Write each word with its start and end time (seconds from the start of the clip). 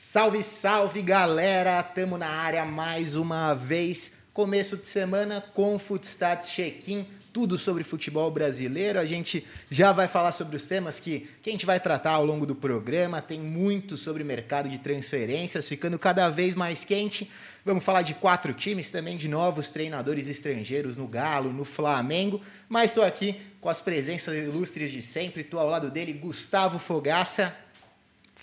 Salve, 0.00 0.44
salve 0.44 1.02
galera! 1.02 1.82
Tamo 1.82 2.16
na 2.16 2.28
área 2.28 2.64
mais 2.64 3.16
uma 3.16 3.52
vez. 3.52 4.12
Começo 4.32 4.76
de 4.76 4.86
semana 4.86 5.40
com 5.52 5.76
Footstats 5.76 6.50
Check-in, 6.50 7.04
tudo 7.32 7.58
sobre 7.58 7.82
futebol 7.82 8.30
brasileiro. 8.30 9.00
A 9.00 9.04
gente 9.04 9.44
já 9.68 9.90
vai 9.90 10.06
falar 10.06 10.30
sobre 10.30 10.54
os 10.54 10.68
temas 10.68 11.00
que, 11.00 11.28
que 11.42 11.50
a 11.50 11.52
gente 11.52 11.66
vai 11.66 11.80
tratar 11.80 12.12
ao 12.12 12.24
longo 12.24 12.46
do 12.46 12.54
programa. 12.54 13.20
Tem 13.20 13.40
muito 13.40 13.96
sobre 13.96 14.22
mercado 14.22 14.68
de 14.68 14.78
transferências, 14.78 15.68
ficando 15.68 15.98
cada 15.98 16.30
vez 16.30 16.54
mais 16.54 16.84
quente. 16.84 17.28
Vamos 17.64 17.82
falar 17.82 18.02
de 18.02 18.14
quatro 18.14 18.52
times, 18.52 18.90
também 18.90 19.16
de 19.16 19.26
novos 19.26 19.70
treinadores 19.70 20.28
estrangeiros 20.28 20.96
no 20.96 21.08
Galo, 21.08 21.52
no 21.52 21.64
Flamengo. 21.64 22.40
Mas 22.68 22.92
estou 22.92 23.02
aqui 23.02 23.34
com 23.60 23.68
as 23.68 23.80
presenças 23.80 24.32
ilustres 24.32 24.92
de 24.92 25.02
sempre. 25.02 25.42
Estou 25.42 25.58
ao 25.58 25.68
lado 25.68 25.90
dele, 25.90 26.12
Gustavo 26.12 26.78
Fogaça. 26.78 27.52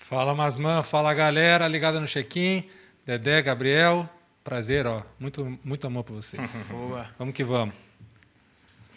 Fala 0.07 0.35
Masman, 0.35 0.83
fala 0.83 1.11
galera, 1.15 1.67
ligada 1.67 1.99
no 1.99 2.05
check-in. 2.05 2.69
Dedé, 3.07 3.41
Gabriel, 3.41 4.07
prazer, 4.43 4.85
ó. 4.85 5.01
Muito, 5.19 5.57
muito 5.63 5.87
amor 5.87 6.03
por 6.03 6.13
vocês. 6.13 6.63
Boa. 6.69 7.09
Vamos 7.17 7.33
que 7.33 7.43
vamos. 7.43 7.73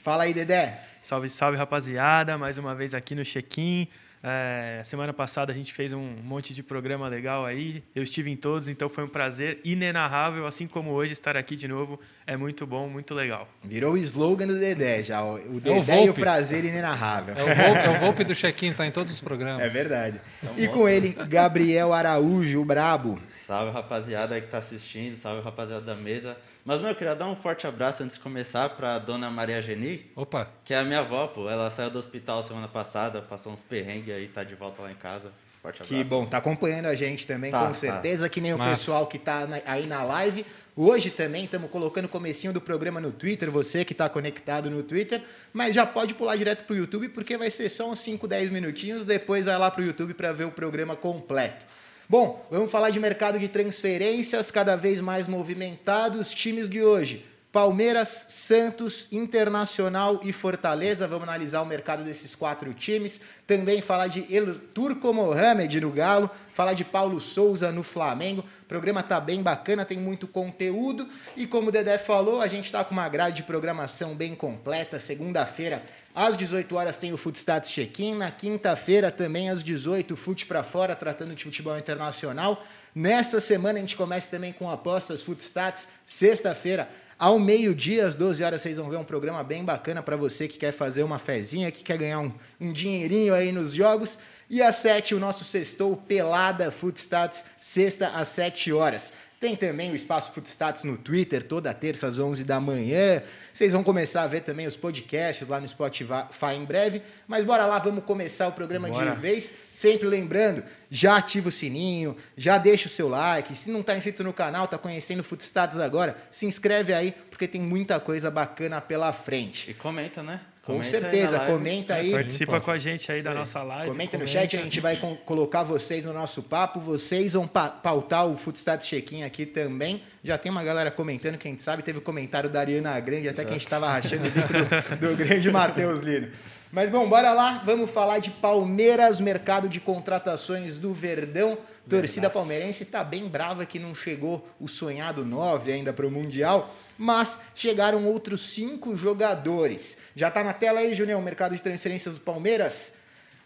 Fala 0.02 0.24
aí, 0.24 0.34
Dedé. 0.34 0.78
Salve, 1.02 1.30
salve, 1.30 1.56
rapaziada. 1.56 2.36
Mais 2.36 2.58
uma 2.58 2.74
vez 2.74 2.92
aqui 2.92 3.14
no 3.14 3.24
check-in. 3.24 3.88
É, 4.22 4.80
semana 4.84 5.12
passada 5.12 5.52
a 5.52 5.54
gente 5.54 5.72
fez 5.72 5.92
um 5.92 6.16
monte 6.22 6.52
de 6.52 6.62
programa 6.62 7.08
legal 7.08 7.44
aí. 7.44 7.82
Eu 7.94 8.02
estive 8.02 8.30
em 8.30 8.36
todos, 8.36 8.68
então 8.68 8.88
foi 8.88 9.04
um 9.04 9.08
prazer 9.08 9.60
inenarrável, 9.64 10.46
assim 10.46 10.66
como 10.66 10.90
hoje 10.90 11.12
estar 11.12 11.36
aqui 11.36 11.54
de 11.56 11.68
novo. 11.68 12.00
É 12.26 12.36
muito 12.36 12.66
bom, 12.66 12.88
muito 12.88 13.14
legal. 13.14 13.48
Virou 13.62 13.94
o 13.94 13.96
slogan 13.96 14.46
do 14.46 14.58
Dedé 14.58 15.02
já. 15.02 15.22
O 15.22 15.38
É 15.38 15.42
o 15.46 15.60
Dedé 15.60 16.04
e 16.04 16.10
o 16.10 16.14
prazer 16.14 16.64
inenarrável. 16.64 17.34
É 17.36 17.42
o 17.42 17.46
Volpe, 17.46 17.80
é 17.80 17.90
o 17.90 18.00
Volpe 18.00 18.24
do 18.24 18.34
check-in, 18.34 18.72
tá 18.72 18.86
em 18.86 18.90
todos 18.90 19.12
os 19.12 19.20
programas. 19.20 19.62
É 19.62 19.68
verdade. 19.68 20.20
E 20.56 20.66
com 20.68 20.88
ele, 20.88 21.16
Gabriel 21.28 21.92
Araújo, 21.92 22.60
o 22.60 22.64
brabo. 22.64 23.20
Salve 23.46 23.72
rapaziada 23.72 24.34
aí 24.34 24.42
que 24.42 24.48
tá 24.48 24.58
assistindo, 24.58 25.16
salve 25.16 25.42
rapaziada 25.42 25.80
da 25.82 25.94
mesa. 25.94 26.36
Mas, 26.68 26.82
meu, 26.82 26.90
eu 26.90 26.94
queria 26.94 27.14
dar 27.14 27.26
um 27.26 27.34
forte 27.34 27.66
abraço 27.66 28.02
antes 28.02 28.16
de 28.16 28.22
começar 28.22 28.68
pra 28.68 28.98
dona 28.98 29.30
Maria 29.30 29.62
Geni, 29.62 30.04
Opa, 30.14 30.50
que 30.66 30.74
é 30.74 30.76
a 30.78 30.84
minha 30.84 30.98
avó, 30.98 31.26
pô. 31.26 31.48
Ela 31.48 31.70
saiu 31.70 31.88
do 31.88 31.98
hospital 31.98 32.42
semana 32.42 32.68
passada, 32.68 33.22
passou 33.22 33.54
uns 33.54 33.62
perrengues 33.62 34.14
aí, 34.14 34.28
tá 34.28 34.44
de 34.44 34.54
volta 34.54 34.82
lá 34.82 34.92
em 34.92 34.94
casa. 34.94 35.32
Forte 35.62 35.76
abraço. 35.82 35.94
Que 36.04 36.04
bom, 36.04 36.26
tá 36.26 36.36
acompanhando 36.36 36.84
a 36.84 36.94
gente 36.94 37.26
também, 37.26 37.50
Tá, 37.50 37.66
com 37.66 37.72
certeza, 37.72 38.28
que 38.28 38.38
nem 38.38 38.52
o 38.52 38.58
Massa. 38.58 38.68
pessoal 38.70 39.06
que 39.06 39.18
tá 39.18 39.46
na- 39.46 39.62
aí 39.64 39.86
na 39.86 40.04
live. 40.04 40.44
Hoje 40.76 41.08
também 41.10 41.46
estamos 41.46 41.70
colocando 41.70 42.04
o 42.04 42.08
comecinho 42.08 42.52
do 42.52 42.60
programa 42.60 43.00
no 43.00 43.12
Twitter, 43.12 43.50
você 43.50 43.82
que 43.82 43.94
está 43.94 44.06
conectado 44.10 44.70
no 44.70 44.82
Twitter, 44.82 45.22
mas 45.54 45.74
já 45.74 45.86
pode 45.86 46.12
pular 46.12 46.36
direto 46.36 46.66
pro 46.66 46.76
YouTube, 46.76 47.08
porque 47.08 47.38
vai 47.38 47.48
ser 47.48 47.70
só 47.70 47.90
uns 47.90 48.00
5, 48.00 48.28
10 48.28 48.50
minutinhos, 48.50 49.06
depois 49.06 49.46
vai 49.46 49.56
lá 49.56 49.70
pro 49.70 49.82
YouTube 49.82 50.12
para 50.12 50.32
ver 50.34 50.44
o 50.44 50.50
programa 50.50 50.94
completo. 50.94 51.64
Bom, 52.10 52.42
vamos 52.50 52.70
falar 52.70 52.88
de 52.88 52.98
mercado 52.98 53.38
de 53.38 53.48
transferências, 53.48 54.50
cada 54.50 54.76
vez 54.76 54.98
mais 54.98 55.28
movimentado, 55.28 56.18
os 56.18 56.32
times 56.32 56.66
de 56.66 56.82
hoje. 56.82 57.22
Palmeiras, 57.52 58.26
Santos, 58.30 59.08
Internacional 59.12 60.18
e 60.22 60.32
Fortaleza. 60.32 61.06
Vamos 61.06 61.24
analisar 61.24 61.60
o 61.60 61.66
mercado 61.66 62.02
desses 62.02 62.34
quatro 62.34 62.72
times. 62.72 63.20
Também 63.46 63.82
falar 63.82 64.06
de 64.06 64.26
El 64.34 64.54
Turco 64.54 65.12
Mohamed 65.12 65.82
no 65.82 65.90
Galo. 65.90 66.30
Falar 66.54 66.72
de 66.72 66.84
Paulo 66.84 67.20
Souza 67.20 67.70
no 67.70 67.82
Flamengo. 67.82 68.42
O 68.62 68.66
programa 68.66 69.02
tá 69.02 69.20
bem 69.20 69.42
bacana, 69.42 69.84
tem 69.84 69.98
muito 69.98 70.26
conteúdo. 70.26 71.06
E 71.36 71.46
como 71.46 71.68
o 71.68 71.72
Dedé 71.72 71.98
falou, 71.98 72.40
a 72.40 72.46
gente 72.46 72.66
está 72.66 72.82
com 72.84 72.92
uma 72.92 73.08
grade 73.08 73.36
de 73.36 73.42
programação 73.42 74.14
bem 74.14 74.34
completa. 74.34 74.98
Segunda-feira, 74.98 75.82
às 76.18 76.36
18 76.36 76.74
horas, 76.74 76.96
tem 76.96 77.12
o 77.12 77.16
Footstats 77.16 77.70
Check-in. 77.70 78.16
Na 78.16 78.28
quinta-feira, 78.28 79.08
também 79.08 79.50
às 79.50 79.62
18, 79.62 80.16
Fute 80.16 80.46
para 80.46 80.64
Fora, 80.64 80.96
tratando 80.96 81.32
de 81.32 81.44
futebol 81.44 81.78
internacional. 81.78 82.64
Nessa 82.92 83.38
semana, 83.38 83.78
a 83.78 83.80
gente 83.80 83.96
começa 83.96 84.28
também 84.28 84.52
com 84.52 84.68
apostas 84.68 85.22
Footstats. 85.22 85.86
Sexta-feira, 86.04 86.88
ao 87.16 87.38
meio-dia, 87.38 88.04
às 88.04 88.16
12 88.16 88.42
horas, 88.42 88.60
vocês 88.60 88.78
vão 88.78 88.90
ver 88.90 88.96
um 88.96 89.04
programa 89.04 89.44
bem 89.44 89.64
bacana 89.64 90.02
para 90.02 90.16
você 90.16 90.48
que 90.48 90.58
quer 90.58 90.72
fazer 90.72 91.04
uma 91.04 91.20
fezinha, 91.20 91.70
que 91.70 91.84
quer 91.84 91.96
ganhar 91.96 92.18
um, 92.18 92.32
um 92.60 92.72
dinheirinho 92.72 93.32
aí 93.32 93.52
nos 93.52 93.72
jogos. 93.72 94.18
E 94.50 94.60
às 94.60 94.74
7, 94.76 95.14
o 95.14 95.20
nosso 95.20 95.44
sextou 95.44 95.96
Pelada 95.96 96.72
Footstats, 96.72 97.44
sexta 97.60 98.08
às 98.08 98.26
7 98.26 98.72
horas. 98.72 99.12
Tem 99.40 99.54
também 99.54 99.92
o 99.92 99.94
Espaço 99.94 100.32
Footstats 100.32 100.82
no 100.82 100.98
Twitter, 100.98 101.44
toda 101.44 101.72
terça 101.72 102.08
às 102.08 102.18
11 102.18 102.42
da 102.42 102.58
manhã. 102.58 103.22
Vocês 103.52 103.70
vão 103.70 103.84
começar 103.84 104.22
a 104.22 104.26
ver 104.26 104.40
também 104.40 104.66
os 104.66 104.74
podcasts 104.74 105.46
lá 105.46 105.60
no 105.60 105.68
Spotify 105.68 106.54
em 106.56 106.64
breve. 106.64 107.02
Mas 107.26 107.44
bora 107.44 107.64
lá, 107.64 107.78
vamos 107.78 108.02
começar 108.02 108.48
o 108.48 108.52
programa 108.52 108.88
Bora. 108.88 109.12
de 109.12 109.20
vez. 109.20 109.54
Sempre 109.70 110.08
lembrando, 110.08 110.64
já 110.90 111.18
ativa 111.18 111.50
o 111.50 111.52
sininho, 111.52 112.16
já 112.36 112.58
deixa 112.58 112.88
o 112.88 112.90
seu 112.90 113.08
like. 113.08 113.54
Se 113.54 113.70
não 113.70 113.80
está 113.80 113.96
inscrito 113.96 114.24
no 114.24 114.32
canal, 114.32 114.64
está 114.64 114.76
conhecendo 114.76 115.20
o 115.20 115.24
Footstats 115.24 115.78
agora, 115.78 116.16
se 116.32 116.44
inscreve 116.44 116.92
aí, 116.92 117.12
porque 117.30 117.46
tem 117.46 117.60
muita 117.60 118.00
coisa 118.00 118.32
bacana 118.32 118.80
pela 118.80 119.12
frente. 119.12 119.70
E 119.70 119.74
comenta, 119.74 120.20
né? 120.20 120.40
Com 120.68 120.84
certeza, 120.84 121.40
comenta 121.40 121.94
aí. 121.94 122.10
Participa 122.12 122.60
com 122.60 122.70
a 122.70 122.78
gente 122.78 123.10
aí 123.10 123.22
da 123.22 123.32
nossa 123.34 123.62
live. 123.62 123.88
Comenta 123.90 124.18
no 124.18 124.26
chat, 124.26 124.56
a 124.56 124.60
gente 124.60 124.80
vai 124.80 124.96
colocar 125.24 125.62
vocês 125.62 126.04
no 126.04 126.12
nosso 126.12 126.42
papo. 126.42 126.78
Vocês 126.78 127.32
vão 127.32 127.46
pa- 127.46 127.70
pautar 127.70 128.26
o 128.26 128.36
Footstats 128.36 128.86
Check-in 128.86 129.22
aqui 129.24 129.46
também. 129.46 130.02
Já 130.22 130.36
tem 130.36 130.52
uma 130.52 130.62
galera 130.62 130.90
comentando, 130.90 131.38
quem 131.38 131.58
sabe. 131.58 131.82
Teve 131.82 131.98
o 131.98 132.02
comentário 132.02 132.50
da 132.50 132.60
Ariana 132.60 132.98
Grande, 133.00 133.28
até 133.28 133.44
que 133.44 133.50
a 133.50 133.54
gente 133.54 133.64
estava 133.64 133.88
rachando 133.90 134.28
o 134.28 134.30
bico 134.30 134.48
do, 134.52 135.08
do 135.08 135.16
grande 135.16 135.50
Matheus 135.50 136.00
Lino. 136.00 136.28
Mas 136.70 136.90
bom, 136.90 137.08
bora 137.08 137.32
lá. 137.32 137.62
Vamos 137.64 137.90
falar 137.90 138.18
de 138.18 138.30
Palmeiras, 138.30 139.20
mercado 139.20 139.68
de 139.70 139.80
contratações 139.80 140.76
do 140.76 140.92
Verdão. 140.92 141.56
Torcida 141.88 142.28
palmeirense 142.28 142.82
está 142.82 143.02
bem 143.02 143.26
brava 143.26 143.64
que 143.64 143.78
não 143.78 143.94
chegou 143.94 144.46
o 144.60 144.68
sonhado 144.68 145.24
9 145.24 145.72
ainda 145.72 145.90
para 145.94 146.06
o 146.06 146.10
Mundial. 146.10 146.74
Mas 146.98 147.38
chegaram 147.54 148.04
outros 148.06 148.40
cinco 148.40 148.96
jogadores. 148.96 149.98
Já 150.16 150.28
está 150.28 150.42
na 150.42 150.52
tela 150.52 150.80
aí, 150.80 150.94
Junião, 150.94 151.20
o 151.20 151.22
mercado 151.22 151.54
de 151.54 151.62
transferências 151.62 152.14
do 152.14 152.20
Palmeiras? 152.20 152.94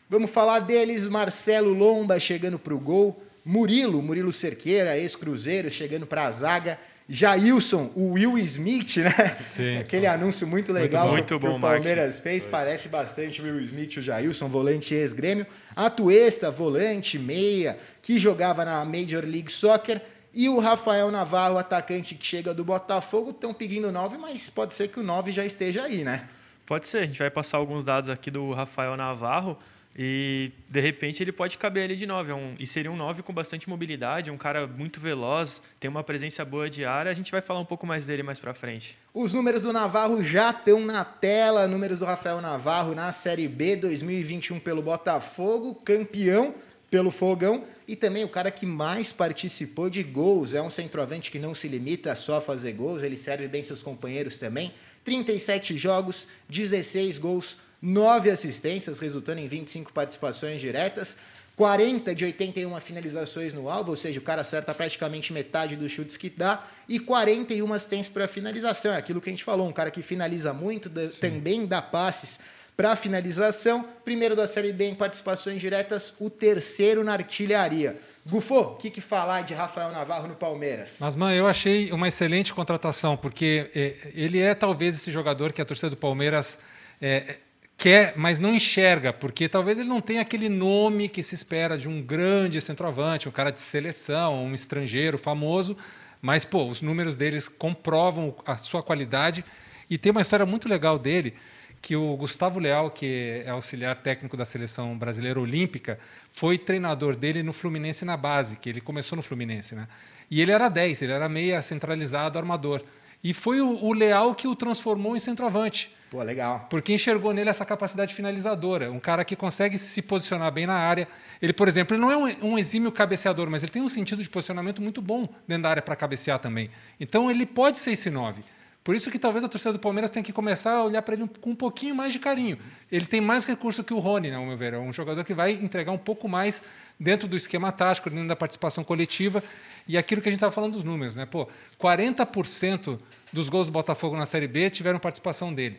Vamos 0.09 0.31
falar 0.31 0.61
deles, 0.61 1.05
Marcelo 1.05 1.73
Lomba 1.73 2.19
chegando 2.19 2.59
para 2.59 2.75
o 2.75 2.79
gol, 2.79 3.23
Murilo, 3.45 4.03
Murilo 4.03 4.33
Cerqueira, 4.33 4.97
ex-cruzeiro, 4.97 5.71
chegando 5.71 6.07
para 6.07 6.27
a 6.27 6.33
zaga, 6.33 6.79
Jailson, 7.09 7.91
o 7.95 8.13
Will 8.13 8.39
Smith, 8.39 8.97
né? 8.99 9.37
Sim. 9.51 9.77
Aquele 9.81 10.07
anúncio 10.07 10.47
muito 10.47 10.73
legal 10.73 11.09
bom. 11.09 11.13
Muito 11.13 11.39
que, 11.39 11.47
bom, 11.47 11.57
o 11.57 11.61
Palmeiras 11.61 12.21
fez, 12.21 12.47
parece 12.47 12.89
bastante 12.89 13.43
o 13.43 13.45
Will 13.45 13.61
Smith, 13.61 13.97
o 13.99 14.03
Jailson, 14.03 14.49
volante 14.49 14.95
ex-grêmio, 14.95 15.47
Atuesta, 15.75 16.51
volante, 16.51 17.19
meia, 17.19 17.77
que 18.01 18.19
jogava 18.19 18.65
na 18.65 18.85
Major 18.85 19.25
League 19.25 19.51
Soccer, 19.51 20.01
e 20.35 20.49
o 20.49 20.59
Rafael 20.59 21.11
Navarro, 21.11 21.59
atacante 21.59 22.15
que 22.15 22.25
chega 22.25 22.55
do 22.55 22.65
Botafogo, 22.65 23.31
estão 23.31 23.53
pedindo 23.53 23.93
9, 23.93 24.17
mas 24.17 24.49
pode 24.49 24.75
ser 24.75 24.89
que 24.89 24.99
o 24.99 25.03
9 25.03 25.31
já 25.33 25.45
esteja 25.45 25.85
aí, 25.85 26.03
né? 26.03 26.29
Pode 26.65 26.87
ser, 26.87 26.99
a 26.99 27.07
gente 27.07 27.19
vai 27.19 27.31
passar 27.31 27.59
alguns 27.59 27.85
dados 27.85 28.09
aqui 28.09 28.31
do 28.31 28.53
Rafael 28.53 28.97
Navarro 28.97 29.59
e 29.95 30.51
de 30.71 30.81
repente 30.81 31.23
ele 31.23 31.33
pode 31.33 31.59
caber 31.59 31.85
ali 31.85 31.97
de 31.97 32.07
9. 32.07 32.31
É 32.31 32.35
um, 32.35 32.55
e 32.59 32.67
seria 32.67 32.91
um 32.91 32.97
9 32.97 33.23
com 33.23 33.33
bastante 33.33 33.69
mobilidade, 33.69 34.31
um 34.31 34.39
cara 34.39 34.67
muito 34.67 34.99
veloz, 34.99 35.61
tem 35.79 35.91
uma 35.91 36.03
presença 36.03 36.45
boa 36.45 36.71
de 36.71 36.85
área. 36.85 37.11
A 37.11 37.15
gente 37.15 37.31
vai 37.31 37.43
falar 37.43 37.61
um 37.61 37.65
pouco 37.65 37.87
mais 37.87 38.07
dele 38.07 38.23
mais 38.23 38.39
pra 38.39 38.55
frente. 38.55 38.97
Os 39.13 39.35
números 39.35 39.63
do 39.63 39.73
Navarro 39.73 40.23
já 40.23 40.51
estão 40.51 40.81
na 40.81 41.05
tela. 41.05 41.69
Números 41.69 41.99
do 41.99 42.07
Rafael 42.07 42.41
Navarro 42.41 42.95
na 42.95 43.13
Série 43.13 43.49
B 43.49 43.77
2021 43.77 44.59
pelo 44.61 44.81
Botafogo, 44.81 45.75
campeão 45.75 46.55
pelo 46.91 47.11
Fogão 47.11 47.65
e 47.87 47.97
também 47.97 48.25
o 48.25 48.29
cara 48.29 48.51
que 48.51 48.65
mais 48.67 49.13
participou 49.13 49.91
de 49.91 50.03
gols. 50.03 50.55
É 50.55 50.63
um 50.63 50.71
centroavante 50.71 51.31
que 51.31 51.39
não 51.39 51.55
se 51.55 51.69
limita 51.69 52.15
só 52.15 52.37
a 52.37 52.41
fazer 52.41 52.73
gols, 52.73 53.03
ele 53.03 53.17
serve 53.17 53.49
bem 53.49 53.63
seus 53.63 53.83
companheiros 53.83 54.39
também. 54.39 54.73
37 55.05 55.77
jogos, 55.77 56.29
16 56.49 57.19
gols, 57.19 57.57
9 57.81 58.31
assistências, 58.31 58.99
resultando 58.99 59.41
em 59.41 59.47
25 59.47 59.93
participações 59.93 60.61
diretas. 60.61 61.17
40 61.55 62.15
de 62.15 62.25
81 62.25 62.81
finalizações 62.81 63.53
no 63.53 63.69
alvo, 63.69 63.91
ou 63.91 63.97
seja, 63.97 64.19
o 64.19 64.23
cara 64.23 64.41
acerta 64.41 64.73
praticamente 64.73 65.35
metade 65.35 65.77
dos 65.77 65.93
chutes 65.93 66.17
que 66.17 66.31
dá, 66.31 66.67
e 66.89 66.99
41 66.99 67.71
assistências 67.75 68.09
para 68.09 68.27
finalização. 68.27 68.93
É 68.93 68.97
aquilo 68.97 69.21
que 69.21 69.29
a 69.29 69.33
gente 69.33 69.45
falou, 69.45 69.69
um 69.69 69.73
cara 69.73 69.91
que 69.91 70.03
finaliza 70.03 70.55
muito, 70.55 70.89
dá- 70.89 71.03
também 71.21 71.67
dá 71.67 71.83
passes 71.83 72.41
para 72.77 72.97
finalização. 72.97 73.87
Primeiro 74.05 74.35
da 74.35 74.47
Série 74.47 74.73
B 74.73 74.89
em 74.89 74.95
participações 74.95 75.61
diretas, 75.61 76.15
o 76.21 76.31
terceiro 76.31 77.05
na 77.05 77.13
artilharia. 77.13 77.99
Gufo, 78.25 78.59
o 78.61 78.75
que, 78.77 78.89
que 78.89 79.01
falar 79.01 79.43
de 79.43 79.53
Rafael 79.53 79.91
Navarro 79.91 80.29
no 80.29 80.37
Palmeiras? 80.37 80.99
Mas, 81.01 81.17
mãe, 81.17 81.37
eu 81.37 81.47
achei 81.47 81.91
uma 81.91 82.07
excelente 82.07 82.55
contratação, 82.55 83.17
porque 83.17 83.69
eh, 83.75 83.97
ele 84.15 84.39
é 84.39 84.55
talvez 84.55 84.95
esse 84.95 85.11
jogador 85.11 85.53
que 85.53 85.61
a 85.61 85.65
torcida 85.65 85.91
do 85.91 85.97
Palmeiras 85.97 86.61
eh, 87.01 87.39
quer, 87.77 88.15
mas 88.17 88.39
não 88.39 88.55
enxerga, 88.55 89.13
porque 89.13 89.49
talvez 89.49 89.81
ele 89.81 89.89
não 89.89 90.01
tenha 90.01 90.21
aquele 90.21 90.49
nome 90.49 91.09
que 91.09 91.21
se 91.21 91.35
espera 91.35 91.77
de 91.77 91.89
um 91.89 92.01
grande 92.01 92.61
centroavante, 92.61 93.29
um 93.29 93.33
cara 93.33 93.51
de 93.51 93.59
seleção, 93.59 94.45
um 94.45 94.55
estrangeiro 94.55 95.19
famoso, 95.19 95.77
mas, 96.21 96.45
pô, 96.45 96.65
os 96.69 96.81
números 96.81 97.17
deles 97.17 97.49
comprovam 97.49 98.37
a 98.47 98.57
sua 98.57 98.85
qualidade. 98.85 99.45
E 99.91 99.99
tem 99.99 100.13
uma 100.13 100.21
história 100.21 100.47
muito 100.47 100.69
legal 100.69 100.97
dele, 100.97 101.35
que 101.83 101.97
o 101.97 102.17
Gustavo 102.17 102.61
Leal, 102.61 102.93
que 102.93 103.43
é 103.45 103.51
auxiliar 103.51 103.97
técnico 103.97 104.37
da 104.37 104.45
seleção 104.45 104.97
brasileira 104.97 105.41
olímpica, 105.41 105.99
foi 106.31 106.57
treinador 106.57 107.17
dele 107.17 107.43
no 107.43 107.53
Fluminense 107.53 108.05
na 108.05 108.17
base, 108.17 108.57
que 108.57 108.71
ele 108.71 108.81
começou 108.81 109.17
no 109.17 109.23
Fluminense, 109.23 109.75
né? 109.75 109.89
E 110.31 110.41
ele 110.41 110.53
era 110.53 110.69
10, 110.69 111.03
ele 111.03 111.13
era 111.13 111.29
meia 111.29 111.61
centralizado, 111.61 112.39
armador. 112.39 112.83
E 113.23 113.35
foi 113.35 113.61
o, 113.61 113.85
o 113.85 113.93
Leal 113.93 114.33
que 114.35 114.47
o 114.47 114.55
transformou 114.55 115.17
em 115.17 115.19
centroavante. 115.19 115.91
Pô, 116.09 116.23
legal. 116.23 116.67
Porque 116.71 116.93
enxergou 116.93 117.33
nele 117.33 117.51
essa 117.51 117.65
capacidade 117.65 118.15
finalizadora. 118.15 118.91
Um 118.93 119.01
cara 119.01 119.25
que 119.25 119.35
consegue 119.35 119.77
se 119.77 120.03
posicionar 120.03 120.53
bem 120.53 120.67
na 120.67 120.75
área. 120.75 121.09
Ele, 121.41 121.53
por 121.53 121.67
exemplo, 121.67 121.97
ele 121.97 122.03
não 122.03 122.11
é 122.11 122.17
um, 122.17 122.53
um 122.53 122.59
exímio 122.59 122.93
cabeceador, 122.93 123.51
mas 123.51 123.63
ele 123.63 123.73
tem 123.73 123.83
um 123.83 123.89
sentido 123.89 124.23
de 124.23 124.29
posicionamento 124.29 124.81
muito 124.81 125.03
bom 125.03 125.29
dentro 125.49 125.65
da 125.65 125.71
área 125.71 125.83
para 125.83 125.97
cabecear 125.97 126.39
também. 126.39 126.71
Então 127.01 127.31
ele 127.31 127.45
pode 127.45 127.79
ser 127.79 127.93
esse 127.93 128.11
9. 128.11 128.45
Por 128.85 128.97
isso 128.97 129.11
que 129.11 129.19
talvez 129.19 129.45
a 129.45 129.49
torcida 129.49 129.73
do 129.73 129.79
Palmeiras 129.79 130.11
tenha 130.11 130.25
que 130.25 130.33
começar 130.33 130.73
a 130.73 130.85
olhar 130.85 131.03
para 131.03 131.15
ele 131.15 131.31
com 131.41 131.51
um 131.51 131.55
pouquinho 131.55 131.95
mais 131.95 132.13
de 132.13 132.19
carinho. 132.19 132.59
Ele 132.91 133.07
tem 133.07 133.21
mais 133.21 133.45
recurso 133.45 133.85
que 133.85 133.95
o 133.95 134.01
Rony, 134.01 134.31
né, 134.31 134.37
ao 134.37 134.45
meu 134.45 134.57
ver. 134.57 134.75
É 134.75 134.79
um 134.79 134.93
jogador 134.93 135.25
que 135.25 135.33
vai 135.33 135.53
entregar 135.53 135.93
um 135.93 135.99
pouco 135.99 136.29
mais 136.29 136.65
dentro 136.99 137.29
do 137.29 137.37
esquema 137.37 137.71
tático, 137.71 138.11
dentro 138.11 138.27
da 138.27 138.35
participação 138.35 138.83
coletiva. 138.83 139.43
E 139.87 139.97
aquilo 139.97 140.21
que 140.21 140.29
a 140.29 140.33
gente 140.33 140.39
estava 140.39 140.53
falando 140.53 140.73
dos 140.73 140.85
números, 140.85 141.15
né? 141.15 141.27
Pô, 141.27 141.49
40% 141.81 142.99
dos 143.33 143.49
gols 143.49 143.69
do 143.69 143.73
Botafogo 143.73 144.17
na 144.17 144.27
Série 144.27 144.49
B 144.49 144.69
tiveram 144.69 144.99
participação 144.99 145.55
dele. 145.55 145.79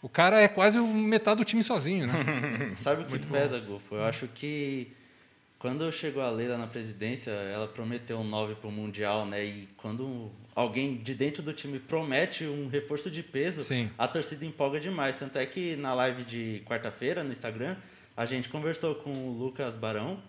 O 0.00 0.08
cara 0.08 0.40
é 0.40 0.46
quase 0.46 0.78
metade 0.78 1.38
do 1.38 1.44
time 1.44 1.62
sozinho, 1.62 2.06
né? 2.06 2.12
Sabe 2.76 3.02
o 3.02 3.04
que 3.04 3.10
Muito 3.10 3.26
pesa, 3.26 3.58
Gufo? 3.58 3.96
Eu 3.96 4.04
acho 4.04 4.28
que 4.28 4.92
quando 5.64 5.90
chegou 5.90 6.22
a 6.22 6.28
Leila 6.28 6.58
na 6.58 6.66
presidência, 6.66 7.30
ela 7.30 7.66
prometeu 7.66 8.18
um 8.18 8.22
9 8.22 8.56
para 8.56 8.68
o 8.68 8.70
Mundial, 8.70 9.24
né? 9.24 9.42
E 9.42 9.66
quando 9.78 10.30
alguém 10.54 10.98
de 10.98 11.14
dentro 11.14 11.42
do 11.42 11.54
time 11.54 11.78
promete 11.78 12.44
um 12.44 12.68
reforço 12.68 13.10
de 13.10 13.22
peso, 13.22 13.62
Sim. 13.62 13.90
a 13.96 14.06
torcida 14.06 14.44
empolga 14.44 14.78
demais. 14.78 15.16
Tanto 15.16 15.38
é 15.38 15.46
que 15.46 15.74
na 15.76 15.94
live 15.94 16.22
de 16.22 16.62
quarta-feira 16.66 17.24
no 17.24 17.32
Instagram, 17.32 17.78
a 18.14 18.26
gente 18.26 18.50
conversou 18.50 18.94
com 18.96 19.10
o 19.10 19.32
Lucas 19.38 19.74
Barão 19.74 20.22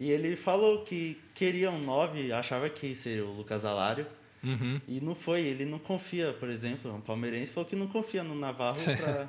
e 0.00 0.10
ele 0.10 0.34
falou 0.34 0.82
que 0.82 1.22
queria 1.36 1.70
um 1.70 1.78
9, 1.78 2.32
achava 2.32 2.68
que 2.68 2.96
seria 2.96 3.24
o 3.24 3.32
Lucas 3.32 3.64
Alário. 3.64 4.08
Uhum. 4.42 4.80
E 4.88 5.00
não 5.00 5.14
foi, 5.14 5.42
ele 5.42 5.64
não 5.64 5.78
confia, 5.78 6.32
por 6.32 6.48
exemplo, 6.48 6.92
o 6.96 7.00
palmeirense 7.00 7.52
falou 7.52 7.70
que 7.70 7.76
não 7.76 7.86
confia 7.86 8.24
no 8.24 8.34
Navarro 8.34 8.80
para 8.98 9.28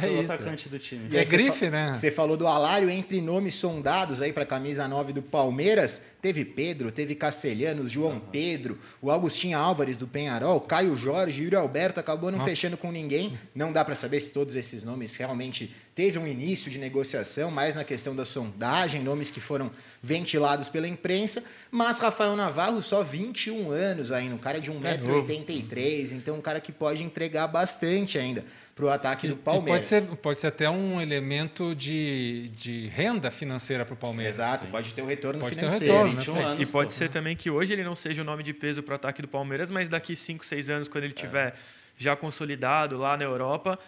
Ser 0.00 0.06
é 0.06 0.10
o 0.10 0.20
atacante 0.20 0.68
do 0.68 0.78
time. 0.78 1.08
E 1.10 1.16
é 1.16 1.24
grife, 1.24 1.68
né? 1.68 1.92
Você 1.94 2.10
falou 2.10 2.36
do 2.36 2.46
Alário 2.46 2.88
entre 2.88 3.20
nomes 3.20 3.54
sondados 3.54 4.22
aí 4.22 4.32
para 4.32 4.44
a 4.44 4.46
camisa 4.46 4.86
9 4.86 5.12
do 5.12 5.22
Palmeiras. 5.22 6.02
Teve 6.22 6.44
Pedro, 6.44 6.92
teve 6.92 7.16
Castelhanos, 7.16 7.90
João 7.90 8.12
uhum. 8.12 8.20
Pedro, 8.20 8.78
o 9.00 9.10
Agostinho 9.10 9.58
Álvares 9.58 9.96
do 9.96 10.06
Penharol, 10.06 10.60
Caio 10.60 10.94
Jorge, 10.94 11.42
Yuri 11.42 11.56
Alberto 11.56 11.98
acabou 11.98 12.30
não 12.30 12.38
Nossa. 12.38 12.50
fechando 12.50 12.76
com 12.76 12.92
ninguém. 12.92 13.36
Não 13.52 13.72
dá 13.72 13.84
para 13.84 13.96
saber 13.96 14.20
se 14.20 14.30
todos 14.30 14.54
esses 14.54 14.84
nomes 14.84 15.16
realmente 15.16 15.74
teve 15.96 16.20
um 16.20 16.26
início 16.26 16.70
de 16.70 16.78
negociação, 16.78 17.50
mais 17.50 17.74
na 17.74 17.82
questão 17.82 18.14
da 18.14 18.24
sondagem, 18.24 19.02
nomes 19.02 19.32
que 19.32 19.40
foram 19.40 19.70
ventilados 20.00 20.68
pela 20.68 20.86
imprensa, 20.86 21.42
mas 21.72 21.98
Rafael 21.98 22.34
Navarro 22.36 22.80
só 22.82 23.02
21 23.02 23.70
anos 23.70 24.12
ainda, 24.12 24.34
um 24.34 24.38
cara 24.38 24.60
de 24.60 24.70
1,83m, 24.70 26.12
é 26.12 26.14
então 26.14 26.36
um 26.36 26.40
cara 26.40 26.60
que 26.60 26.72
pode 26.72 27.02
entregar 27.02 27.46
bastante 27.48 28.16
ainda 28.16 28.44
para 28.74 28.86
o 28.86 28.88
ataque 28.88 29.28
do 29.28 29.36
Palmeiras. 29.36 29.88
Pode 29.88 30.04
ser, 30.04 30.16
pode 30.16 30.40
ser 30.40 30.46
até 30.46 30.68
um 30.68 31.00
elemento 31.00 31.74
de, 31.74 32.50
de 32.54 32.88
renda 32.88 33.30
financeira 33.30 33.84
para 33.84 33.92
o 33.92 33.96
Palmeiras. 33.96 34.34
Exato, 34.34 34.64
sim. 34.64 34.70
pode 34.70 34.94
ter 34.94 35.02
um 35.02 35.06
retorno 35.06 35.40
pode 35.40 35.54
financeiro. 35.54 35.84
Ter 35.84 35.92
um 35.92 35.96
retorno, 35.96 36.11
né? 36.16 36.44
anos, 36.44 36.68
e 36.68 36.72
pode 36.72 36.88
pô, 36.88 36.94
ser 36.94 37.08
também 37.08 37.36
que 37.36 37.50
hoje 37.50 37.72
ele 37.72 37.84
não 37.84 37.94
seja 37.94 38.22
o 38.22 38.24
nome 38.24 38.42
de 38.42 38.52
peso 38.52 38.82
para 38.82 38.92
o 38.92 38.96
ataque 38.96 39.22
do 39.22 39.28
Palmeiras, 39.28 39.70
mas 39.70 39.88
daqui 39.88 40.14
5, 40.14 40.44
6 40.44 40.70
anos, 40.70 40.88
quando 40.88 41.04
ele 41.04 41.12
tiver 41.12 41.48
é. 41.48 41.54
já 41.96 42.16
consolidado 42.16 42.96
lá 42.98 43.16
na 43.16 43.24
Europa, 43.24 43.78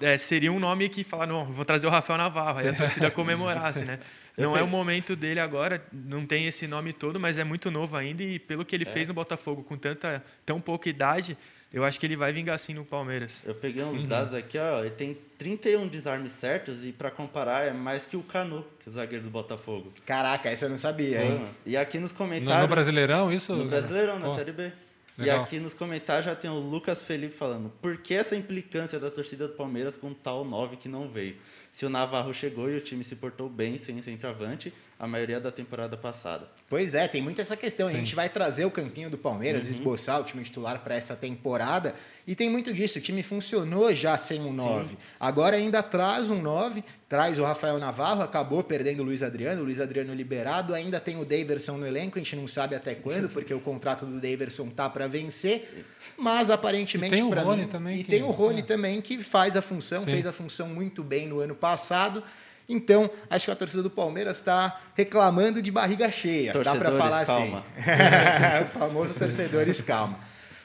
é, 0.00 0.18
seria 0.18 0.52
um 0.52 0.58
nome 0.58 0.88
que 0.88 1.04
falar, 1.04 1.26
não, 1.26 1.44
vou 1.44 1.64
trazer 1.64 1.86
o 1.86 1.90
Rafael 1.90 2.18
Navarro, 2.18 2.58
aí 2.58 2.68
a 2.68 2.72
torcida 2.72 3.10
comemorasse, 3.10 3.84
né? 3.84 3.98
Não 4.36 4.54
é 4.54 4.62
o 4.62 4.68
momento 4.68 5.16
dele 5.16 5.40
agora, 5.40 5.82
não 5.90 6.26
tem 6.26 6.44
esse 6.44 6.66
nome 6.66 6.92
todo, 6.92 7.18
mas 7.18 7.38
é 7.38 7.44
muito 7.44 7.70
novo 7.70 7.96
ainda 7.96 8.22
e 8.22 8.38
pelo 8.38 8.66
que 8.66 8.76
ele 8.76 8.84
é. 8.86 8.92
fez 8.92 9.08
no 9.08 9.14
Botafogo 9.14 9.62
com 9.62 9.78
tanta 9.78 10.22
tão 10.44 10.60
pouca 10.60 10.90
idade, 10.90 11.38
eu 11.72 11.84
acho 11.84 11.98
que 11.98 12.06
ele 12.06 12.16
vai 12.16 12.32
vingar 12.32 12.58
sim 12.58 12.74
no 12.74 12.84
Palmeiras. 12.84 13.42
Eu 13.44 13.54
peguei 13.54 13.82
uns 13.82 14.02
uhum. 14.02 14.08
dados 14.08 14.34
aqui, 14.34 14.56
ó. 14.58 14.80
Ele 14.80 14.90
tem 14.90 15.16
31 15.36 15.88
desarmes 15.88 16.32
certos 16.32 16.84
e, 16.84 16.92
para 16.92 17.10
comparar, 17.10 17.66
é 17.66 17.72
mais 17.72 18.06
que 18.06 18.16
o 18.16 18.22
Canu, 18.22 18.64
que 18.80 18.88
é 18.88 18.90
o 18.90 18.92
zagueiro 18.92 19.24
do 19.24 19.30
Botafogo. 19.30 19.92
Caraca, 20.06 20.48
essa 20.48 20.66
eu 20.66 20.70
não 20.70 20.78
sabia, 20.78 21.24
hein? 21.24 21.46
E 21.64 21.76
aqui 21.76 21.98
nos 21.98 22.12
comentários. 22.12 22.56
No, 22.56 22.62
no 22.62 22.68
Brasileirão, 22.68 23.32
isso? 23.32 23.54
No 23.54 23.66
Brasileirão, 23.66 24.18
na 24.18 24.34
Série 24.34 24.52
B. 24.52 24.72
Legal. 25.18 25.38
E 25.38 25.40
aqui 25.40 25.58
nos 25.58 25.72
comentários 25.72 26.26
já 26.26 26.34
tem 26.34 26.50
o 26.50 26.58
Lucas 26.58 27.02
Felipe 27.02 27.34
falando: 27.34 27.70
por 27.80 27.96
que 27.96 28.14
essa 28.14 28.36
implicância 28.36 29.00
da 29.00 29.10
torcida 29.10 29.48
do 29.48 29.54
Palmeiras 29.54 29.96
com 29.96 30.12
tal 30.12 30.44
9 30.44 30.76
que 30.76 30.88
não 30.88 31.08
veio? 31.08 31.36
Se 31.72 31.86
o 31.86 31.88
Navarro 31.88 32.34
chegou 32.34 32.70
e 32.70 32.76
o 32.76 32.80
time 32.80 33.02
se 33.02 33.16
portou 33.16 33.48
bem 33.48 33.78
sem 33.78 34.00
centroavante, 34.02 34.72
a 34.98 35.06
maioria 35.06 35.38
da 35.38 35.52
temporada 35.52 35.94
passada. 35.96 36.48
Pois 36.70 36.94
é, 36.94 37.06
tem 37.06 37.20
muito 37.20 37.38
essa 37.40 37.56
questão. 37.56 37.88
Sim. 37.88 37.94
A 37.94 37.98
gente 37.98 38.14
vai 38.14 38.30
trazer 38.30 38.64
o 38.64 38.70
campinho 38.70 39.10
do 39.10 39.18
Palmeiras, 39.18 39.66
uhum. 39.66 39.70
esboçar 39.70 40.20
o 40.20 40.24
time 40.24 40.42
titular 40.42 40.80
para 40.80 40.94
essa 40.94 41.14
temporada. 41.14 41.94
E 42.26 42.34
tem 42.34 42.48
muito 42.48 42.72
disso. 42.72 42.98
O 42.98 43.02
time 43.02 43.22
funcionou 43.22 43.92
já 43.92 44.16
sem 44.16 44.40
um 44.40 44.52
9. 44.52 44.88
Sim. 44.88 44.96
Agora 45.20 45.56
ainda 45.56 45.82
traz 45.82 46.30
um 46.30 46.40
9, 46.40 46.82
traz 47.08 47.38
o 47.38 47.44
Rafael 47.44 47.78
Navarro, 47.78 48.22
acabou 48.22 48.64
perdendo 48.64 49.00
o 49.00 49.04
Luiz 49.04 49.22
Adriano, 49.22 49.60
o 49.60 49.64
Luiz 49.64 49.80
Adriano 49.80 50.14
liberado, 50.14 50.74
ainda 50.74 50.98
tem 50.98 51.20
o 51.20 51.24
Daverson 51.26 51.76
no 51.76 51.86
elenco, 51.86 52.18
a 52.18 52.22
gente 52.22 52.34
não 52.34 52.46
sabe 52.46 52.74
até 52.74 52.94
quando, 52.94 53.28
porque 53.28 53.52
o 53.52 53.60
contrato 53.60 54.06
do 54.06 54.18
Daverson 54.18 54.70
tá 54.70 54.88
para 54.88 55.06
vencer. 55.06 55.86
Mas 56.16 56.48
aparentemente. 56.48 57.14
E 57.14 57.18
tem 57.18 57.24
o 57.24 57.30
Rony 57.30 57.62
mim, 57.62 57.68
também. 57.68 58.00
E 58.00 58.04
que... 58.04 58.10
tem 58.10 58.22
o 58.22 58.30
Rony 58.30 58.60
é. 58.60 58.62
também, 58.62 59.02
que 59.02 59.22
faz 59.22 59.56
a 59.56 59.62
função, 59.62 60.00
Sim. 60.00 60.10
fez 60.10 60.26
a 60.26 60.32
função 60.32 60.68
muito 60.68 61.04
bem 61.04 61.28
no 61.28 61.38
ano 61.38 61.54
passado. 61.54 62.24
Então, 62.68 63.08
acho 63.30 63.44
que 63.44 63.50
a 63.50 63.56
torcida 63.56 63.82
do 63.82 63.90
Palmeiras 63.90 64.38
está 64.38 64.80
reclamando 64.94 65.62
de 65.62 65.70
barriga 65.70 66.10
cheia. 66.10 66.52
Torcedores, 66.52 66.82
Dá 66.82 66.90
para 66.90 66.98
falar 66.98 67.26
calma. 67.26 67.64
assim. 67.76 68.64
o 68.66 68.78
famoso 68.78 69.18
torcedores 69.18 69.82
calma. 69.82 70.18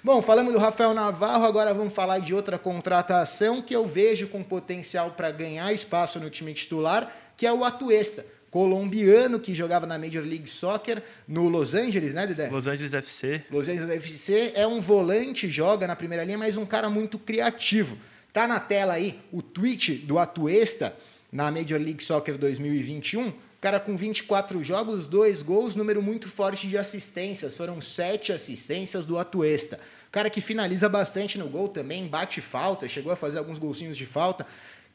Bom, 0.03 0.19
falamos 0.19 0.51
do 0.51 0.57
Rafael 0.57 0.95
Navarro, 0.95 1.45
agora 1.45 1.75
vamos 1.75 1.93
falar 1.93 2.17
de 2.17 2.33
outra 2.33 2.57
contratação 2.57 3.61
que 3.61 3.75
eu 3.75 3.85
vejo 3.85 4.27
com 4.27 4.41
potencial 4.41 5.11
para 5.11 5.29
ganhar 5.29 5.71
espaço 5.71 6.19
no 6.19 6.27
time 6.27 6.55
titular, 6.55 7.15
que 7.37 7.45
é 7.45 7.53
o 7.53 7.63
Atuesta, 7.63 8.25
colombiano 8.49 9.39
que 9.39 9.53
jogava 9.53 9.85
na 9.85 9.99
Major 9.99 10.23
League 10.23 10.49
Soccer 10.49 11.03
no 11.27 11.47
Los 11.47 11.75
Angeles, 11.75 12.15
né, 12.15 12.25
Dedé? 12.25 12.49
Los 12.49 12.65
Angeles 12.65 12.95
FC. 12.95 13.43
Los 13.51 13.69
Angeles 13.69 13.89
FC 13.91 14.53
é 14.55 14.65
um 14.65 14.81
volante, 14.81 15.47
joga 15.49 15.85
na 15.85 15.95
primeira 15.95 16.23
linha, 16.23 16.37
mas 16.37 16.57
um 16.57 16.65
cara 16.65 16.89
muito 16.89 17.19
criativo. 17.19 17.95
Tá 18.33 18.47
na 18.47 18.59
tela 18.59 18.93
aí 18.93 19.19
o 19.31 19.41
tweet 19.43 19.93
do 19.97 20.17
Atuesta 20.17 20.95
na 21.31 21.49
Major 21.49 21.79
League 21.79 22.03
Soccer 22.03 22.37
2021. 22.37 23.33
Cara 23.61 23.79
com 23.79 23.95
24 23.95 24.63
jogos, 24.63 25.05
dois 25.05 25.41
gols, 25.41 25.75
número 25.75 26.01
muito 26.01 26.27
forte 26.27 26.67
de 26.67 26.77
assistências. 26.77 27.55
Foram 27.55 27.79
sete 27.79 28.33
assistências 28.33 29.05
do 29.05 29.17
Atuesta. 29.17 29.79
Cara 30.11 30.29
que 30.29 30.41
finaliza 30.41 30.89
bastante 30.89 31.37
no 31.37 31.47
gol 31.47 31.69
também, 31.69 32.07
bate 32.07 32.41
falta, 32.41 32.87
chegou 32.87 33.13
a 33.13 33.15
fazer 33.15 33.37
alguns 33.37 33.59
golzinhos 33.59 33.95
de 33.95 34.05
falta. 34.05 34.45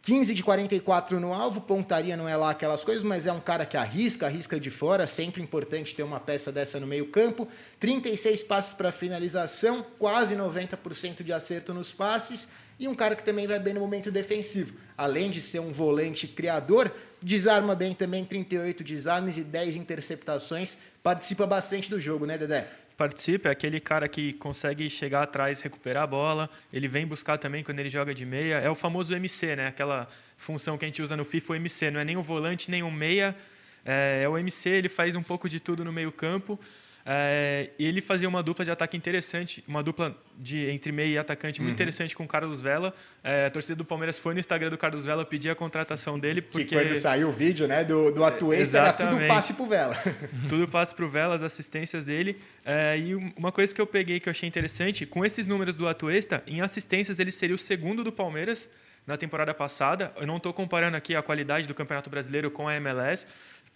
15 0.02 0.34
de 0.34 0.42
44 0.42 1.18
no 1.18 1.32
alvo, 1.32 1.61
pontaria 1.61 2.16
não 2.16 2.28
é 2.28 2.37
lá 2.37 2.50
aquelas 2.50 2.84
coisas, 2.84 3.02
mas 3.02 3.26
é 3.26 3.32
um 3.32 3.40
cara 3.40 3.66
que 3.66 3.76
arrisca, 3.76 4.26
arrisca 4.26 4.61
de 4.61 4.70
fora, 4.70 5.06
sempre 5.06 5.42
importante 5.42 5.96
ter 5.96 6.02
uma 6.02 6.20
peça 6.20 6.52
dessa 6.52 6.78
no 6.78 6.87
meio-campo. 6.87 7.49
36 7.80 8.42
passes 8.44 8.72
para 8.72 8.92
finalização, 8.92 9.84
quase 9.99 10.37
90% 10.37 11.25
de 11.25 11.32
acerto 11.32 11.72
nos 11.72 11.90
passes 11.90 12.49
e 12.78 12.87
um 12.87 12.95
cara 12.95 13.16
que 13.16 13.23
também 13.23 13.47
vai 13.47 13.59
bem 13.59 13.75
no 13.75 13.80
momento 13.80 14.11
defensivo. 14.11 14.75
Além 14.97 15.30
de 15.30 15.40
ser 15.40 15.61
um 15.61 15.73
volante 15.73 16.26
criador, 16.26 16.92
desarma 17.23 17.75
bem 17.75 17.95
também 17.95 18.25
38 18.25 18.85
desarmes 18.85 19.38
e 19.38 19.45
10 19.45 19.76
interceptações. 19.76 20.76
Participa 21.02 21.47
bastante 21.47 21.90
do 21.90 22.00
jogo, 22.00 22.26
né, 22.26 22.37
Dedé? 22.37 22.68
Participa, 22.97 23.49
é 23.49 23.52
aquele 23.52 23.78
cara 23.78 24.09
que 24.09 24.33
consegue 24.35 24.88
chegar 24.88 25.23
atrás, 25.23 25.61
recuperar 25.61 26.04
a 26.04 26.06
bola. 26.06 26.49
Ele 26.73 26.88
vem 26.88 27.06
buscar 27.06 27.37
também 27.37 27.62
quando 27.62 27.78
ele 27.78 27.90
joga 27.90 28.14
de 28.14 28.25
meia. 28.25 28.56
É 28.56 28.71
o 28.71 28.75
famoso 28.75 29.14
MC, 29.14 29.54
né? 29.54 29.66
Aquela 29.66 30.09
função 30.37 30.78
que 30.78 30.85
a 30.87 30.88
gente 30.88 31.02
usa 31.02 31.14
no 31.14 31.25
FIFA, 31.25 31.52
o 31.52 31.56
MC. 31.56 31.90
Não 31.90 32.00
é 32.00 32.04
nem 32.04 32.16
o 32.16 32.23
volante, 32.23 32.71
nem 32.71 32.83
o 32.83 32.90
meia. 32.90 33.37
É, 33.85 34.23
é 34.25 34.28
o 34.28 34.38
MC, 34.38 34.71
ele 34.71 34.88
faz 34.88 35.14
um 35.14 35.23
pouco 35.23 35.47
de 35.47 35.61
tudo 35.61 35.85
no 35.85 35.92
meio 35.92 36.11
campo. 36.11 36.59
É, 37.08 37.70
ele 37.78 38.00
fazia 38.00 38.28
uma 38.28 38.42
dupla 38.42 38.64
de 38.64 38.70
ataque 38.72 38.96
interessante, 38.96 39.62
uma 39.68 39.80
dupla 39.80 40.16
de 40.36 40.68
entre 40.68 40.90
meio 40.90 41.12
e 41.12 41.18
atacante 41.18 41.60
muito 41.60 41.70
uhum. 41.70 41.75
interessante 41.75 42.16
com 42.16 42.25
o 42.25 42.28
Carlos 42.28 42.60
Vela. 42.60 42.92
É, 43.22 43.46
a 43.46 43.50
torcida 43.50 43.76
do 43.76 43.84
Palmeiras 43.84 44.18
foi 44.18 44.34
no 44.34 44.40
Instagram 44.40 44.70
do 44.70 44.76
Carlos 44.76 45.04
Vela 45.04 45.25
pedir 45.25 45.48
a 45.48 45.54
contratação 45.54 46.18
dele. 46.18 46.42
Porque... 46.42 46.64
Que 46.64 46.75
quando 46.75 46.96
saiu 46.96 47.28
o 47.28 47.32
vídeo 47.32 47.68
né, 47.68 47.84
do, 47.84 48.10
do 48.10 48.25
Atuesta, 48.25 48.78
era 48.78 48.92
tudo 48.92 49.25
passe 49.28 49.54
pro 49.54 49.66
Vela. 49.66 49.96
tudo 50.48 50.66
passe 50.66 50.92
pro 50.96 51.08
Vela, 51.08 51.36
as 51.36 51.42
assistências 51.42 52.04
dele. 52.04 52.40
É, 52.64 52.98
e 52.98 53.14
uma 53.14 53.52
coisa 53.52 53.72
que 53.72 53.80
eu 53.80 53.86
peguei 53.86 54.18
que 54.18 54.28
eu 54.28 54.32
achei 54.32 54.48
interessante, 54.48 55.06
com 55.06 55.25
esses 55.25 55.46
números 55.46 55.76
do 55.76 55.86
Atuesta, 55.86 56.42
em 56.44 56.60
assistências 56.60 57.20
ele 57.20 57.30
seria 57.30 57.54
o 57.54 57.58
segundo 57.58 58.02
do 58.02 58.10
Palmeiras 58.10 58.68
na 59.06 59.16
temporada 59.16 59.54
passada. 59.54 60.12
Eu 60.16 60.26
não 60.26 60.38
estou 60.38 60.52
comparando 60.52 60.96
aqui 60.96 61.14
a 61.14 61.22
qualidade 61.22 61.66
do 61.66 61.75
Campeonato 61.75 62.10
Brasileiro 62.10 62.50
com 62.50 62.66
a 62.68 62.75
MLS, 62.75 63.26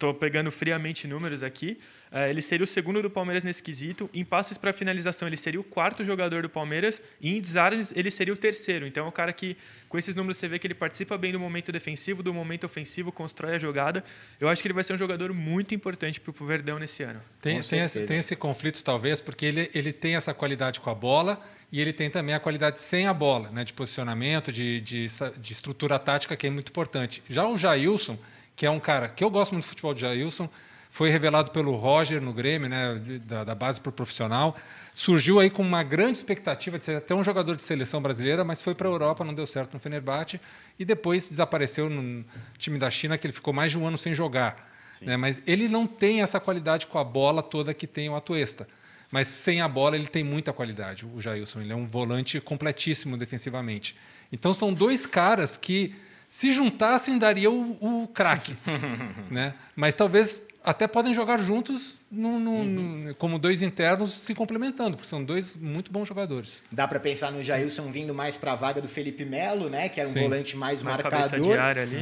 Estou 0.00 0.14
pegando 0.14 0.50
friamente 0.50 1.06
números 1.06 1.42
aqui. 1.42 1.78
Uh, 2.10 2.20
ele 2.30 2.40
seria 2.40 2.64
o 2.64 2.66
segundo 2.66 3.02
do 3.02 3.10
Palmeiras 3.10 3.44
nesse 3.44 3.62
quesito. 3.62 4.08
Em 4.14 4.24
passes 4.24 4.56
para 4.56 4.72
finalização, 4.72 5.28
ele 5.28 5.36
seria 5.36 5.60
o 5.60 5.62
quarto 5.62 6.02
jogador 6.02 6.40
do 6.40 6.48
Palmeiras. 6.48 7.02
E 7.20 7.36
em 7.36 7.38
desarmes, 7.38 7.92
ele 7.94 8.10
seria 8.10 8.32
o 8.32 8.36
terceiro. 8.36 8.86
Então, 8.86 9.04
é 9.04 9.08
um 9.10 9.12
cara 9.12 9.30
que, 9.30 9.58
com 9.90 9.98
esses 9.98 10.16
números, 10.16 10.38
você 10.38 10.48
vê 10.48 10.58
que 10.58 10.66
ele 10.66 10.72
participa 10.72 11.18
bem 11.18 11.32
do 11.32 11.38
momento 11.38 11.70
defensivo, 11.70 12.22
do 12.22 12.32
momento 12.32 12.64
ofensivo, 12.64 13.12
constrói 13.12 13.56
a 13.56 13.58
jogada. 13.58 14.02
Eu 14.40 14.48
acho 14.48 14.62
que 14.62 14.68
ele 14.68 14.72
vai 14.72 14.82
ser 14.82 14.94
um 14.94 14.96
jogador 14.96 15.34
muito 15.34 15.74
importante 15.74 16.18
para 16.18 16.30
o 16.30 16.46
Verdão 16.46 16.78
nesse 16.78 17.02
ano. 17.02 17.20
Tem, 17.42 17.60
tem 17.60 17.80
esse, 17.80 18.06
tem, 18.06 18.16
esse, 18.16 18.34
conflito, 18.34 18.82
talvez, 18.82 19.20
porque 19.20 19.44
ele, 19.44 19.70
ele 19.74 19.92
tem 19.92 20.16
essa 20.16 20.32
qualidade 20.32 20.80
com 20.80 20.88
a 20.88 20.94
bola 20.94 21.38
e 21.70 21.78
ele 21.78 21.92
tem 21.92 22.08
também 22.08 22.34
a 22.34 22.40
qualidade 22.40 22.80
sem 22.80 23.06
a 23.06 23.12
bola, 23.12 23.50
né, 23.50 23.64
de 23.64 23.74
posicionamento, 23.74 24.50
de, 24.50 24.80
de, 24.80 25.06
de 25.36 25.52
estrutura 25.52 25.98
tática, 25.98 26.34
que 26.34 26.46
é 26.46 26.50
muito 26.50 26.70
importante. 26.70 27.22
Já 27.28 27.46
o 27.46 27.58
Jailson, 27.58 28.18
que 28.60 28.66
é 28.66 28.70
um 28.70 28.78
cara 28.78 29.08
que 29.08 29.24
eu 29.24 29.30
gosto 29.30 29.52
muito 29.52 29.64
do 29.64 29.68
futebol 29.68 29.94
de 29.94 30.02
Jailson 30.02 30.46
foi 30.90 31.08
revelado 31.08 31.50
pelo 31.50 31.74
Roger 31.76 32.20
no 32.20 32.30
Grêmio, 32.30 32.68
né, 32.68 33.00
da, 33.24 33.42
da 33.42 33.54
base 33.54 33.80
para 33.80 33.88
o 33.88 33.92
profissional. 33.92 34.54
Surgiu 34.92 35.40
aí 35.40 35.48
com 35.48 35.62
uma 35.62 35.82
grande 35.82 36.18
expectativa 36.18 36.78
de 36.78 36.84
ser 36.84 36.98
até 36.98 37.14
um 37.14 37.24
jogador 37.24 37.56
de 37.56 37.62
seleção 37.62 38.02
brasileira, 38.02 38.44
mas 38.44 38.60
foi 38.60 38.74
para 38.74 38.86
a 38.86 38.90
Europa, 38.90 39.24
não 39.24 39.32
deu 39.32 39.46
certo 39.46 39.72
no 39.72 39.80
Fenerbahçe 39.80 40.38
e 40.78 40.84
depois 40.84 41.26
desapareceu 41.26 41.88
no 41.88 42.22
time 42.58 42.78
da 42.78 42.90
China, 42.90 43.16
que 43.16 43.26
ele 43.26 43.32
ficou 43.32 43.54
mais 43.54 43.72
de 43.72 43.78
um 43.78 43.86
ano 43.86 43.96
sem 43.96 44.12
jogar. 44.12 44.70
Né? 45.00 45.16
Mas 45.16 45.40
ele 45.46 45.66
não 45.66 45.86
tem 45.86 46.20
essa 46.20 46.38
qualidade 46.38 46.86
com 46.86 46.98
a 46.98 47.04
bola 47.04 47.42
toda 47.42 47.72
que 47.72 47.86
tem 47.86 48.10
o 48.10 48.14
Atuesta. 48.14 48.68
Mas 49.10 49.26
sem 49.26 49.62
a 49.62 49.68
bola 49.68 49.96
ele 49.96 50.06
tem 50.06 50.22
muita 50.22 50.52
qualidade, 50.52 51.06
o 51.06 51.18
Jailson. 51.18 51.62
Ele 51.62 51.72
é 51.72 51.76
um 51.76 51.86
volante 51.86 52.38
completíssimo 52.42 53.16
defensivamente. 53.16 53.96
Então 54.30 54.52
são 54.52 54.70
dois 54.70 55.06
caras 55.06 55.56
que, 55.56 55.94
se 56.30 56.52
juntassem, 56.52 57.18
daria 57.18 57.50
o, 57.50 57.76
o 57.80 58.06
craque. 58.06 58.56
né? 59.28 59.52
Mas 59.74 59.96
talvez 59.96 60.46
até 60.62 60.86
podem 60.86 61.12
jogar 61.12 61.38
juntos 61.38 61.98
no, 62.08 62.38
no, 62.38 62.50
uhum. 62.50 62.64
no, 62.64 63.14
como 63.16 63.36
dois 63.36 63.62
internos 63.62 64.12
se 64.12 64.32
complementando, 64.32 64.96
porque 64.96 65.08
são 65.08 65.24
dois 65.24 65.56
muito 65.56 65.90
bons 65.90 66.06
jogadores. 66.06 66.62
Dá 66.70 66.86
para 66.86 67.00
pensar 67.00 67.32
no 67.32 67.42
Jailson 67.42 67.90
vindo 67.90 68.14
mais 68.14 68.36
para 68.36 68.52
a 68.52 68.54
vaga 68.54 68.80
do 68.80 68.86
Felipe 68.86 69.24
Melo, 69.24 69.68
né, 69.68 69.88
que 69.88 69.98
era 69.98 70.08
um 70.08 70.12
Sim. 70.12 70.22
volante 70.22 70.56
mais, 70.56 70.84
mais 70.84 70.98
marcador. 70.98 71.40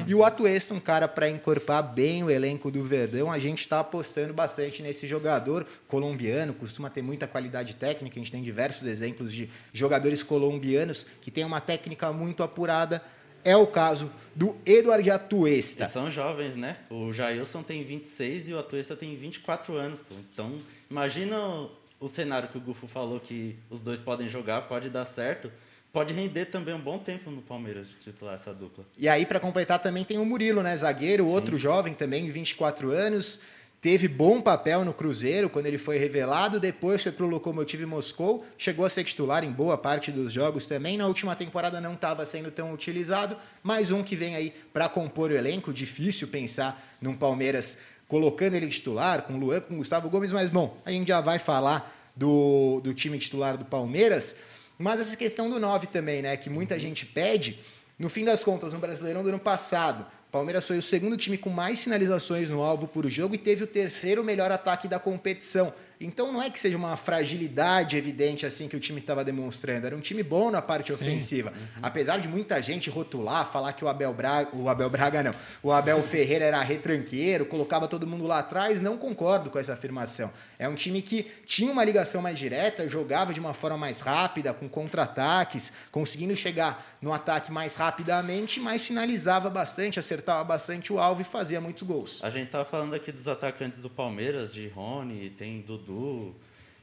E 0.06 0.14
o 0.14 0.22
Atuesta, 0.22 0.74
um 0.74 0.80
cara 0.80 1.08
para 1.08 1.30
encorpar 1.30 1.82
bem 1.82 2.22
o 2.22 2.30
elenco 2.30 2.70
do 2.70 2.84
Verdão. 2.84 3.32
A 3.32 3.38
gente 3.38 3.60
está 3.60 3.80
apostando 3.80 4.34
bastante 4.34 4.82
nesse 4.82 5.06
jogador 5.06 5.66
colombiano, 5.86 6.52
costuma 6.52 6.90
ter 6.90 7.00
muita 7.00 7.26
qualidade 7.26 7.76
técnica. 7.76 8.16
A 8.16 8.18
gente 8.18 8.32
tem 8.32 8.42
diversos 8.42 8.86
exemplos 8.86 9.32
de 9.32 9.48
jogadores 9.72 10.22
colombianos 10.22 11.06
que 11.22 11.30
têm 11.30 11.44
uma 11.44 11.62
técnica 11.62 12.12
muito 12.12 12.42
apurada 12.42 13.02
é 13.48 13.56
o 13.56 13.66
caso 13.66 14.12
do 14.34 14.54
Eduardo 14.66 15.10
Atuesta. 15.10 15.84
E 15.84 15.88
são 15.88 16.10
jovens, 16.10 16.54
né? 16.54 16.76
O 16.90 17.12
Jailson 17.14 17.62
tem 17.62 17.82
26 17.82 18.50
e 18.50 18.52
o 18.52 18.58
Atuesta 18.58 18.94
tem 18.94 19.16
24 19.16 19.74
anos. 19.74 20.00
Pô. 20.00 20.14
Então, 20.32 20.58
imagina 20.90 21.38
o, 21.38 21.70
o 21.98 22.08
cenário 22.08 22.48
que 22.50 22.58
o 22.58 22.60
Gufo 22.60 22.86
falou 22.86 23.18
que 23.18 23.56
os 23.70 23.80
dois 23.80 24.00
podem 24.00 24.28
jogar, 24.28 24.62
pode 24.62 24.90
dar 24.90 25.06
certo. 25.06 25.50
Pode 25.90 26.12
render 26.12 26.44
também 26.46 26.74
um 26.74 26.80
bom 26.80 26.98
tempo 26.98 27.30
no 27.30 27.40
Palmeiras 27.40 27.88
titular 27.98 28.34
essa 28.34 28.52
dupla. 28.52 28.84
E 28.98 29.08
aí, 29.08 29.24
para 29.24 29.40
completar, 29.40 29.80
também 29.80 30.04
tem 30.04 30.18
o 30.18 30.24
Murilo, 30.26 30.62
né? 30.62 30.76
Zagueiro, 30.76 31.24
Sim. 31.24 31.32
outro 31.32 31.56
jovem 31.56 31.94
também, 31.94 32.30
24 32.30 32.90
anos 32.90 33.40
teve 33.80 34.08
bom 34.08 34.40
papel 34.40 34.84
no 34.84 34.92
Cruzeiro 34.92 35.48
quando 35.48 35.66
ele 35.66 35.78
foi 35.78 35.98
revelado, 35.98 36.58
depois 36.58 37.02
foi 37.02 37.12
para 37.12 37.24
o 37.24 37.28
Lokomotiv 37.28 37.84
Moscou, 37.84 38.44
chegou 38.56 38.84
a 38.84 38.88
ser 38.88 39.04
titular 39.04 39.44
em 39.44 39.50
boa 39.50 39.78
parte 39.78 40.10
dos 40.10 40.32
jogos 40.32 40.66
também. 40.66 40.96
Na 40.96 41.06
última 41.06 41.36
temporada 41.36 41.80
não 41.80 41.94
estava 41.94 42.24
sendo 42.24 42.50
tão 42.50 42.72
utilizado, 42.72 43.36
mais 43.62 43.90
um 43.90 44.02
que 44.02 44.16
vem 44.16 44.34
aí 44.34 44.52
para 44.72 44.88
compor 44.88 45.30
o 45.30 45.36
elenco. 45.36 45.72
Difícil 45.72 46.28
pensar 46.28 46.96
num 47.00 47.14
Palmeiras 47.14 47.78
colocando 48.08 48.54
ele 48.54 48.68
titular, 48.68 49.22
com 49.22 49.36
Luan, 49.36 49.60
com 49.60 49.76
Gustavo 49.76 50.08
Gomes, 50.08 50.32
mas 50.32 50.48
bom, 50.48 50.80
a 50.84 50.90
gente 50.90 51.08
já 51.08 51.20
vai 51.20 51.38
falar 51.38 51.94
do, 52.16 52.80
do 52.82 52.94
time 52.94 53.18
titular 53.18 53.56
do 53.56 53.64
Palmeiras. 53.64 54.36
Mas 54.78 54.98
essa 55.00 55.16
questão 55.16 55.50
do 55.50 55.58
9 55.58 55.88
também, 55.88 56.22
né, 56.22 56.36
que 56.36 56.48
muita 56.48 56.78
gente 56.78 57.04
pede, 57.04 57.60
no 57.98 58.08
fim 58.08 58.24
das 58.24 58.42
contas, 58.42 58.72
no 58.72 58.78
Brasileirão 58.78 59.22
do 59.22 59.28
ano 59.28 59.38
passado, 59.38 60.06
Palmeiras 60.30 60.66
foi 60.66 60.76
o 60.76 60.82
segundo 60.82 61.16
time 61.16 61.38
com 61.38 61.48
mais 61.48 61.82
finalizações 61.82 62.50
no 62.50 62.62
alvo 62.62 62.86
por 62.86 63.08
jogo 63.08 63.34
e 63.34 63.38
teve 63.38 63.64
o 63.64 63.66
terceiro 63.66 64.22
melhor 64.22 64.50
ataque 64.50 64.86
da 64.86 64.98
competição. 64.98 65.72
Então 66.00 66.32
não 66.32 66.40
é 66.40 66.48
que 66.48 66.60
seja 66.60 66.76
uma 66.76 66.96
fragilidade 66.96 67.96
evidente 67.96 68.46
assim 68.46 68.68
que 68.68 68.76
o 68.76 68.80
time 68.80 69.00
estava 69.00 69.24
demonstrando. 69.24 69.86
Era 69.86 69.96
um 69.96 70.00
time 70.00 70.22
bom 70.22 70.50
na 70.50 70.62
parte 70.62 70.92
Sim. 70.92 71.02
ofensiva. 71.02 71.50
Uhum. 71.50 71.80
Apesar 71.82 72.18
de 72.18 72.28
muita 72.28 72.62
gente 72.62 72.88
rotular, 72.88 73.50
falar 73.50 73.72
que 73.72 73.84
o 73.84 73.88
Abel 73.88 74.14
Braga, 74.14 74.50
o 74.54 74.68
Abel 74.68 74.88
Braga 74.88 75.22
não, 75.24 75.32
o 75.62 75.72
Abel 75.72 76.00
Ferreira 76.02 76.44
era 76.44 76.62
retranqueiro, 76.62 77.46
colocava 77.46 77.88
todo 77.88 78.06
mundo 78.06 78.26
lá 78.26 78.38
atrás, 78.38 78.80
não 78.80 78.96
concordo 78.96 79.50
com 79.50 79.58
essa 79.58 79.72
afirmação. 79.72 80.30
É 80.56 80.68
um 80.68 80.76
time 80.76 81.02
que 81.02 81.26
tinha 81.44 81.72
uma 81.72 81.82
ligação 81.82 82.22
mais 82.22 82.38
direta, 82.38 82.88
jogava 82.88 83.34
de 83.34 83.40
uma 83.40 83.52
forma 83.52 83.76
mais 83.76 84.00
rápida, 84.00 84.54
com 84.54 84.68
contra-ataques, 84.68 85.72
conseguindo 85.90 86.36
chegar 86.36 86.96
no 87.02 87.12
ataque 87.12 87.50
mais 87.50 87.74
rapidamente, 87.74 88.60
mas 88.60 88.86
finalizava 88.86 89.50
bastante, 89.50 89.98
acertava 89.98 90.44
bastante 90.44 90.92
o 90.92 90.98
alvo 90.98 91.22
e 91.22 91.24
fazia 91.24 91.60
muitos 91.60 91.82
gols. 91.82 92.22
A 92.22 92.30
gente 92.30 92.46
estava 92.46 92.64
falando 92.64 92.94
aqui 92.94 93.10
dos 93.10 93.26
atacantes 93.26 93.80
do 93.80 93.90
Palmeiras, 93.90 94.52
de 94.52 94.68
Rony, 94.68 95.30
tem 95.30 95.60
Dudu 95.60 95.87
Dudu. 95.88 96.34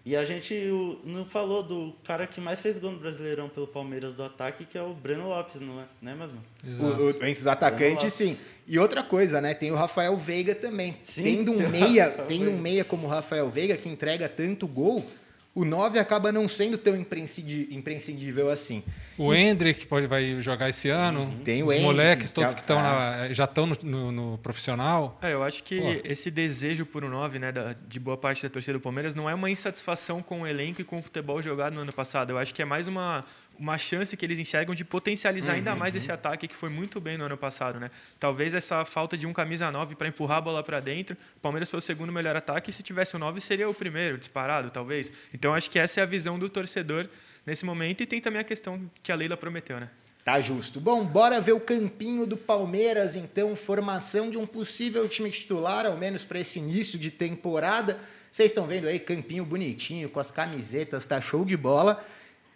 E 0.06 0.16
a 0.16 0.24
gente 0.24 0.54
não 1.04 1.26
falou 1.26 1.64
do 1.64 1.92
cara 2.04 2.28
que 2.28 2.40
mais 2.40 2.60
fez 2.60 2.78
gol 2.78 2.92
no 2.92 3.00
Brasileirão 3.00 3.50
pelo 3.50 3.66
Palmeiras 3.66 4.14
do 4.14 4.22
ataque, 4.22 4.64
que 4.64 4.78
é 4.78 4.82
o 4.82 4.94
Breno 4.94 5.28
Lopes, 5.28 5.60
não 5.60 5.82
é? 5.82 5.86
Né, 6.00 6.14
mesmo? 6.14 6.38
O, 6.80 7.06
o, 7.06 7.10
entre 7.10 7.32
os 7.32 7.48
atacantes, 7.48 8.14
sim. 8.14 8.38
E 8.68 8.78
outra 8.78 9.02
coisa, 9.02 9.42
né? 9.42 9.56
Tem 9.56 9.72
o 9.72 9.76
Rafael 9.76 10.16
Veiga 10.16 10.54
também. 10.54 10.96
Sim, 11.02 11.24
tendo 11.24 11.54
um 11.54 11.66
meia, 11.70 12.12
tendo 12.28 12.52
um 12.52 12.58
meia 12.58 12.86
como 12.86 13.08
o 13.08 13.10
Rafael 13.10 13.50
Veiga 13.50 13.76
que 13.78 13.90
entrega 13.90 14.30
tanto 14.30 14.68
gol, 14.68 15.04
o 15.56 15.64
9 15.64 15.98
acaba 16.00 16.34
não 16.34 16.50
sendo 16.50 16.78
tão 16.78 16.94
imprescindível 16.98 18.50
assim. 18.50 18.84
O 19.18 19.34
e... 19.34 19.38
Hendrick 19.38 19.88
pode, 19.88 20.06
vai 20.06 20.42
jogar 20.42 20.68
esse 20.68 20.90
ano. 20.90 21.22
Uhum. 21.22 21.40
Tem 21.46 21.64
o 21.64 21.68
Os 21.68 21.72
Hendrick, 21.72 21.86
moleques 21.86 22.32
todos 22.34 22.54
que, 22.54 22.60
estão 22.60 22.78
é... 22.78 23.34
já 23.34 23.46
estão 23.46 23.66
no, 23.66 23.76
no, 23.82 24.12
no, 24.12 24.38
profissional. 24.40 25.18
É, 25.22 25.32
eu 25.32 25.42
acho 25.42 25.64
que 25.64 25.80
Pô. 25.80 26.02
esse 26.04 26.30
desejo 26.30 26.86
por 26.86 27.06
um 27.06 27.10
9, 27.10 27.40
né, 27.40 27.54
da, 27.54 27.74
de 27.88 28.00
boa 28.02 28.18
parte 28.18 28.44
da 28.44 28.50
torcida 28.50 28.74
do 28.74 28.82
Palmeiras, 28.82 29.16
não 29.16 29.30
é 29.30 29.34
uma 29.34 29.50
insatisfação 29.50 30.22
com 30.22 30.42
o 30.42 30.48
elenco 30.48 30.82
e 30.82 30.84
com 30.84 31.00
o 31.00 31.02
futebol 31.02 31.42
jogado 31.42 31.74
no 31.74 31.82
ano 31.82 31.94
passado. 31.94 32.32
Eu 32.32 32.38
acho 32.38 32.54
que 32.54 32.62
é 32.62 32.66
mais 32.66 32.90
uma 32.90 33.24
uma 33.60 33.78
chance 33.78 34.16
que 34.16 34.26
eles 34.26 34.40
enxergam 34.40 34.76
de 34.76 34.84
potencializar 34.84 35.52
uhum, 35.52 35.58
ainda 35.58 35.76
mais 35.76 35.94
uhum. 35.94 36.00
esse 36.00 36.12
ataque 36.12 36.48
que 36.48 36.56
foi 36.56 36.70
muito 36.70 37.00
bem 37.00 37.18
no 37.18 37.26
ano 37.26 37.38
passado, 37.38 37.80
né? 37.80 37.90
Talvez 38.20 38.54
essa 38.54 38.84
falta 38.86 39.18
de 39.18 39.26
um 39.26 39.34
camisa 39.34 39.72
9 39.72 39.96
para 39.96 40.08
empurrar 40.08 40.38
a 40.38 40.42
bola 40.42 40.64
para 40.64 40.80
dentro, 40.80 41.18
o 41.38 41.40
Palmeiras 41.40 41.70
foi 41.70 41.80
o 41.80 41.82
segundo 41.82 42.12
melhor 42.12 42.36
ataque 42.36 42.70
e 42.70 42.74
se 42.74 42.84
tivesse 42.84 43.16
o 43.16 43.20
9 43.20 43.40
seria 43.42 43.70
o 43.70 43.74
primeiro, 43.74 44.18
disparado, 44.18 44.70
talvez. 44.70 45.12
Então 45.34 45.54
acho 45.54 45.70
que 45.70 45.80
essa 45.80 46.00
é 46.00 46.04
a 46.04 46.06
visão 46.06 46.38
do 46.38 46.50
torcedor 46.50 47.08
nesse 47.46 47.66
momento 47.66 48.02
e 48.02 48.06
tem 48.06 48.22
também 48.22 48.42
a 48.42 48.44
questão 48.44 48.90
que 49.04 49.12
a 49.12 49.16
Leila 49.16 49.38
prometeu, 49.38 49.80
né? 49.80 49.90
Tá 50.26 50.42
justo. 50.42 50.80
Bom, 50.80 51.06
bora 51.06 51.40
ver 51.40 51.52
o 51.52 51.60
campinho 51.60 52.26
do 52.26 52.36
Palmeiras, 52.36 53.16
então, 53.16 53.56
formação 53.56 54.32
de 54.32 54.38
um 54.38 54.48
possível 54.48 55.08
time 55.08 55.30
titular, 55.30 55.86
ao 55.86 55.96
menos 55.96 56.24
para 56.24 56.40
esse 56.40 56.58
início 56.58 56.98
de 56.98 57.12
temporada. 57.12 58.00
Vocês 58.32 58.50
estão 58.50 58.66
vendo 58.66 58.88
aí, 58.88 59.00
campinho 59.00 59.46
bonitinho, 59.46 60.10
com 60.10 60.20
as 60.20 60.32
camisetas, 60.32 61.06
tá 61.06 61.22
show 61.22 61.46
de 61.46 61.56
bola. 61.56 62.04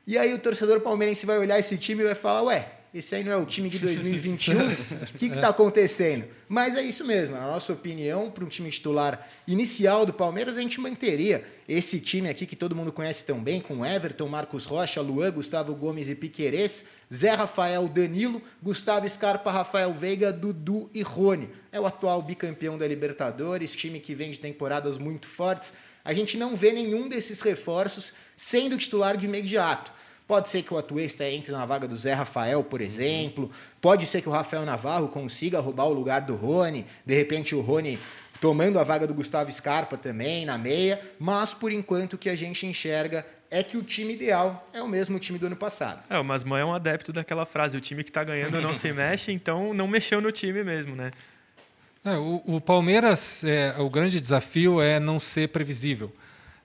E 0.10 0.18
aí 0.18 0.34
o 0.34 0.40
torcedor 0.40 0.80
palmeirense 0.80 1.24
vai 1.24 1.38
olhar 1.38 1.60
esse 1.60 1.78
time 1.78 2.02
e 2.02 2.06
vai 2.06 2.16
falar, 2.16 2.42
ué, 2.42 2.68
esse 2.92 3.14
aí 3.14 3.24
não 3.24 3.32
é 3.32 3.36
o 3.36 3.46
time 3.46 3.70
de 3.70 3.78
2021? 3.78 4.56
O 4.56 5.06
que 5.16 5.28
está 5.28 5.50
acontecendo? 5.50 6.26
Mas 6.48 6.76
é 6.76 6.82
isso 6.82 7.06
mesmo, 7.06 7.36
na 7.36 7.46
nossa 7.46 7.74
opinião, 7.74 8.32
para 8.32 8.44
um 8.44 8.48
time 8.48 8.72
titular 8.72 9.30
inicial 9.48 10.08
do 10.08 10.12
Palmeiras, 10.12 10.58
a 10.58 10.62
gente 10.62 10.82
manteria 10.82 11.44
esse 11.68 12.00
time 12.00 12.28
aqui 12.28 12.48
que 12.48 12.56
todo 12.56 12.76
mundo 12.76 12.92
conhece 12.92 13.24
tão 13.24 13.40
bem, 13.40 13.62
com 13.62 13.86
Everton, 13.86 14.28
Marcos 14.28 14.66
Rocha, 14.66 15.00
Luan, 15.00 15.30
Gustavo 15.30 15.76
Gomes 15.76 16.10
e 16.10 16.16
Piquerez, 16.16 16.86
Zé 17.14 17.36
Rafael, 17.36 17.88
Danilo, 17.88 18.42
Gustavo 18.64 19.08
Scarpa, 19.08 19.52
Rafael 19.52 19.94
Veiga, 19.94 20.34
Dudu 20.34 20.90
e 20.92 21.04
Rony. 21.04 21.52
É 21.72 21.80
o 21.80 21.86
atual 21.86 22.20
bicampeão 22.24 22.80
da 22.80 22.88
Libertadores, 22.88 23.76
time 23.76 24.00
que 24.00 24.16
vem 24.16 24.32
de 24.32 24.40
temporadas 24.40 24.98
muito 24.98 25.28
fortes. 25.28 25.72
A 26.10 26.14
gente 26.14 26.38
não 26.38 26.56
vê 26.56 26.72
nenhum 26.72 27.08
desses 27.08 27.40
reforços 27.40 28.14
sendo 28.36 28.76
titular 28.80 29.16
de 29.16 29.28
imediato. 29.28 29.92
Pode 30.28 30.50
ser 30.50 30.64
que 30.64 30.74
o 30.74 30.78
Atuesta 30.80 31.24
entre 31.30 31.52
na 31.52 31.64
vaga 31.68 31.88
do 31.88 31.96
Zé 31.96 32.14
Rafael, 32.14 32.64
por 32.64 32.82
exemplo. 32.82 33.52
Pode 33.80 34.08
ser 34.08 34.20
que 34.24 34.28
o 34.28 34.32
Rafael 34.32 34.66
Navarro 34.66 35.10
consiga 35.10 35.60
roubar 35.60 35.86
o 35.86 35.94
lugar 35.94 36.22
do 36.22 36.34
Rony. 36.34 36.84
De 37.06 37.14
repente, 37.14 37.54
o 37.54 37.62
Rony 37.62 38.00
tomando 38.42 38.80
a 38.80 38.84
vaga 38.84 39.06
do 39.06 39.14
Gustavo 39.14 39.52
Scarpa 39.52 39.98
também 39.98 40.48
na 40.48 40.58
meia. 40.58 41.00
Mas, 41.20 41.54
por 41.54 41.72
enquanto, 41.72 42.14
o 42.14 42.18
que 42.18 42.30
a 42.30 42.36
gente 42.36 42.66
enxerga 42.66 43.24
é 43.52 43.62
que 43.62 43.78
o 43.78 43.84
time 43.84 44.16
ideal 44.16 44.68
é 44.74 44.82
o 44.82 44.88
mesmo 44.88 45.20
time 45.20 45.38
do 45.38 45.46
ano 45.46 45.56
passado. 45.56 46.02
É, 46.10 46.18
o 46.18 46.58
é 46.58 46.66
um 46.66 46.74
adepto 46.74 47.14
daquela 47.14 47.46
frase: 47.46 47.78
o 47.78 47.82
time 47.82 48.04
que 48.04 48.10
está 48.10 48.24
ganhando 48.24 48.60
não 48.60 48.74
se 48.74 48.92
mexe, 48.92 49.32
então 49.32 49.76
não 49.76 49.88
mexeu 49.88 50.20
no 50.20 50.32
time 50.32 50.64
mesmo, 50.64 50.96
né? 50.96 51.12
É, 52.04 52.18
o, 52.18 52.42
o, 52.46 52.62
Palmeiras, 52.62 53.44
é, 53.44 53.76
o 53.78 53.90
grande 53.90 54.20
desafio 54.20 54.82
é 54.82 55.00
não 55.00 55.20
ser 55.20 55.50
previsível. 55.50 56.12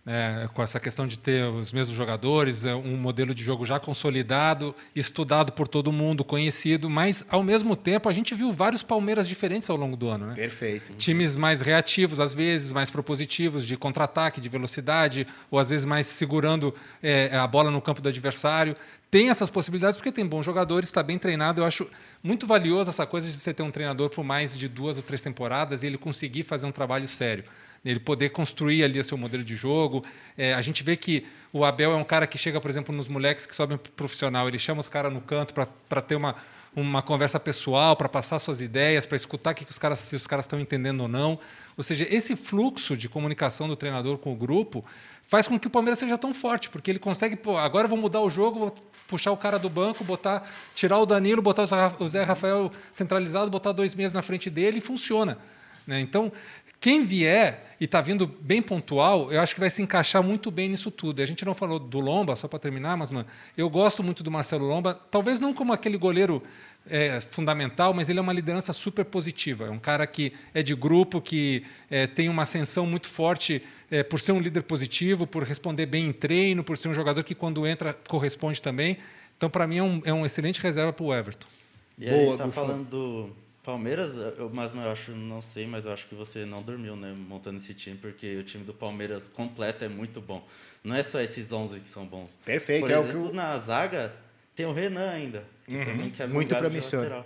É, 0.07 0.49
com 0.53 0.63
essa 0.63 0.79
questão 0.79 1.07
de 1.07 1.19
ter 1.19 1.45
os 1.45 1.73
mesmos 1.73 1.97
jogadores, 1.97 2.67
é, 2.67 2.75
um 2.75 2.97
modelo 2.97 3.35
de 3.35 3.43
jogo 3.43 3.65
já 3.65 3.81
consolidado, 3.81 4.75
estudado 4.95 5.53
por 5.53 5.67
todo 5.67 5.91
mundo, 5.91 6.25
conhecido, 6.25 6.91
mas 6.91 7.25
ao 7.29 7.43
mesmo 7.43 7.75
tempo 7.75 8.09
a 8.09 8.13
gente 8.13 8.35
viu 8.35 8.53
vários 8.53 8.83
Palmeiras 8.83 9.27
diferentes 9.27 9.69
ao 9.71 9.77
longo 9.77 9.97
do 9.97 10.09
ano. 10.09 10.27
Né? 10.27 10.35
Perfeito. 10.35 10.93
Times 10.95 11.37
mais 11.37 11.61
reativos, 11.61 12.21
às 12.21 12.35
vezes, 12.35 12.73
mais 12.73 12.91
propositivos, 12.91 13.67
de 13.67 13.77
contra-ataque, 13.77 14.41
de 14.41 14.49
velocidade, 14.49 15.27
ou 15.51 15.59
às 15.59 15.71
vezes 15.71 15.85
mais 15.85 16.07
segurando 16.07 16.75
é, 17.03 17.35
a 17.35 17.47
bola 17.47 17.71
no 17.71 17.81
campo 17.81 18.03
do 18.03 18.09
adversário. 18.09 18.77
Tem 19.11 19.31
essas 19.31 19.49
possibilidades 19.49 19.97
porque 19.97 20.11
tem 20.11 20.27
bons 20.27 20.45
jogadores, 20.45 20.89
está 20.89 21.03
bem 21.03 21.19
treinado. 21.19 21.61
Eu 21.61 21.65
acho 21.65 21.87
muito 22.23 22.47
valioso 22.47 22.91
essa 22.91 23.07
coisa 23.07 23.29
de 23.29 23.35
você 23.35 23.55
ter 23.55 23.63
um 23.63 23.71
treinador 23.71 24.11
por 24.11 24.25
mais 24.25 24.57
de 24.57 24.69
duas 24.69 24.97
ou 24.97 25.03
três 25.03 25.23
temporadas 25.23 25.83
e 25.83 25.87
ele 25.87 25.97
conseguir 25.97 26.43
fazer 26.43 26.67
um 26.67 26.73
trabalho 26.73 27.07
sério 27.07 27.45
ele 27.85 28.01
poder 28.01 28.31
construir 28.31 28.83
ali 28.83 28.99
o 28.99 29.05
seu 29.05 29.19
modelo 29.19 29.45
de 29.45 29.55
jogo. 29.55 30.05
É, 30.37 30.55
a 30.55 30.61
gente 30.61 30.83
vê 30.83 30.97
que 30.97 31.27
o 31.53 31.65
Abel 31.65 31.93
é 31.93 31.97
um 31.97 32.05
cara 32.05 32.27
que 32.27 32.39
chega, 32.39 32.61
por 32.61 32.71
exemplo, 32.71 32.95
nos 32.95 33.09
moleques 33.09 33.47
que 33.47 33.55
sobem 33.55 33.77
profissional, 33.77 34.49
ele 34.49 34.59
chama 34.59 34.81
os 34.81 34.89
caras 34.89 35.13
no 35.13 35.21
canto 35.21 35.53
para 35.53 36.01
ter 36.01 36.17
uma, 36.17 36.35
uma 36.75 37.03
conversa 37.03 37.39
pessoal, 37.39 37.95
para 37.95 38.09
passar 38.09 38.39
suas 38.39 38.61
ideias, 38.61 39.07
para 39.07 39.17
escutar 39.17 39.55
que, 39.55 39.65
que 39.65 39.71
os 39.71 39.79
caras, 39.79 39.99
se 40.01 40.17
os 40.17 40.27
caras 40.27 40.45
estão 40.45 40.59
entendendo 40.59 41.03
ou 41.03 41.09
não. 41.09 41.39
Ou 41.77 41.85
seja, 41.85 42.07
esse 42.11 42.35
fluxo 42.35 42.97
de 42.97 43.09
comunicação 43.09 43.69
do 43.69 43.77
treinador 43.77 44.19
com 44.19 44.33
o 44.33 44.37
grupo 44.37 44.85
faz 45.27 45.47
com 45.47 45.59
que 45.59 45.67
o 45.67 45.71
Palmeiras 45.71 45.99
seja 45.99 46.19
tão 46.19 46.35
forte, 46.35 46.71
porque 46.71 46.91
ele 46.91 46.99
consegue, 46.99 47.37
pô, 47.37 47.57
agora 47.57 47.87
vou 47.87 47.99
mudar 47.99 48.21
o 48.21 48.31
jogo, 48.31 48.59
vou 48.59 48.75
puxar 49.07 49.31
o 49.33 49.37
cara 49.37 49.59
do 49.59 49.69
banco, 49.69 50.03
botar, 50.03 50.49
tirar 50.75 50.99
o 50.99 51.07
Danilo, 51.07 51.43
botar 51.43 51.65
o 51.99 52.09
Zé 52.09 52.23
Rafael 52.23 52.71
centralizado, 52.91 53.51
botar 53.51 53.73
dois 53.73 53.95
meses 53.95 54.13
na 54.13 54.23
frente 54.23 54.51
dele 54.51 54.79
e 54.79 54.81
funciona. 54.81 55.39
Né? 55.87 56.01
Então, 56.01 56.33
quem 56.81 57.07
vier 57.07 57.77
e 57.81 57.85
está 57.85 58.01
vindo 58.01 58.27
bem 58.27 58.61
pontual, 58.61 59.33
eu 59.33 59.41
acho 59.41 59.55
que 59.55 59.61
vai 59.61 59.71
se 59.71 59.81
encaixar 59.81 60.23
muito 60.23 60.51
bem 60.51 60.69
nisso 60.69 60.91
tudo. 60.91 61.23
A 61.23 61.27
gente 61.27 61.43
não 61.45 61.55
falou 61.55 61.79
do 61.79 61.99
Lomba, 61.99 62.37
só 62.37 62.47
para 62.47 62.59
terminar, 62.59 62.97
mas 62.97 63.11
mano, 63.11 63.27
eu 63.57 63.71
gosto 63.71 64.03
muito 64.03 64.23
do 64.23 64.31
Marcelo 64.31 64.67
Lomba, 64.67 64.95
talvez 65.11 65.41
não 65.41 65.55
como 65.55 65.73
aquele 65.73 65.97
goleiro 65.97 66.43
é, 66.87 67.21
fundamental, 67.21 67.95
mas 67.95 68.11
ele 68.11 68.19
é 68.19 68.23
uma 68.23 68.33
liderança 68.33 68.73
super 68.73 69.05
positiva. 69.05 69.67
É 69.67 69.71
um 69.71 69.79
cara 69.79 70.07
que 70.07 70.33
é 70.53 70.63
de 70.63 70.75
grupo, 70.75 71.21
que 71.21 71.65
é, 71.91 72.07
tem 72.07 72.29
uma 72.29 72.43
ascensão 72.43 72.87
muito 72.87 73.09
forte 73.09 73.63
é, 73.91 74.03
por 74.03 74.21
ser 74.21 74.33
um 74.33 74.41
líder 74.41 74.63
positivo, 74.65 75.27
por 75.27 75.43
responder 75.43 75.87
bem 75.87 76.09
em 76.09 76.13
treino, 76.13 76.63
por 76.63 76.77
ser 76.77 76.89
um 76.89 76.95
jogador 76.95 77.25
que, 77.25 77.35
quando 77.35 77.67
entra, 77.67 77.95
corresponde 78.07 78.61
também. 78.61 78.99
Então, 79.37 79.49
para 79.49 79.67
mim, 79.67 79.79
é 79.79 79.83
um, 79.83 80.03
é 80.05 80.13
um 80.13 80.27
excelente 80.27 80.61
reserva 80.61 80.93
para 80.93 81.05
o 81.05 81.15
Everton. 81.15 81.47
E 81.99 82.09
aí, 82.09 82.25
Boa, 82.25 82.37
tá 82.37 82.49
falando 82.49 82.89
do 82.89 83.44
Palmeiras, 83.65 84.15
eu, 84.39 84.51
mas 84.53 84.75
eu 84.75 84.91
acho, 84.91 85.11
não 85.13 85.41
sei, 85.41 85.67
mas 85.67 85.87
eu 85.87 85.93
acho 85.93 86.07
que 86.07 86.15
você 86.15 86.45
não 86.45 86.63
dormiu, 86.63 86.95
né, 86.95 87.13
montando 87.17 87.57
esse 87.57 87.73
time, 87.73 87.97
porque 87.97 88.37
o 88.37 88.45
time 88.45 88.63
do 88.63 88.75
Palmeiras 88.75 89.27
completo 89.27 89.85
é 89.85 89.89
muito 89.89 90.21
bom. 90.21 90.47
Não 90.85 90.95
é 90.95 91.03
só 91.03 91.19
esses 91.21 91.51
11 91.51 91.81
que 91.81 91.89
são 91.89 92.05
bons. 92.05 92.29
Perfeito. 92.45 92.83
Por 92.83 92.91
é 92.91 92.99
exemplo, 92.99 93.25
o 93.25 93.31
que... 93.31 93.37
na 93.37 93.59
zaga 93.59 94.13
tem 94.55 94.67
o 94.67 94.73
Renan 94.73 95.11
ainda, 95.11 95.45
que 95.67 95.75
uhum, 95.75 95.85
também 95.85 96.11
que 96.11 96.23
é 96.23 96.27
muito 96.27 96.55
promissor. 96.55 97.25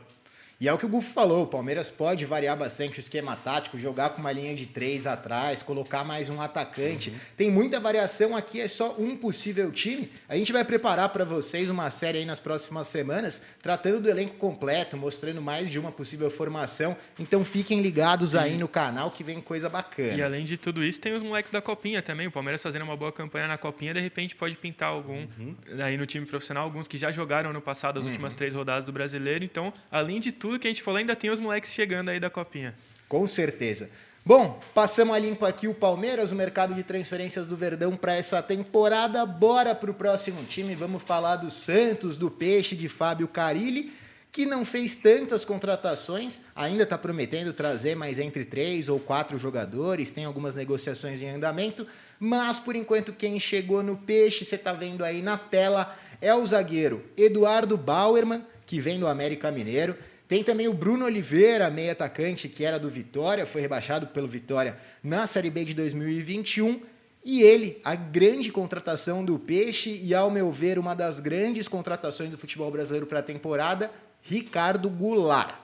E 0.60 0.66
é 0.66 0.72
o 0.72 0.76
que 0.76 0.84
o 0.84 0.88
Gufo 0.88 1.12
falou, 1.12 1.44
o 1.44 1.46
Palmeiras 1.46 1.88
pode 1.88 2.26
variar 2.26 2.56
bastante 2.56 2.98
o 2.98 3.00
esquema 3.00 3.36
tático, 3.36 3.78
jogar 3.78 4.10
com 4.10 4.20
uma 4.20 4.32
linha 4.32 4.52
de 4.56 4.66
três 4.66 5.06
atrás, 5.06 5.62
colocar 5.62 6.02
mais 6.02 6.28
um 6.28 6.40
atacante. 6.40 7.10
Uhum. 7.10 7.16
Tem 7.36 7.48
muita 7.48 7.78
variação 7.78 8.36
aqui, 8.36 8.60
é 8.60 8.66
só 8.66 8.96
um 8.98 9.16
possível 9.16 9.70
time. 9.70 10.10
A 10.28 10.34
gente 10.34 10.52
vai 10.52 10.64
preparar 10.64 11.10
para 11.10 11.24
vocês 11.24 11.70
uma 11.70 11.88
série 11.90 12.18
aí 12.18 12.24
nas 12.24 12.40
próximas 12.40 12.88
semanas, 12.88 13.40
tratando 13.62 14.00
do 14.00 14.10
elenco 14.10 14.34
completo, 14.34 14.96
mostrando 14.96 15.40
mais 15.40 15.70
de 15.70 15.78
uma 15.78 15.92
possível 15.92 16.28
formação. 16.28 16.96
Então 17.20 17.44
fiquem 17.44 17.80
ligados 17.80 18.34
aí 18.34 18.56
no 18.56 18.66
canal 18.66 19.12
que 19.12 19.22
vem 19.22 19.40
coisa 19.40 19.68
bacana. 19.68 20.14
E 20.14 20.22
além 20.24 20.42
de 20.42 20.56
tudo 20.56 20.82
isso, 20.82 21.00
tem 21.00 21.14
os 21.14 21.22
moleques 21.22 21.52
da 21.52 21.62
Copinha 21.62 22.02
também. 22.02 22.26
O 22.26 22.32
Palmeiras 22.32 22.60
fazendo 22.60 22.82
uma 22.82 22.96
boa 22.96 23.12
campanha 23.12 23.46
na 23.46 23.56
Copinha, 23.56 23.94
de 23.94 24.00
repente 24.00 24.34
pode 24.34 24.56
pintar 24.56 24.88
algum 24.88 25.24
uhum. 25.38 25.54
aí 25.84 25.96
no 25.96 26.04
time 26.04 26.26
profissional, 26.26 26.64
alguns 26.64 26.88
que 26.88 26.98
já 26.98 27.12
jogaram 27.12 27.52
no 27.52 27.60
passado 27.60 28.00
as 28.00 28.04
uhum. 28.04 28.10
últimas 28.10 28.34
três 28.34 28.54
rodadas 28.54 28.84
do 28.84 28.90
brasileiro. 28.90 29.44
Então, 29.44 29.72
além 29.88 30.18
de 30.18 30.32
tudo, 30.32 30.47
tudo 30.48 30.58
que 30.58 30.66
a 30.66 30.72
gente 30.72 30.82
falou, 30.82 30.98
ainda 30.98 31.14
tem 31.14 31.28
os 31.28 31.38
moleques 31.38 31.70
chegando 31.72 32.08
aí 32.08 32.18
da 32.18 32.30
copinha. 32.30 32.74
Com 33.06 33.26
certeza. 33.26 33.90
Bom, 34.24 34.58
passamos 34.74 35.14
a 35.14 35.18
limpo 35.18 35.44
aqui 35.44 35.68
o 35.68 35.74
Palmeiras, 35.74 36.32
o 36.32 36.36
mercado 36.36 36.74
de 36.74 36.82
transferências 36.82 37.46
do 37.46 37.54
Verdão 37.54 37.94
para 37.94 38.14
essa 38.14 38.42
temporada. 38.42 39.24
Bora 39.26 39.74
para 39.74 39.90
o 39.90 39.94
próximo 39.94 40.42
time. 40.44 40.74
Vamos 40.74 41.02
falar 41.02 41.36
do 41.36 41.50
Santos, 41.50 42.16
do 42.16 42.30
Peixe, 42.30 42.74
de 42.74 42.88
Fábio 42.88 43.28
Carilli, 43.28 43.92
que 44.32 44.46
não 44.46 44.64
fez 44.64 44.96
tantas 44.96 45.44
contratações, 45.44 46.40
ainda 46.56 46.84
está 46.84 46.96
prometendo 46.96 47.52
trazer 47.52 47.94
mais 47.94 48.18
entre 48.18 48.44
três 48.44 48.88
ou 48.88 48.98
quatro 48.98 49.38
jogadores, 49.38 50.12
tem 50.12 50.24
algumas 50.24 50.54
negociações 50.54 51.20
em 51.20 51.28
andamento, 51.28 51.86
mas 52.18 52.58
por 52.58 52.74
enquanto 52.74 53.12
quem 53.12 53.38
chegou 53.38 53.82
no 53.82 53.96
Peixe, 53.96 54.44
você 54.44 54.54
está 54.54 54.72
vendo 54.72 55.04
aí 55.04 55.20
na 55.20 55.36
tela, 55.36 55.94
é 56.20 56.34
o 56.34 56.46
zagueiro 56.46 57.04
Eduardo 57.16 57.76
Bauerman, 57.76 58.44
que 58.66 58.78
vem 58.78 59.00
do 59.00 59.08
América 59.08 59.50
Mineiro. 59.50 59.96
Tem 60.28 60.44
também 60.44 60.68
o 60.68 60.74
Bruno 60.74 61.06
Oliveira, 61.06 61.70
meio 61.70 61.90
atacante, 61.90 62.50
que 62.50 62.62
era 62.62 62.78
do 62.78 62.90
Vitória, 62.90 63.46
foi 63.46 63.62
rebaixado 63.62 64.08
pelo 64.08 64.28
Vitória 64.28 64.76
na 65.02 65.26
Série 65.26 65.48
B 65.48 65.64
de 65.64 65.72
2021. 65.72 66.82
E 67.24 67.42
ele, 67.42 67.80
a 67.82 67.94
grande 67.94 68.52
contratação 68.52 69.24
do 69.24 69.38
Peixe 69.38 69.90
e, 69.90 70.14
ao 70.14 70.30
meu 70.30 70.52
ver, 70.52 70.78
uma 70.78 70.94
das 70.94 71.18
grandes 71.18 71.66
contratações 71.66 72.30
do 72.30 72.36
futebol 72.36 72.70
brasileiro 72.70 73.06
para 73.06 73.20
a 73.20 73.22
temporada, 73.22 73.90
Ricardo 74.22 74.90
Goulart. 74.90 75.54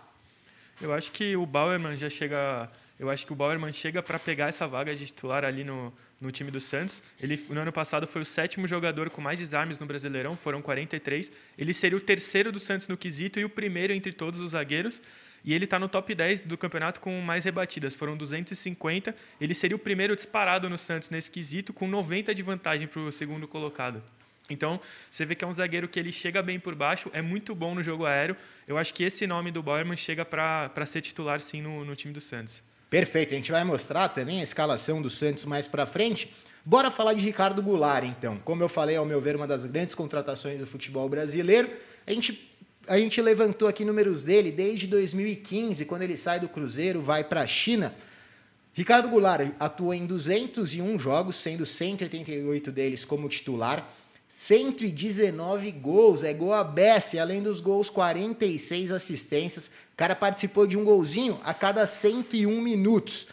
Eu 0.81 0.94
acho 0.94 1.12
que 1.12 1.37
o 1.37 1.44
Bauerman 1.44 1.96
já 1.96 2.09
chega. 2.09 2.70
Eu 2.98 3.11
acho 3.11 3.26
que 3.26 3.33
o 3.33 3.37
Bauerman 3.37 3.72
chega 3.72 4.02
para 4.02 4.18
pegar 4.18 4.46
essa 4.46 4.68
vaga 4.68 4.94
de 4.94 5.07
titular 5.07 5.44
ali 5.44 5.64
no, 5.64 5.92
no 6.20 6.30
time 6.30 6.50
do 6.50 6.61
Santos. 6.61 7.02
Ele, 7.20 7.40
no 7.50 7.61
ano 7.61 7.72
passado, 7.72 8.07
foi 8.07 8.22
o 8.22 8.24
sétimo 8.24 8.66
jogador 8.66 9.11
com 9.11 9.20
mais 9.20 9.38
desarmes 9.38 9.78
no 9.78 9.87
Brasileirão, 9.87 10.37
foram 10.37 10.62
43. 10.62 11.30
Ele 11.59 11.74
seria 11.74 11.98
o 11.98 12.00
terceiro 12.00 12.52
do 12.52 12.61
Santos 12.61 12.87
no 12.87 12.96
quesito 12.96 13.40
e 13.40 13.44
o 13.44 13.48
primeiro 13.48 13.92
entre 13.92 14.12
todos 14.12 14.40
os 14.40 14.52
zagueiros. 14.52 15.02
E 15.44 15.52
ele 15.52 15.64
está 15.64 15.78
no 15.78 15.88
top 15.88 16.14
10 16.14 16.42
do 16.42 16.57
campeonato 16.57 17.00
com 17.00 17.20
mais 17.20 17.44
rebatidas, 17.44 17.94
foram 17.94 18.16
250. 18.16 19.14
Ele 19.40 19.52
seria 19.52 19.76
o 19.76 19.78
primeiro 19.78 20.16
disparado 20.16 20.70
no 20.70 20.78
Santos 20.78 21.11
nesse 21.11 21.30
quesito, 21.30 21.72
com 21.72 21.87
90 21.87 22.35
de 22.35 22.42
vantagem 22.42 22.88
para 22.88 23.00
o 23.00 23.12
segundo 23.12 23.46
colocado. 23.46 24.02
Então, 24.48 24.80
você 25.11 25.24
vê 25.24 25.35
que 25.35 25.44
é 25.44 25.48
um 25.48 25.52
zagueiro 25.52 25.88
que 25.88 25.98
ele 25.98 26.12
chega 26.12 26.42
bem 26.42 26.61
por 26.61 26.74
baixo, 26.74 27.11
é 27.12 27.20
muito 27.20 27.54
bom 27.54 27.74
no 27.74 27.83
jogo 27.83 28.07
aéreo. 28.07 28.37
Eu 28.68 28.78
acho 28.78 28.92
que 28.94 29.02
esse 29.02 29.26
nome 29.26 29.50
do 29.50 29.62
Bauerman 29.62 29.96
chega 29.96 30.24
para 30.24 30.87
ser 30.87 31.00
titular, 31.00 31.40
sim, 31.40 31.61
no, 31.61 31.85
no 31.85 31.96
time 31.96 32.12
do 32.12 32.20
Santos. 32.20 32.62
Perfeito, 32.94 33.35
a 33.35 33.37
gente 33.37 33.50
vai 33.50 33.64
mostrar 33.64 34.09
também 34.11 34.38
a 34.38 34.44
escalação 34.44 35.02
do 35.02 35.11
Santos 35.11 35.44
mais 35.44 35.66
para 35.66 35.85
frente. 35.85 36.33
Bora 36.64 36.92
falar 36.92 37.12
de 37.12 37.20
Ricardo 37.20 37.61
Goulart, 37.61 38.04
então. 38.04 38.38
Como 38.44 38.62
eu 38.62 38.68
falei, 38.68 38.94
ao 38.94 39.04
meu 39.04 39.20
ver, 39.20 39.35
uma 39.35 39.48
das 39.48 39.64
grandes 39.64 39.96
contratações 39.96 40.61
do 40.61 40.66
futebol 40.68 41.09
brasileiro. 41.09 41.68
A 42.07 42.12
gente, 42.12 42.57
a 42.87 42.96
gente 42.96 43.20
levantou 43.20 43.66
aqui 43.66 43.85
números 43.85 44.22
dele 44.22 44.52
desde 44.52 44.87
2015, 44.87 45.85
quando 45.87 46.02
ele 46.02 46.16
sai 46.16 46.38
do 46.38 46.48
Cruzeiro, 46.48 47.02
vai 47.02 47.24
para 47.24 47.40
a 47.40 47.46
China. 47.48 47.92
Ricardo 48.72 49.09
Goulart 49.09 49.52
atuou 49.59 49.92
em 49.92 50.07
201 50.07 50.96
jogos, 50.96 51.35
sendo 51.35 51.66
188 51.66 52.70
deles 52.70 53.04
como 53.04 53.28
titular. 53.28 53.92
119 54.28 55.70
gols, 55.70 56.22
é 56.24 56.32
gol 56.32 56.52
a 56.52 56.64
Bessi, 56.64 57.18
além 57.18 57.42
dos 57.42 57.60
gols, 57.60 57.88
46 57.88 58.90
assistências. 58.92 59.66
O 59.66 59.96
cara 59.96 60.14
participou 60.16 60.66
de 60.66 60.76
um 60.76 60.84
golzinho 60.84 61.38
a 61.44 61.54
cada 61.54 61.87
101 61.87 62.60
minutos. 62.60 63.28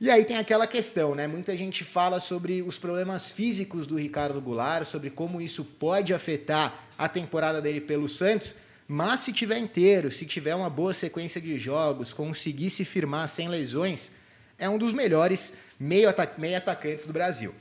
E 0.00 0.08
aí 0.08 0.24
tem 0.24 0.36
aquela 0.36 0.66
questão, 0.66 1.14
né? 1.14 1.26
Muita 1.26 1.56
gente 1.56 1.82
fala 1.82 2.20
sobre 2.20 2.62
os 2.62 2.78
problemas 2.78 3.32
físicos 3.32 3.84
do 3.84 3.96
Ricardo 3.96 4.40
Goulart, 4.40 4.84
sobre 4.84 5.10
como 5.10 5.40
isso 5.40 5.64
pode 5.64 6.14
afetar 6.14 6.86
a 6.96 7.08
temporada 7.08 7.60
dele 7.60 7.80
pelo 7.80 8.08
Santos, 8.08 8.54
mas 8.86 9.20
se 9.20 9.32
tiver 9.32 9.58
inteiro, 9.58 10.10
se 10.10 10.24
tiver 10.24 10.54
uma 10.54 10.70
boa 10.70 10.94
sequência 10.94 11.40
de 11.40 11.58
jogos, 11.58 12.12
conseguir 12.12 12.70
se 12.70 12.84
firmar 12.84 13.28
sem 13.28 13.48
lesões, 13.48 14.12
é 14.58 14.68
um 14.68 14.78
dos 14.78 14.92
melhores 14.92 15.54
meio, 15.78 16.08
meio 16.38 16.56
atacantes 16.56 17.04
do 17.04 17.12
Brasil. 17.12 17.54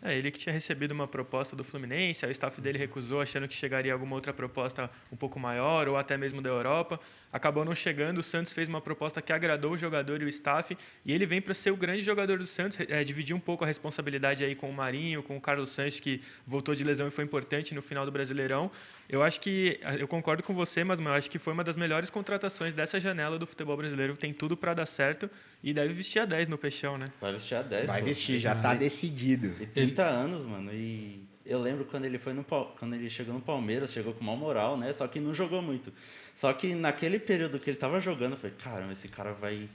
É, 0.00 0.16
ele 0.16 0.30
que 0.30 0.38
tinha 0.38 0.52
recebido 0.52 0.92
uma 0.92 1.08
proposta 1.08 1.56
do 1.56 1.64
Fluminense, 1.64 2.24
o 2.24 2.30
staff 2.30 2.60
dele 2.60 2.78
recusou, 2.78 3.20
achando 3.20 3.48
que 3.48 3.54
chegaria 3.54 3.92
alguma 3.92 4.14
outra 4.14 4.32
proposta 4.32 4.88
um 5.10 5.16
pouco 5.16 5.40
maior, 5.40 5.88
ou 5.88 5.96
até 5.96 6.16
mesmo 6.16 6.40
da 6.40 6.48
Europa. 6.48 7.00
Acabou 7.32 7.64
não 7.64 7.74
chegando, 7.74 8.18
o 8.18 8.22
Santos 8.22 8.52
fez 8.52 8.68
uma 8.68 8.80
proposta 8.80 9.20
que 9.20 9.32
agradou 9.32 9.72
o 9.72 9.78
jogador 9.78 10.22
e 10.22 10.24
o 10.24 10.28
staff, 10.28 10.78
e 11.04 11.12
ele 11.12 11.26
vem 11.26 11.42
para 11.42 11.52
ser 11.52 11.72
o 11.72 11.76
grande 11.76 12.02
jogador 12.02 12.38
do 12.38 12.46
Santos, 12.46 12.78
é, 12.88 13.02
dividir 13.02 13.34
um 13.34 13.40
pouco 13.40 13.64
a 13.64 13.66
responsabilidade 13.66 14.44
aí 14.44 14.54
com 14.54 14.70
o 14.70 14.72
Marinho, 14.72 15.22
com 15.22 15.36
o 15.36 15.40
Carlos 15.40 15.70
Sanches, 15.70 15.98
que 15.98 16.22
voltou 16.46 16.76
de 16.76 16.84
lesão 16.84 17.08
e 17.08 17.10
foi 17.10 17.24
importante 17.24 17.74
no 17.74 17.82
final 17.82 18.06
do 18.06 18.12
Brasileirão. 18.12 18.70
Eu 19.08 19.22
acho 19.22 19.40
que, 19.40 19.80
eu 19.98 20.06
concordo 20.06 20.42
com 20.42 20.54
você, 20.54 20.84
mas 20.84 21.00
eu 21.00 21.08
acho 21.08 21.30
que 21.30 21.38
foi 21.38 21.52
uma 21.52 21.64
das 21.64 21.76
melhores 21.76 22.08
contratações 22.08 22.72
dessa 22.72 23.00
janela 23.00 23.38
do 23.38 23.46
futebol 23.46 23.76
brasileiro, 23.76 24.16
tem 24.16 24.32
tudo 24.32 24.56
para 24.56 24.74
dar 24.74 24.86
certo, 24.86 25.28
e 25.62 25.72
deve 25.72 25.92
vestir 25.92 26.20
a 26.20 26.24
10 26.24 26.46
no 26.48 26.56
Peixão, 26.56 26.96
né? 26.96 27.06
Vai 27.20 27.32
vestir 27.32 27.56
a 27.56 27.62
10. 27.62 27.86
Vai 27.86 28.00
pô. 28.00 28.06
vestir, 28.06 28.38
já 28.38 28.52
está 28.52 28.74
decidido. 28.74 29.54
E 29.74 29.87
30 29.94 30.02
ele... 30.02 30.10
anos, 30.10 30.46
mano, 30.46 30.72
e 30.72 31.20
eu 31.44 31.60
lembro 31.60 31.84
quando 31.84 32.04
ele 32.04 32.18
foi 32.18 32.32
no 32.32 32.44
quando 32.44 32.94
ele 32.94 33.08
chegou 33.08 33.34
no 33.34 33.40
Palmeiras, 33.40 33.92
chegou 33.92 34.12
com 34.12 34.24
mal 34.24 34.36
moral, 34.36 34.76
né? 34.76 34.92
Só 34.92 35.06
que 35.06 35.18
não 35.18 35.34
jogou 35.34 35.62
muito. 35.62 35.92
Só 36.34 36.52
que 36.52 36.74
naquele 36.74 37.18
período 37.18 37.58
que 37.58 37.70
ele 37.70 37.76
estava 37.76 38.00
jogando, 38.00 38.32
eu 38.32 38.38
falei, 38.38 38.56
caramba, 38.58 38.92
esse 38.92 39.08
cara 39.08 39.32
vai 39.32 39.68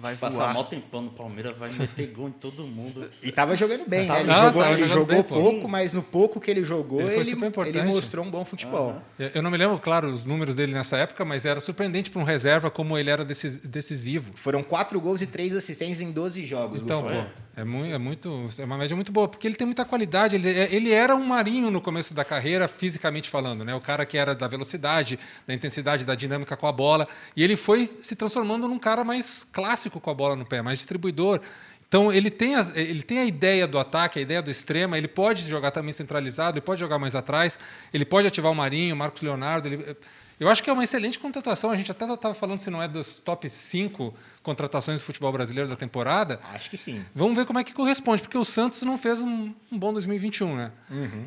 Vai 0.00 0.14
Passar 0.14 0.36
voar. 0.36 0.54
mal 0.54 0.64
tempão 0.64 1.02
no 1.02 1.10
Palmeiras, 1.10 1.56
vai 1.58 1.68
meter 1.70 2.06
gol 2.08 2.28
em 2.28 2.32
todo 2.32 2.62
mundo. 2.64 3.08
E 3.22 3.32
tava 3.32 3.56
jogando 3.56 3.84
bem, 3.88 4.06
né? 4.06 4.20
Ele 4.20 4.28
Não, 4.28 4.44
jogou, 4.46 4.62
tava 4.62 4.74
ele 4.74 4.88
jogou 4.88 5.06
bem, 5.06 5.22
pô. 5.22 5.34
pouco, 5.34 5.68
mas 5.68 5.92
no 5.92 6.02
pouco 6.02 6.40
que 6.40 6.50
ele 6.50 6.62
jogou, 6.62 7.00
Ele 7.00 7.08
ele, 7.10 7.14
foi 7.16 7.24
super 7.24 7.46
importante. 7.46 7.78
ele 7.78 7.86
mostrou 7.88 8.24
um 8.24 8.30
bom 8.30 8.44
futebol. 8.44 9.00
Eu- 9.18 9.30
Eu 9.34 9.42
não 9.42 9.50
me 9.50 9.56
lembro, 9.56 9.78
claro, 9.78 10.08
os 10.08 10.24
números 10.24 10.56
dele 10.56 10.72
nessa 10.72 10.96
época, 10.96 11.24
mas 11.24 11.44
era 11.46 11.60
surpreendente 11.60 12.10
para 12.10 12.20
um 12.20 12.24
reserva 12.24 12.70
como 12.70 12.96
ele 12.98 13.10
era 13.10 13.24
decis- 13.24 13.58
decisivo. 13.58 14.32
Foram 14.34 14.62
quatro 14.62 15.00
gols 15.00 15.20
e 15.22 15.26
três 15.26 15.54
assistências 15.54 16.00
em 16.00 16.10
12 16.12 16.44
jogos. 16.44 16.82
Então, 16.82 17.02
pô, 17.02 17.14
é, 17.56 17.64
muito, 17.64 17.94
é, 17.94 17.98
muito, 17.98 18.48
é 18.58 18.64
uma 18.64 18.76
média 18.78 18.94
muito 18.94 19.10
boa, 19.12 19.26
porque 19.28 19.46
ele 19.46 19.56
tem 19.56 19.66
muita 19.66 19.84
qualidade. 19.84 20.36
Ele, 20.36 20.48
é- 20.48 20.72
ele 20.74 20.92
era 20.92 21.14
um 21.16 21.24
marinho 21.24 21.70
no 21.70 21.80
começo 21.80 22.12
da 22.14 22.24
carreira, 22.24 22.68
fisicamente 22.68 23.28
falando, 23.28 23.64
né? 23.64 23.74
O 23.74 23.80
cara 23.80 24.04
que 24.06 24.16
era 24.18 24.34
da 24.34 24.46
velocidade, 24.48 25.18
da 25.46 25.54
intensidade, 25.54 26.04
da 26.04 26.14
dinâmica 26.14 26.56
com 26.56 26.66
a 26.66 26.72
bola. 26.72 27.06
E 27.36 27.42
ele 27.42 27.56
foi 27.56 27.90
se 28.00 28.14
transformando 28.16 28.68
num 28.68 28.78
cara 28.78 29.02
mais 29.04 29.44
clássico 29.44 29.87
com 29.90 30.10
a 30.10 30.14
bola 30.14 30.36
no 30.36 30.44
pé, 30.44 30.60
mais 30.62 30.78
distribuidor. 30.78 31.40
Então 31.88 32.12
ele 32.12 32.30
tem, 32.30 32.54
as- 32.54 32.74
ele 32.76 33.02
tem 33.02 33.18
a 33.18 33.24
ideia 33.24 33.66
do 33.66 33.78
ataque, 33.78 34.18
a 34.18 34.22
ideia 34.22 34.42
do 34.42 34.50
extrema, 34.50 34.98
ele 34.98 35.08
pode 35.08 35.48
jogar 35.48 35.70
também 35.70 35.92
centralizado, 35.92 36.58
ele 36.58 36.64
pode 36.64 36.78
jogar 36.80 36.98
mais 36.98 37.14
atrás, 37.16 37.58
ele 37.94 38.04
pode 38.04 38.26
ativar 38.26 38.52
o 38.52 38.54
Marinho, 38.54 38.94
o 38.94 38.98
Marcos 38.98 39.22
Leonardo. 39.22 39.68
ele- 39.68 39.96
eu 40.38 40.48
acho 40.48 40.62
que 40.62 40.70
é 40.70 40.72
uma 40.72 40.84
excelente 40.84 41.18
contratação. 41.18 41.70
A 41.70 41.76
gente 41.76 41.90
até 41.90 42.04
estava 42.12 42.34
falando 42.34 42.58
se 42.58 42.70
não 42.70 42.82
é 42.82 42.88
dos 42.88 43.16
top 43.16 43.48
5 43.48 44.14
contratações 44.42 45.00
do 45.00 45.04
futebol 45.04 45.32
brasileiro 45.32 45.68
da 45.68 45.76
temporada. 45.76 46.40
Acho 46.54 46.70
que 46.70 46.76
sim. 46.76 47.04
Vamos 47.14 47.36
ver 47.36 47.44
como 47.44 47.58
é 47.58 47.64
que 47.64 47.74
corresponde, 47.74 48.22
porque 48.22 48.38
o 48.38 48.44
Santos 48.44 48.82
não 48.82 48.96
fez 48.96 49.20
um, 49.20 49.52
um 49.70 49.78
bom 49.78 49.92
2021, 49.92 50.56
né? 50.56 50.72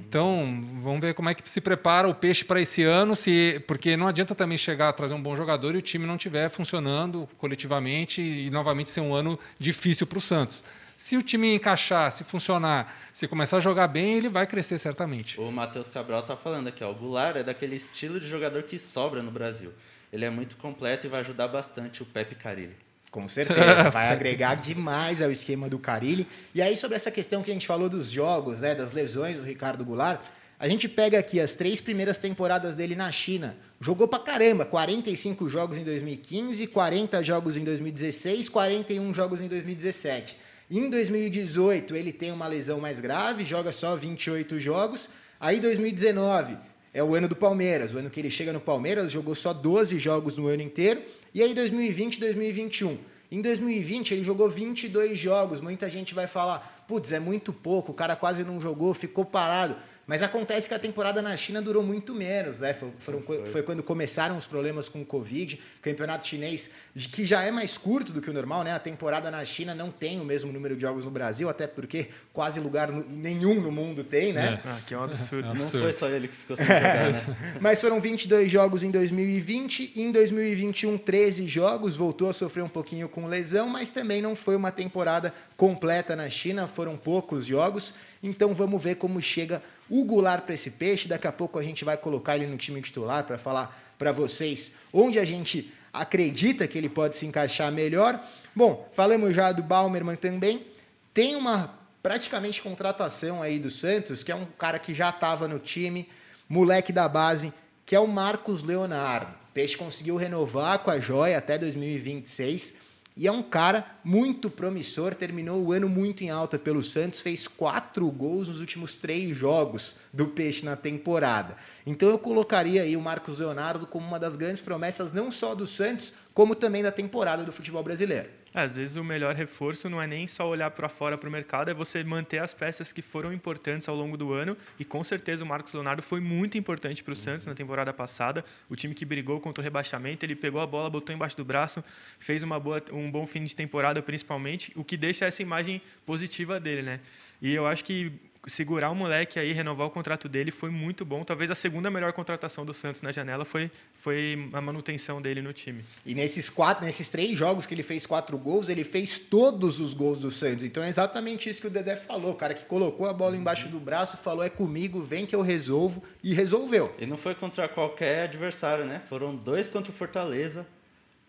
Então, 0.07 0.63
vamos 0.81 1.01
ver 1.01 1.13
como 1.13 1.29
é 1.29 1.33
que 1.33 1.47
se 1.49 1.61
prepara 1.61 2.07
o 2.07 2.15
peixe 2.15 2.43
para 2.43 2.61
esse 2.61 2.83
ano, 2.83 3.15
se 3.15 3.63
porque 3.67 3.95
não 3.95 4.07
adianta 4.07 4.33
também 4.33 4.57
chegar 4.57 4.89
a 4.89 4.93
trazer 4.93 5.13
um 5.13 5.21
bom 5.21 5.35
jogador 5.35 5.75
e 5.75 5.77
o 5.77 5.81
time 5.81 6.05
não 6.05 6.15
estiver 6.15 6.49
funcionando 6.49 7.27
coletivamente 7.37 8.21
e 8.21 8.49
novamente 8.49 8.89
ser 8.89 9.01
um 9.01 9.13
ano 9.13 9.37
difícil 9.59 10.07
para 10.07 10.17
o 10.17 10.21
Santos. 10.21 10.63
Se 11.01 11.17
o 11.17 11.23
time 11.23 11.55
encaixar, 11.55 12.11
se 12.11 12.23
funcionar, 12.23 12.95
se 13.11 13.27
começar 13.27 13.57
a 13.57 13.59
jogar 13.59 13.87
bem, 13.87 14.17
ele 14.17 14.29
vai 14.29 14.45
crescer 14.45 14.77
certamente. 14.77 15.41
O 15.41 15.51
Matheus 15.51 15.89
Cabral 15.89 16.21
tá 16.21 16.37
falando 16.37 16.67
aqui, 16.67 16.83
ó. 16.83 16.91
O 16.91 16.93
Goulart 16.93 17.37
é 17.37 17.43
daquele 17.43 17.75
estilo 17.75 18.19
de 18.19 18.29
jogador 18.29 18.61
que 18.61 18.77
sobra 18.77 19.23
no 19.23 19.31
Brasil. 19.31 19.73
Ele 20.13 20.25
é 20.25 20.29
muito 20.29 20.57
completo 20.57 21.07
e 21.07 21.09
vai 21.09 21.21
ajudar 21.21 21.47
bastante 21.47 22.03
o 22.03 22.05
Pepe 22.05 22.35
Carilli. 22.35 22.75
Com 23.09 23.27
certeza, 23.27 23.89
vai 23.89 24.09
agregar 24.13 24.53
demais 24.53 25.23
ao 25.23 25.31
esquema 25.31 25.67
do 25.67 25.79
Carilli. 25.79 26.27
E 26.53 26.61
aí, 26.61 26.77
sobre 26.77 26.97
essa 26.97 27.09
questão 27.09 27.41
que 27.41 27.49
a 27.49 27.53
gente 27.55 27.65
falou 27.65 27.89
dos 27.89 28.11
jogos, 28.11 28.61
né, 28.61 28.75
das 28.75 28.93
lesões 28.93 29.37
do 29.37 29.43
Ricardo 29.43 29.83
Goulart, 29.83 30.21
a 30.59 30.67
gente 30.67 30.87
pega 30.87 31.17
aqui 31.17 31.39
as 31.39 31.55
três 31.55 31.81
primeiras 31.81 32.19
temporadas 32.19 32.75
dele 32.75 32.95
na 32.95 33.11
China. 33.11 33.57
Jogou 33.79 34.07
pra 34.07 34.19
caramba, 34.19 34.65
45 34.65 35.49
jogos 35.49 35.79
em 35.79 35.83
2015, 35.83 36.67
40 36.67 37.23
jogos 37.23 37.57
em 37.57 37.63
2016, 37.63 38.47
41 38.49 39.11
jogos 39.15 39.41
em 39.41 39.47
2017. 39.47 40.50
Em 40.73 40.89
2018, 40.89 41.97
ele 41.97 42.13
tem 42.13 42.31
uma 42.31 42.47
lesão 42.47 42.79
mais 42.79 43.01
grave, 43.01 43.43
joga 43.43 43.73
só 43.73 43.93
28 43.93 44.57
jogos. 44.57 45.09
Aí, 45.37 45.59
2019, 45.59 46.57
é 46.93 47.03
o 47.03 47.13
ano 47.13 47.27
do 47.27 47.35
Palmeiras, 47.35 47.93
o 47.93 47.97
ano 47.97 48.09
que 48.09 48.21
ele 48.21 48.31
chega 48.31 48.53
no 48.53 48.61
Palmeiras, 48.61 49.11
jogou 49.11 49.35
só 49.35 49.51
12 49.51 49.99
jogos 49.99 50.37
no 50.37 50.47
ano 50.47 50.61
inteiro. 50.61 51.01
E 51.33 51.43
aí 51.43 51.53
2020, 51.53 52.21
2021. 52.21 52.97
Em 53.29 53.41
2020 53.41 54.13
ele 54.13 54.23
jogou 54.23 54.49
22 54.49 55.19
jogos. 55.19 55.59
Muita 55.59 55.89
gente 55.89 56.13
vai 56.13 56.25
falar, 56.25 56.85
putz, 56.87 57.11
é 57.11 57.19
muito 57.19 57.51
pouco, 57.51 57.91
o 57.91 57.95
cara 57.95 58.15
quase 58.15 58.45
não 58.45 58.61
jogou, 58.61 58.93
ficou 58.93 59.25
parado. 59.25 59.75
Mas 60.11 60.21
acontece 60.21 60.67
que 60.67 60.75
a 60.75 60.79
temporada 60.79 61.21
na 61.21 61.37
China 61.37 61.61
durou 61.61 61.81
muito 61.81 62.13
menos, 62.13 62.59
né? 62.59 62.73
Foi, 62.73 62.91
foram, 62.99 63.23
foi 63.45 63.63
quando 63.63 63.81
começaram 63.81 64.35
os 64.37 64.45
problemas 64.45 64.89
com 64.89 65.01
o 65.01 65.05
Covid. 65.05 65.57
O 65.79 65.81
campeonato 65.81 66.27
chinês, 66.27 66.69
que 67.13 67.23
já 67.25 67.43
é 67.45 67.49
mais 67.49 67.77
curto 67.77 68.11
do 68.11 68.21
que 68.21 68.29
o 68.29 68.33
normal, 68.33 68.61
né? 68.65 68.73
A 68.73 68.79
temporada 68.79 69.31
na 69.31 69.45
China 69.45 69.73
não 69.73 69.89
tem 69.89 70.19
o 70.19 70.25
mesmo 70.25 70.51
número 70.51 70.75
de 70.75 70.81
jogos 70.81 71.05
no 71.05 71.11
Brasil, 71.11 71.47
até 71.47 71.65
porque 71.65 72.09
quase 72.33 72.59
lugar 72.59 72.91
no- 72.91 73.05
nenhum 73.09 73.61
no 73.61 73.71
mundo 73.71 74.03
tem, 74.03 74.33
né? 74.33 74.59
Ah, 74.65 74.79
que 74.85 74.93
é 74.93 74.97
um 74.97 75.03
absurdo. 75.05 75.47
É. 75.47 75.53
Não 75.53 75.61
Absurdo. 75.61 75.83
foi 75.83 75.93
só 75.93 76.09
ele 76.09 76.27
que 76.27 76.35
ficou 76.35 76.57
sem 76.57 76.65
jogar, 76.65 77.13
né? 77.13 77.37
Mas 77.61 77.79
foram 77.79 78.01
22 78.01 78.51
jogos 78.51 78.83
em 78.83 78.91
2020, 78.91 79.93
em 79.95 80.11
2021 80.11 80.97
13 80.97 81.47
jogos, 81.47 81.95
voltou 81.95 82.27
a 82.29 82.33
sofrer 82.33 82.63
um 82.65 82.67
pouquinho 82.67 83.07
com 83.07 83.27
lesão, 83.27 83.69
mas 83.69 83.91
também 83.91 84.21
não 84.21 84.35
foi 84.35 84.57
uma 84.57 84.73
temporada 84.73 85.33
completa 85.55 86.17
na 86.17 86.29
China, 86.29 86.67
foram 86.67 86.97
poucos 86.97 87.45
jogos. 87.45 87.93
Então 88.21 88.53
vamos 88.53 88.83
ver 88.83 88.95
como 88.95 89.21
chega 89.21 89.61
o 89.91 90.05
Goulart 90.05 90.45
para 90.45 90.53
esse 90.53 90.71
peixe. 90.71 91.07
Daqui 91.07 91.27
a 91.27 91.31
pouco 91.33 91.59
a 91.59 91.63
gente 91.63 91.83
vai 91.83 91.97
colocar 91.97 92.37
ele 92.37 92.47
no 92.47 92.57
time 92.57 92.81
titular 92.81 93.25
para 93.25 93.37
falar 93.37 93.77
para 93.99 94.13
vocês 94.13 94.75
onde 94.93 95.19
a 95.19 95.25
gente 95.25 95.71
acredita 95.91 96.65
que 96.65 96.77
ele 96.77 96.87
pode 96.87 97.17
se 97.17 97.25
encaixar 97.25 97.69
melhor. 97.71 98.17
Bom, 98.55 98.89
falamos 98.93 99.35
já 99.35 99.51
do 99.51 99.61
Balmerman 99.61 100.15
também. 100.15 100.65
Tem 101.13 101.35
uma 101.35 101.77
praticamente 102.01 102.61
contratação 102.61 103.43
aí 103.43 103.59
do 103.59 103.69
Santos, 103.69 104.23
que 104.23 104.31
é 104.31 104.35
um 104.35 104.45
cara 104.45 104.79
que 104.79 104.95
já 104.95 105.09
estava 105.09 105.45
no 105.47 105.59
time, 105.59 106.07
moleque 106.47 106.93
da 106.93 107.07
base, 107.09 107.53
que 107.85 107.93
é 107.93 107.99
o 107.99 108.07
Marcos 108.07 108.63
Leonardo. 108.63 109.33
O 109.49 109.53
Peixe 109.53 109.75
conseguiu 109.75 110.15
renovar 110.15 110.79
com 110.79 110.89
a 110.89 110.97
joia 110.97 111.37
até 111.37 111.57
2026 111.57 112.75
e 113.21 113.27
é 113.27 113.31
um 113.31 113.43
cara 113.43 113.85
muito 114.03 114.49
promissor, 114.49 115.13
terminou 115.13 115.63
o 115.63 115.71
ano 115.71 115.87
muito 115.87 116.23
em 116.23 116.31
alta 116.31 116.57
pelo 116.57 116.81
Santos, 116.81 117.19
fez 117.19 117.47
quatro 117.47 118.09
gols 118.09 118.47
nos 118.47 118.61
últimos 118.61 118.95
três 118.95 119.37
jogos 119.37 119.95
do 120.11 120.29
Peixe 120.29 120.65
na 120.65 120.75
temporada. 120.75 121.55
Então 121.85 122.09
eu 122.09 122.17
colocaria 122.17 122.81
aí 122.81 122.97
o 122.97 123.01
Marcos 123.01 123.37
Leonardo 123.37 123.85
como 123.85 124.07
uma 124.07 124.17
das 124.17 124.35
grandes 124.35 124.59
promessas, 124.59 125.11
não 125.11 125.31
só 125.31 125.53
do 125.53 125.67
Santos, 125.67 126.13
como 126.33 126.55
também 126.55 126.81
da 126.81 126.91
temporada 126.91 127.43
do 127.43 127.51
futebol 127.51 127.83
brasileiro. 127.83 128.40
Às 128.53 128.75
vezes 128.75 128.97
o 128.97 129.03
melhor 129.03 129.33
reforço 129.33 129.89
não 129.89 130.01
é 130.01 130.05
nem 130.05 130.27
só 130.27 130.47
olhar 130.47 130.69
para 130.71 130.89
fora 130.89 131.17
para 131.17 131.29
o 131.29 131.31
mercado, 131.31 131.71
é 131.71 131.73
você 131.73 132.03
manter 132.03 132.39
as 132.39 132.53
peças 132.53 132.91
que 132.91 133.01
foram 133.01 133.31
importantes 133.31 133.87
ao 133.87 133.95
longo 133.95 134.17
do 134.17 134.33
ano. 134.33 134.57
E 134.77 134.83
com 134.83 135.03
certeza 135.03 135.43
o 135.43 135.47
Marcos 135.47 135.73
Leonardo 135.73 136.01
foi 136.01 136.19
muito 136.19 136.57
importante 136.57 137.01
para 137.01 137.13
o 137.13 137.15
Santos 137.15 137.45
na 137.45 137.55
temporada 137.55 137.93
passada. 137.93 138.43
O 138.69 138.75
time 138.75 138.93
que 138.93 139.05
brigou 139.05 139.39
contra 139.39 139.61
o 139.61 139.63
rebaixamento, 139.63 140.25
ele 140.25 140.35
pegou 140.35 140.59
a 140.59 140.67
bola, 140.67 140.89
botou 140.89 141.15
embaixo 141.15 141.37
do 141.37 141.45
braço, 141.45 141.81
fez 142.19 142.43
uma 142.43 142.59
boa, 142.59 142.81
um 142.91 143.09
bom 143.09 143.25
fim 143.25 143.43
de 143.43 143.55
temporada 143.55 144.01
principalmente, 144.01 144.73
o 144.75 144.83
que 144.83 144.97
deixa 144.97 145.25
essa 145.25 145.41
imagem 145.41 145.81
positiva 146.05 146.59
dele, 146.59 146.81
né? 146.81 146.99
E 147.41 147.53
eu 147.53 147.65
acho 147.65 147.85
que 147.85 148.11
segurar 148.47 148.89
o 148.89 148.95
moleque 148.95 149.39
aí, 149.39 149.51
renovar 149.51 149.87
o 149.87 149.89
contrato 149.89 150.27
dele 150.27 150.51
foi 150.51 150.69
muito 150.69 151.05
bom. 151.05 151.23
Talvez 151.23 151.51
a 151.51 151.55
segunda 151.55 151.91
melhor 151.91 152.11
contratação 152.13 152.65
do 152.65 152.73
Santos 152.73 153.01
na 153.01 153.11
janela 153.11 153.45
foi, 153.45 153.69
foi 153.93 154.49
a 154.53 154.59
manutenção 154.61 155.21
dele 155.21 155.41
no 155.41 155.53
time. 155.53 155.83
E 156.05 156.15
nesses 156.15 156.49
quatro, 156.49 156.85
nesses 156.85 157.07
três 157.09 157.37
jogos 157.37 157.65
que 157.65 157.73
ele 157.73 157.83
fez 157.83 158.05
quatro 158.05 158.37
gols, 158.37 158.69
ele 158.69 158.83
fez 158.83 159.19
todos 159.19 159.79
os 159.79 159.93
gols 159.93 160.19
do 160.19 160.31
Santos. 160.31 160.63
Então 160.63 160.83
é 160.83 160.89
exatamente 160.89 161.49
isso 161.49 161.61
que 161.61 161.67
o 161.67 161.69
Dedé 161.69 161.95
falou. 161.95 162.31
O 162.31 162.35
cara 162.35 162.53
que 162.53 162.65
colocou 162.65 163.05
a 163.07 163.13
bola 163.13 163.35
embaixo 163.35 163.67
do 163.69 163.79
braço, 163.79 164.17
falou: 164.17 164.43
é 164.43 164.49
comigo, 164.49 165.01
vem 165.01 165.25
que 165.25 165.35
eu 165.35 165.41
resolvo. 165.41 166.03
E 166.23 166.33
resolveu. 166.33 166.95
E 166.99 167.05
não 167.05 167.17
foi 167.17 167.35
contra 167.35 167.67
qualquer 167.67 168.23
adversário, 168.23 168.85
né? 168.85 169.01
Foram 169.07 169.35
dois 169.35 169.67
contra 169.67 169.91
o 169.91 169.95
Fortaleza, 169.95 170.65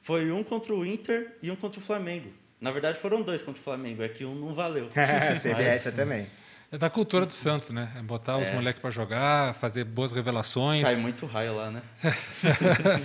foi 0.03 0.31
um 0.33 0.43
contra 0.43 0.75
o 0.75 0.85
Inter 0.85 1.33
e 1.43 1.51
um 1.51 1.57
contra 1.57 1.81
o 1.81 1.83
Flamengo. 1.83 2.31
Na 2.61 2.71
verdade, 2.71 2.99
foram 2.99 3.23
dois 3.23 3.43
contra 3.43 3.61
o 3.61 3.65
Flamengo, 3.65 4.03
é 4.03 4.09
que 4.09 4.25
um 4.25 4.35
não 4.35 4.55
valeu. 4.55 4.89
Teve 5.43 5.55
Mas- 5.55 5.67
essa 5.67 5.93
também. 5.93 6.27
É 6.73 6.79
da 6.79 6.89
cultura 6.89 7.27
do 7.27 7.33
Santos, 7.33 7.69
né? 7.69 7.93
É 7.97 8.03
botar 8.03 8.39
os 8.39 8.49
É. 8.49 8.55
moleques 8.55 8.81
para 8.81 8.91
jogar, 8.91 9.55
fazer 9.55 9.85
boas 9.85 10.11
revelações. 10.13 10.83
Cai 10.83 10.97
muito 10.97 11.27
raio 11.27 11.55
lá, 11.55 11.71
né? 11.71 11.83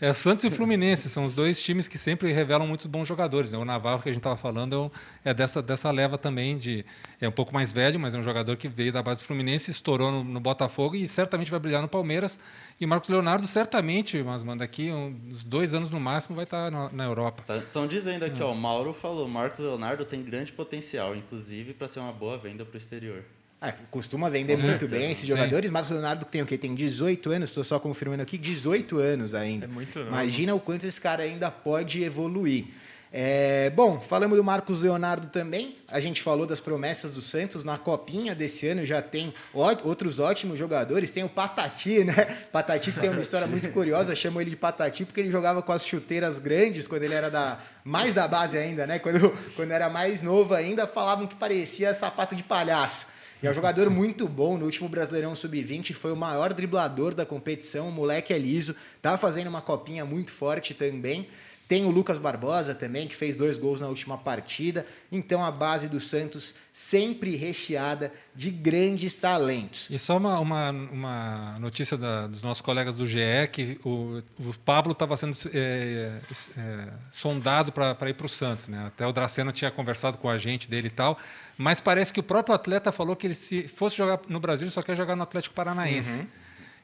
É, 0.00 0.10
o 0.10 0.14
Santos 0.14 0.42
e 0.42 0.48
o 0.48 0.50
Fluminense 0.50 1.08
são 1.08 1.24
os 1.24 1.34
dois 1.34 1.62
times 1.62 1.86
que 1.86 1.96
sempre 1.96 2.32
revelam 2.32 2.66
muitos 2.66 2.86
bons 2.86 3.06
jogadores. 3.06 3.52
Né? 3.52 3.58
O 3.58 3.64
Navarro 3.64 4.02
que 4.02 4.08
a 4.08 4.12
gente 4.12 4.20
estava 4.20 4.36
falando 4.36 4.90
é 5.24 5.32
é 5.32 5.34
dessa, 5.34 5.62
dessa 5.62 5.90
leva 5.90 6.18
também 6.18 6.56
de 6.58 6.84
é 7.20 7.26
um 7.28 7.32
pouco 7.32 7.54
mais 7.54 7.72
velho, 7.72 7.98
mas 7.98 8.14
é 8.14 8.18
um 8.18 8.22
jogador 8.22 8.56
que 8.56 8.68
veio 8.68 8.92
da 8.92 9.02
base 9.02 9.22
do 9.22 9.26
Fluminense, 9.26 9.70
estourou 9.70 10.12
no, 10.12 10.22
no 10.22 10.40
Botafogo 10.40 10.94
e 10.94 11.08
certamente 11.08 11.50
vai 11.50 11.58
brilhar 11.58 11.80
no 11.80 11.88
Palmeiras. 11.88 12.38
E 12.78 12.84
o 12.84 12.88
Marcos 12.88 13.08
Leonardo 13.08 13.46
certamente, 13.46 14.22
mas 14.22 14.42
manda 14.42 14.62
aqui 14.62 14.90
uns 14.90 15.44
dois 15.44 15.72
anos 15.72 15.90
no 15.90 15.98
máximo 15.98 16.36
vai 16.36 16.44
estar 16.44 16.70
na, 16.70 16.90
na 16.90 17.04
Europa. 17.04 17.44
Estão 17.56 17.86
dizendo 17.86 18.24
aqui, 18.24 18.42
ó, 18.42 18.52
o 18.52 18.56
Mauro 18.56 18.92
falou, 18.92 19.26
Marcos 19.28 19.60
Leonardo 19.60 20.04
tem 20.04 20.22
grande 20.22 20.52
potencial, 20.52 21.16
inclusive 21.16 21.72
para 21.72 21.88
ser 21.88 22.00
uma 22.00 22.12
boa 22.12 22.36
venda 22.36 22.51
para 22.64 22.74
o 22.74 22.78
exterior. 22.78 23.24
Ah, 23.60 23.72
costuma 23.92 24.28
vender 24.28 24.56
Com 24.56 24.62
muito 24.62 24.80
certeza. 24.80 25.00
bem 25.00 25.10
esses 25.12 25.22
Sim. 25.22 25.28
jogadores. 25.28 25.70
Marcos 25.70 25.90
Leonardo 25.92 26.24
tem 26.24 26.42
o 26.42 26.46
quê? 26.46 26.58
Tem 26.58 26.74
18 26.74 27.30
anos, 27.30 27.50
estou 27.50 27.62
só 27.62 27.78
confirmando 27.78 28.20
aqui, 28.20 28.36
18 28.36 28.98
anos 28.98 29.34
ainda. 29.34 29.66
É 29.66 29.68
muito 29.68 29.98
novo. 30.00 30.10
Imagina 30.10 30.52
o 30.52 30.58
quanto 30.58 30.84
esse 30.84 31.00
cara 31.00 31.22
ainda 31.22 31.48
pode 31.50 32.02
evoluir. 32.02 32.64
É, 33.14 33.68
bom, 33.76 34.00
falamos 34.00 34.38
do 34.38 34.42
Marcos 34.42 34.80
Leonardo 34.82 35.26
também. 35.26 35.76
A 35.88 36.00
gente 36.00 36.22
falou 36.22 36.46
das 36.46 36.60
promessas 36.60 37.10
do 37.12 37.20
Santos 37.20 37.62
na 37.62 37.76
copinha 37.76 38.34
desse 38.34 38.66
ano. 38.66 38.86
Já 38.86 39.02
tem 39.02 39.34
ó- 39.52 39.76
outros 39.84 40.18
ótimos 40.18 40.58
jogadores. 40.58 41.10
Tem 41.10 41.22
o 41.22 41.28
Patati, 41.28 42.04
né? 42.04 42.14
Patati 42.50 42.90
tem 42.90 43.10
uma 43.10 43.20
história 43.20 43.46
muito 43.46 43.68
curiosa. 43.72 44.14
Chamam 44.14 44.40
ele 44.40 44.48
de 44.48 44.56
Patati 44.56 45.04
porque 45.04 45.20
ele 45.20 45.30
jogava 45.30 45.60
com 45.62 45.72
as 45.72 45.86
chuteiras 45.86 46.38
grandes 46.38 46.86
quando 46.86 47.02
ele 47.02 47.12
era 47.12 47.30
da 47.30 47.58
mais 47.84 48.14
da 48.14 48.26
base 48.26 48.56
ainda, 48.56 48.86
né? 48.86 48.98
Quando, 48.98 49.30
quando 49.54 49.70
era 49.72 49.90
mais 49.90 50.22
novo 50.22 50.54
ainda, 50.54 50.86
falavam 50.86 51.26
que 51.26 51.34
parecia 51.34 51.92
sapato 51.92 52.34
de 52.34 52.42
palhaço. 52.42 53.08
E 53.42 53.46
é 53.46 53.50
um 53.50 53.54
jogador 53.54 53.90
muito 53.90 54.26
bom. 54.28 54.56
No 54.56 54.64
último 54.64 54.88
Brasileirão 54.88 55.34
Sub-20 55.36 55.92
foi 55.92 56.12
o 56.12 56.16
maior 56.16 56.52
driblador 56.54 57.12
da 57.12 57.26
competição. 57.26 57.88
O 57.88 57.92
moleque 57.92 58.32
é 58.32 58.38
liso, 58.38 58.74
tá 59.02 59.18
fazendo 59.18 59.48
uma 59.48 59.60
copinha 59.60 60.04
muito 60.04 60.30
forte 60.32 60.72
também. 60.72 61.28
Tem 61.72 61.86
o 61.86 61.90
Lucas 61.90 62.18
Barbosa 62.18 62.74
também, 62.74 63.08
que 63.08 63.16
fez 63.16 63.34
dois 63.34 63.56
gols 63.56 63.80
na 63.80 63.88
última 63.88 64.18
partida. 64.18 64.84
Então 65.10 65.42
a 65.42 65.50
base 65.50 65.88
do 65.88 65.98
Santos 65.98 66.52
sempre 66.70 67.34
recheada 67.34 68.12
de 68.34 68.50
grandes 68.50 69.18
talentos. 69.18 69.88
E 69.88 69.98
só 69.98 70.18
uma, 70.18 70.38
uma, 70.38 70.70
uma 70.70 71.58
notícia 71.58 71.96
da, 71.96 72.26
dos 72.26 72.42
nossos 72.42 72.60
colegas 72.60 72.94
do 72.94 73.06
GE, 73.06 73.48
que 73.50 73.80
o, 73.86 74.22
o 74.38 74.54
Pablo 74.66 74.92
estava 74.92 75.16
sendo 75.16 75.34
é, 75.54 76.20
é, 76.58 76.88
sondado 77.10 77.72
para 77.72 78.10
ir 78.10 78.14
para 78.16 78.26
o 78.26 78.28
Santos. 78.28 78.68
Né? 78.68 78.88
Até 78.88 79.06
o 79.06 79.12
Dracena 79.12 79.50
tinha 79.50 79.70
conversado 79.70 80.18
com 80.18 80.28
a 80.28 80.36
gente 80.36 80.68
dele 80.68 80.88
e 80.88 80.90
tal. 80.90 81.16
Mas 81.56 81.80
parece 81.80 82.12
que 82.12 82.20
o 82.20 82.22
próprio 82.22 82.54
atleta 82.54 82.92
falou 82.92 83.16
que 83.16 83.28
ele, 83.28 83.34
se 83.34 83.66
fosse 83.66 83.96
jogar 83.96 84.20
no 84.28 84.38
Brasil, 84.38 84.66
ele 84.66 84.70
só 84.70 84.82
quer 84.82 84.94
jogar 84.94 85.16
no 85.16 85.22
Atlético 85.22 85.54
Paranaense. 85.54 86.20
Uhum. 86.20 86.26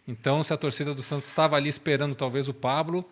Então, 0.09 0.43
se 0.43 0.55
a 0.55 0.57
torcida 0.57 0.95
do 0.95 1.03
Santos 1.03 1.29
estava 1.29 1.57
ali 1.57 1.69
esperando 1.69 2.15
talvez 2.15 2.49
o 2.49 2.55
Pablo, 2.55 3.07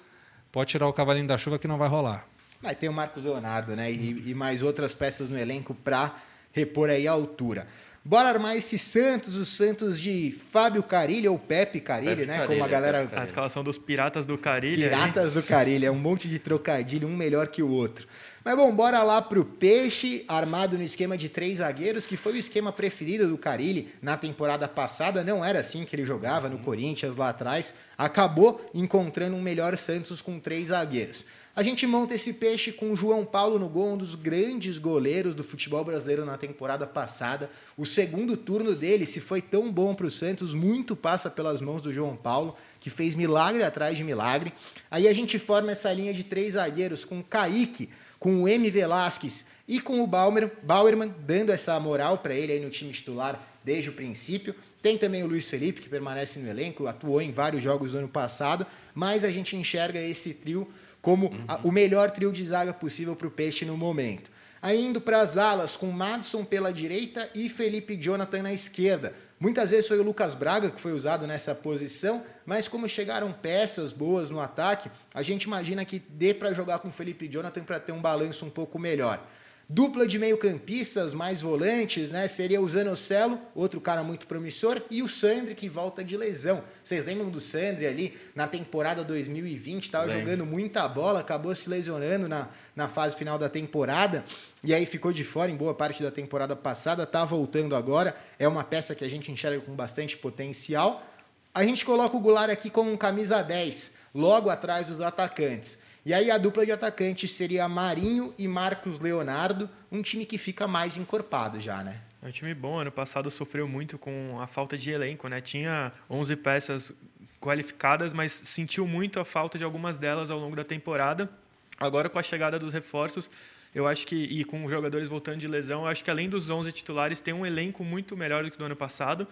pode 0.56 0.70
tirar 0.70 0.88
o 0.88 0.92
cavalinho 0.94 1.26
da 1.26 1.36
chuva 1.36 1.58
que 1.58 1.68
não 1.68 1.76
vai 1.76 1.86
rolar. 1.86 2.26
Vai 2.62 2.74
ter 2.74 2.88
o 2.88 2.92
Marcos 2.92 3.22
Leonardo, 3.22 3.76
né? 3.76 3.92
E, 3.92 4.30
e 4.30 4.34
mais 4.34 4.62
outras 4.62 4.94
peças 4.94 5.28
no 5.28 5.38
elenco 5.38 5.74
para 5.74 6.14
repor 6.50 6.88
aí 6.88 7.06
a 7.06 7.12
altura. 7.12 7.66
Bora 8.02 8.30
armar 8.30 8.56
esse 8.56 8.78
Santos, 8.78 9.36
o 9.36 9.44
Santos 9.44 10.00
de 10.00 10.34
Fábio 10.50 10.82
Carilho 10.82 11.30
ou 11.30 11.38
Pepe 11.38 11.78
Carilho, 11.78 12.16
Pepe 12.16 12.26
né? 12.26 12.38
Carilho, 12.38 12.54
Como 12.54 12.64
a 12.64 12.68
galera. 12.68 13.06
A 13.14 13.22
escalação 13.22 13.62
dos 13.62 13.76
Piratas 13.76 14.24
do 14.24 14.38
Carilho. 14.38 14.82
Piratas 14.82 15.36
aí. 15.36 15.42
do 15.42 15.46
Carilho, 15.46 15.84
é 15.88 15.90
um 15.90 15.98
monte 15.98 16.26
de 16.26 16.38
trocadilho, 16.38 17.06
um 17.06 17.14
melhor 17.14 17.48
que 17.48 17.62
o 17.62 17.68
outro. 17.68 18.08
Mas 18.46 18.54
bom, 18.54 18.72
bora 18.72 19.02
lá 19.02 19.20
pro 19.20 19.44
Peixe, 19.44 20.24
armado 20.28 20.78
no 20.78 20.84
esquema 20.84 21.18
de 21.18 21.28
três 21.28 21.58
zagueiros, 21.58 22.06
que 22.06 22.16
foi 22.16 22.34
o 22.34 22.36
esquema 22.36 22.70
preferido 22.70 23.26
do 23.26 23.36
Carilli 23.36 23.88
na 24.00 24.16
temporada 24.16 24.68
passada. 24.68 25.24
Não 25.24 25.44
era 25.44 25.58
assim 25.58 25.84
que 25.84 25.96
ele 25.96 26.06
jogava 26.06 26.48
no 26.48 26.60
Corinthians 26.60 27.16
lá 27.16 27.30
atrás. 27.30 27.74
Acabou 27.98 28.64
encontrando 28.72 29.34
um 29.34 29.42
melhor 29.42 29.76
Santos 29.76 30.22
com 30.22 30.38
três 30.38 30.68
zagueiros. 30.68 31.26
A 31.56 31.62
gente 31.62 31.86
monta 31.88 32.14
esse 32.14 32.34
peixe 32.34 32.70
com 32.70 32.92
o 32.92 32.94
João 32.94 33.24
Paulo 33.24 33.58
no 33.58 33.68
gol, 33.68 33.94
um 33.94 33.96
dos 33.96 34.14
grandes 34.14 34.78
goleiros 34.78 35.34
do 35.34 35.42
futebol 35.42 35.82
brasileiro 35.82 36.24
na 36.24 36.36
temporada 36.38 36.86
passada. 36.86 37.50
O 37.76 37.84
segundo 37.84 38.36
turno 38.36 38.76
dele, 38.76 39.06
se 39.06 39.20
foi 39.20 39.42
tão 39.42 39.72
bom 39.72 39.92
para 39.92 40.06
o 40.06 40.10
Santos, 40.10 40.54
muito 40.54 40.94
passa 40.94 41.28
pelas 41.28 41.60
mãos 41.60 41.82
do 41.82 41.92
João 41.92 42.14
Paulo, 42.14 42.54
que 42.78 42.90
fez 42.90 43.16
milagre 43.16 43.64
atrás 43.64 43.96
de 43.96 44.04
milagre. 44.04 44.52
Aí 44.88 45.08
a 45.08 45.12
gente 45.12 45.36
forma 45.36 45.72
essa 45.72 45.92
linha 45.92 46.12
de 46.12 46.22
três 46.22 46.52
zagueiros 46.52 47.04
com 47.04 47.20
Kaique, 47.22 47.88
com 48.26 48.42
o 48.42 48.48
M. 48.48 48.68
Velasquez 48.68 49.46
e 49.68 49.80
com 49.80 50.02
o 50.02 50.06
Baumer, 50.06 50.50
Bauerman, 50.64 51.14
dando 51.24 51.52
essa 51.52 51.78
moral 51.78 52.18
para 52.18 52.34
ele 52.34 52.54
aí 52.54 52.58
no 52.58 52.70
time 52.70 52.90
titular 52.90 53.40
desde 53.62 53.88
o 53.88 53.92
princípio. 53.92 54.52
Tem 54.82 54.98
também 54.98 55.22
o 55.22 55.28
Luiz 55.28 55.46
Felipe, 55.46 55.80
que 55.80 55.88
permanece 55.88 56.40
no 56.40 56.50
elenco, 56.50 56.88
atuou 56.88 57.22
em 57.22 57.30
vários 57.30 57.62
jogos 57.62 57.92
do 57.92 57.98
ano 57.98 58.08
passado, 58.08 58.66
mas 58.92 59.22
a 59.22 59.30
gente 59.30 59.54
enxerga 59.54 60.00
esse 60.00 60.34
trio 60.34 60.68
como 61.00 61.28
uhum. 61.28 61.44
a, 61.46 61.60
o 61.62 61.70
melhor 61.70 62.10
trio 62.10 62.32
de 62.32 62.44
zaga 62.44 62.74
possível 62.74 63.14
para 63.14 63.28
o 63.28 63.30
Peixe 63.30 63.64
no 63.64 63.76
momento. 63.76 64.28
Aí 64.60 64.84
indo 64.84 65.00
para 65.00 65.20
as 65.20 65.38
alas, 65.38 65.76
com 65.76 65.92
Madison 65.92 66.44
pela 66.44 66.72
direita 66.72 67.30
e 67.32 67.48
Felipe 67.48 67.94
Jonathan 67.94 68.42
na 68.42 68.52
esquerda. 68.52 69.14
Muitas 69.38 69.70
vezes 69.70 69.86
foi 69.86 69.98
o 69.98 70.02
Lucas 70.02 70.34
Braga 70.34 70.70
que 70.70 70.80
foi 70.80 70.92
usado 70.92 71.26
nessa 71.26 71.54
posição, 71.54 72.24
mas 72.46 72.66
como 72.66 72.88
chegaram 72.88 73.30
peças 73.32 73.92
boas 73.92 74.30
no 74.30 74.40
ataque, 74.40 74.90
a 75.12 75.22
gente 75.22 75.44
imagina 75.44 75.84
que 75.84 75.98
dê 75.98 76.32
para 76.32 76.54
jogar 76.54 76.78
com 76.78 76.88
o 76.88 76.92
Felipe 76.92 77.28
Jonathan 77.28 77.62
para 77.62 77.78
ter 77.78 77.92
um 77.92 78.00
balanço 78.00 78.46
um 78.46 78.50
pouco 78.50 78.78
melhor. 78.78 79.22
Dupla 79.68 80.06
de 80.06 80.16
meio-campistas, 80.16 81.12
mais 81.12 81.42
volantes, 81.42 82.12
né? 82.12 82.28
Seria 82.28 82.60
o 82.60 82.68
Zanocelo, 82.68 83.36
outro 83.52 83.80
cara 83.80 84.00
muito 84.04 84.24
promissor, 84.28 84.80
e 84.88 85.02
o 85.02 85.08
Sandri, 85.08 85.56
que 85.56 85.68
volta 85.68 86.04
de 86.04 86.16
lesão. 86.16 86.62
Vocês 86.84 87.04
lembram 87.04 87.30
do 87.30 87.40
Sandri 87.40 87.84
ali 87.84 88.16
na 88.32 88.46
temporada 88.46 89.02
2020? 89.02 89.82
Estava 89.82 90.08
jogando 90.08 90.46
muita 90.46 90.86
bola, 90.86 91.18
acabou 91.18 91.52
se 91.52 91.68
lesionando 91.68 92.28
na, 92.28 92.48
na 92.76 92.86
fase 92.86 93.16
final 93.16 93.36
da 93.38 93.48
temporada, 93.48 94.24
e 94.62 94.72
aí 94.72 94.86
ficou 94.86 95.12
de 95.12 95.24
fora 95.24 95.50
em 95.50 95.56
boa 95.56 95.74
parte 95.74 96.00
da 96.00 96.12
temporada 96.12 96.54
passada, 96.54 97.02
está 97.02 97.24
voltando 97.24 97.74
agora. 97.74 98.16
É 98.38 98.46
uma 98.46 98.62
peça 98.62 98.94
que 98.94 99.04
a 99.04 99.10
gente 99.10 99.32
enxerga 99.32 99.60
com 99.60 99.74
bastante 99.74 100.16
potencial. 100.16 101.04
A 101.52 101.64
gente 101.64 101.84
coloca 101.84 102.16
o 102.16 102.20
Goulart 102.20 102.50
aqui 102.50 102.70
como 102.70 102.92
um 102.92 102.96
camisa 102.96 103.42
10, 103.42 103.94
logo 104.14 104.48
atrás 104.48 104.86
dos 104.86 105.00
atacantes. 105.00 105.80
E 106.06 106.14
aí 106.14 106.30
a 106.30 106.38
dupla 106.38 106.64
de 106.64 106.70
atacantes 106.70 107.32
seria 107.32 107.68
Marinho 107.68 108.32
e 108.38 108.46
Marcos 108.46 109.00
Leonardo, 109.00 109.68
um 109.90 110.00
time 110.00 110.24
que 110.24 110.38
fica 110.38 110.64
mais 110.64 110.96
encorpado 110.96 111.58
já, 111.58 111.82
né? 111.82 112.00
É 112.22 112.28
um 112.28 112.30
time 112.30 112.54
bom, 112.54 112.78
ano 112.78 112.92
passado 112.92 113.28
sofreu 113.28 113.66
muito 113.66 113.98
com 113.98 114.38
a 114.40 114.46
falta 114.46 114.76
de 114.76 114.88
elenco, 114.92 115.26
né? 115.26 115.40
Tinha 115.40 115.92
11 116.08 116.36
peças 116.36 116.92
qualificadas, 117.40 118.12
mas 118.12 118.30
sentiu 118.30 118.86
muito 118.86 119.18
a 119.18 119.24
falta 119.24 119.58
de 119.58 119.64
algumas 119.64 119.98
delas 119.98 120.30
ao 120.30 120.38
longo 120.38 120.54
da 120.54 120.62
temporada. 120.62 121.28
Agora 121.76 122.08
com 122.08 122.20
a 122.20 122.22
chegada 122.22 122.56
dos 122.56 122.72
reforços, 122.72 123.28
eu 123.74 123.88
acho 123.88 124.06
que 124.06 124.14
e 124.14 124.44
com 124.44 124.64
os 124.64 124.70
jogadores 124.70 125.08
voltando 125.08 125.38
de 125.38 125.48
lesão, 125.48 125.82
eu 125.82 125.88
acho 125.88 126.04
que 126.04 126.10
além 126.10 126.28
dos 126.28 126.48
11 126.48 126.70
titulares 126.70 127.18
tem 127.18 127.34
um 127.34 127.44
elenco 127.44 127.82
muito 127.82 128.16
melhor 128.16 128.44
do 128.44 128.50
que 128.52 128.56
do 128.56 128.64
ano 128.64 128.76
passado. 128.76 129.26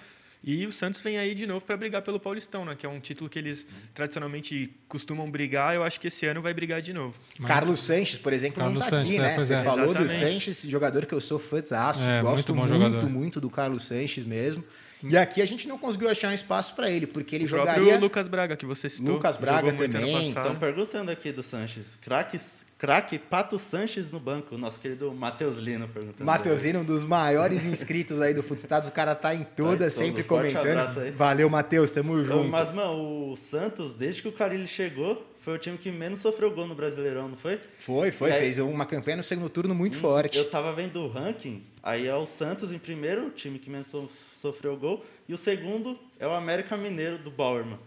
E 0.47 0.67
o 0.67 0.73
Santos 0.73 1.01
vem 1.01 1.17
aí 1.17 1.35
de 1.35 1.47
novo 1.47 1.65
para 1.65 1.75
brigar 1.75 2.03
pelo 2.03 2.21
Paulistão, 2.21 2.67
né? 2.67 2.77
Que 2.77 2.85
é 2.85 2.89
um 2.89 3.01
título 3.01 3.31
que 3.31 3.39
eles 3.39 3.67
tradicionalmente 3.95 4.71
costumam 4.87 5.31
brigar. 5.31 5.75
Eu 5.75 5.83
acho 5.83 5.99
que 5.99 6.09
esse 6.09 6.27
ano 6.27 6.43
vai 6.43 6.53
brigar 6.53 6.83
de 6.83 6.93
novo. 6.93 7.15
Carlos 7.47 7.81
Sanches, 7.81 8.19
por 8.19 8.33
exemplo, 8.33 8.57
Carlos 8.57 8.75
não 8.75 8.85
está 8.85 8.99
aqui, 8.99 9.19
né? 9.19 9.33
É, 9.33 9.37
Você 9.37 9.55
é. 9.55 9.63
falou 9.63 9.87
Exatamente. 9.87 10.13
do 10.13 10.19
Sanches, 10.19 10.63
jogador 10.69 11.07
que 11.07 11.15
eu 11.15 11.21
sou 11.21 11.39
fãzaço. 11.39 12.07
É, 12.07 12.21
gosto 12.21 12.55
muito, 12.55 12.75
muito, 12.75 13.09
muito, 13.09 13.41
do 13.41 13.49
Carlos 13.49 13.85
Sanches 13.85 14.27
mesmo. 14.27 14.63
E 15.03 15.17
aqui 15.17 15.41
a 15.41 15.47
gente 15.47 15.67
não 15.67 15.79
conseguiu 15.79 16.09
achar 16.09 16.29
um 16.31 16.35
espaço 16.35 16.75
para 16.75 16.91
ele, 16.91 17.07
porque 17.07 17.35
ele 17.35 17.45
o 17.45 17.49
jogaria. 17.49 17.97
O 17.97 18.01
Lucas 18.01 18.29
Braga, 18.29 18.57
que 18.57 18.67
você 18.67 18.89
citou. 18.89 19.15
Lucas 19.15 19.37
Braga 19.37 19.73
também. 19.73 20.29
Estão 20.29 20.57
perguntando 20.57 21.11
aqui 21.11 21.33
do 21.33 21.43
Sanches. 21.43 21.99
Craques 22.01 22.63
Craque 22.85 23.18
Pato 23.18 23.59
Sanches 23.59 24.12
no 24.12 24.20
banco, 24.20 24.59
nosso 24.59 24.79
querido 24.79 25.11
Matheus 25.11 25.57
Lino 25.57 25.88
perguntando. 25.88 26.23
Matheus 26.23 26.62
Lino, 26.62 26.81
um 26.81 26.85
dos 26.85 27.03
maiores 27.03 27.64
inscritos 27.64 28.20
aí 28.20 28.35
do 28.35 28.42
Futestados, 28.42 28.90
o 28.90 28.92
cara 28.92 29.14
tá 29.14 29.35
em 29.35 29.42
toda, 29.42 29.88
sempre 29.88 30.23
comentando. 30.23 31.16
Valeu, 31.16 31.49
Matheus, 31.49 31.90
tamo 31.90 32.23
junto. 32.23 32.47
Mas, 32.47 32.70
mano, 32.70 33.31
o 33.33 33.37
Santos, 33.38 33.94
desde 33.94 34.20
que 34.20 34.29
o 34.29 34.33
Carilli 34.33 34.66
chegou, 34.66 35.27
foi 35.40 35.55
o 35.55 35.59
time 35.59 35.79
que 35.79 35.90
menos 35.90 36.20
sofreu 36.20 36.51
gol 36.51 36.66
no 36.66 36.75
Brasileirão, 36.75 37.27
não 37.27 37.38
foi? 37.38 37.59
Foi, 37.79 38.11
foi. 38.11 38.31
Aí, 38.33 38.40
fez 38.40 38.59
uma 38.59 38.85
campanha 38.85 39.16
no 39.16 39.25
segundo 39.25 39.49
turno 39.49 39.75
muito 39.75 39.97
hum, 39.97 40.03
forte. 40.03 40.37
Eu 40.37 40.51
tava 40.51 40.70
vendo 40.75 41.01
o 41.01 41.09
ranking, 41.09 41.64
aí 41.83 42.07
é 42.07 42.14
o 42.14 42.27
Santos 42.27 42.70
em 42.70 42.79
primeiro, 42.79 43.29
o 43.29 43.31
time 43.31 43.59
que 43.59 43.70
menos 43.70 43.90
sofreu 44.35 44.77
gol, 44.77 45.03
e 45.27 45.33
o 45.33 45.38
segundo 45.38 45.99
é 46.20 46.27
o 46.27 46.33
América 46.33 46.77
Mineiro 46.77 47.16
do 47.16 47.31
Bauerman. 47.31 47.79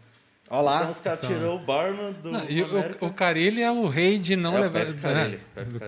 Olá. 0.50 0.78
Então 0.78 0.92
os 0.92 1.02
caras 1.02 1.24
então. 1.24 1.36
tirou 1.36 1.56
o 1.58 1.60
Barman 1.60 2.14
do. 2.14 2.32
Não, 2.32 2.50
e 2.50 2.64
o, 2.64 3.08
o 3.08 3.14
Carilli 3.14 3.62
é 3.62 3.70
o 3.70 3.88
rei 3.88 4.18
de 4.18 4.36
não 4.36 4.58
é 4.58 4.62
levar. 4.62 4.86
Né? 4.86 5.40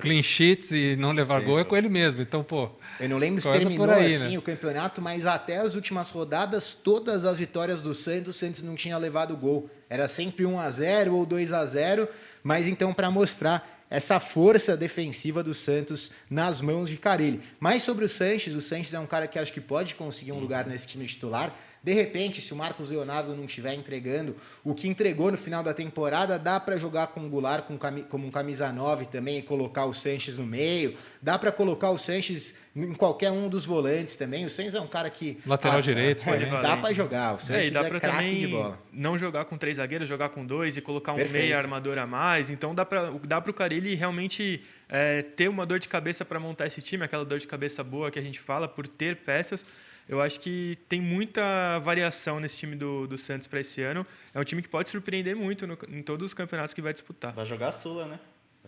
Clean 0.01 0.21
sheets 0.21 0.71
e 0.71 0.95
não 0.97 1.13
levar 1.13 1.39
Sim, 1.39 1.45
gol 1.45 1.59
é 1.59 1.63
com 1.63 1.77
ele 1.77 1.87
mesmo. 1.87 2.21
Então, 2.21 2.43
pô. 2.43 2.69
Eu 2.99 3.07
não 3.07 3.17
lembro 3.17 3.41
se 3.41 3.49
terminou 3.49 3.89
aí, 3.89 4.15
assim 4.15 4.31
né? 4.31 4.37
o 4.37 4.41
campeonato, 4.41 5.01
mas 5.01 5.25
até 5.25 5.57
as 5.57 5.75
últimas 5.75 6.11
rodadas, 6.11 6.73
todas 6.73 7.23
as 7.23 7.39
vitórias 7.39 7.81
do 7.81 7.93
Santos, 7.93 8.35
o 8.35 8.39
Santos 8.39 8.61
não 8.61 8.75
tinha 8.75 8.97
levado 8.97 9.35
gol. 9.37 9.69
Era 9.89 10.07
sempre 10.07 10.45
1 10.45 10.59
a 10.59 10.69
0 10.69 11.15
ou 11.15 11.25
2 11.25 11.53
a 11.53 11.65
0 11.65 12.07
mas 12.43 12.67
então 12.67 12.93
para 12.93 13.09
mostrar 13.09 13.79
essa 13.89 14.19
força 14.19 14.77
defensiva 14.77 15.41
do 15.41 15.53
Santos 15.53 16.11
nas 16.29 16.61
mãos 16.61 16.89
de 16.89 16.97
Carilli. 16.97 17.41
Mas 17.59 17.81
sobre 17.83 18.05
o 18.05 18.09
Sanches, 18.09 18.53
o 18.55 18.61
Sanches 18.61 18.93
é 18.93 18.99
um 18.99 19.07
cara 19.07 19.27
que 19.27 19.39
acho 19.39 19.51
que 19.51 19.61
pode 19.61 19.95
conseguir 19.95 20.31
um 20.31 20.39
lugar 20.39 20.67
nesse 20.67 20.87
time 20.87 21.07
titular. 21.07 21.53
De 21.83 21.93
repente, 21.93 22.41
se 22.41 22.53
o 22.53 22.55
Marcos 22.55 22.91
Leonardo 22.91 23.35
não 23.35 23.45
estiver 23.45 23.73
entregando 23.73 24.35
o 24.63 24.75
que 24.75 24.87
entregou 24.87 25.31
no 25.31 25.37
final 25.37 25.63
da 25.63 25.73
temporada, 25.73 26.37
dá 26.37 26.59
para 26.59 26.77
jogar 26.77 27.07
com 27.07 27.25
o 27.25 27.29
Goulart 27.29 27.65
como 28.09 28.27
um 28.27 28.31
camisa 28.31 28.71
9 28.71 29.05
também 29.05 29.37
e 29.37 29.41
colocar 29.41 29.85
o 29.85 29.93
Sanches 29.93 30.37
no 30.37 30.45
meio. 30.45 30.95
Dá 31.21 31.39
para 31.39 31.51
colocar 31.51 31.89
o 31.91 31.97
Sanches 31.97 32.55
em 32.75 32.93
qualquer 32.93 33.31
um 33.31 33.47
dos 33.47 33.65
volantes 33.65 34.15
também. 34.15 34.45
O 34.45 34.49
Sanches 34.49 34.75
é 34.75 34.81
um 34.81 34.87
cara 34.87 35.09
que. 35.09 35.39
Lateral 35.45 35.77
ah, 35.77 35.81
direito, 35.81 36.29
é, 36.29 36.61
Dá 36.61 36.77
para 36.77 36.93
jogar. 36.93 37.35
O 37.35 37.39
Sanches 37.39 37.67
é, 37.67 37.71
dá 37.71 37.87
é 37.87 37.99
craque 37.99 38.39
de 38.39 38.47
bola. 38.47 38.79
Não 38.91 39.17
jogar 39.17 39.45
com 39.45 39.57
três 39.57 39.77
zagueiros, 39.77 40.07
jogar 40.07 40.29
com 40.29 40.45
dois 40.45 40.77
e 40.77 40.81
colocar 40.81 41.13
um 41.13 41.15
Perfeito. 41.15 41.43
meia 41.43 41.57
armador 41.57 41.97
a 41.97 42.05
mais. 42.05 42.49
Então 42.49 42.75
dá 42.75 42.85
para 42.85 43.11
dá 43.23 43.39
o 43.39 43.53
Carilli 43.53 43.95
realmente 43.95 44.61
é, 44.87 45.21
ter 45.21 45.47
uma 45.47 45.65
dor 45.65 45.79
de 45.79 45.87
cabeça 45.87 46.23
para 46.23 46.39
montar 46.39 46.67
esse 46.67 46.81
time, 46.81 47.03
aquela 47.03 47.25
dor 47.25 47.39
de 47.39 47.47
cabeça 47.47 47.83
boa 47.83 48.11
que 48.11 48.19
a 48.19 48.21
gente 48.21 48.39
fala, 48.39 48.67
por 48.67 48.87
ter 48.87 49.17
peças. 49.17 49.65
Eu 50.09 50.19
acho 50.19 50.39
que 50.39 50.75
tem 50.89 50.99
muita 50.99 51.77
variação 51.77 52.39
nesse 52.39 52.57
time 52.57 52.75
do, 52.75 53.05
do 53.05 53.15
Santos 53.15 53.47
para 53.47 53.59
esse 53.59 53.79
ano. 53.83 54.03
É 54.33 54.39
um 54.39 54.43
time 54.43 54.59
que 54.59 54.67
pode 54.67 54.89
surpreender 54.89 55.35
muito 55.35 55.67
no, 55.67 55.77
em 55.87 56.01
todos 56.01 56.25
os 56.25 56.33
campeonatos 56.33 56.73
que 56.73 56.81
vai 56.81 56.91
disputar. 56.91 57.31
Vai 57.31 57.45
jogar 57.45 57.67
a 57.67 57.71
Sula, 57.71 58.07
né? 58.07 58.19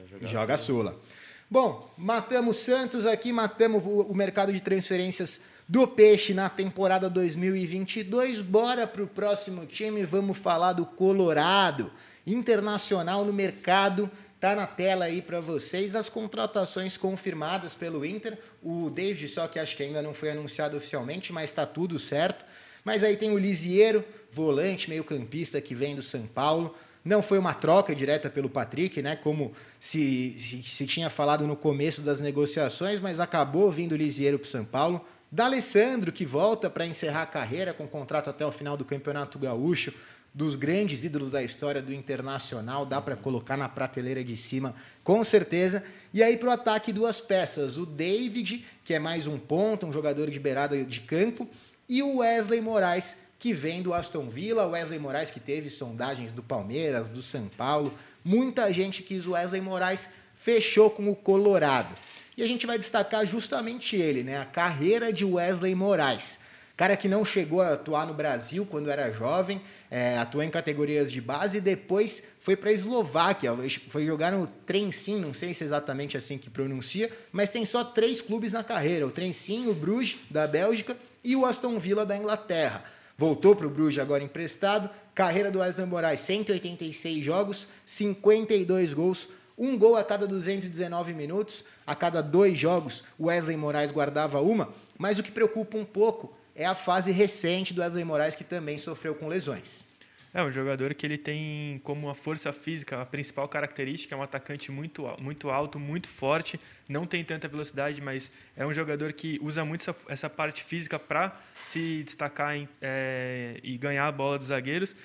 Jogar 0.07 0.27
Joga 0.27 0.53
a 0.53 0.57
Sula. 0.57 0.91
Sula. 0.91 1.01
Bom, 1.49 1.91
matamos 1.97 2.57
Santos 2.57 3.07
aqui, 3.07 3.33
matamos 3.33 3.83
o, 3.83 4.01
o 4.01 4.15
mercado 4.15 4.53
de 4.53 4.61
transferências 4.61 5.41
do 5.67 5.87
Peixe 5.87 6.31
na 6.31 6.47
temporada 6.47 7.09
2022. 7.09 8.43
Bora 8.43 8.85
para 8.85 9.01
o 9.01 9.07
próximo 9.07 9.65
time, 9.65 10.05
vamos 10.05 10.37
falar 10.37 10.73
do 10.73 10.85
Colorado. 10.85 11.91
Internacional 12.25 13.25
no 13.25 13.33
mercado 13.33 14.11
Tá 14.41 14.55
na 14.55 14.65
tela 14.65 15.05
aí 15.05 15.21
para 15.21 15.39
vocês 15.39 15.95
as 15.95 16.09
contratações 16.09 16.97
confirmadas 16.97 17.75
pelo 17.75 18.03
Inter. 18.03 18.39
O 18.59 18.89
David 18.89 19.27
só 19.27 19.47
que 19.47 19.59
acho 19.59 19.75
que 19.77 19.83
ainda 19.83 20.01
não 20.01 20.15
foi 20.15 20.31
anunciado 20.31 20.75
oficialmente, 20.75 21.31
mas 21.31 21.51
está 21.51 21.63
tudo 21.63 21.99
certo. 21.99 22.43
Mas 22.83 23.03
aí 23.03 23.15
tem 23.15 23.31
o 23.31 23.37
Lisiero, 23.37 24.03
volante, 24.31 24.89
meio-campista 24.89 25.61
que 25.61 25.75
vem 25.75 25.95
do 25.95 26.01
São 26.01 26.25
Paulo. 26.25 26.75
Não 27.05 27.21
foi 27.21 27.37
uma 27.37 27.53
troca 27.53 27.93
direta 27.93 28.31
pelo 28.31 28.49
Patrick, 28.49 28.99
né? 28.99 29.15
Como 29.15 29.53
se, 29.79 30.33
se, 30.39 30.63
se 30.63 30.87
tinha 30.87 31.11
falado 31.11 31.45
no 31.45 31.55
começo 31.55 32.01
das 32.01 32.19
negociações, 32.19 32.99
mas 32.99 33.19
acabou 33.19 33.69
vindo 33.69 33.91
o 33.91 33.95
Lisieiro 33.95 34.39
para 34.39 34.47
o 34.47 34.49
São 34.49 34.65
Paulo. 34.65 35.05
D'Alessandro, 35.31 36.11
que 36.11 36.25
volta 36.25 36.69
para 36.69 36.85
encerrar 36.85 37.21
a 37.21 37.27
carreira 37.27 37.73
com 37.73 37.87
contrato 37.87 38.29
até 38.29 38.45
o 38.45 38.51
final 38.51 38.75
do 38.75 38.83
Campeonato 38.83 39.39
Gaúcho, 39.39 39.93
dos 40.33 40.55
grandes 40.55 41.03
ídolos 41.03 41.31
da 41.31 41.43
história 41.43 41.81
do 41.81 41.93
Internacional, 41.93 42.85
dá 42.85 43.01
para 43.01 43.15
colocar 43.15 43.57
na 43.57 43.67
prateleira 43.67 44.23
de 44.23 44.37
cima, 44.37 44.73
com 45.03 45.23
certeza. 45.23 45.83
E 46.13 46.23
aí 46.23 46.37
para 46.37 46.49
o 46.49 46.51
ataque, 46.51 46.93
duas 46.93 47.19
peças: 47.19 47.77
o 47.77 47.85
David, 47.85 48.65
que 48.85 48.93
é 48.93 48.99
mais 48.99 49.27
um 49.27 49.37
ponto, 49.37 49.85
um 49.85 49.93
jogador 49.93 50.29
de 50.29 50.39
beirada 50.39 50.83
de 50.83 51.01
campo, 51.01 51.47
e 51.87 52.01
o 52.01 52.17
Wesley 52.17 52.61
Moraes, 52.61 53.17
que 53.37 53.53
vem 53.53 53.81
do 53.81 53.93
Aston 53.93 54.29
Villa. 54.29 54.67
Wesley 54.67 54.99
Moraes, 54.99 55.31
que 55.31 55.39
teve 55.39 55.69
sondagens 55.69 56.31
do 56.31 56.41
Palmeiras, 56.41 57.09
do 57.09 57.21
São 57.21 57.47
Paulo. 57.49 57.93
Muita 58.23 58.71
gente 58.71 59.03
quis 59.03 59.25
o 59.25 59.31
Wesley 59.31 59.61
Moraes, 59.61 60.11
fechou 60.35 60.89
com 60.89 61.09
o 61.09 61.15
Colorado. 61.15 61.93
E 62.37 62.43
a 62.43 62.47
gente 62.47 62.65
vai 62.65 62.77
destacar 62.77 63.25
justamente 63.25 63.95
ele, 63.95 64.23
né? 64.23 64.37
A 64.37 64.45
carreira 64.45 65.11
de 65.11 65.25
Wesley 65.25 65.75
Moraes. 65.75 66.40
Cara 66.81 66.97
que 66.97 67.07
não 67.07 67.23
chegou 67.23 67.61
a 67.61 67.73
atuar 67.73 68.07
no 68.07 68.13
Brasil 68.15 68.65
quando 68.65 68.89
era 68.89 69.11
jovem, 69.11 69.61
é, 69.91 70.17
atuou 70.17 70.43
em 70.43 70.49
categorias 70.49 71.11
de 71.11 71.21
base 71.21 71.59
e 71.59 71.61
depois 71.61 72.23
foi 72.39 72.55
para 72.55 72.71
a 72.71 72.73
Eslováquia, 72.73 73.51
foi 73.87 74.03
jogar 74.03 74.31
no 74.31 74.47
Trensin, 74.47 75.19
não 75.19 75.31
sei 75.31 75.53
se 75.53 75.63
é 75.63 75.67
exatamente 75.67 76.17
assim 76.17 76.39
que 76.39 76.49
pronuncia, 76.49 77.11
mas 77.31 77.51
tem 77.51 77.63
só 77.65 77.83
três 77.83 78.19
clubes 78.19 78.51
na 78.51 78.63
carreira: 78.63 79.05
o 79.05 79.11
Trensin, 79.11 79.67
o 79.67 79.75
Bruges 79.75 80.17
da 80.27 80.47
Bélgica 80.47 80.97
e 81.23 81.35
o 81.35 81.45
Aston 81.45 81.77
Villa 81.77 82.03
da 82.03 82.17
Inglaterra. 82.17 82.83
Voltou 83.15 83.55
para 83.55 83.67
o 83.67 83.69
Bruges 83.69 83.99
agora 83.99 84.23
emprestado. 84.23 84.89
Carreira 85.13 85.51
do 85.51 85.59
Wesley 85.59 85.85
Moraes: 85.85 86.21
186 86.21 87.23
jogos, 87.23 87.67
52 87.85 88.91
gols, 88.91 89.29
um 89.55 89.77
gol 89.77 89.95
a 89.95 90.03
cada 90.03 90.25
219 90.25 91.13
minutos. 91.13 91.63
A 91.85 91.93
cada 91.93 92.23
dois 92.23 92.57
jogos, 92.57 93.03
Wesley 93.19 93.55
Moraes 93.55 93.91
guardava 93.91 94.41
uma. 94.41 94.73
Mas 94.97 95.19
o 95.19 95.23
que 95.23 95.31
preocupa 95.31 95.77
um 95.77 95.85
pouco 95.85 96.40
é 96.55 96.65
a 96.65 96.75
fase 96.75 97.11
recente 97.11 97.73
do 97.73 97.81
Wesley 97.81 98.03
Moraes, 98.03 98.35
que 98.35 98.43
também 98.43 98.77
sofreu 98.77 99.15
com 99.15 99.27
lesões. 99.27 99.89
É 100.33 100.41
um 100.41 100.49
jogador 100.49 100.93
que 100.93 101.05
ele 101.05 101.17
tem 101.17 101.81
como 101.83 102.09
a 102.09 102.15
força 102.15 102.53
física 102.53 103.01
a 103.01 103.05
principal 103.05 103.49
característica, 103.49 104.15
é 104.15 104.17
um 104.17 104.21
atacante 104.21 104.71
muito, 104.71 105.05
muito 105.19 105.49
alto, 105.49 105.77
muito 105.77 106.07
forte, 106.07 106.57
não 106.87 107.05
tem 107.05 107.21
tanta 107.21 107.49
velocidade, 107.49 108.01
mas 108.01 108.31
é 108.55 108.65
um 108.65 108.73
jogador 108.73 109.11
que 109.11 109.37
usa 109.41 109.65
muito 109.65 109.81
essa, 109.81 109.95
essa 110.07 110.29
parte 110.29 110.63
física 110.63 110.97
para 110.97 111.37
se 111.65 112.03
destacar 112.03 112.55
em, 112.55 112.67
é, 112.81 113.59
e 113.61 113.77
ganhar 113.77 114.07
a 114.07 114.11
bola 114.11 114.37
dos 114.37 114.47
zagueiros. 114.47 114.95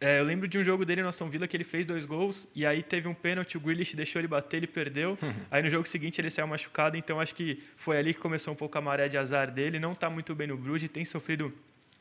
É, 0.00 0.18
eu 0.18 0.24
lembro 0.24 0.48
de 0.48 0.58
um 0.58 0.64
jogo 0.64 0.82
dele 0.86 1.02
no 1.02 1.08
Aston 1.08 1.28
Villa 1.28 1.46
que 1.46 1.54
ele 1.54 1.62
fez 1.62 1.84
dois 1.84 2.06
gols 2.06 2.48
e 2.54 2.64
aí 2.64 2.82
teve 2.82 3.06
um 3.06 3.12
pênalti, 3.12 3.58
o 3.58 3.60
Grealish 3.60 3.94
deixou 3.94 4.18
ele 4.18 4.26
bater, 4.26 4.56
ele 4.56 4.66
perdeu. 4.66 5.18
Uhum. 5.20 5.34
Aí 5.50 5.62
no 5.62 5.68
jogo 5.68 5.86
seguinte 5.86 6.18
ele 6.18 6.30
saiu 6.30 6.46
machucado, 6.46 6.96
então 6.96 7.20
acho 7.20 7.34
que 7.34 7.62
foi 7.76 7.98
ali 7.98 8.14
que 8.14 8.20
começou 8.20 8.54
um 8.54 8.56
pouco 8.56 8.78
a 8.78 8.80
maré 8.80 9.08
de 9.08 9.18
azar 9.18 9.50
dele. 9.50 9.78
Não 9.78 9.92
está 9.92 10.08
muito 10.08 10.34
bem 10.34 10.46
no 10.46 10.56
Bruges, 10.56 10.88
tem 10.88 11.04
sofrido 11.04 11.52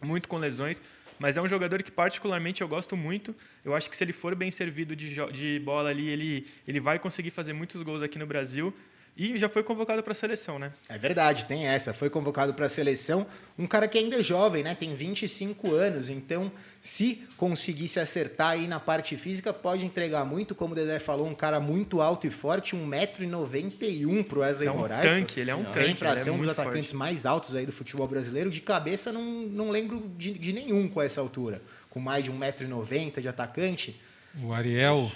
muito 0.02 0.30
com 0.30 0.38
lesões, 0.38 0.82
mas 1.20 1.36
é 1.36 1.42
um 1.42 1.48
jogador 1.50 1.84
que 1.84 1.92
particularmente 1.92 2.62
eu 2.62 2.70
gosto 2.70 2.96
muito. 2.96 3.36
Eu 3.66 3.76
acho 3.76 3.90
que 3.90 3.98
se 3.98 4.04
ele 4.06 4.14
for 4.14 4.34
bem 4.34 4.50
servido 4.50 4.96
de, 4.96 5.14
de 5.34 5.60
bola 5.60 5.90
ali, 5.90 6.08
ele, 6.08 6.48
ele 6.66 6.80
vai 6.80 7.00
conseguir 7.00 7.32
fazer 7.32 7.52
muitos 7.52 7.82
gols 7.82 8.02
aqui 8.02 8.18
no 8.18 8.26
Brasil. 8.26 8.74
E 9.20 9.38
já 9.38 9.50
foi 9.50 9.64
convocado 9.64 10.02
para 10.02 10.14
a 10.14 10.16
seleção, 10.16 10.58
né? 10.58 10.72
É 10.88 10.98
verdade, 10.98 11.44
tem 11.44 11.68
essa. 11.68 11.94
Foi 11.94 12.10
convocado 12.10 12.54
para 12.54 12.68
a 12.68 12.70
seleção. 12.70 13.28
Um 13.58 13.68
cara 13.68 13.86
que 13.86 13.98
ainda 13.98 14.18
é 14.18 14.24
jovem, 14.24 14.64
né? 14.64 14.74
Tem 14.74 14.96
25 14.96 15.74
anos. 15.74 16.10
Então, 16.10 16.50
se 16.82 17.28
conseguir 17.36 17.90
se 17.90 18.00
acertar 18.00 18.52
aí 18.52 18.66
na 18.66 18.80
parte 18.80 19.18
física, 19.18 19.52
pode 19.52 19.86
entregar 19.86 20.24
muito. 20.24 20.56
Como 20.56 20.72
o 20.72 20.76
Dedé 20.76 21.00
falou, 21.00 21.28
um 21.28 21.36
cara 21.36 21.60
muito 21.60 22.00
alto 22.00 22.28
e 22.28 22.30
forte, 22.30 22.78
1,91m 22.78 24.24
para 24.24 24.38
o 24.38 24.42
Wesley 24.42 24.70
é 24.70 24.72
um 24.72 24.78
Moraes. 24.78 25.12
Tanque, 25.12 25.42
ele 25.42 25.52
é 25.52 25.56
um 25.56 25.66
tanque. 25.66 25.86
Tem 25.86 25.96
para 25.96 26.12
é 26.12 26.16
ser 26.16 26.30
um 26.30 26.38
dos 26.38 26.46
forte. 26.46 26.62
atacantes 26.62 26.94
mais 26.94 27.26
altos 27.26 27.58
aí 27.58 27.66
do 27.66 27.74
futebol 27.74 28.08
brasileiro. 28.08 28.50
De 28.50 28.62
cabeça, 28.62 29.12
não, 29.12 29.22
não 29.22 29.70
lembro 29.70 30.10
de, 30.18 30.32
de 30.32 30.54
nenhum 30.54 30.88
com 30.88 31.02
essa 31.02 31.20
altura. 31.20 31.62
Com 31.90 32.00
mais 32.00 32.24
de 32.24 32.32
1,90m 32.32 33.20
de 33.20 33.28
atacante. 33.28 34.00
O 34.44 34.54
Ariel. 34.54 35.12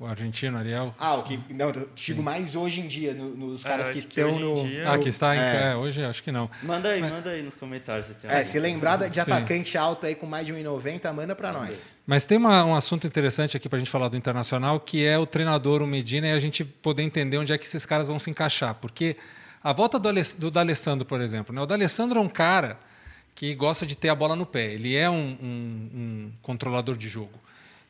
O 0.00 0.06
argentino 0.06 0.56
Ariel. 0.56 0.94
Ah, 0.96 1.14
o 1.16 1.24
que. 1.24 1.40
Não, 1.52 1.70
eu 1.70 1.88
digo 1.96 2.22
mais 2.22 2.54
hoje 2.54 2.80
em 2.80 2.86
dia, 2.86 3.12
no, 3.12 3.30
nos 3.34 3.64
É, 3.64 3.68
caras 3.68 3.86
eu 3.88 3.92
que 3.94 3.98
estão 3.98 4.38
no. 4.38 4.54
dia- 4.64 4.88
Ah, 4.92 4.96
que 4.96 5.08
está 5.08 5.34
em. 5.34 5.40
É. 5.40 5.72
É, 5.72 5.76
hoje 5.76 6.04
acho 6.04 6.22
que 6.22 6.30
não. 6.30 6.48
Manda 6.62 6.90
aí, 6.90 7.00
manda 7.00 7.30
aí 7.30 7.42
nos 7.42 7.56
comentários. 7.56 8.06
Se 8.06 8.14
tem 8.14 8.30
É, 8.30 8.44
se 8.44 8.60
lembrar 8.60 8.96
de 8.96 9.12
Sim. 9.12 9.20
atacante 9.32 9.76
alto 9.76 10.06
aí 10.06 10.14
com 10.14 10.24
mais 10.24 10.46
de 10.46 10.52
1,90, 10.52 11.12
manda 11.12 11.34
pra 11.34 11.52
nós. 11.52 11.96
Mas 12.06 12.24
tem 12.26 12.38
uma- 12.38 12.64
um 12.64 12.76
assunto 12.76 13.08
interessante 13.08 13.56
aqui 13.56 13.68
para 13.68 13.76
a 13.76 13.80
gente 13.80 13.90
falar 13.90 14.06
do 14.06 14.16
Internacional, 14.16 14.78
que 14.78 15.04
é 15.04 15.18
o 15.18 15.26
treinador, 15.26 15.82
o 15.82 15.86
Medina, 15.86 16.28
e 16.28 16.32
a 16.32 16.38
gente 16.38 16.64
poder 16.64 17.02
entender 17.02 17.36
onde 17.38 17.52
é 17.52 17.58
que 17.58 17.64
esses 17.64 17.84
caras 17.84 18.06
vão 18.06 18.20
se 18.20 18.30
encaixar. 18.30 18.76
Porque 18.76 19.16
a 19.64 19.72
volta 19.72 19.98
do, 19.98 20.10
do 20.38 20.48
D'Alessandro, 20.48 21.04
por 21.04 21.20
exemplo, 21.20 21.52
né? 21.52 21.60
o 21.60 21.66
D'Alessandro 21.66 22.20
é 22.20 22.22
um 22.22 22.28
cara 22.28 22.78
que 23.34 23.52
gosta 23.52 23.84
de 23.84 23.96
ter 23.96 24.10
a 24.10 24.14
bola 24.14 24.36
no 24.36 24.46
pé. 24.46 24.74
Ele 24.74 24.94
é 24.94 25.10
um, 25.10 25.16
um- 25.42 25.90
um 25.92 26.32
controlador 26.40 26.96
de 26.96 27.08
jogo. 27.08 27.32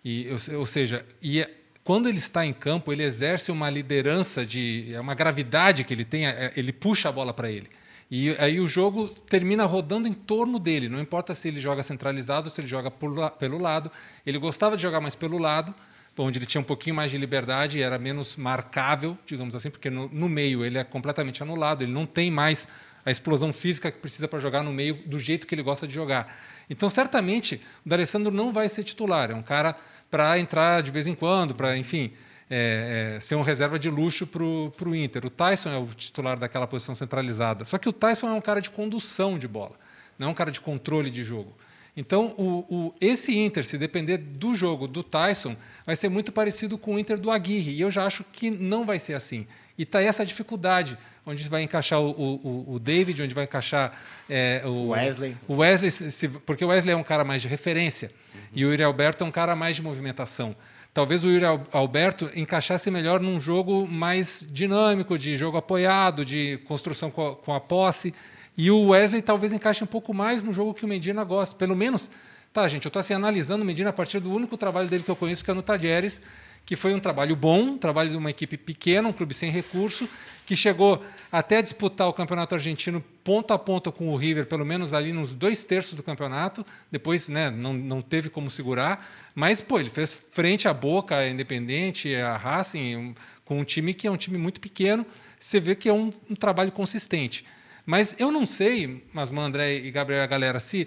E, 0.09 0.27
ou, 0.55 0.65
seja, 0.65 1.05
e 1.21 1.43
é- 1.43 1.51
quando 1.85 2.09
ele 2.09 2.17
está 2.17 2.47
em 2.47 2.53
campo, 2.55 2.91
ele 2.91 3.03
exerce 3.03 3.53
uma 3.53 3.69
liderança, 3.69 4.45
de 4.45 4.91
é 4.95 4.99
uma 4.99 5.15
gravidade 5.15 5.85
que 5.85 5.93
ele 5.93 6.05
tem, 6.05 6.27
é- 6.27 6.51
ele 6.57 6.73
puxa 6.73 7.11
a 7.11 7.13
bola 7.13 7.35
para 7.35 7.51
ele. 7.51 7.69
E 8.11 8.35
aí 8.39 8.59
o 8.59 8.67
jogo 8.67 9.09
termina 9.29 9.67
rodando 9.67 10.09
em 10.09 10.15
torno 10.15 10.59
dele. 10.59 10.89
Não 10.89 10.99
importa 10.99 11.35
se 11.35 11.49
ele 11.49 11.61
joga 11.61 11.83
centralizado, 11.83 12.49
se 12.49 12.59
ele 12.59 12.67
joga 12.67 12.91
por 12.91 13.31
pelo 13.33 13.59
lado. 13.59 13.93
Ele 14.25 14.39
gostava 14.39 14.79
de 14.79 14.83
jogar 14.83 14.99
mais 14.99 15.15
pelo 15.15 15.37
lado, 15.37 15.75
onde 16.17 16.39
ele 16.39 16.47
tinha 16.47 16.63
um 16.63 16.65
pouquinho 16.65 16.97
mais 16.97 17.11
de 17.11 17.19
liberdade, 17.19 17.83
era 17.83 17.99
menos 17.99 18.35
marcável, 18.35 19.17
digamos 19.27 19.55
assim, 19.55 19.69
porque 19.69 19.91
no, 19.91 20.09
no 20.09 20.27
meio 20.27 20.65
ele 20.65 20.79
é 20.79 20.85
completamente 20.85 21.43
anulado. 21.43 21.83
Ele 21.83 21.93
não 21.93 22.07
tem 22.07 22.31
mais 22.31 22.67
a 23.05 23.11
explosão 23.11 23.53
física 23.53 23.93
que 23.93 23.99
precisa 23.99 24.27
para 24.27 24.39
jogar 24.39 24.63
no 24.63 24.73
meio 24.73 24.95
do 25.05 25.19
jeito 25.19 25.47
que 25.47 25.55
ele 25.55 25.63
gosta 25.63 25.87
de 25.87 25.93
jogar. 25.93 26.35
Então, 26.71 26.91
certamente, 26.91 27.61
o 27.85 27.89
D'Alessandro 27.89 28.33
não 28.33 28.53
vai 28.53 28.69
ser 28.69 28.85
titular. 28.85 29.31
É 29.31 29.35
um 29.35 29.43
cara 29.43 29.77
para 30.11 30.39
entrar 30.39 30.83
de 30.83 30.91
vez 30.91 31.07
em 31.07 31.15
quando, 31.15 31.55
para, 31.55 31.77
enfim, 31.77 32.13
é, 32.51 33.15
é, 33.17 33.21
ser 33.21 33.35
um 33.35 33.43
reserva 33.43 33.79
de 33.79 33.91
luxo 33.91 34.27
para 34.27 34.43
o 34.43 34.95
Inter. 34.95 35.27
O 35.27 35.31
Tyson 35.31 35.71
é 35.71 35.79
o 35.79 35.87
titular 35.87 36.39
daquela 36.39 36.67
posição 36.67 36.95
centralizada. 36.95 37.65
Só 37.65 37.79
que 37.79 37.89
o 37.89 37.93
Tyson 37.93 38.29
é 38.29 38.33
um 38.33 38.41
cara 38.41 38.61
de 38.61 38.71
condução 38.71 39.39
de 39.39 39.47
bola, 39.47 39.77
não 40.19 40.29
é 40.29 40.31
um 40.31 40.35
cara 40.35 40.51
de 40.51 40.61
controle 40.61 41.11
de 41.11 41.23
jogo. 41.23 41.55
Então, 41.97 42.33
o, 42.39 42.65
o, 42.73 42.95
esse 43.01 43.37
Inter, 43.37 43.65
se 43.65 43.77
depender 43.77 44.19
do 44.19 44.55
jogo 44.55 44.87
do 44.87 45.03
Tyson, 45.03 45.57
vai 45.85 45.97
ser 45.97 46.09
muito 46.09 46.31
parecido 46.31 46.79
com 46.79 46.95
o 46.95 46.99
Inter 46.99 47.19
do 47.19 47.29
Aguirre. 47.29 47.73
E 47.73 47.81
eu 47.81 47.91
já 47.91 48.07
acho 48.07 48.25
que 48.33 48.51
não 48.51 48.87
vai 48.87 49.01
ser 49.01 49.15
assim. 49.15 49.49
E 49.77 49.83
está 49.83 50.01
essa 50.01 50.25
dificuldade, 50.25 50.97
onde 51.29 51.49
vai 51.49 51.63
encaixar 51.63 52.01
o, 52.01 52.11
o, 52.11 52.75
o 52.75 52.79
David, 52.79 53.23
onde 53.23 53.35
vai 53.35 53.45
encaixar 53.45 53.93
é, 54.29 54.63
o 54.65 54.89
Wesley. 54.89 55.37
O 55.47 55.57
Wesley, 55.57 55.91
se- 55.91 56.29
porque 56.29 56.65
o 56.65 56.69
Wesley 56.69 56.95
é 56.95 56.97
um 56.97 57.03
cara 57.05 57.25
mais 57.25 57.43
de 57.43 57.49
referência 57.49 58.11
e 58.53 58.65
o 58.65 58.71
Yuri 58.71 58.83
Alberto 58.83 59.25
é 59.25 59.27
um 59.27 59.31
cara 59.31 59.55
mais 59.55 59.77
de 59.77 59.83
movimentação. 59.83 60.57
Talvez 60.95 61.23
o 61.23 61.29
Yuri 61.31 61.45
Al- 61.45 61.67
Alberto 61.73 62.31
encaixasse 62.35 62.91
melhor 62.91 63.21
num 63.21 63.39
jogo 63.39 63.87
mais 63.87 64.49
dinâmico, 64.51 65.17
de 65.19 65.37
jogo 65.37 65.57
apoiado, 65.57 66.25
de 66.25 66.57
construção 66.67 67.11
com 67.11 67.29
a, 67.29 67.37
com 67.37 67.55
a 67.55 67.61
posse. 67.61 68.13
E 68.57 68.71
o 68.71 68.89
Wesley 68.89 69.23
talvez 69.23 69.53
encaixe 69.53 69.85
um 69.85 69.87
pouco 69.87 70.13
mais 70.13 70.43
no 70.43 70.53
jogo 70.53 70.75
que 70.75 70.85
o 70.85 70.89
Medina 70.89 71.23
gosta. 71.23 71.55
Pelo 71.55 71.77
menos, 71.77 72.11
tá, 72.53 72.67
gente, 72.67 72.87
eu 72.87 72.89
estou 72.89 72.99
assim, 72.99 73.15
analisando 73.15 73.63
o 73.63 73.67
Medina 73.67 73.91
a 73.91 73.93
partir 73.93 74.19
do 74.19 74.33
único 74.33 74.57
trabalho 74.57 74.89
dele 74.89 75.05
que 75.05 75.11
eu 75.11 75.15
conheço, 75.15 75.45
que 75.45 75.51
é 75.51 75.55
no 75.55 75.63
Tadieres, 75.63 76.21
que 76.69 76.77
foi 76.77 76.93
um 76.93 77.01
trabalho 77.01 77.35
bom, 77.35 77.61
um 77.63 77.79
trabalho 77.79 78.11
de 78.11 78.17
uma 78.19 78.29
equipe 78.29 78.59
pequena, 78.59 79.09
um 79.09 79.13
clube 79.13 79.33
sem 79.33 79.51
recurso, 79.51 80.07
que 80.45 80.55
chegou 80.55 81.03
até 81.33 81.63
disputar 81.63 82.07
o 82.07 82.13
campeonato 82.13 82.55
argentino 82.55 83.03
ponta 83.25 83.55
a 83.55 83.59
ponta 83.59 83.91
com 83.91 84.11
o 84.11 84.17
River, 84.17 84.45
pelo 84.45 84.67
menos 84.67 84.93
ali 84.93 85.11
nos 85.11 85.35
dois 85.35 85.65
terços 85.65 85.95
do 85.95 86.03
campeonato. 86.03 86.67
Depois, 86.91 87.27
né, 87.31 87.51
não, 87.51 87.73
não 87.73 88.03
teve 88.03 88.29
como 88.29 88.51
segurar, 88.51 89.11
mas 89.35 89.63
pô, 89.63 89.81
ele 89.81 89.89
fez 89.89 90.13
frente 90.13 90.69
à 90.69 90.75
Boca, 90.75 91.17
a 91.17 91.27
Independente, 91.27 92.15
a 92.15 92.37
Racing, 92.37 92.97
um- 92.97 93.15
com 93.47 93.59
um 93.61 93.65
time 93.65 93.95
que 93.95 94.07
é 94.07 94.11
um 94.11 94.19
time 94.19 94.37
muito 94.37 94.61
pequeno. 94.61 95.07
Você 95.41 95.59
vê 95.59 95.75
que 95.75 95.89
é 95.89 95.93
um, 95.95 96.13
um 96.29 96.35
trabalho 96.35 96.71
consistente. 96.71 97.47
Mas 97.87 98.15
eu 98.19 98.31
não 98.31 98.45
sei, 98.45 99.07
Masman, 99.11 99.45
André 99.47 99.77
e 99.77 99.91
Gabriel, 99.91 100.23
a 100.23 100.27
galera, 100.27 100.61
se 100.61 100.87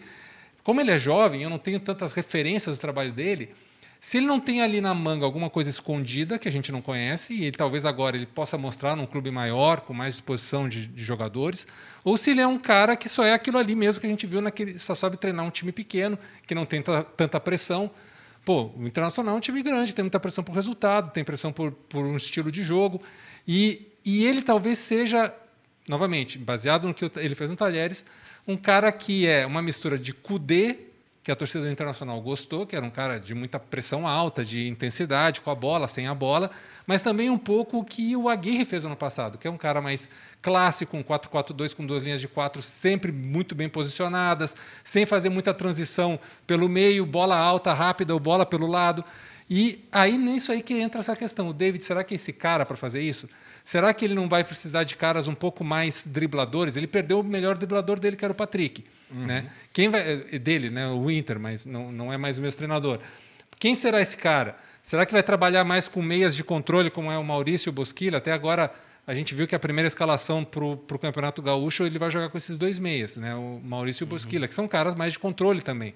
como 0.63 0.80
ele 0.80 0.91
é 0.91 1.00
jovem, 1.00 1.41
eu 1.41 1.50
não 1.50 1.58
tenho 1.58 1.80
tantas 1.80 2.13
referências 2.13 2.78
do 2.78 2.82
trabalho 2.82 3.12
dele. 3.12 3.50
Se 4.04 4.18
ele 4.18 4.26
não 4.26 4.40
tem 4.40 4.64
ali 4.64 4.82
na 4.82 4.96
manga 4.96 5.24
alguma 5.24 5.48
coisa 5.48 5.70
escondida 5.70 6.40
que 6.40 6.48
a 6.48 6.52
gente 6.52 6.72
não 6.72 6.82
conhece, 6.82 7.36
e 7.36 7.44
ele, 7.46 7.52
talvez 7.52 7.86
agora 7.86 8.16
ele 8.16 8.26
possa 8.26 8.58
mostrar 8.58 8.96
num 8.96 9.06
clube 9.06 9.30
maior, 9.30 9.82
com 9.82 9.94
mais 9.94 10.16
disposição 10.16 10.68
de, 10.68 10.88
de 10.88 11.04
jogadores, 11.04 11.68
ou 12.04 12.18
se 12.18 12.32
ele 12.32 12.42
é 12.42 12.48
um 12.48 12.58
cara 12.58 12.96
que 12.96 13.08
só 13.08 13.24
é 13.24 13.32
aquilo 13.32 13.60
ali 13.60 13.76
mesmo 13.76 14.02
que 14.02 14.08
a 14.08 14.10
gente 14.10 14.26
viu 14.26 14.42
naquele. 14.42 14.80
Só 14.80 14.96
sabe 14.96 15.18
treinar 15.18 15.46
um 15.46 15.52
time 15.52 15.72
pequeno, 15.72 16.18
que 16.48 16.56
não 16.56 16.66
tem 16.66 16.82
ta- 16.82 17.04
tanta 17.04 17.40
pressão. 17.40 17.92
Pô, 18.44 18.72
o 18.76 18.88
Internacional 18.88 19.36
é 19.36 19.38
um 19.38 19.40
time 19.40 19.62
grande, 19.62 19.94
tem 19.94 20.02
muita 20.02 20.20
pressão 20.20 20.44
por 20.44 20.56
resultado, 20.56 21.12
tem 21.12 21.24
pressão 21.24 21.54
por, 21.54 21.72
por 21.72 22.04
um 22.04 22.16
estilo 22.16 22.52
de 22.52 22.64
jogo. 22.64 22.99
E, 23.47 23.88
e 24.04 24.26
ele 24.26 24.41
talvez 24.41 24.80
seja, 24.80 25.32
novamente, 25.88 26.39
baseado 26.39 26.88
no 26.88 26.93
que 26.95 27.06
ele 27.18 27.36
fez 27.36 27.52
no 27.52 27.56
Talheres, 27.56 28.04
um 28.47 28.58
cara 28.58 28.91
que 28.91 29.28
é 29.28 29.45
uma 29.45 29.62
mistura 29.62 29.95
de 29.95 30.12
Kudê 30.12 30.89
que 31.24 31.32
a 31.32 31.36
torcida 31.36 31.65
do 31.65 31.72
Internacional 31.72 32.19
gostou, 32.19 32.65
que 32.65 32.76
era 32.76 32.84
um 32.84 32.89
cara 32.89 33.19
de 33.19 33.36
muita 33.36 33.59
pressão 33.59 34.07
alta, 34.07 34.43
de 34.43 34.67
intensidade, 34.67 35.41
com 35.41 35.51
a 35.51 35.55
bola, 35.55 35.88
sem 35.88 36.07
a 36.07 36.15
bola, 36.15 36.49
mas 36.88 37.03
também 37.03 37.30
um 37.30 37.38
pouco 37.38 37.78
o 37.78 37.86
que 37.86 38.15
o 38.15 38.28
Aguirre 38.28 38.65
fez 38.65 38.86
ano 38.86 38.95
passado, 38.95 39.38
que 39.38 39.47
é 39.47 39.51
um 39.51 39.57
cara 39.57 39.80
mais 39.82 40.09
clássico, 40.41 40.97
um 40.97 41.03
4-4-2 41.03 41.76
com 41.76 41.86
duas 41.86 42.01
linhas 42.01 42.19
de 42.19 42.28
quatro 42.28 42.61
sempre 42.61 43.11
muito 43.11 43.53
bem 43.53 43.69
posicionadas, 43.69 44.55
sem 44.84 45.05
fazer 45.05 45.30
muita 45.30 45.53
transição 45.53 46.19
pelo 46.47 46.67
meio, 46.67 47.05
bola 47.05 47.38
alta, 47.38 47.72
rápida 47.72 48.13
ou 48.13 48.19
bola 48.19 48.45
pelo 48.45 48.65
lado. 48.65 49.05
E 49.47 49.86
aí 49.91 50.17
nisso 50.17 50.51
aí 50.51 50.63
que 50.63 50.74
entra 50.74 51.01
essa 51.01 51.15
questão. 51.15 51.49
O 51.49 51.53
David, 51.53 51.84
será 51.84 52.03
que 52.03 52.13
é 52.13 52.15
esse 52.15 52.34
cara 52.34 52.65
para 52.65 52.78
fazer 52.78 53.01
isso? 53.01 53.30
Será 53.64 53.93
que 53.93 54.05
ele 54.05 54.14
não 54.14 54.28
vai 54.28 54.43
precisar 54.43 54.84
de 54.84 54.95
caras 54.95 55.28
um 55.28 55.36
pouco 55.36 55.64
mais 55.64 56.07
dribladores? 56.07 56.76
Ele 56.76 56.88
perdeu 56.88 57.20
o 57.20 57.24
melhor 57.24 57.57
driblador 57.57 57.99
dele, 57.99 58.16
que 58.16 58.26
era 58.26 58.32
o 58.32 58.36
Patrick. 58.36 58.84
Uhum. 59.14 59.26
Né? 59.26 59.49
Quem 59.72 59.89
vai, 59.89 60.26
é 60.32 60.39
dele, 60.39 60.70
né? 60.70 60.88
o 60.88 61.09
Inter, 61.12 61.39
mas 61.39 61.66
não, 61.66 61.91
não 61.91 62.12
é 62.12 62.18
mais 62.18 62.38
o 62.38 62.41
mesmo 62.41 62.57
treinador. 62.57 62.99
Quem 63.59 63.76
será 63.76 64.01
esse 64.01 64.18
cara? 64.18 64.57
Será 64.82 65.05
que 65.05 65.12
vai 65.12 65.22
trabalhar 65.22 65.64
mais 65.64 65.88
com 65.88 66.01
meias 66.01 66.36
de 66.36 66.43
controle, 66.43 66.89
como 66.89 67.12
é 67.12 67.18
o 67.18 67.24
Maurício 67.24 67.70
e 67.70 67.72
o 67.72 67.74
Bosquilha? 67.74 68.18
Até 68.18 68.32
agora 68.32 68.74
a 69.05 69.14
gente 69.14 69.36
viu 69.36 69.47
que 69.47 69.55
a 69.55 69.59
primeira 69.59 69.88
escalação 69.88 70.43
para 70.43 70.64
o 70.64 70.99
Campeonato 70.99 71.41
Gaúcho 71.41 71.84
ele 71.84 71.99
vai 71.99 72.09
jogar 72.09 72.30
com 72.30 72.38
esses 72.38 72.57
dois 72.57 72.80
meias, 72.80 73.18
né? 73.18 73.36
o 73.36 73.59
Maurício 73.64 74.03
e 74.03 74.05
o 74.05 74.07
Bosquilha, 74.07 74.43
uhum. 74.43 74.47
que 74.47 74.53
são 74.53 74.68
caras 74.68 74.95
mais 74.95 75.14
de 75.14 75.20
controle 75.20 75.62
também. 75.62 75.93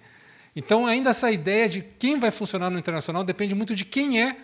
Então, 0.55 0.85
ainda 0.85 1.09
essa 1.09 1.31
ideia 1.31 1.67
de 1.67 1.81
quem 1.99 2.19
vai 2.19 2.31
funcionar 2.31 2.69
no 2.69 2.79
Internacional 2.79 3.23
depende 3.23 3.53
muito 3.53 3.75
de 3.75 3.83
quem 3.83 4.21
é 4.21 4.37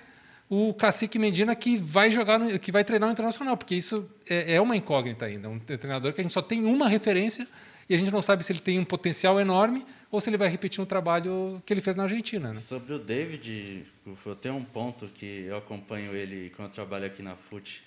o 0.53 0.73
cacique 0.73 1.17
Medina 1.17 1.55
que 1.55 1.77
vai 1.77 2.11
jogar, 2.11 2.37
no, 2.37 2.59
que 2.59 2.73
vai 2.73 2.83
treinar 2.83 3.07
no 3.07 3.13
Internacional, 3.13 3.55
porque 3.55 3.73
isso 3.73 4.05
é, 4.29 4.55
é 4.55 4.61
uma 4.61 4.75
incógnita 4.75 5.23
ainda. 5.23 5.47
Um 5.47 5.57
treinador 5.57 6.11
que 6.11 6.19
a 6.19 6.23
gente 6.23 6.33
só 6.33 6.41
tem 6.41 6.65
uma 6.65 6.89
referência 6.89 7.47
e 7.87 7.95
a 7.95 7.97
gente 7.97 8.11
não 8.11 8.19
sabe 8.19 8.43
se 8.43 8.51
ele 8.51 8.59
tem 8.59 8.77
um 8.77 8.83
potencial 8.83 9.39
enorme 9.39 9.85
ou 10.11 10.19
se 10.19 10.29
ele 10.29 10.35
vai 10.35 10.49
repetir 10.49 10.83
um 10.83 10.85
trabalho 10.85 11.63
que 11.65 11.73
ele 11.73 11.79
fez 11.79 11.95
na 11.95 12.03
Argentina. 12.03 12.49
Né? 12.49 12.55
Sobre 12.55 12.93
o 12.93 12.99
David, 12.99 13.85
eu 14.25 14.35
tenho 14.35 14.55
um 14.55 14.65
ponto 14.65 15.07
que 15.07 15.45
eu 15.47 15.55
acompanho 15.55 16.13
ele 16.13 16.51
quando 16.53 16.67
eu 16.67 16.73
trabalho 16.73 17.05
aqui 17.05 17.23
na 17.23 17.37
FUT. 17.37 17.81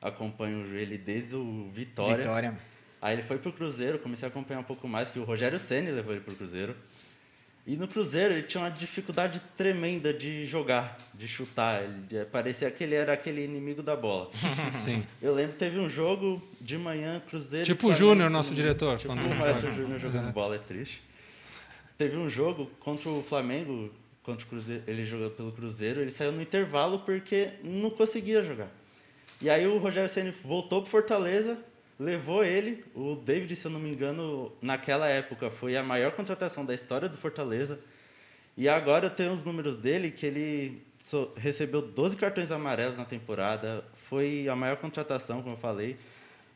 Acompanho 0.00 0.74
ele 0.74 0.96
desde 0.96 1.36
o 1.36 1.68
Vitória. 1.70 2.24
Vitória. 2.24 2.58
Aí 3.02 3.14
ele 3.14 3.24
foi 3.24 3.36
para 3.36 3.50
o 3.50 3.52
Cruzeiro, 3.52 3.98
comecei 3.98 4.26
a 4.26 4.30
acompanhar 4.30 4.60
um 4.60 4.64
pouco 4.64 4.88
mais, 4.88 5.10
que 5.10 5.18
o 5.18 5.24
Rogério 5.24 5.58
Ceni 5.58 5.90
levou 5.90 6.14
ele 6.14 6.22
para 6.22 6.32
o 6.32 6.36
Cruzeiro. 6.36 6.74
E 7.66 7.76
no 7.76 7.88
Cruzeiro 7.88 8.32
ele 8.32 8.44
tinha 8.44 8.62
uma 8.62 8.70
dificuldade 8.70 9.42
tremenda 9.56 10.14
de 10.14 10.46
jogar, 10.46 10.96
de 11.12 11.26
chutar. 11.26 11.82
Ele, 11.82 12.24
parecia 12.26 12.70
que 12.70 12.84
ele 12.84 12.94
era 12.94 13.12
aquele 13.12 13.44
inimigo 13.44 13.82
da 13.82 13.96
bola. 13.96 14.30
Sim. 14.76 15.04
Eu 15.20 15.34
lembro 15.34 15.54
que 15.54 15.58
teve 15.58 15.76
um 15.80 15.90
jogo 15.90 16.40
de 16.60 16.78
manhã, 16.78 17.20
Cruzeiro. 17.28 17.66
Tipo 17.66 17.88
o 17.88 17.92
Júnior, 17.92 18.30
nosso 18.30 18.54
diretor. 18.54 18.98
Tipo 18.98 19.14
o 19.14 19.34
Maestro 19.34 19.72
Júnior 19.74 19.98
jogando 19.98 20.32
bola, 20.32 20.54
é 20.54 20.58
triste. 20.58 21.02
Teve 21.98 22.16
um 22.16 22.28
jogo 22.28 22.70
contra 22.78 23.08
o 23.08 23.20
Flamengo, 23.20 23.90
contra 24.22 24.46
o 24.46 24.48
Cruzeiro, 24.48 24.84
ele 24.86 25.04
jogou 25.04 25.30
pelo 25.30 25.50
Cruzeiro, 25.50 26.00
ele 26.00 26.12
saiu 26.12 26.30
no 26.30 26.42
intervalo 26.42 27.00
porque 27.00 27.50
não 27.64 27.90
conseguia 27.90 28.44
jogar. 28.44 28.70
E 29.40 29.50
aí 29.50 29.66
o 29.66 29.78
Rogério 29.78 30.08
Ceni 30.08 30.30
voltou 30.30 30.82
para 30.82 30.90
Fortaleza, 30.90 31.58
levou 31.98 32.44
ele. 32.44 32.84
O 32.94 33.16
David, 33.16 33.54
se 33.56 33.66
eu 33.66 33.70
não 33.70 33.80
me 33.80 33.90
engano, 33.90 34.52
naquela 34.60 35.08
época 35.08 35.50
foi 35.50 35.76
a 35.76 35.82
maior 35.82 36.12
contratação 36.12 36.64
da 36.64 36.74
história 36.74 37.08
do 37.08 37.16
Fortaleza. 37.16 37.78
E 38.56 38.68
agora 38.68 39.06
eu 39.06 39.10
tenho 39.10 39.32
os 39.32 39.44
números 39.44 39.76
dele 39.76 40.10
que 40.10 40.26
ele 40.26 40.82
recebeu 41.36 41.82
12 41.82 42.16
cartões 42.16 42.50
amarelos 42.50 42.96
na 42.96 43.04
temporada, 43.04 43.84
foi 44.08 44.48
a 44.48 44.56
maior 44.56 44.76
contratação, 44.76 45.40
como 45.40 45.54
eu 45.54 45.58
falei, 45.58 45.96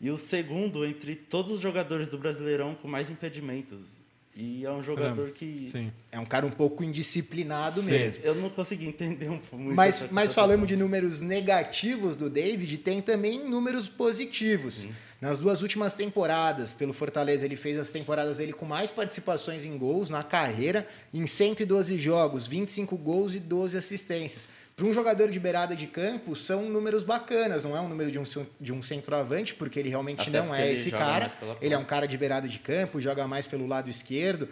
e 0.01 0.11
o 0.11 0.19
segundo 0.19 0.85
entre 0.85 1.15
todos 1.15 1.53
os 1.53 1.61
jogadores 1.61 2.09
do 2.09 2.19
Brasileirão 2.19 2.75
com 2.75 2.89
mais 2.89 3.11
impedimentos. 3.11 4.01
E 4.35 4.65
é 4.65 4.71
um 4.71 4.83
jogador 4.83 5.31
que. 5.31 5.65
Sim. 5.65 5.93
É 6.11 6.19
um 6.19 6.25
cara 6.25 6.47
um 6.47 6.51
pouco 6.51 6.83
indisciplinado 6.85 7.83
Sim. 7.83 7.91
mesmo. 7.91 8.25
Eu 8.25 8.35
não 8.37 8.49
consegui 8.49 8.87
entender 8.87 9.29
um 9.29 9.41
muito. 9.53 9.75
Mas, 9.75 10.09
mas 10.11 10.33
falamos 10.33 10.67
de 10.67 10.77
números 10.77 11.21
negativos 11.21 12.17
do 12.17 12.31
David, 12.31 12.79
tem 12.79 13.03
também 13.03 13.45
números 13.47 13.89
positivos. 13.89 14.75
Sim. 14.75 14.95
Nas 15.21 15.39
duas 15.39 15.61
últimas 15.61 15.93
temporadas, 15.93 16.73
pelo 16.73 16.95
Fortaleza, 16.95 17.45
ele 17.45 17.57
fez 17.57 17.79
as 17.79 17.93
temporadas 17.93 18.41
ele 18.41 18.55
com 18.55 18.65
mais 18.65 18.91
participações 18.91 19.67
em 19.67 19.77
gols 19.77 20.09
na 20.09 20.23
carreira, 20.23 20.87
em 21.13 21.27
112 21.27 21.99
jogos, 21.99 22.47
25 22.47 22.97
gols 22.97 23.35
e 23.35 23.39
12 23.39 23.77
assistências. 23.77 24.49
Para 24.75 24.87
um 24.87 24.95
jogador 24.95 25.31
de 25.31 25.39
beirada 25.39 25.77
de 25.77 25.87
campo, 25.87 26.35
são 26.35 26.63
números 26.71 27.03
bacanas, 27.03 27.65
não 27.65 27.77
é 27.77 27.81
um 27.83 27.89
número 27.89 28.11
de 28.11 28.19
um, 28.19 28.25
de 28.59 28.73
um 28.73 28.81
centroavante, 28.81 29.55
porque 29.55 29.79
ele 29.79 29.91
realmente 29.91 30.31
Até 30.31 30.41
não 30.41 30.55
é 30.55 30.73
esse 30.73 30.91
cara. 30.91 31.31
Ele 31.61 31.75
é 31.75 31.77
um 31.77 31.85
cara 31.85 32.09
de 32.09 32.17
beirada 32.17 32.49
de 32.49 32.59
campo, 32.59 32.99
joga 32.99 33.29
mais 33.29 33.47
pelo 33.47 33.67
lado 33.67 33.91
esquerdo. 33.91 34.49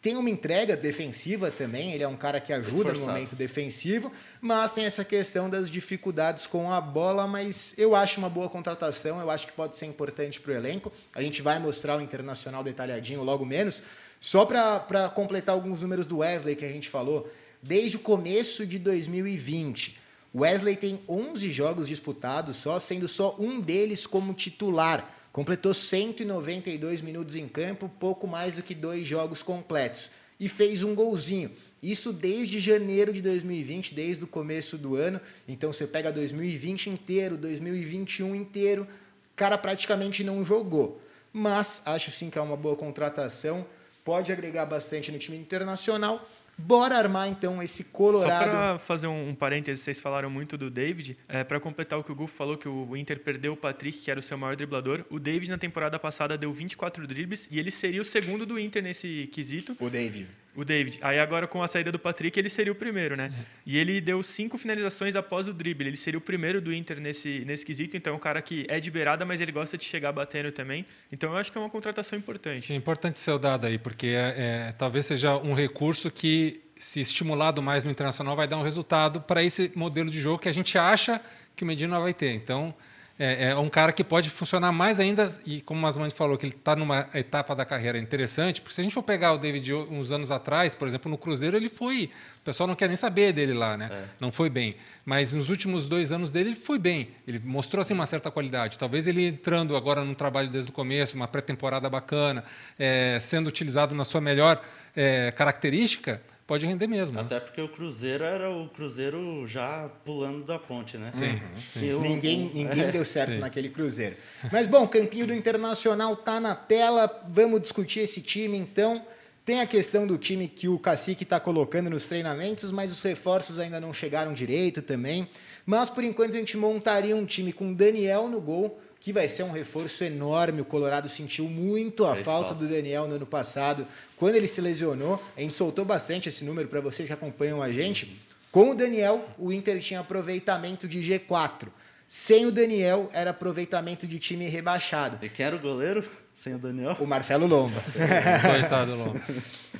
Tem 0.00 0.16
uma 0.16 0.30
entrega 0.30 0.74
defensiva 0.74 1.50
também, 1.50 1.92
ele 1.92 2.02
é 2.02 2.08
um 2.08 2.16
cara 2.16 2.40
que 2.40 2.50
ajuda 2.50 2.92
Esforçado. 2.92 3.00
no 3.00 3.06
momento 3.06 3.36
defensivo, 3.36 4.10
mas 4.40 4.72
tem 4.72 4.86
essa 4.86 5.04
questão 5.04 5.50
das 5.50 5.70
dificuldades 5.70 6.46
com 6.46 6.72
a 6.72 6.80
bola, 6.80 7.26
mas 7.26 7.74
eu 7.76 7.94
acho 7.94 8.18
uma 8.18 8.30
boa 8.30 8.48
contratação, 8.48 9.20
eu 9.20 9.30
acho 9.30 9.46
que 9.46 9.52
pode 9.52 9.76
ser 9.76 9.84
importante 9.84 10.40
para 10.40 10.52
o 10.52 10.54
elenco. 10.54 10.90
A 11.14 11.20
gente 11.20 11.42
vai 11.42 11.58
mostrar 11.58 11.98
o 11.98 12.00
Internacional 12.00 12.64
detalhadinho 12.64 13.22
logo 13.22 13.44
menos. 13.44 13.82
Só 14.18 14.46
para 14.46 15.10
completar 15.14 15.54
alguns 15.54 15.82
números 15.82 16.06
do 16.06 16.18
Wesley 16.18 16.56
que 16.56 16.64
a 16.64 16.68
gente 16.68 16.88
falou, 16.88 17.30
desde 17.62 17.96
o 17.96 18.00
começo 18.00 18.66
de 18.66 18.78
2020. 18.78 19.98
Wesley 20.34 20.76
tem 20.76 21.00
11 21.08 21.50
jogos 21.50 21.88
disputados 21.88 22.56
só, 22.56 22.78
sendo 22.78 23.08
só 23.08 23.36
um 23.38 23.60
deles 23.60 24.06
como 24.06 24.34
titular. 24.34 25.15
Completou 25.36 25.74
192 25.74 27.02
minutos 27.02 27.36
em 27.36 27.46
campo, 27.46 27.90
pouco 28.00 28.26
mais 28.26 28.54
do 28.54 28.62
que 28.62 28.74
dois 28.74 29.06
jogos 29.06 29.42
completos. 29.42 30.10
E 30.40 30.48
fez 30.48 30.82
um 30.82 30.94
golzinho. 30.94 31.50
Isso 31.82 32.10
desde 32.10 32.58
janeiro 32.58 33.12
de 33.12 33.20
2020, 33.20 33.94
desde 33.94 34.24
o 34.24 34.26
começo 34.26 34.78
do 34.78 34.96
ano. 34.96 35.20
Então 35.46 35.74
você 35.74 35.86
pega 35.86 36.10
2020 36.10 36.88
inteiro, 36.88 37.36
2021 37.36 38.34
inteiro, 38.34 38.84
o 39.30 39.36
cara 39.36 39.58
praticamente 39.58 40.24
não 40.24 40.42
jogou. 40.42 41.02
Mas 41.30 41.82
acho 41.84 42.10
sim 42.12 42.30
que 42.30 42.38
é 42.38 42.40
uma 42.40 42.56
boa 42.56 42.74
contratação, 42.74 43.66
pode 44.02 44.32
agregar 44.32 44.64
bastante 44.64 45.12
no 45.12 45.18
time 45.18 45.36
internacional 45.36 46.26
Bora 46.58 46.96
armar 46.96 47.28
então 47.28 47.62
esse 47.62 47.84
Colorado. 47.84 48.44
Só 48.44 48.50
para 48.50 48.78
fazer 48.78 49.06
um, 49.06 49.28
um 49.28 49.34
parênteses, 49.34 49.84
vocês 49.84 50.00
falaram 50.00 50.30
muito 50.30 50.56
do 50.56 50.70
David. 50.70 51.16
É, 51.28 51.44
para 51.44 51.60
completar 51.60 51.98
o 51.98 52.04
que 52.04 52.10
o 52.10 52.14
Gufo 52.14 52.34
falou, 52.34 52.56
que 52.56 52.68
o 52.68 52.96
Inter 52.96 53.20
perdeu 53.20 53.52
o 53.52 53.56
Patrick, 53.56 53.98
que 53.98 54.10
era 54.10 54.18
o 54.18 54.22
seu 54.22 54.38
maior 54.38 54.56
driblador. 54.56 55.04
O 55.10 55.18
David 55.18 55.50
na 55.50 55.58
temporada 55.58 55.98
passada 55.98 56.36
deu 56.38 56.52
24 56.52 57.06
dribles 57.06 57.46
e 57.50 57.58
ele 57.58 57.70
seria 57.70 58.00
o 58.00 58.04
segundo 58.04 58.46
do 58.46 58.58
Inter 58.58 58.82
nesse 58.82 59.28
quesito. 59.32 59.76
O 59.78 59.90
David. 59.90 60.28
O 60.56 60.64
David. 60.64 60.98
Aí 61.02 61.18
agora 61.18 61.46
com 61.46 61.62
a 61.62 61.68
saída 61.68 61.92
do 61.92 61.98
Patrick, 61.98 62.38
ele 62.38 62.48
seria 62.48 62.72
o 62.72 62.74
primeiro, 62.74 63.16
né? 63.16 63.30
E 63.64 63.76
ele 63.76 64.00
deu 64.00 64.22
cinco 64.22 64.56
finalizações 64.56 65.14
após 65.14 65.46
o 65.48 65.52
drible. 65.52 65.86
Ele 65.86 65.96
seria 65.96 66.18
o 66.18 66.20
primeiro 66.20 66.60
do 66.60 66.72
Inter 66.72 66.98
nesse, 66.98 67.44
nesse 67.44 67.64
quesito. 67.64 67.96
Então 67.96 68.14
é 68.14 68.16
um 68.16 68.20
cara 68.20 68.40
que 68.40 68.66
é 68.68 68.80
de 68.80 68.90
beirada, 68.90 69.24
mas 69.24 69.40
ele 69.40 69.52
gosta 69.52 69.76
de 69.76 69.84
chegar 69.84 70.12
batendo 70.12 70.50
também. 70.50 70.86
Então 71.12 71.30
eu 71.30 71.36
acho 71.36 71.52
que 71.52 71.58
é 71.58 71.60
uma 71.60 71.70
contratação 71.70 72.18
importante. 72.18 72.72
É 72.72 72.76
importante 72.76 73.18
ser 73.18 73.38
dado 73.38 73.66
aí, 73.66 73.78
porque 73.78 74.06
é, 74.06 74.34
é, 74.68 74.72
talvez 74.72 75.06
seja 75.06 75.36
um 75.36 75.52
recurso 75.52 76.10
que, 76.10 76.62
se 76.76 77.00
estimulado 77.00 77.60
mais 77.60 77.84
no 77.84 77.90
internacional, 77.90 78.34
vai 78.34 78.48
dar 78.48 78.56
um 78.56 78.62
resultado 78.62 79.20
para 79.20 79.42
esse 79.42 79.70
modelo 79.74 80.10
de 80.10 80.20
jogo 80.20 80.38
que 80.38 80.48
a 80.48 80.52
gente 80.52 80.78
acha 80.78 81.20
que 81.54 81.64
o 81.64 81.66
Medina 81.66 82.00
vai 82.00 82.14
ter. 82.14 82.32
Então 82.32 82.74
é, 83.18 83.48
é, 83.48 83.56
um 83.56 83.68
cara 83.70 83.92
que 83.92 84.04
pode 84.04 84.28
funcionar 84.28 84.70
mais 84.72 85.00
ainda, 85.00 85.26
e 85.46 85.62
como 85.62 85.80
o 85.80 85.82
Masmani 85.82 86.10
falou, 86.10 86.36
que 86.36 86.44
ele 86.44 86.54
está 86.54 86.76
numa 86.76 87.08
etapa 87.14 87.54
da 87.54 87.64
carreira 87.64 87.98
interessante, 87.98 88.60
porque 88.60 88.74
se 88.74 88.80
a 88.80 88.84
gente 88.84 88.92
for 88.92 89.02
pegar 89.02 89.32
o 89.32 89.38
David 89.38 89.72
uns 89.72 90.12
anos 90.12 90.30
atrás, 90.30 90.74
por 90.74 90.86
exemplo, 90.86 91.10
no 91.10 91.16
Cruzeiro, 91.16 91.56
ele 91.56 91.68
foi. 91.68 92.10
O 92.40 92.44
pessoal 92.44 92.66
não 92.66 92.74
quer 92.74 92.88
nem 92.88 92.96
saber 92.96 93.32
dele 93.32 93.54
lá, 93.54 93.76
né? 93.76 93.88
É. 93.90 94.04
Não 94.20 94.30
foi 94.30 94.50
bem. 94.50 94.76
Mas 95.04 95.32
nos 95.32 95.48
últimos 95.48 95.88
dois 95.88 96.12
anos 96.12 96.30
dele, 96.30 96.50
ele 96.50 96.56
foi 96.56 96.78
bem. 96.78 97.08
Ele 97.26 97.40
mostrou 97.42 97.80
assim, 97.80 97.94
uma 97.94 98.06
certa 98.06 98.30
qualidade. 98.30 98.78
Talvez 98.78 99.06
ele 99.06 99.26
entrando 99.26 99.76
agora 99.76 100.04
no 100.04 100.14
trabalho 100.14 100.50
desde 100.50 100.70
o 100.70 100.74
começo, 100.74 101.16
uma 101.16 101.26
pré-temporada 101.26 101.88
bacana, 101.88 102.44
é, 102.78 103.18
sendo 103.18 103.46
utilizado 103.48 103.94
na 103.94 104.04
sua 104.04 104.20
melhor 104.20 104.62
é, 104.94 105.32
característica 105.32 106.20
pode 106.46 106.66
render 106.66 106.86
mesmo. 106.86 107.16
Né? 107.16 107.22
Até 107.22 107.40
porque 107.40 107.60
o 107.60 107.68
Cruzeiro 107.68 108.22
era 108.22 108.50
o 108.50 108.68
Cruzeiro 108.68 109.46
já 109.46 109.90
pulando 110.04 110.44
da 110.44 110.58
ponte, 110.58 110.96
né? 110.96 111.10
Sim. 111.12 111.40
Uhum. 111.76 112.00
ninguém 112.00 112.50
ninguém 112.54 112.84
é, 112.84 112.92
deu 112.92 113.04
certo 113.04 113.32
sim. 113.32 113.38
naquele 113.38 113.68
Cruzeiro. 113.68 114.16
Mas 114.52 114.66
bom, 114.66 114.86
Campinho 114.86 115.26
do 115.26 115.34
Internacional 115.34 116.14
tá 116.16 116.38
na 116.38 116.54
tela. 116.54 117.22
Vamos 117.28 117.60
discutir 117.60 118.00
esse 118.00 118.20
time 118.20 118.56
então. 118.56 119.04
Tem 119.44 119.60
a 119.60 119.66
questão 119.66 120.08
do 120.08 120.18
time 120.18 120.48
que 120.48 120.66
o 120.66 120.76
Cacique 120.76 121.22
está 121.22 121.38
colocando 121.38 121.88
nos 121.88 122.06
treinamentos, 122.06 122.72
mas 122.72 122.90
os 122.90 123.00
reforços 123.00 123.60
ainda 123.60 123.80
não 123.80 123.92
chegaram 123.92 124.34
direito 124.34 124.82
também. 124.82 125.28
Mas 125.64 125.88
por 125.88 126.02
enquanto 126.02 126.34
a 126.34 126.38
gente 126.38 126.56
montaria 126.56 127.14
um 127.14 127.24
time 127.24 127.52
com 127.52 127.72
Daniel 127.72 128.28
no 128.28 128.40
gol, 128.40 128.80
que 129.06 129.12
vai 129.12 129.28
ser 129.28 129.44
um 129.44 129.52
reforço 129.52 130.02
enorme. 130.02 130.62
O 130.62 130.64
Colorado 130.64 131.08
sentiu 131.08 131.44
muito 131.44 132.04
a 132.04 132.16
falta 132.16 132.52
do 132.52 132.66
Daniel 132.66 133.06
no 133.06 133.14
ano 133.14 133.24
passado. 133.24 133.86
Quando 134.16 134.34
ele 134.34 134.48
se 134.48 134.60
lesionou, 134.60 135.22
a 135.36 135.40
gente 135.42 135.54
soltou 135.54 135.84
bastante 135.84 136.28
esse 136.28 136.44
número 136.44 136.66
para 136.66 136.80
vocês 136.80 137.06
que 137.06 137.14
acompanham 137.14 137.62
a 137.62 137.70
gente. 137.70 138.20
Com 138.50 138.70
o 138.70 138.74
Daniel, 138.74 139.24
o 139.38 139.52
Inter 139.52 139.78
tinha 139.78 140.00
aproveitamento 140.00 140.88
de 140.88 140.98
G4. 140.98 141.68
Sem 142.08 142.46
o 142.46 142.50
Daniel, 142.50 143.08
era 143.12 143.30
aproveitamento 143.30 144.08
de 144.08 144.18
time 144.18 144.48
rebaixado. 144.48 145.24
E 145.24 145.28
quem 145.28 145.46
era 145.46 145.54
o 145.54 145.60
goleiro? 145.60 146.02
sem 146.34 146.54
o 146.54 146.58
Daniel. 146.58 146.96
O 147.00 147.06
Marcelo 147.06 147.46
Lomba. 147.46 147.80
Coitado, 148.42 148.94
Lomba. 148.94 149.20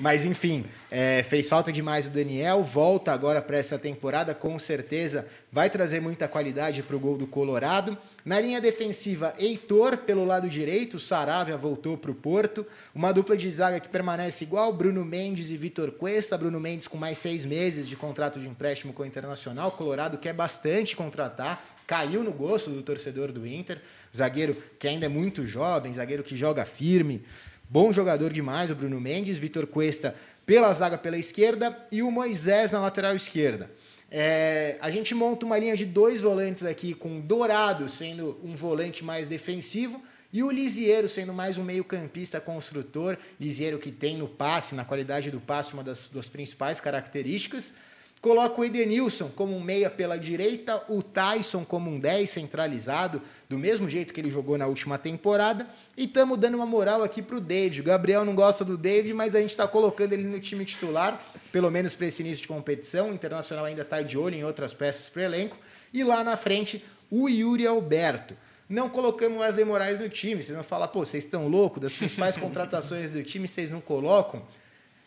Mas 0.01 0.24
enfim, 0.24 0.64
é, 0.91 1.22
fez 1.22 1.49
falta 1.49 1.70
demais 1.70 2.07
o 2.07 2.11
Daniel, 2.11 2.62
volta 2.62 3.12
agora 3.12 3.43
para 3.43 3.57
essa 3.57 3.79
temporada, 3.79 4.35
com 4.35 4.59
certeza 4.59 5.27
vai 5.53 5.68
trazer 5.68 6.01
muita 6.01 6.27
qualidade 6.27 6.83
para 6.83 6.97
o 6.97 6.99
gol 6.99 7.18
do 7.18 7.27
Colorado. 7.27 7.99
Na 8.27 8.41
linha 8.41 8.61
defensiva, 8.61 9.33
Heitor 9.39 9.99
pelo 9.99 10.24
lado 10.24 10.49
direito, 10.49 10.99
Saravia 10.99 11.57
voltou 11.57 11.97
para 11.97 12.11
o 12.11 12.14
Porto. 12.14 12.66
Uma 12.93 13.12
dupla 13.12 13.37
de 13.37 13.49
zaga 13.49 13.79
que 13.79 13.89
permanece 13.89 14.43
igual, 14.43 14.72
Bruno 14.72 15.05
Mendes 15.05 15.49
e 15.51 15.57
Vitor 15.57 15.93
Cuesta. 15.93 16.37
Bruno 16.37 16.59
Mendes 16.59 16.89
com 16.89 16.97
mais 16.97 17.18
seis 17.18 17.45
meses 17.45 17.87
de 17.87 17.95
contrato 17.95 18.41
de 18.41 18.49
empréstimo 18.49 18.93
com 18.93 19.05
o 19.05 19.07
Internacional. 19.07 19.70
Colorado 19.70 20.18
quer 20.18 20.33
bastante 20.33 20.97
contratar, 20.97 21.64
caiu 21.87 22.24
no 22.24 22.33
gosto 22.33 22.68
do 22.68 22.83
torcedor 22.83 23.31
do 23.31 23.47
Inter. 23.47 23.81
Zagueiro 24.12 24.57
que 24.77 24.89
ainda 24.89 25.07
é 25.07 25.09
muito 25.09 25.47
jovem, 25.47 25.93
zagueiro 25.93 26.24
que 26.24 26.37
joga 26.37 26.64
firme. 26.64 27.24
Bom 27.70 27.93
jogador 27.93 28.33
demais, 28.33 28.72
o 28.72 28.74
Bruno 28.74 29.01
Mendes, 29.01 29.39
Vitor 29.39 29.68
Cuesta 29.68 30.16
pela 30.45 30.74
zaga 30.74 30.99
pela 30.99 31.16
esquerda 31.16 31.77
e 31.93 32.03
o 32.03 32.11
Moisés 32.11 32.72
na 32.72 32.81
lateral 32.81 33.14
esquerda. 33.14 33.70
É, 34.11 34.77
a 34.81 34.89
gente 34.89 35.15
monta 35.15 35.45
uma 35.45 35.59
linha 35.59 35.77
de 35.77 35.85
dois 35.85 36.21
volantes 36.21 36.65
aqui, 36.65 36.95
com 36.95 37.21
Dourado 37.21 37.89
sendo 37.89 38.39
um 38.43 38.55
volante 38.55 39.05
mais 39.05 39.27
defensivo 39.27 40.01
e 40.33 40.43
o 40.43 40.51
Lisiero 40.51 41.09
sendo 41.09 41.33
mais 41.33 41.59
um 41.59 41.65
meio-campista 41.65 42.41
construtor. 42.41 43.17
Lisiero 43.41 43.79
que 43.79 43.91
tem 43.91 44.17
no 44.17 44.29
passe, 44.29 44.75
na 44.75 44.85
qualidade 44.85 45.31
do 45.31 45.41
passe, 45.41 45.73
uma 45.73 45.83
das, 45.83 46.09
das 46.09 46.29
principais 46.29 46.81
características. 46.81 47.75
Coloca 48.21 48.61
o 48.61 48.65
Edenilson 48.65 49.29
como 49.29 49.57
um 49.57 49.61
meia 49.61 49.91
pela 49.91 50.19
direita, 50.19 50.83
o 50.89 51.03
Tyson 51.03 51.65
como 51.65 51.91
um 51.91 52.01
10 52.01 52.29
centralizado, 52.29 53.23
do 53.49 53.59
mesmo 53.59 53.89
jeito 53.89 54.13
que 54.13 54.21
ele 54.21 54.31
jogou 54.31 54.59
na 54.59 54.67
última 54.67 54.99
temporada. 54.99 55.67
E 55.97 56.05
estamos 56.05 56.36
dando 56.36 56.57
uma 56.57 56.66
moral 56.66 57.03
aqui 57.03 57.22
para 57.22 57.36
o 57.36 57.40
David. 57.40 57.80
O 57.80 57.84
Gabriel 57.84 58.22
não 58.22 58.34
gosta 58.34 58.62
do 58.64 58.76
David, 58.76 59.14
mas 59.14 59.34
a 59.34 59.40
gente 59.40 59.51
está 59.51 59.66
colocando 59.66 60.12
ele 60.12 60.24
no 60.24 60.38
time 60.38 60.62
titular, 60.64 61.18
pelo 61.51 61.70
menos 61.70 61.94
para 61.94 62.07
esse 62.07 62.22
início 62.22 62.42
de 62.42 62.49
competição. 62.49 63.11
O 63.11 63.14
Internacional 63.14 63.64
ainda 63.64 63.80
está 63.80 64.03
de 64.03 64.18
olho 64.18 64.34
em 64.34 64.44
outras 64.44 64.74
peças 64.74 65.09
para 65.09 65.22
o 65.22 65.24
elenco. 65.24 65.57
E 65.94 66.05
lá 66.05 66.22
na 66.22 66.36
frente, 66.36 66.84
o 67.11 67.28
Yuri 67.30 67.66
Alberto. 67.66 68.36
Não 68.68 68.90
colocamos 68.90 69.38
o 69.38 69.40
Wesley 69.40 69.64
Moraes 69.64 69.99
no 69.99 70.09
time. 70.11 70.42
Vocês 70.42 70.55
vão 70.55 70.64
falar, 70.64 70.88
pô, 70.88 71.05
vocês 71.05 71.24
estão 71.24 71.49
loucos? 71.49 71.80
Das 71.80 71.94
principais 71.94 72.36
contratações 72.38 73.12
do 73.12 73.22
time, 73.22 73.49
vocês 73.49 73.70
não 73.70 73.80
colocam? 73.80 74.42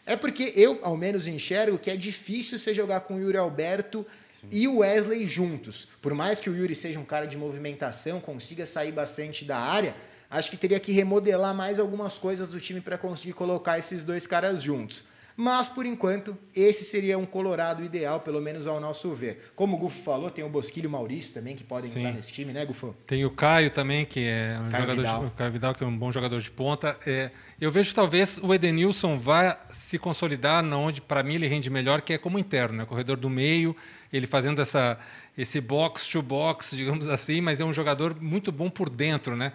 É 0.08 0.16
porque 0.16 0.54
eu, 0.56 0.80
ao 0.82 0.98
menos, 0.98 1.28
enxergo 1.28 1.78
que 1.78 1.92
é 1.92 1.96
difícil 1.96 2.58
você 2.58 2.74
jogar 2.74 3.02
com 3.02 3.18
o 3.18 3.20
Yuri 3.20 3.38
Alberto 3.38 4.04
Sim. 4.42 4.48
e 4.52 4.68
o 4.68 4.78
Wesley 4.78 5.28
juntos. 5.28 5.88
Por 6.02 6.16
mais 6.16 6.40
que 6.40 6.50
o 6.50 6.56
Yuri 6.56 6.74
seja 6.74 7.00
um 7.00 7.06
cara 7.06 7.28
de 7.28 7.38
movimentação, 7.38 8.20
consiga 8.20 8.66
sair 8.66 8.92
bastante 8.92 9.46
da 9.46 9.60
área, 9.60 9.94
acho 10.30 10.50
que 10.52 10.58
teria 10.58 10.80
que 10.80 10.92
remodelar 10.92 11.54
mais 11.54 11.80
algumas 11.80 12.18
coisas 12.18 12.50
do 12.50 12.60
time 12.60 12.82
para 12.82 12.98
conseguir 12.98 13.34
colocar 13.34 13.78
esses 13.78 14.04
dois 14.04 14.28
caras 14.28 14.62
juntos. 14.62 15.04
Mas, 15.42 15.70
por 15.70 15.86
enquanto, 15.86 16.38
esse 16.54 16.84
seria 16.84 17.18
um 17.18 17.26
Colorado 17.26 17.82
ideal, 17.82 18.20
pelo 18.20 18.42
menos 18.42 18.68
ao 18.68 18.78
nosso 18.78 19.14
ver. 19.14 19.54
Como 19.56 19.78
o 19.78 19.80
Gufo 19.80 20.04
falou, 20.04 20.30
tem 20.30 20.44
o 20.44 20.50
Bosquilho 20.50 20.84
e 20.84 20.88
o 20.88 20.90
Maurício 20.90 21.34
também, 21.34 21.56
que 21.56 21.64
podem 21.64 21.90
Sim. 21.90 22.00
entrar 22.00 22.14
nesse 22.14 22.34
time, 22.34 22.52
né, 22.52 22.66
Gufo? 22.66 22.94
Tem 23.08 23.24
o 23.24 23.32
Caio 23.32 23.72
também, 23.72 24.06
que 24.06 24.20
é 24.20 24.58
um 24.60 24.70
Caio 24.70 24.82
jogador 24.82 24.96
Vidal. 24.98 25.20
De, 25.22 25.26
o 25.28 25.32
Caio 25.32 25.52
Vidal, 25.54 25.76
que 25.76 25.84
é 25.86 25.88
um 25.88 25.98
bom 25.98 26.12
jogador 26.12 26.42
de 26.42 26.52
ponta. 26.52 26.98
É, 27.06 27.32
eu 27.62 27.72
vejo 27.72 27.96
talvez 27.96 28.38
o 28.44 28.54
Edenilson 28.54 29.18
vá 29.18 29.58
se 29.72 29.98
consolidar 29.98 30.62
na 30.62 30.78
onde, 30.78 31.00
para 31.00 31.24
mim, 31.24 31.36
ele 31.36 31.48
rende 31.48 31.70
melhor, 31.70 32.02
que 32.02 32.12
é 32.12 32.18
como 32.18 32.38
interno, 32.38 32.80
né? 32.80 32.86
corredor 32.86 33.16
do 33.16 33.30
meio, 33.30 33.74
ele 34.12 34.28
fazendo 34.28 34.62
essa, 34.62 35.00
esse 35.40 35.62
box 35.62 36.06
to 36.06 36.22
box, 36.22 36.76
digamos 36.76 37.08
assim, 37.08 37.40
mas 37.40 37.62
é 37.62 37.66
um 37.66 37.72
jogador 37.72 38.14
muito 38.20 38.52
bom 38.52 38.70
por 38.70 38.90
dentro, 38.90 39.38
né? 39.38 39.54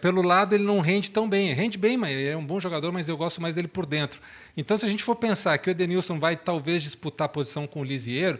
Pelo 0.00 0.22
lado 0.22 0.54
ele 0.54 0.62
não 0.62 0.78
rende 0.78 1.10
tão 1.10 1.28
bem, 1.28 1.52
rende 1.52 1.76
bem, 1.76 1.96
mas 1.96 2.16
é 2.16 2.36
um 2.36 2.46
bom 2.46 2.60
jogador, 2.60 2.92
mas 2.92 3.08
eu 3.08 3.16
gosto 3.16 3.42
mais 3.42 3.56
dele 3.56 3.66
por 3.66 3.86
dentro. 3.86 4.20
Então, 4.56 4.76
se 4.76 4.86
a 4.86 4.88
gente 4.88 5.02
for 5.02 5.16
pensar 5.16 5.58
que 5.58 5.68
o 5.68 5.72
Edenilson 5.72 6.20
vai 6.20 6.36
talvez 6.36 6.80
disputar 6.80 7.24
a 7.24 7.28
posição 7.28 7.66
com 7.66 7.80
o 7.80 7.84
Lisieiro, 7.84 8.38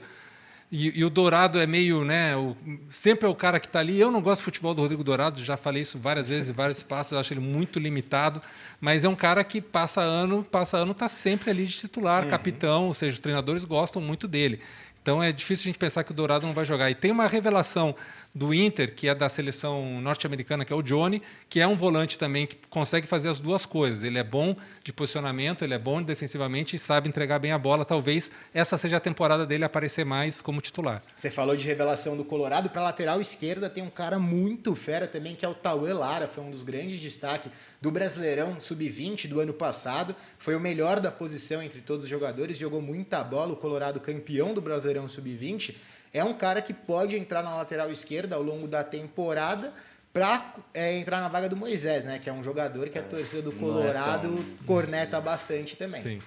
e, 0.70 0.98
e, 0.98 1.04
o 1.04 1.10
Dourado 1.10 1.60
é 1.60 1.66
meio, 1.66 2.04
né? 2.04 2.36
O, 2.36 2.56
sempre 2.90 3.26
é 3.26 3.28
o 3.28 3.34
cara 3.34 3.60
que 3.60 3.66
está 3.66 3.78
ali. 3.78 4.00
Eu 4.00 4.10
não 4.10 4.20
gosto 4.20 4.40
do 4.40 4.44
futebol 4.44 4.74
do 4.74 4.82
Rodrigo 4.82 5.04
Dourado, 5.04 5.42
já 5.44 5.56
falei 5.56 5.82
isso 5.82 5.96
várias 5.96 6.26
vezes 6.26 6.50
em 6.50 6.52
vários 6.52 6.78
espaços, 6.78 7.12
eu 7.12 7.18
acho 7.18 7.32
ele 7.32 7.40
muito 7.40 7.78
limitado, 7.78 8.42
mas 8.80 9.04
é 9.04 9.08
um 9.08 9.14
cara 9.14 9.44
que 9.44 9.60
passa 9.60 10.00
ano, 10.00 10.44
passa 10.44 10.76
ano, 10.76 10.90
está 10.90 11.06
sempre 11.06 11.50
ali 11.50 11.64
de 11.66 11.76
titular, 11.76 12.24
uhum. 12.24 12.30
capitão, 12.30 12.86
ou 12.86 12.92
seja, 12.92 13.14
os 13.14 13.20
treinadores 13.20 13.64
gostam 13.64 14.02
muito 14.02 14.26
dele. 14.26 14.60
Então 15.06 15.22
é 15.22 15.30
difícil 15.30 15.62
a 15.62 15.66
gente 15.66 15.78
pensar 15.78 16.02
que 16.02 16.10
o 16.10 16.14
Dourado 16.14 16.44
não 16.48 16.52
vai 16.52 16.64
jogar. 16.64 16.90
E 16.90 16.94
tem 16.96 17.12
uma 17.12 17.28
revelação 17.28 17.94
do 18.36 18.52
Inter, 18.52 18.94
que 18.94 19.08
é 19.08 19.14
da 19.14 19.30
seleção 19.30 19.98
norte-americana, 20.02 20.62
que 20.62 20.70
é 20.70 20.76
o 20.76 20.82
Johnny, 20.82 21.22
que 21.48 21.58
é 21.58 21.66
um 21.66 21.74
volante 21.74 22.18
também 22.18 22.46
que 22.46 22.54
consegue 22.68 23.06
fazer 23.06 23.30
as 23.30 23.40
duas 23.40 23.64
coisas. 23.64 24.04
Ele 24.04 24.18
é 24.18 24.22
bom 24.22 24.54
de 24.84 24.92
posicionamento, 24.92 25.64
ele 25.64 25.72
é 25.72 25.78
bom 25.78 26.02
defensivamente 26.02 26.76
e 26.76 26.78
sabe 26.78 27.08
entregar 27.08 27.38
bem 27.38 27.52
a 27.52 27.58
bola. 27.58 27.82
Talvez 27.82 28.30
essa 28.52 28.76
seja 28.76 28.98
a 28.98 29.00
temporada 29.00 29.46
dele 29.46 29.64
aparecer 29.64 30.04
mais 30.04 30.42
como 30.42 30.60
titular. 30.60 31.02
Você 31.14 31.30
falou 31.30 31.56
de 31.56 31.66
revelação 31.66 32.14
do 32.14 32.26
Colorado. 32.26 32.68
Para 32.68 32.82
lateral 32.82 33.22
esquerda 33.22 33.70
tem 33.70 33.82
um 33.82 33.88
cara 33.88 34.18
muito 34.18 34.74
fera 34.74 35.06
também, 35.06 35.34
que 35.34 35.46
é 35.46 35.48
o 35.48 35.54
Tauê 35.54 35.94
Lara. 35.94 36.26
Foi 36.26 36.44
um 36.44 36.50
dos 36.50 36.62
grandes 36.62 37.00
destaques 37.00 37.50
do 37.80 37.90
Brasileirão 37.90 38.60
Sub-20 38.60 39.28
do 39.28 39.40
ano 39.40 39.54
passado. 39.54 40.14
Foi 40.38 40.54
o 40.54 40.60
melhor 40.60 41.00
da 41.00 41.10
posição 41.10 41.62
entre 41.62 41.80
todos 41.80 42.04
os 42.04 42.10
jogadores, 42.10 42.58
jogou 42.58 42.82
muita 42.82 43.24
bola. 43.24 43.54
O 43.54 43.56
Colorado 43.56 43.98
campeão 43.98 44.52
do 44.52 44.60
Brasileirão 44.60 45.08
Sub-20 45.08 45.74
é 46.16 46.24
um 46.24 46.32
cara 46.32 46.62
que 46.62 46.72
pode 46.72 47.16
entrar 47.16 47.42
na 47.42 47.54
lateral 47.54 47.90
esquerda 47.90 48.36
ao 48.36 48.42
longo 48.42 48.66
da 48.66 48.82
temporada 48.82 49.72
para 50.12 50.54
é, 50.72 50.96
entrar 50.96 51.20
na 51.20 51.28
vaga 51.28 51.46
do 51.46 51.56
Moisés, 51.56 52.06
né? 52.06 52.18
Que 52.18 52.30
é 52.30 52.32
um 52.32 52.42
jogador 52.42 52.88
que 52.88 52.98
a 52.98 53.02
torcida 53.02 53.42
do 53.42 53.52
Colorado 53.52 54.28
é 54.28 54.30
tão... 54.30 54.66
corneta 54.66 55.20
bastante 55.20 55.76
também. 55.76 56.00
Sim. 56.00 56.18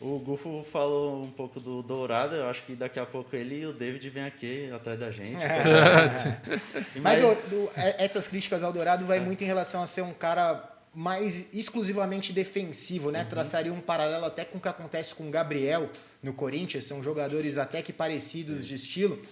O 0.00 0.18
Gufo 0.18 0.64
falou 0.70 1.24
um 1.24 1.30
pouco 1.30 1.58
do 1.58 1.82
Dourado, 1.82 2.34
eu 2.34 2.48
acho 2.48 2.62
que 2.64 2.74
daqui 2.74 3.00
a 3.00 3.06
pouco 3.06 3.34
ele 3.34 3.60
e 3.60 3.66
o 3.66 3.72
David 3.72 4.10
vêm 4.10 4.24
aqui 4.24 4.70
atrás 4.72 4.98
da 4.98 5.10
gente. 5.10 5.42
É. 5.42 5.58
Mas 7.00 7.22
do, 7.22 7.34
do, 7.48 7.70
é, 7.76 8.04
essas 8.04 8.28
críticas 8.28 8.62
ao 8.62 8.72
Dourado 8.72 9.04
vai 9.04 9.18
é. 9.18 9.20
muito 9.20 9.42
em 9.42 9.46
relação 9.46 9.82
a 9.82 9.86
ser 9.86 10.02
um 10.02 10.12
cara 10.12 10.68
mais 10.94 11.52
exclusivamente 11.52 12.32
defensivo, 12.32 13.10
né? 13.10 13.22
Uhum. 13.22 13.28
Traçaria 13.28 13.72
um 13.72 13.80
paralelo 13.80 14.24
até 14.24 14.44
com 14.44 14.58
o 14.58 14.60
que 14.60 14.68
acontece 14.68 15.14
com 15.14 15.26
o 15.26 15.30
Gabriel 15.30 15.88
no 16.22 16.32
Corinthians, 16.32 16.84
são 16.84 17.02
jogadores 17.02 17.58
até 17.58 17.82
que 17.82 17.92
parecidos 17.92 18.60
Sim. 18.60 18.66
de 18.66 18.74
estilo, 18.74 19.22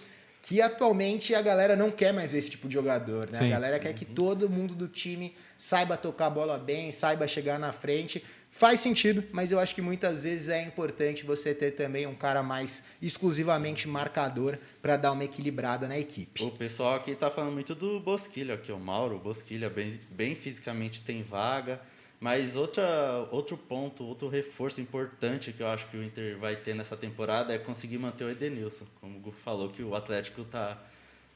que 0.41 0.61
atualmente 0.61 1.35
a 1.35 1.41
galera 1.41 1.75
não 1.75 1.91
quer 1.91 2.11
mais 2.11 2.31
ver 2.31 2.39
esse 2.39 2.49
tipo 2.49 2.67
de 2.67 2.73
jogador, 2.73 3.31
né? 3.31 3.37
Sim. 3.37 3.45
A 3.45 3.49
galera 3.49 3.79
quer 3.79 3.93
que 3.93 4.05
todo 4.05 4.49
mundo 4.49 4.73
do 4.73 4.87
time 4.87 5.35
saiba 5.57 5.95
tocar 5.95 6.27
a 6.27 6.29
bola 6.29 6.57
bem, 6.57 6.91
saiba 6.91 7.27
chegar 7.27 7.59
na 7.59 7.71
frente. 7.71 8.23
Faz 8.49 8.81
sentido, 8.81 9.23
mas 9.31 9.51
eu 9.51 9.59
acho 9.59 9.73
que 9.73 9.81
muitas 9.81 10.25
vezes 10.25 10.49
é 10.49 10.61
importante 10.61 11.23
você 11.23 11.53
ter 11.53 11.71
também 11.71 12.05
um 12.05 12.13
cara 12.13 12.43
mais 12.43 12.83
exclusivamente 13.01 13.87
marcador 13.87 14.57
para 14.81 14.97
dar 14.97 15.13
uma 15.13 15.23
equilibrada 15.23 15.87
na 15.87 15.97
equipe. 15.97 16.43
O 16.43 16.51
pessoal 16.51 16.95
aqui 16.95 17.11
está 17.11 17.31
falando 17.31 17.53
muito 17.53 17.73
do 17.73 17.99
Bosquilha, 18.01 18.55
aqui 18.55 18.71
o 18.71 18.79
Mauro, 18.79 19.15
o 19.15 19.19
Bosquilha 19.19 19.69
bem, 19.69 20.01
bem 20.09 20.35
fisicamente 20.35 21.01
tem 21.01 21.23
vaga, 21.23 21.79
mas 22.21 22.55
outra, 22.55 23.27
outro 23.31 23.57
ponto, 23.57 24.03
outro 24.03 24.29
reforço 24.29 24.79
importante 24.79 25.51
que 25.51 25.63
eu 25.63 25.67
acho 25.67 25.87
que 25.87 25.97
o 25.97 26.03
Inter 26.03 26.37
vai 26.37 26.55
ter 26.55 26.75
nessa 26.75 26.95
temporada 26.95 27.51
é 27.51 27.57
conseguir 27.57 27.97
manter 27.97 28.23
o 28.23 28.29
Edenilson. 28.29 28.85
Como 29.01 29.17
o 29.17 29.19
Gu 29.19 29.31
falou 29.31 29.69
que 29.69 29.81
o 29.81 29.95
Atlético 29.95 30.41
está 30.41 30.77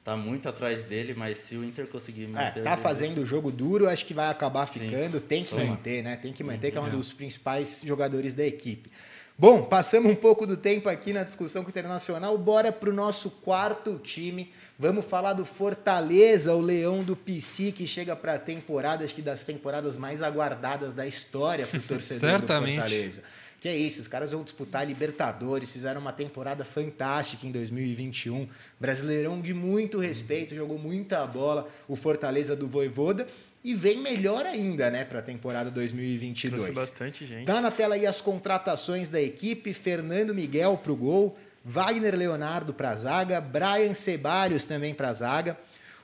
tá 0.04 0.16
muito 0.16 0.48
atrás 0.48 0.84
dele, 0.84 1.16
mas 1.18 1.40
se 1.40 1.58
o 1.58 1.64
Inter 1.64 1.88
conseguir 1.88 2.28
manter. 2.28 2.60
É, 2.60 2.64
tá 2.64 2.78
fazendo 2.78 3.22
o 3.22 3.26
jogo 3.26 3.52
duro, 3.52 3.90
acho 3.90 4.06
que 4.06 4.14
vai 4.14 4.30
acabar 4.30 4.68
ficando. 4.68 5.18
Sim. 5.18 5.26
Tem 5.26 5.44
que 5.44 5.56
Sim. 5.56 5.66
manter, 5.66 6.04
né? 6.04 6.18
Tem 6.18 6.32
que 6.32 6.44
manter, 6.44 6.70
que 6.70 6.78
é 6.78 6.82
um 6.82 6.92
dos 6.92 7.12
principais 7.12 7.82
jogadores 7.84 8.36
da 8.36 8.46
equipe. 8.46 8.92
Bom, 9.38 9.64
passamos 9.64 10.10
um 10.10 10.16
pouco 10.16 10.48
do 10.48 10.56
tempo 10.56 10.88
aqui 10.88 11.12
na 11.12 11.22
discussão 11.22 11.62
com 11.62 11.68
o 11.68 11.70
Internacional. 11.70 12.38
Bora 12.38 12.72
para 12.72 12.90
o 12.90 12.94
nosso 12.94 13.30
quarto 13.30 14.00
time. 14.00 14.50
Vamos 14.80 15.04
falar 15.04 15.34
do 15.34 15.44
Fortaleza, 15.44 16.56
o 16.56 16.62
leão 16.62 17.04
do 17.04 17.18
PC, 17.18 17.74
que 17.74 17.86
chega 17.86 18.16
para 18.16 18.36
a 18.36 18.40
temporada, 18.40 19.04
acho 19.04 19.14
que 19.14 19.22
das 19.22 19.44
temporadas 19.44 19.98
mais 19.98 20.24
aguardadas 20.24 20.94
da 20.94 21.06
história 21.06 21.68
para 21.68 21.80
o 21.80 21.84
torcedor 21.84 22.40
do 22.40 22.48
Fortaleza. 22.48 23.24
Que 23.60 23.68
é 23.68 23.76
isso, 23.76 24.00
os 24.00 24.08
caras 24.08 24.32
vão 24.32 24.42
disputar 24.42 24.88
Libertadores, 24.88 25.74
fizeram 25.74 26.00
uma 26.00 26.14
temporada 26.14 26.64
fantástica 26.64 27.46
em 27.46 27.52
2021. 27.52 28.48
Brasileirão 28.80 29.42
de 29.42 29.54
muito 29.54 30.00
respeito, 30.00 30.56
jogou 30.56 30.78
muita 30.80 31.26
bola 31.28 31.68
o 31.90 31.98
Fortaleza 31.98 32.56
do 32.56 32.70
Voivoda 32.70 33.28
e 33.66 33.74
vem 33.74 33.98
melhor 33.98 34.46
ainda, 34.46 34.92
né, 34.92 35.04
para 35.04 35.18
a 35.18 35.22
temporada 35.24 35.72
2022. 35.72 36.62
Trouxe 36.62 36.80
bastante 36.80 37.26
gente. 37.26 37.48
Tá 37.48 37.60
na 37.60 37.72
tela 37.72 37.96
aí 37.96 38.06
as 38.06 38.22
contratações 38.22 39.10
da 39.10 39.20
equipe: 39.20 39.74
Fernando 39.74 40.36
Miguel 40.36 40.78
para 40.78 40.92
o 40.92 40.96
gol, 40.96 41.36
Wagner 41.64 42.16
Leonardo 42.16 42.76
para 42.76 42.92
a 42.92 42.96
zaga, 42.96 43.42
Brian 43.42 43.96
Ceballos 43.96 44.66
também 44.66 44.94
para 44.94 45.10
a 45.10 45.14
zaga, 45.14 45.58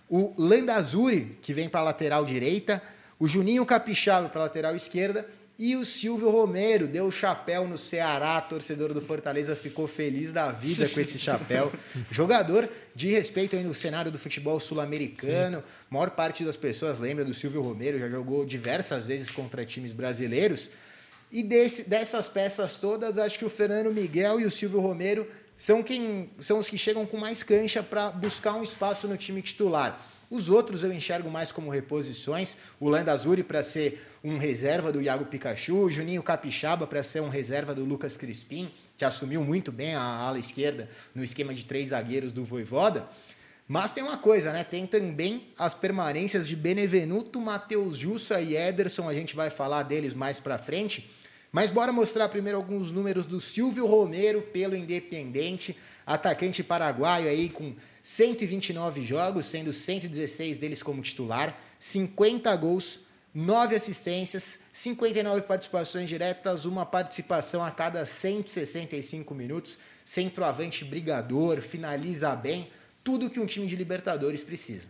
o 0.10 0.34
Landazuri, 0.40 1.38
que 1.44 1.54
vem 1.54 1.70
para 1.70 1.82
a 1.82 1.84
lateral 1.84 2.26
direita, 2.26 2.82
o 3.20 3.28
Juninho 3.28 3.64
Capixaba 3.64 4.28
para 4.28 4.42
a 4.42 4.44
lateral 4.46 4.76
esquerda 4.76 5.30
E 5.60 5.76
o 5.76 5.86
Silvio 5.86 6.32
Romero 6.32 6.88
deu 6.88 7.06
o 7.06 7.12
chapéu 7.12 7.68
no 7.68 7.78
Ceará, 7.78 8.42
torcedor 8.42 8.92
do 8.92 9.02
Fortaleza 9.02 9.56
ficou 9.56 9.88
feliz 9.88 10.34
da 10.34 10.52
vida 10.52 10.90
com 10.90 11.00
esse 11.00 11.20
chapéu. 11.20 11.72
Jogador 12.10 12.68
de 12.94 13.10
respeito 13.10 13.56
aí 13.56 13.64
no 13.64 13.74
cenário 13.74 14.12
do 14.12 14.20
futebol 14.20 14.60
sul-americano. 14.60 15.60
A 15.60 15.94
maior 15.94 16.12
parte 16.12 16.44
das 16.44 16.58
pessoas 16.58 17.00
lembra 17.00 17.24
do 17.24 17.34
Silvio 17.34 17.62
Romero, 17.62 18.00
já 18.00 18.10
jogou 18.10 18.46
diversas 18.46 19.08
vezes 19.08 19.32
contra 19.32 19.66
times 19.66 19.94
brasileiros. 19.94 20.70
E 21.32 21.42
desse, 21.42 21.90
dessas 21.90 22.28
peças 22.28 22.76
todas, 22.76 23.18
acho 23.18 23.40
que 23.40 23.46
o 23.46 23.50
Fernando 23.50 23.92
Miguel 23.94 24.40
e 24.40 24.46
o 24.46 24.52
Silvio 24.52 24.82
Romero 24.82 25.26
são, 25.56 25.82
quem, 25.82 26.30
são 26.40 26.60
os 26.60 26.70
que 26.70 26.78
chegam 26.78 27.06
com 27.06 27.18
mais 27.18 27.44
cancha 27.44 27.82
para 27.82 28.12
buscar 28.12 28.54
um 28.54 28.64
espaço 28.64 29.08
no 29.08 29.16
time 29.16 29.42
titular. 29.42 30.08
Os 30.30 30.50
outros 30.50 30.84
eu 30.84 30.94
enxergo 30.94 31.30
mais 31.30 31.52
como 31.52 31.70
reposições. 31.70 32.56
O 32.80 32.88
Landazuri 32.88 33.44
para 33.44 33.62
ser 33.62 34.02
um 34.24 34.38
reserva 34.38 34.92
do 34.92 35.02
Iago 35.02 35.26
Pikachu, 35.26 35.76
o 35.76 35.92
Juninho 35.92 36.24
Capixaba 36.24 36.88
para 36.88 37.04
ser 37.04 37.22
um 37.22 37.28
reserva 37.28 37.76
do 37.76 37.84
Lucas 37.84 38.16
Crispim, 38.16 38.72
que 39.02 39.06
assumiu 39.06 39.44
muito 39.44 39.72
bem 39.72 39.96
a 39.96 40.04
ala 40.04 40.38
esquerda 40.38 40.88
no 41.16 41.24
esquema 41.24 41.56
de 41.56 41.66
três 41.66 41.90
zagueiros 41.90 42.32
do 42.32 42.44
Voivoda. 42.44 43.10
Mas 43.68 43.90
tem 43.92 44.04
uma 44.04 44.16
coisa, 44.16 44.54
né? 44.54 44.64
Tem 44.64 44.86
também 44.86 45.48
as 45.58 45.74
permanências 45.74 46.48
de 46.48 46.56
Benevenuto, 46.56 47.42
Matheus 47.42 47.98
Jussa 47.98 48.40
e 48.40 48.56
Ederson. 48.56 49.10
A 49.10 49.14
gente 49.16 49.36
vai 49.36 49.50
falar 49.50 49.82
deles 49.82 50.14
mais 50.14 50.40
para 50.40 50.60
frente. 50.60 51.10
Mas 51.52 51.72
bora 51.72 51.92
mostrar 51.92 52.30
primeiro 52.30 52.60
alguns 52.60 52.92
números 52.92 53.26
do 53.26 53.42
Silvio 53.42 53.88
Romero 53.88 54.44
pelo 54.44 54.76
Independente, 54.76 55.76
atacante 56.06 56.62
paraguaio 56.62 57.28
aí 57.28 57.50
com 57.50 57.74
129 58.04 59.04
jogos, 59.04 59.48
sendo 59.48 59.74
116 59.74 60.58
deles 60.58 60.84
como 60.84 61.02
titular, 61.02 61.60
50 61.80 62.56
gols, 62.56 63.00
9 63.34 63.76
assistências, 63.76 64.60
59 64.74 65.44
participações 65.44 66.10
diretas, 66.10 66.66
uma 66.66 66.86
participação 66.86 67.64
a 67.64 67.72
cada 67.72 68.06
165 68.06 69.34
minutos, 69.34 69.80
centroavante 70.04 70.84
brigador, 70.84 71.62
finaliza 71.62 72.36
bem, 72.36 72.68
tudo 73.04 73.30
que 73.30 73.40
um 73.40 73.46
time 73.46 73.66
de 73.68 73.76
Libertadores 73.76 74.44
precisa. 74.44 74.90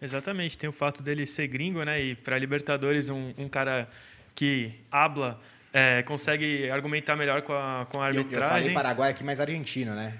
Exatamente, 0.00 0.56
tem 0.56 0.68
o 0.68 0.72
fato 0.72 1.02
dele 1.02 1.26
ser 1.26 1.48
gringo, 1.48 1.82
né? 1.82 2.00
E 2.00 2.14
para 2.14 2.38
Libertadores, 2.38 3.08
um, 3.08 3.32
um, 3.36 3.48
cara 3.48 3.88
que 4.34 4.72
habla, 4.90 5.40
é, 5.72 6.02
consegue 6.02 6.70
argumentar 6.70 7.16
melhor 7.16 7.42
com 7.42 7.54
a, 7.54 7.86
com 7.90 8.00
a 8.00 8.06
arbitragem. 8.06 8.36
Eu, 8.36 8.42
eu 8.42 8.48
falei 8.48 8.74
Paraguai 8.74 9.10
aqui, 9.10 9.24
mas 9.24 9.40
argentino, 9.40 9.94
né? 9.94 10.14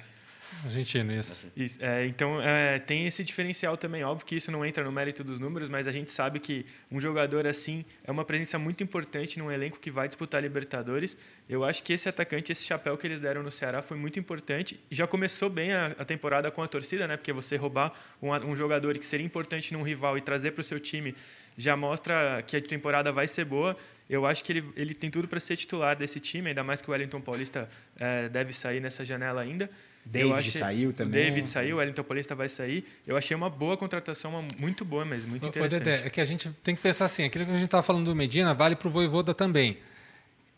Argentina, 0.64 1.14
isso. 1.14 1.46
isso 1.57 1.78
é, 1.82 2.07
então, 2.07 2.40
é, 2.40 2.78
tem 2.78 3.07
esse 3.07 3.24
diferencial 3.24 3.76
também. 3.76 4.05
Óbvio 4.05 4.26
que 4.26 4.36
isso 4.36 4.50
não 4.50 4.64
entra 4.64 4.84
no 4.84 4.92
mérito 4.92 5.24
dos 5.24 5.40
números, 5.40 5.68
mas 5.68 5.88
a 5.88 5.92
gente 5.92 6.11
sabe 6.11 6.38
que 6.38 6.64
um 6.90 7.00
jogador 7.00 7.46
assim 7.46 7.84
é 8.05 8.11
uma 8.11 8.24
presença 8.24 8.59
muito 8.59 8.82
importante 8.82 9.38
num 9.38 9.50
elenco 9.50 9.78
que 9.78 9.90
vai 9.90 10.07
disputar 10.07 10.42
Libertadores. 10.42 11.16
Eu 11.48 11.64
acho 11.64 11.82
que 11.82 11.92
esse 11.92 12.09
atacante, 12.09 12.52
esse 12.52 12.64
chapéu 12.64 12.96
que 12.96 13.07
eles 13.07 13.20
deram 13.20 13.42
no 13.42 13.50
Ceará 13.50 13.82
foi 13.82 13.96
muito 13.96 14.18
importante. 14.18 14.78
Já 14.90 15.07
começou 15.07 15.50
bem 15.50 15.72
a, 15.72 15.86
a 15.98 16.05
temporada 16.05 16.50
com 16.50 16.62
a 16.62 16.68
torcida, 16.68 17.07
né? 17.07 17.16
Porque 17.16 17.32
você 17.32 17.57
roubar 17.57 17.92
um, 18.22 18.30
um 18.30 18.57
jogador 18.57 18.96
que 18.98 19.07
seria 19.07 19.26
importante 19.26 19.72
num 19.72 19.82
rival 19.82 20.16
e 20.18 20.20
trazer 20.20 20.52
para 20.52 20.61
o 20.61 20.64
seu 20.64 20.78
time 20.80 21.14
já 21.57 21.76
mostra 21.76 22.42
que 22.42 22.57
a 22.57 22.61
temporada 22.61 23.12
vai 23.12 23.28
ser 23.28 23.44
boa. 23.44 23.76
Eu 24.09 24.26
acho 24.26 24.44
que 24.44 24.52
ele, 24.52 24.72
ele 24.76 24.94
tem 24.94 25.11
tudo 25.11 25.26
para 25.26 25.40
ser 25.40 25.57
titular 25.57 25.96
desse 25.96 26.20
time, 26.20 26.48
ainda 26.48 26.62
mais 26.62 26.82
que 26.82 26.88
o 26.88 26.92
Wellington 26.92 27.20
Paulista 27.20 27.68
é, 27.96 28.28
deve 28.28 28.52
sair 28.52 28.80
nessa 28.80 29.05
janela 29.05 29.40
ainda. 29.40 29.70
David 30.05 30.34
achei, 30.34 30.50
saiu 30.50 30.92
também. 30.92 31.22
O 31.22 31.24
David 31.24 31.48
saiu, 31.48 31.76
o 31.76 31.78
Wellington 31.78 32.02
Paulista 32.02 32.34
vai 32.34 32.48
sair. 32.48 32.84
Eu 33.07 33.16
achei 33.16 33.34
uma 33.36 33.48
boa 33.48 33.76
contratação, 33.76 34.32
uma 34.32 34.46
muito 34.59 34.84
boa 34.84 35.05
mesmo, 35.05 35.30
muito 35.30 35.46
interessante. 35.48 35.82
Dedé, 35.82 36.07
é 36.07 36.11
que 36.11 36.20
a 36.20 36.24
gente 36.24 36.50
tem 36.62 36.74
que 36.74 36.82
pensar 36.82 37.07
assim, 37.07 37.24
aquilo 37.24 37.44
que 37.46 37.50
a 37.50 37.55
gente 37.55 37.64
estava 37.64 37.82
falando 37.82 38.05
do 38.05 38.14
Medina 38.14 38.52
vale 38.52 38.76
para 38.76 38.88
o 38.88 38.90
Voivoda 38.90 39.32
também. 39.32 39.78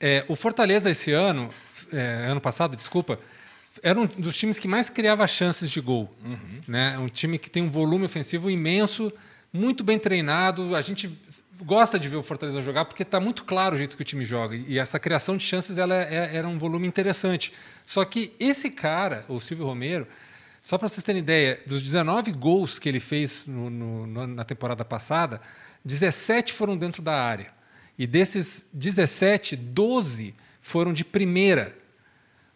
É, 0.00 0.24
o 0.28 0.36
Fortaleza 0.36 0.90
esse 0.90 1.12
ano, 1.12 1.48
é, 1.92 2.26
ano 2.28 2.40
passado, 2.40 2.76
desculpa, 2.76 3.18
era 3.82 3.98
um 3.98 4.06
dos 4.06 4.36
times 4.36 4.58
que 4.58 4.68
mais 4.68 4.90
criava 4.90 5.26
chances 5.26 5.70
de 5.70 5.80
gol. 5.80 6.12
Uhum. 6.24 6.60
Né? 6.66 6.98
Um 6.98 7.08
time 7.08 7.38
que 7.38 7.48
tem 7.48 7.62
um 7.62 7.70
volume 7.70 8.04
ofensivo 8.04 8.50
imenso, 8.50 9.12
muito 9.56 9.82
bem 9.82 9.98
treinado. 9.98 10.76
A 10.76 10.80
gente 10.80 11.10
gosta 11.64 11.98
de 11.98 12.08
ver 12.08 12.16
o 12.16 12.22
Fortaleza 12.22 12.60
jogar 12.60 12.84
porque 12.84 13.02
está 13.02 13.18
muito 13.18 13.44
claro 13.44 13.74
o 13.74 13.78
jeito 13.78 13.96
que 13.96 14.02
o 14.02 14.04
time 14.04 14.24
joga. 14.24 14.54
E 14.54 14.78
essa 14.78 14.98
criação 14.98 15.36
de 15.36 15.44
chances 15.44 15.78
ela 15.78 15.94
é, 15.94 16.14
é, 16.14 16.36
era 16.36 16.46
um 16.46 16.58
volume 16.58 16.86
interessante. 16.86 17.52
Só 17.84 18.04
que 18.04 18.32
esse 18.38 18.70
cara, 18.70 19.24
o 19.28 19.40
Silvio 19.40 19.66
Romero, 19.66 20.06
só 20.62 20.76
para 20.76 20.88
vocês 20.88 21.04
terem 21.04 21.20
ideia, 21.20 21.60
dos 21.66 21.82
19 21.82 22.32
gols 22.32 22.78
que 22.78 22.88
ele 22.88 23.00
fez 23.00 23.46
no, 23.46 23.70
no, 23.70 24.26
na 24.26 24.44
temporada 24.44 24.84
passada, 24.84 25.40
17 25.84 26.52
foram 26.52 26.76
dentro 26.76 27.02
da 27.02 27.14
área. 27.14 27.52
E 27.98 28.06
desses 28.06 28.66
17, 28.72 29.56
12 29.56 30.34
foram 30.60 30.92
de 30.92 31.04
primeira. 31.04 31.76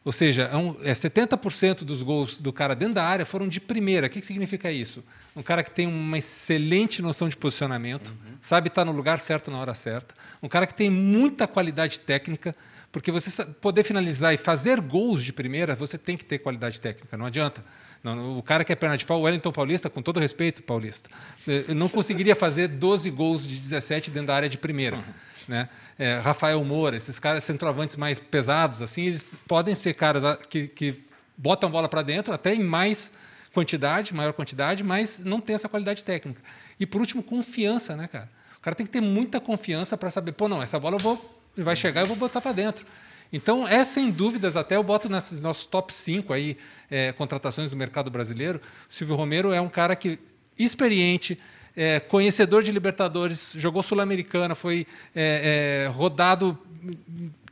Ou 0.05 0.13
seja, 0.13 0.43
é, 0.45 0.57
um, 0.57 0.77
é 0.83 0.93
70% 0.93 1.85
dos 1.85 2.03
gols 2.03 2.41
do 2.41 2.53
cara 2.53 2.75
dentro 2.75 2.95
da 2.95 3.05
área 3.05 3.25
foram 3.25 3.49
de 3.49 3.61
primeira. 3.61 4.07
O 4.07 4.11
que 4.11 4.21
significa 4.23 4.71
isso? 4.73 5.05
Um 5.35 5.43
cara 5.43 5.63
que 5.63 5.71
tem 5.71 5.87
uma 5.87 6.19
excelente 6.19 7.01
noção 7.01 7.29
de 7.29 7.37
posicionamento, 7.37 8.09
uhum. 8.09 8.37
sabe 8.41 8.69
estar 8.69 8.85
no 8.85 8.93
lugar 8.93 9.19
certo 9.19 9.51
na 9.51 9.59
hora 9.59 9.75
certa. 9.75 10.15
Um 10.43 10.49
cara 10.49 10.67
que 10.67 10.75
tem 10.75 10.91
muita 10.91 11.47
qualidade 11.47 12.01
técnica, 12.01 12.55
porque 12.91 13.13
você 13.13 13.45
poder 13.45 13.85
finalizar 13.85 14.35
e 14.35 14.37
fazer 14.37 14.81
gols 14.81 15.23
de 15.23 15.33
primeira, 15.33 15.77
você 15.77 15.97
tem 15.97 16.17
que 16.17 16.25
ter 16.25 16.39
qualidade 16.39 16.81
técnica, 16.81 17.17
não 17.17 17.27
adianta. 17.27 17.65
Não, 18.03 18.39
o 18.39 18.43
cara 18.43 18.65
que 18.65 18.73
é 18.73 18.77
perna 18.77 18.97
de 18.97 19.05
pau, 19.05 19.21
o 19.21 19.23
Wellington 19.23 19.53
Paulista, 19.53 19.91
com 19.91 20.03
todo 20.03 20.19
respeito, 20.19 20.63
Paulista, 20.63 21.11
eh, 21.47 21.75
não 21.75 21.89
conseguiria 21.89 22.35
fazer 22.35 22.67
12 22.67 23.11
gols 23.11 23.47
de 23.47 23.59
17 23.59 24.11
dentro 24.11 24.29
da 24.29 24.35
área 24.35 24.49
de 24.49 24.57
primeira. 24.57 24.97
Uhum. 24.97 25.03
Né? 25.47 25.69
É, 25.99 26.19
Rafael 26.19 26.65
Moura, 26.65 26.97
esses 26.97 27.19
caras 27.19 27.45
centroavantes 27.45 27.97
mais 27.97 28.19
pesados, 28.19 28.81
assim, 28.81 29.07
eles 29.07 29.37
podem 29.47 29.75
ser 29.75 29.95
caras 29.95 30.23
que, 30.49 30.69
que 30.69 31.03
botam 31.37 31.71
bola 31.71 31.89
para 31.89 32.03
dentro, 32.03 32.33
até 32.33 32.55
em 32.55 32.63
mais 32.63 33.13
quantidade, 33.53 34.15
maior 34.15 34.33
quantidade, 34.33 34.85
mas 34.85 35.21
não 35.21 35.41
tem 35.41 35.55
essa 35.55 35.69
qualidade 35.69 36.05
técnica. 36.05 36.41
E 36.79 36.87
por 36.87 37.01
último, 37.01 37.23
confiança, 37.23 37.97
né, 37.97 38.09
cara? 38.09 38.29
O 38.59 38.61
cara 38.61 38.77
tem 38.77 38.87
que 38.87 38.93
ter 38.93 39.01
muita 39.01 39.41
confiança 39.41 39.97
para 39.97 40.11
saber, 40.11 40.33
pô, 40.33 40.49
não, 40.49 40.63
essa 40.63 40.79
bola 40.79 40.97
eu 40.97 41.03
vou, 41.03 41.41
vai 41.57 41.75
chegar 41.75 42.01
e 42.01 42.05
eu 42.05 42.09
vou 42.09 42.17
botar 42.17 42.41
para 42.41 42.53
dentro. 42.53 42.87
Então, 43.33 43.67
é 43.67 43.85
sem 43.85 44.11
dúvidas, 44.11 44.57
até 44.57 44.77
eu 44.77 44.83
boto 44.83 45.09
nesses 45.09 45.41
nossos 45.41 45.65
top 45.65 45.95
5 45.95 46.33
aí, 46.33 46.59
é, 46.91 47.13
contratações 47.13 47.71
do 47.71 47.77
mercado 47.77 48.11
brasileiro. 48.11 48.61
Silvio 48.89 49.15
Romero 49.17 49.53
é 49.53 49.61
um 49.61 49.69
cara 49.69 49.95
que 49.95 50.19
experiente, 50.59 51.39
é, 51.77 52.01
conhecedor 52.01 52.63
de 52.63 52.73
Libertadores, 52.73 53.55
jogou 53.57 53.83
Sul-Americana, 53.83 54.55
foi 54.55 54.87
é, 55.15 55.87
é, 55.87 55.89
rodado 55.89 56.59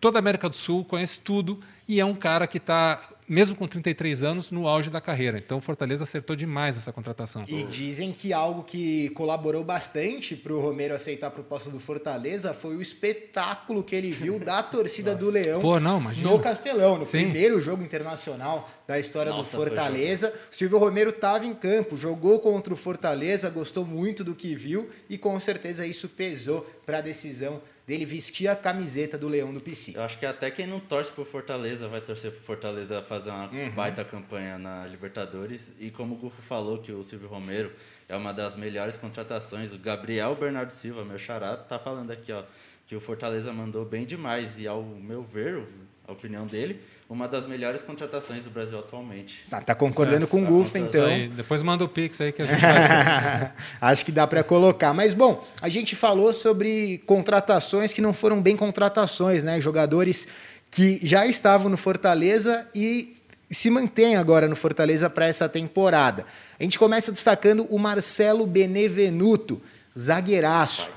toda 0.01 0.19
a 0.19 0.21
América 0.21 0.49
do 0.49 0.57
Sul, 0.57 0.85
conhece 0.85 1.21
tudo 1.21 1.61
e 1.87 2.01
é 2.01 2.05
um 2.05 2.15
cara 2.15 2.47
que 2.47 2.59
está 2.59 3.01
mesmo 3.29 3.57
com 3.57 3.67
33 3.67 4.23
anos, 4.23 4.51
no 4.51 4.67
auge 4.67 4.91
da 4.91 5.01
carreira. 5.01 5.39
Então, 5.39 5.59
o 5.59 5.61
Fortaleza 5.61 6.05
acertou 6.05 6.35
demais 6.35 6.77
essa 6.77 6.93
contratação. 6.93 7.45
E 7.47 7.63
dizem 7.65 8.13
que 8.13 8.33
algo 8.33 8.63
que 8.63 9.11
colaborou 9.11 9.63
bastante 9.63 10.35
para 10.35 10.53
o 10.53 10.61
Romero 10.61 10.95
aceitar 10.95 11.29
a 11.29 11.31
proposta 11.31 11.71
do 11.71 11.79
Fortaleza 11.79 12.55
foi 12.55 12.77
o 12.77 12.83
espetáculo 12.83 13.83
que 13.83 13.95
ele 13.95 14.11
viu 14.11 14.39
da 14.39 14.63
torcida 14.63 15.15
do 15.15 15.29
Leão 15.31 15.61
Pô, 15.61 15.79
não, 15.79 16.01
no 16.01 16.39
Castelão, 16.39 16.99
no 16.99 17.05
Sim. 17.05 17.25
primeiro 17.25 17.61
jogo 17.63 17.83
internacional 17.83 18.69
da 18.87 18.99
história 18.99 19.31
Nossa, 19.31 19.57
do 19.57 19.63
Fortaleza. 19.63 20.33
Silvio 20.51 20.79
Romero 20.79 21.11
estava 21.11 21.45
em 21.47 21.55
campo, 21.55 21.97
jogou 21.97 22.41
contra 22.41 22.73
o 22.73 22.77
Fortaleza, 22.77 23.51
gostou 23.51 23.85
muito 23.85 24.25
do 24.25 24.35
que 24.35 24.55
viu 24.55 24.89
e 25.09 25.19
com 25.19 25.39
certeza 25.39 25.87
isso 25.87 26.09
pesou 26.09 26.69
para 26.87 26.99
a 26.99 27.03
decisão 27.03 27.61
dele 27.89 28.05
vestir 28.05 28.47
a 28.49 28.55
camiseta 28.55 29.17
do 29.17 29.27
Leão 29.27 29.51
do 29.51 29.63
PC. 29.63 29.97
Eu 29.97 30.03
acho 30.03 30.19
que 30.19 30.27
até 30.27 30.51
quem 30.51 30.67
não 30.67 30.79
torce 30.79 31.11
pro 31.11 31.25
Fortaleza 31.25 31.89
vai 31.89 32.03
torcer 32.03 32.31
pro 32.31 32.41
Fortaleza 32.43 33.01
fazer 33.01 33.31
uma 33.31 33.51
uhum. 33.51 33.71
baita 33.71 34.05
campanha 34.05 34.59
na 34.59 34.87
Libertadores. 34.87 35.71
E 35.81 35.91
como 35.91 36.15
o 36.15 36.19
Gufo 36.19 36.43
falou 36.43 36.77
que 36.77 36.93
o 36.93 37.03
Silvio 37.03 37.29
Romero 37.29 37.73
é 38.07 38.15
uma 38.15 38.35
das 38.35 38.57
melhores 38.57 38.99
contratações, 38.99 39.73
o 39.73 39.79
Gabriel 39.79 40.35
Bernardo 40.35 40.71
Silva, 40.71 41.03
meu 41.03 41.19
xará, 41.19 41.57
tá 41.57 41.79
falando 41.79 42.11
aqui, 42.11 42.31
ó, 42.31 42.45
que 42.87 42.95
o 42.95 43.01
Fortaleza 43.01 43.55
mandou 43.55 43.87
bem 43.87 44.05
demais. 44.05 44.51
E 44.59 44.67
ao 44.67 44.83
meu 44.83 45.23
ver, 45.23 45.65
a 46.07 46.13
opinião 46.13 46.47
dele, 46.47 46.83
uma 47.09 47.27
das 47.27 47.47
melhores 47.47 47.81
contratações 47.81 48.43
do 48.43 48.51
Brasil 48.51 48.79
atualmente. 48.79 49.43
Ah, 49.51 49.63
tá 49.63 49.75
concordando 49.75 50.27
certo. 50.27 50.31
com 50.31 50.43
o 50.43 50.47
Guf, 50.47 50.79
então. 50.79 51.07
Aí, 51.07 51.29
depois 51.29 51.63
manda 51.63 51.83
o 51.83 51.89
Pix 51.89 52.21
aí 52.21 52.33
que 52.33 52.43
a 52.43 52.45
gente 52.45 52.61
faz. 52.61 53.51
Acho 53.81 54.05
que 54.05 54.13
dá 54.13 54.27
para 54.27 54.45
colocar. 54.45 54.93
Mas, 54.93 55.15
bom, 55.15 55.47
a 55.63 55.71
gente 55.71 55.97
falou 55.97 56.33
sobre 56.35 56.99
contratações 57.07 57.95
que 57.95 58.03
não 58.03 58.13
foram 58.13 58.43
bem 58.43 58.57
contratações, 58.57 59.43
né? 59.43 59.59
Jogadores 59.59 60.29
que 60.71 61.01
já 61.03 61.27
estavam 61.27 61.71
no 61.71 61.79
Fortaleza 61.79 62.69
e 62.75 63.17
se 63.51 63.71
mantêm 63.71 64.17
agora 64.17 64.47
no 64.47 64.55
Fortaleza 64.55 65.09
para 65.09 65.27
essa 65.27 65.49
temporada. 65.49 66.27
A 66.61 66.63
gente 66.63 66.79
começa 66.79 67.11
destacando 67.11 67.67
o 67.71 67.79
Marcelo 67.79 68.47
Benevenuto, 68.47 69.63
zagueiraço. 69.99 70.91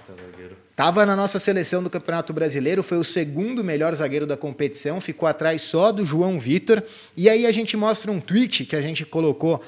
Estava 0.72 1.06
na 1.06 1.16
nossa 1.16 1.38
seleção 1.38 1.84
do 1.84 1.90
Campeonato 1.90 2.34
Brasileiro, 2.34 2.82
foi 2.82 2.98
o 2.98 3.04
segundo 3.04 3.64
melhor 3.64 3.94
zagueiro 3.94 4.26
da 4.26 4.36
competição, 4.36 5.00
ficou 5.00 5.28
atrás 5.28 5.62
só 5.62 5.92
do 5.92 6.06
João 6.06 6.40
Vitor. 6.40 6.82
E 7.16 7.30
aí 7.30 7.46
a 7.46 7.52
gente 7.52 7.78
mostra 7.78 8.12
um 8.12 8.20
tweet 8.20 8.66
que 8.66 8.76
a 8.76 8.82
gente 8.82 9.06
colocou 9.06 9.62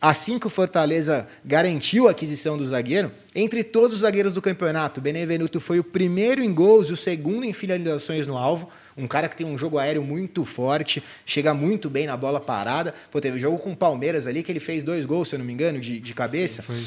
assim 0.00 0.38
que 0.38 0.46
o 0.46 0.50
Fortaleza 0.50 1.26
garantiu 1.44 2.08
a 2.08 2.10
aquisição 2.10 2.58
do 2.58 2.64
zagueiro, 2.64 3.10
entre 3.34 3.64
todos 3.64 3.94
os 3.94 4.00
zagueiros 4.02 4.32
do 4.32 4.42
campeonato, 4.42 5.00
Benevenuto 5.00 5.58
foi 5.60 5.78
o 5.78 5.84
primeiro 5.84 6.42
em 6.42 6.52
gols 6.52 6.90
e 6.90 6.92
o 6.92 6.96
segundo 6.96 7.44
em 7.44 7.52
finalizações 7.52 8.26
no 8.26 8.36
alvo. 8.36 8.68
Um 8.96 9.08
cara 9.08 9.28
que 9.28 9.36
tem 9.36 9.46
um 9.46 9.58
jogo 9.58 9.78
aéreo 9.78 10.02
muito 10.02 10.44
forte, 10.44 11.02
chega 11.26 11.52
muito 11.52 11.90
bem 11.90 12.06
na 12.06 12.16
bola 12.16 12.38
parada. 12.38 12.94
Pô, 13.10 13.20
teve 13.20 13.38
um 13.38 13.40
jogo 13.40 13.58
com 13.58 13.72
o 13.72 13.76
Palmeiras 13.76 14.26
ali 14.26 14.42
que 14.42 14.52
ele 14.52 14.60
fez 14.60 14.82
dois 14.82 15.04
gols, 15.04 15.28
se 15.28 15.34
eu 15.34 15.38
não 15.38 15.46
me 15.46 15.52
engano, 15.52 15.80
de, 15.80 15.98
de 15.98 16.14
cabeça. 16.14 16.62
Foi. 16.62 16.84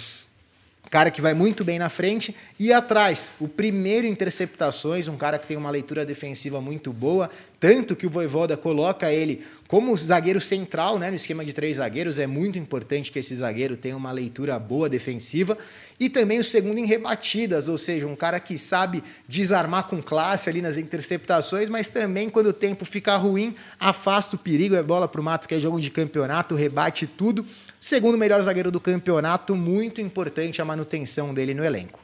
Cara 0.89 1.11
que 1.11 1.21
vai 1.21 1.33
muito 1.33 1.65
bem 1.65 1.77
na 1.77 1.89
frente 1.89 2.33
e 2.57 2.71
atrás, 2.71 3.33
o 3.41 3.47
primeiro 3.47 4.07
interceptações, 4.07 5.07
um 5.09 5.17
cara 5.17 5.38
que 5.38 5.45
tem 5.45 5.57
uma 5.57 5.69
leitura 5.69 6.05
defensiva 6.05 6.61
muito 6.61 6.93
boa, 6.93 7.29
tanto 7.59 7.95
que 7.95 8.07
o 8.07 8.09
Voivoda 8.09 8.55
coloca 8.55 9.11
ele 9.11 9.43
como 9.67 9.95
zagueiro 9.97 10.39
central, 10.39 10.97
né, 10.97 11.09
no 11.09 11.17
esquema 11.17 11.43
de 11.43 11.51
três 11.51 11.77
zagueiros, 11.77 12.19
é 12.19 12.27
muito 12.27 12.57
importante 12.57 13.11
que 13.11 13.19
esse 13.19 13.35
zagueiro 13.35 13.75
tenha 13.75 13.97
uma 13.97 14.13
leitura 14.13 14.57
boa 14.57 14.88
defensiva, 14.88 15.57
e 15.99 16.09
também 16.09 16.39
o 16.39 16.43
segundo 16.43 16.77
em 16.77 16.85
rebatidas, 16.85 17.67
ou 17.67 17.77
seja, 17.77 18.07
um 18.07 18.15
cara 18.15 18.39
que 18.39 18.57
sabe 18.57 19.03
desarmar 19.27 19.88
com 19.88 20.01
classe 20.01 20.49
ali 20.49 20.61
nas 20.61 20.77
interceptações, 20.77 21.67
mas 21.67 21.89
também 21.89 22.29
quando 22.29 22.47
o 22.47 22.53
tempo 22.53 22.85
fica 22.85 23.17
ruim, 23.17 23.55
afasta 23.77 24.38
o 24.38 24.39
perigo, 24.39 24.75
é 24.75 24.83
bola 24.83 25.07
para 25.07 25.19
o 25.19 25.23
mato, 25.23 25.47
que 25.49 25.55
é 25.55 25.59
jogo 25.59 25.81
de 25.81 25.89
campeonato, 25.89 26.55
rebate 26.55 27.05
tudo. 27.05 27.45
Segundo 27.88 28.17
melhor 28.17 28.41
zagueiro 28.41 28.69
do 28.69 28.81
campeonato, 28.81 29.55
muito 29.55 30.01
importante 30.01 30.61
a 30.61 30.65
manutenção 30.65 31.33
dele 31.33 31.53
no 31.53 31.63
elenco. 31.63 32.01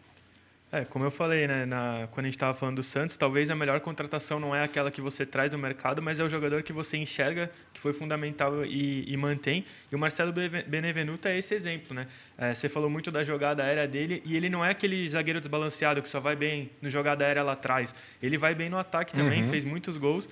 É, 0.72 0.86
como 0.86 1.04
eu 1.04 1.12
falei, 1.12 1.46
né, 1.46 1.66
na, 1.66 2.08
quando 2.10 2.24
a 2.24 2.30
gente 2.30 2.38
estava 2.38 2.54
falando 2.54 2.78
do 2.78 2.84
Santos, 2.84 3.18
talvez 3.18 3.50
a 3.50 3.56
melhor 3.56 3.82
contratação 3.82 4.40
não 4.40 4.56
é 4.56 4.64
aquela 4.64 4.90
que 4.90 5.02
você 5.02 5.26
traz 5.26 5.52
do 5.52 5.58
mercado, 5.58 6.02
mas 6.02 6.22
é 6.22 6.24
o 6.24 6.30
jogador 6.30 6.64
que 6.64 6.72
você 6.72 6.96
enxerga 6.96 7.52
que 7.74 7.82
foi 7.82 7.92
fundamental 7.92 8.64
e, 8.64 9.04
e 9.12 9.18
mantém. 9.18 9.66
E 9.92 9.96
o 9.96 10.00
Marcelo 10.00 10.32
Benevenuto 10.32 11.28
é 11.28 11.38
esse 11.38 11.54
exemplo, 11.54 11.94
né? 11.94 12.08
É, 12.38 12.54
você 12.54 12.70
falou 12.70 12.90
muito 12.90 13.12
da 13.12 13.22
jogada 13.22 13.62
aérea 13.62 13.86
dele 13.86 14.24
e 14.24 14.38
ele 14.38 14.50
não 14.50 14.64
é 14.64 14.70
aquele 14.70 15.06
zagueiro 15.06 15.42
desbalanceado 15.42 16.02
que 16.02 16.08
só 16.08 16.22
vai 16.22 16.38
bem 16.38 16.72
no 16.82 16.90
jogada 16.90 17.26
aérea 17.26 17.44
lá 17.44 17.52
atrás. 17.52 17.94
Ele 18.22 18.38
vai 18.38 18.56
bem 18.56 18.70
no 18.70 18.78
ataque 18.78 19.14
também, 19.14 19.44
uhum. 19.44 19.50
fez 19.50 19.66
muitos 19.66 19.98
gols 19.98 20.30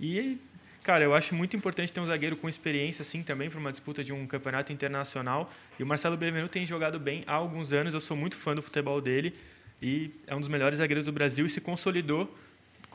e 0.00 0.38
Cara, 0.84 1.02
eu 1.02 1.14
acho 1.14 1.34
muito 1.34 1.56
importante 1.56 1.90
ter 1.90 1.98
um 1.98 2.04
zagueiro 2.04 2.36
com 2.36 2.46
experiência, 2.46 3.00
assim, 3.00 3.22
também, 3.22 3.48
para 3.48 3.58
uma 3.58 3.70
disputa 3.70 4.04
de 4.04 4.12
um 4.12 4.26
campeonato 4.26 4.70
internacional. 4.70 5.50
E 5.78 5.82
o 5.82 5.86
Marcelo 5.86 6.14
Benevenuto 6.14 6.52
tem 6.52 6.66
jogado 6.66 7.00
bem 7.00 7.24
há 7.26 7.32
alguns 7.32 7.72
anos. 7.72 7.94
Eu 7.94 8.02
sou 8.02 8.14
muito 8.14 8.36
fã 8.36 8.54
do 8.54 8.60
futebol 8.60 9.00
dele 9.00 9.34
e 9.80 10.10
é 10.26 10.36
um 10.36 10.40
dos 10.40 10.48
melhores 10.50 10.76
zagueiros 10.76 11.06
do 11.06 11.12
Brasil 11.12 11.46
e 11.46 11.48
se 11.48 11.58
consolidou 11.58 12.36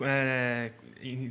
é, 0.01 0.71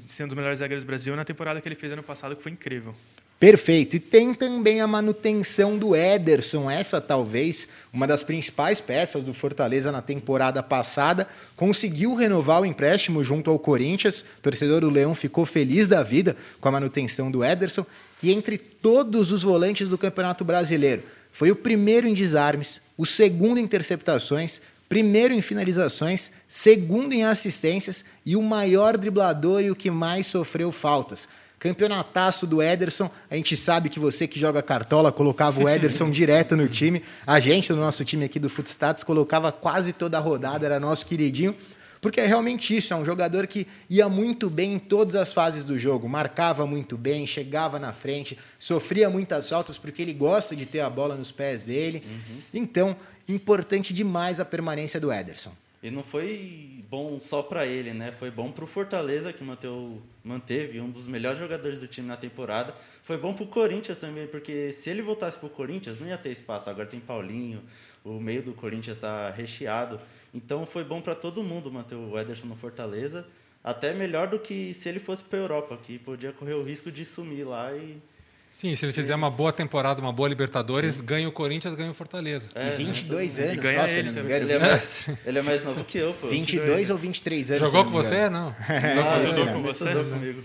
sendo 0.08 0.24
um 0.24 0.28
dos 0.30 0.36
melhores 0.36 0.58
zagueiros 0.58 0.82
do 0.82 0.88
Brasil 0.88 1.14
na 1.14 1.24
temporada 1.24 1.60
que 1.60 1.68
ele 1.68 1.76
fez 1.76 1.92
ano 1.92 2.02
passado, 2.02 2.34
que 2.34 2.42
foi 2.42 2.50
incrível. 2.50 2.92
Perfeito. 3.38 3.94
E 3.94 4.00
tem 4.00 4.34
também 4.34 4.80
a 4.80 4.86
manutenção 4.86 5.78
do 5.78 5.94
Ederson, 5.94 6.68
essa 6.68 7.00
talvez 7.00 7.68
uma 7.92 8.04
das 8.04 8.24
principais 8.24 8.80
peças 8.80 9.22
do 9.22 9.32
Fortaleza 9.32 9.92
na 9.92 10.02
temporada 10.02 10.60
passada. 10.60 11.28
Conseguiu 11.54 12.16
renovar 12.16 12.60
o 12.60 12.66
empréstimo 12.66 13.22
junto 13.22 13.48
ao 13.48 13.58
Corinthians. 13.58 14.22
O 14.38 14.42
torcedor 14.42 14.80
do 14.80 14.90
Leão 14.90 15.14
ficou 15.14 15.46
feliz 15.46 15.86
da 15.86 16.02
vida 16.02 16.36
com 16.60 16.68
a 16.68 16.72
manutenção 16.72 17.30
do 17.30 17.44
Ederson, 17.44 17.86
que 18.16 18.32
entre 18.32 18.58
todos 18.58 19.30
os 19.30 19.44
volantes 19.44 19.88
do 19.88 19.96
Campeonato 19.96 20.44
Brasileiro 20.44 21.04
foi 21.30 21.52
o 21.52 21.56
primeiro 21.56 22.08
em 22.08 22.14
desarmes, 22.14 22.80
o 22.96 23.06
segundo 23.06 23.58
em 23.58 23.62
interceptações, 23.62 24.60
primeiro 24.88 25.32
em 25.32 25.40
finalizações, 25.40 26.32
segundo 26.48 27.12
em 27.12 27.24
assistências 27.24 28.04
e 28.26 28.34
o 28.34 28.42
maior 28.42 28.96
driblador 28.96 29.60
e 29.60 29.70
o 29.70 29.76
que 29.76 29.90
mais 29.90 30.26
sofreu 30.26 30.72
faltas. 30.72 31.28
Campeonataço 31.58 32.46
do 32.46 32.62
Ederson. 32.62 33.10
A 33.30 33.34
gente 33.34 33.56
sabe 33.56 33.88
que 33.88 33.98
você 33.98 34.28
que 34.28 34.38
joga 34.38 34.62
cartola 34.62 35.10
colocava 35.10 35.62
o 35.62 35.68
Ederson 35.68 36.10
direto 36.12 36.56
no 36.56 36.68
time. 36.68 37.02
A 37.26 37.40
gente, 37.40 37.72
no 37.72 37.78
nosso 37.78 38.04
time 38.04 38.24
aqui 38.24 38.38
do 38.38 38.48
Footstats, 38.48 39.02
colocava 39.02 39.50
quase 39.50 39.92
toda 39.92 40.16
a 40.18 40.20
rodada, 40.20 40.64
era 40.64 40.78
nosso 40.78 41.04
queridinho. 41.04 41.54
Porque 42.00 42.20
é 42.20 42.26
realmente 42.26 42.76
isso, 42.76 42.94
é 42.94 42.96
um 42.96 43.04
jogador 43.04 43.46
que 43.46 43.66
ia 43.90 44.08
muito 44.08 44.48
bem 44.48 44.74
em 44.74 44.78
todas 44.78 45.16
as 45.16 45.32
fases 45.32 45.64
do 45.64 45.78
jogo, 45.78 46.08
marcava 46.08 46.64
muito 46.64 46.96
bem, 46.96 47.26
chegava 47.26 47.78
na 47.78 47.92
frente, 47.92 48.38
sofria 48.58 49.10
muitas 49.10 49.48
faltas 49.48 49.76
porque 49.76 50.02
ele 50.02 50.12
gosta 50.12 50.54
de 50.54 50.64
ter 50.64 50.80
a 50.80 50.88
bola 50.88 51.16
nos 51.16 51.32
pés 51.32 51.62
dele. 51.62 52.04
Uhum. 52.06 52.38
Então, 52.54 52.96
importante 53.28 53.92
demais 53.92 54.38
a 54.38 54.44
permanência 54.44 55.00
do 55.00 55.12
Ederson. 55.12 55.52
E 55.80 55.90
não 55.90 56.02
foi 56.02 56.80
bom 56.88 57.20
só 57.20 57.40
para 57.40 57.64
ele, 57.64 57.92
né? 57.92 58.10
Foi 58.10 58.30
bom 58.30 58.50
para 58.50 58.64
o 58.64 58.66
Fortaleza, 58.66 59.32
que 59.32 59.44
manteu, 59.44 60.02
manteve 60.24 60.80
um 60.80 60.90
dos 60.90 61.06
melhores 61.06 61.38
jogadores 61.38 61.78
do 61.78 61.86
time 61.86 62.08
na 62.08 62.16
temporada. 62.16 62.74
Foi 63.02 63.16
bom 63.16 63.32
para 63.32 63.44
o 63.44 63.46
Corinthians 63.46 63.96
também, 63.96 64.26
porque 64.26 64.72
se 64.72 64.90
ele 64.90 65.02
voltasse 65.02 65.38
para 65.38 65.46
o 65.46 65.50
Corinthians, 65.50 66.00
não 66.00 66.08
ia 66.08 66.18
ter 66.18 66.30
espaço. 66.30 66.68
Agora 66.68 66.88
tem 66.88 66.98
Paulinho, 66.98 67.62
o 68.04 68.18
meio 68.18 68.42
do 68.42 68.54
Corinthians 68.54 68.96
está 68.96 69.30
recheado. 69.30 70.00
Então 70.34 70.66
foi 70.66 70.82
bom 70.82 71.00
para 71.00 71.14
todo 71.14 71.44
mundo 71.44 71.70
manter 71.70 71.94
o 71.94 72.18
Ederson 72.18 72.48
no 72.48 72.56
Fortaleza. 72.56 73.24
Até 73.62 73.94
melhor 73.94 74.26
do 74.26 74.38
que 74.38 74.74
se 74.74 74.88
ele 74.88 74.98
fosse 74.98 75.22
para 75.22 75.38
a 75.38 75.42
Europa, 75.42 75.76
que 75.76 75.98
podia 75.98 76.32
correr 76.32 76.54
o 76.54 76.64
risco 76.64 76.90
de 76.90 77.04
sumir 77.04 77.46
lá 77.46 77.72
e 77.72 78.00
Sim, 78.50 78.74
se 78.74 78.84
ele 78.84 78.92
fizer 78.92 79.14
uma 79.14 79.30
boa 79.30 79.52
temporada, 79.52 80.00
uma 80.00 80.12
boa 80.12 80.28
Libertadores, 80.28 80.96
Sim. 80.96 81.04
ganha 81.04 81.28
o 81.28 81.32
Corinthians, 81.32 81.74
ganha 81.74 81.90
o 81.90 81.94
Fortaleza. 81.94 82.48
É, 82.54 82.74
e 82.74 82.76
22 82.76 83.38
anos 83.38 83.56
ganha 83.56 83.86
só, 83.86 83.94
ele, 83.94 84.08
ele, 84.08 84.32
ele, 84.32 84.52
é 84.52 84.58
mais, 84.58 85.08
ele 85.24 85.38
é 85.38 85.42
mais 85.42 85.64
novo 85.64 85.84
que 85.84 85.98
eu, 85.98 86.14
pô. 86.14 86.28
22, 86.28 86.62
22 86.64 86.90
ou 86.90 86.98
23 86.98 87.50
anos. 87.52 87.70
Jogou 87.70 87.84
com 87.84 87.90
você? 87.90 88.28
Não. 88.28 88.54
Ah, 88.68 89.18
jogou 89.20 89.54
com 89.54 89.62
você? 89.62 89.92
comigo. 89.92 90.42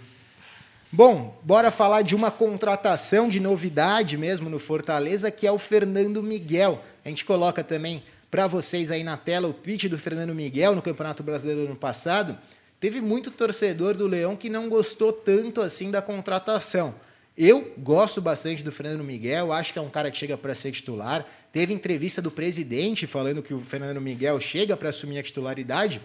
Bom, 0.92 1.40
bora 1.42 1.72
falar 1.72 2.04
de 2.04 2.14
uma 2.14 2.30
contratação 2.30 3.28
de 3.28 3.40
novidade 3.40 4.16
mesmo 4.16 4.48
no 4.48 4.60
Fortaleza, 4.60 5.32
que 5.32 5.48
é 5.48 5.52
o 5.52 5.58
Fernando 5.58 6.22
Miguel. 6.22 6.84
A 7.04 7.10
gente 7.10 7.26
coloca 7.26 7.64
também 7.64 8.04
para 8.30 8.46
vocês 8.46 8.92
aí 8.92 9.04
na 9.04 9.18
tela 9.18 9.48
o 9.48 9.54
tweet 9.54 9.90
do 9.90 9.98
Fernando 9.98 10.36
Miguel 10.36 10.76
no 10.76 10.84
Campeonato 10.84 11.24
Brasileiro 11.24 11.66
ano 11.66 11.76
passado. 11.76 12.38
Teve 12.80 13.02
muito 13.02 13.32
torcedor 13.32 13.96
do 13.96 14.06
Leão 14.06 14.36
que 14.36 14.50
não 14.50 14.70
gostou 14.70 15.12
tanto 15.12 15.62
assim 15.62 15.90
da 15.90 16.02
contratação. 16.02 16.94
Eu 17.36 17.74
gosto 17.80 18.22
bastante 18.22 18.64
do 18.64 18.72
Fernando 18.72 19.04
Miguel, 19.04 19.52
acho 19.52 19.74
que 19.74 19.80
é 19.80 19.82
um 19.82 19.90
cara 19.90 20.12
que 20.12 20.18
chega 20.18 20.38
para 20.38 20.54
ser 20.54 20.72
titular. 20.72 21.26
Teve 21.52 21.74
entrevista 21.74 22.22
do 22.22 22.30
presidente 22.30 23.08
falando 23.08 23.42
que 23.42 23.56
o 23.56 23.60
Fernando 23.60 24.00
Miguel 24.00 24.40
chega 24.40 24.78
para 24.78 24.90
assumir 24.90 25.18
a 25.18 25.24
titularidade. 25.24 26.00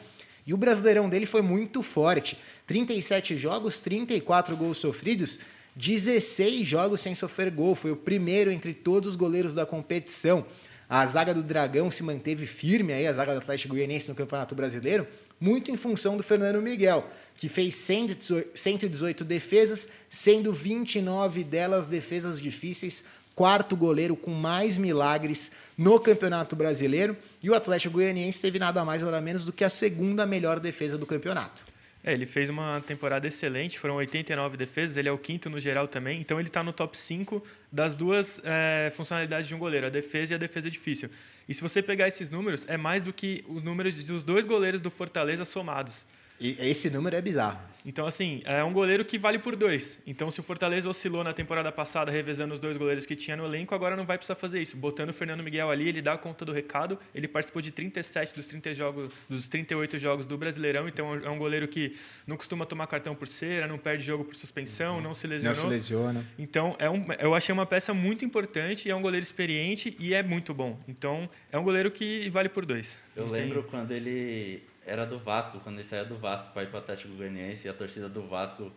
E 0.46 0.54
o 0.54 0.56
brasileirão 0.56 1.06
dele 1.06 1.26
foi 1.26 1.42
muito 1.42 1.82
forte. 1.82 2.38
37 2.66 3.36
jogos, 3.36 3.78
34 3.78 4.56
gols 4.56 4.78
sofridos, 4.78 5.38
16 5.76 6.66
jogos 6.66 7.02
sem 7.02 7.14
sofrer 7.14 7.50
gol. 7.50 7.74
Foi 7.74 7.90
o 7.90 7.96
primeiro 7.96 8.50
entre 8.50 8.72
todos 8.72 9.10
os 9.10 9.16
goleiros 9.16 9.52
da 9.52 9.66
competição. 9.66 10.46
A 10.88 11.06
zaga 11.06 11.34
do 11.34 11.42
Dragão 11.42 11.90
se 11.90 12.02
manteve 12.02 12.46
firme 12.46 12.92
aí, 12.92 13.06
a 13.06 13.12
zaga 13.12 13.32
do 13.32 13.38
Atlético 13.38 13.74
Goianiense 13.74 14.08
no 14.08 14.14
Campeonato 14.14 14.54
Brasileiro, 14.54 15.06
muito 15.40 15.70
em 15.70 15.76
função 15.76 16.16
do 16.16 16.22
Fernando 16.22 16.62
Miguel 16.62 17.06
que 17.38 17.48
fez 17.48 17.76
118 17.76 19.24
defesas, 19.24 19.88
sendo 20.10 20.52
29 20.52 21.44
delas 21.44 21.86
defesas 21.86 22.40
difíceis, 22.40 23.04
quarto 23.32 23.76
goleiro 23.76 24.16
com 24.16 24.32
mais 24.32 24.76
milagres 24.76 25.52
no 25.76 26.00
Campeonato 26.00 26.56
Brasileiro, 26.56 27.16
e 27.40 27.48
o 27.48 27.54
Atlético 27.54 27.94
Goianiense 27.94 28.42
teve 28.42 28.58
nada 28.58 28.84
mais 28.84 29.02
nada 29.02 29.20
menos 29.20 29.44
do 29.44 29.52
que 29.52 29.62
a 29.62 29.68
segunda 29.68 30.26
melhor 30.26 30.58
defesa 30.58 30.98
do 30.98 31.06
campeonato. 31.06 31.64
É, 32.02 32.12
ele 32.12 32.26
fez 32.26 32.48
uma 32.48 32.80
temporada 32.80 33.26
excelente, 33.26 33.78
foram 33.78 33.96
89 33.96 34.56
defesas, 34.56 34.96
ele 34.96 35.08
é 35.08 35.12
o 35.12 35.18
quinto 35.18 35.50
no 35.50 35.58
geral 35.58 35.88
também, 35.88 36.20
então 36.20 36.38
ele 36.38 36.48
está 36.48 36.62
no 36.62 36.72
top 36.72 36.96
5 36.96 37.44
das 37.72 37.96
duas 37.96 38.40
é, 38.44 38.90
funcionalidades 38.94 39.48
de 39.48 39.54
um 39.54 39.58
goleiro, 39.58 39.86
a 39.86 39.90
defesa 39.90 40.32
e 40.32 40.36
a 40.36 40.38
defesa 40.38 40.70
difícil. 40.70 41.10
E 41.48 41.54
se 41.54 41.60
você 41.60 41.82
pegar 41.82 42.06
esses 42.06 42.30
números, 42.30 42.64
é 42.68 42.76
mais 42.76 43.02
do 43.02 43.12
que 43.12 43.44
os 43.48 43.62
números 43.62 44.02
dos 44.04 44.22
dois 44.22 44.46
goleiros 44.46 44.80
do 44.80 44.90
Fortaleza 44.90 45.44
somados. 45.44 46.06
E 46.40 46.56
esse 46.60 46.88
número 46.90 47.16
é 47.16 47.20
bizarro. 47.20 47.68
Então, 47.88 48.06
assim, 48.06 48.42
é 48.44 48.62
um 48.62 48.72
goleiro 48.72 49.04
que 49.04 49.18
vale 49.18 49.38
por 49.38 49.56
dois. 49.56 49.98
Então, 50.06 50.30
se 50.30 50.40
o 50.40 50.42
Fortaleza 50.42 50.88
oscilou 50.88 51.24
na 51.24 51.32
temporada 51.32 51.72
passada, 51.72 52.10
revezando 52.10 52.52
os 52.52 52.60
dois 52.60 52.76
goleiros 52.76 53.06
que 53.06 53.16
tinha 53.16 53.34
no 53.34 53.46
elenco, 53.46 53.74
agora 53.74 53.96
não 53.96 54.04
vai 54.04 54.18
precisar 54.18 54.34
fazer 54.34 54.60
isso. 54.60 54.76
Botando 54.76 55.08
o 55.08 55.12
Fernando 55.12 55.42
Miguel 55.42 55.70
ali, 55.70 55.88
ele 55.88 56.02
dá 56.02 56.16
conta 56.18 56.44
do 56.44 56.52
recado. 56.52 56.98
Ele 57.14 57.26
participou 57.26 57.62
de 57.62 57.70
37 57.70 58.34
dos, 58.34 58.46
30 58.46 58.74
jogos, 58.74 59.10
dos 59.28 59.48
38 59.48 59.98
jogos 59.98 60.26
do 60.26 60.36
Brasileirão, 60.36 60.86
então 60.86 61.14
é 61.14 61.30
um 61.30 61.38
goleiro 61.38 61.66
que 61.66 61.96
não 62.26 62.36
costuma 62.36 62.66
tomar 62.66 62.86
cartão 62.86 63.14
por 63.14 63.26
cera, 63.26 63.66
não 63.66 63.78
perde 63.78 64.04
jogo 64.04 64.22
por 64.22 64.34
suspensão, 64.34 64.96
uhum. 64.96 65.00
não 65.00 65.14
se 65.14 65.26
lesionou. 65.26 65.56
Não 65.56 65.62
se 65.62 65.74
lesiona. 65.74 66.26
Então, 66.38 66.76
é 66.78 66.90
um, 66.90 67.06
eu 67.18 67.34
achei 67.34 67.52
uma 67.52 67.64
peça 67.64 67.94
muito 67.94 68.22
importante, 68.22 68.90
é 68.90 68.94
um 68.94 69.00
goleiro 69.00 69.24
experiente 69.24 69.96
e 69.98 70.12
é 70.12 70.22
muito 70.22 70.52
bom. 70.52 70.78
Então, 70.86 71.26
é 71.50 71.58
um 71.58 71.62
goleiro 71.62 71.90
que 71.90 72.28
vale 72.28 72.50
por 72.50 72.66
dois. 72.66 72.98
Eu 73.16 73.26
lembro 73.28 73.62
quando 73.62 73.92
ele 73.92 74.62
era 74.88 75.06
do 75.06 75.18
Vasco, 75.18 75.60
quando 75.60 75.76
ele 75.76 75.84
saiu 75.84 76.06
do 76.06 76.16
Vasco 76.16 76.52
para 76.52 76.62
ir 76.62 76.66
para 76.66 76.76
o 76.76 76.80
Atlético 76.80 77.14
Goianiense, 77.14 77.66
e 77.66 77.70
a 77.70 77.74
torcida 77.74 78.08
do 78.08 78.26
Vasco 78.26 78.72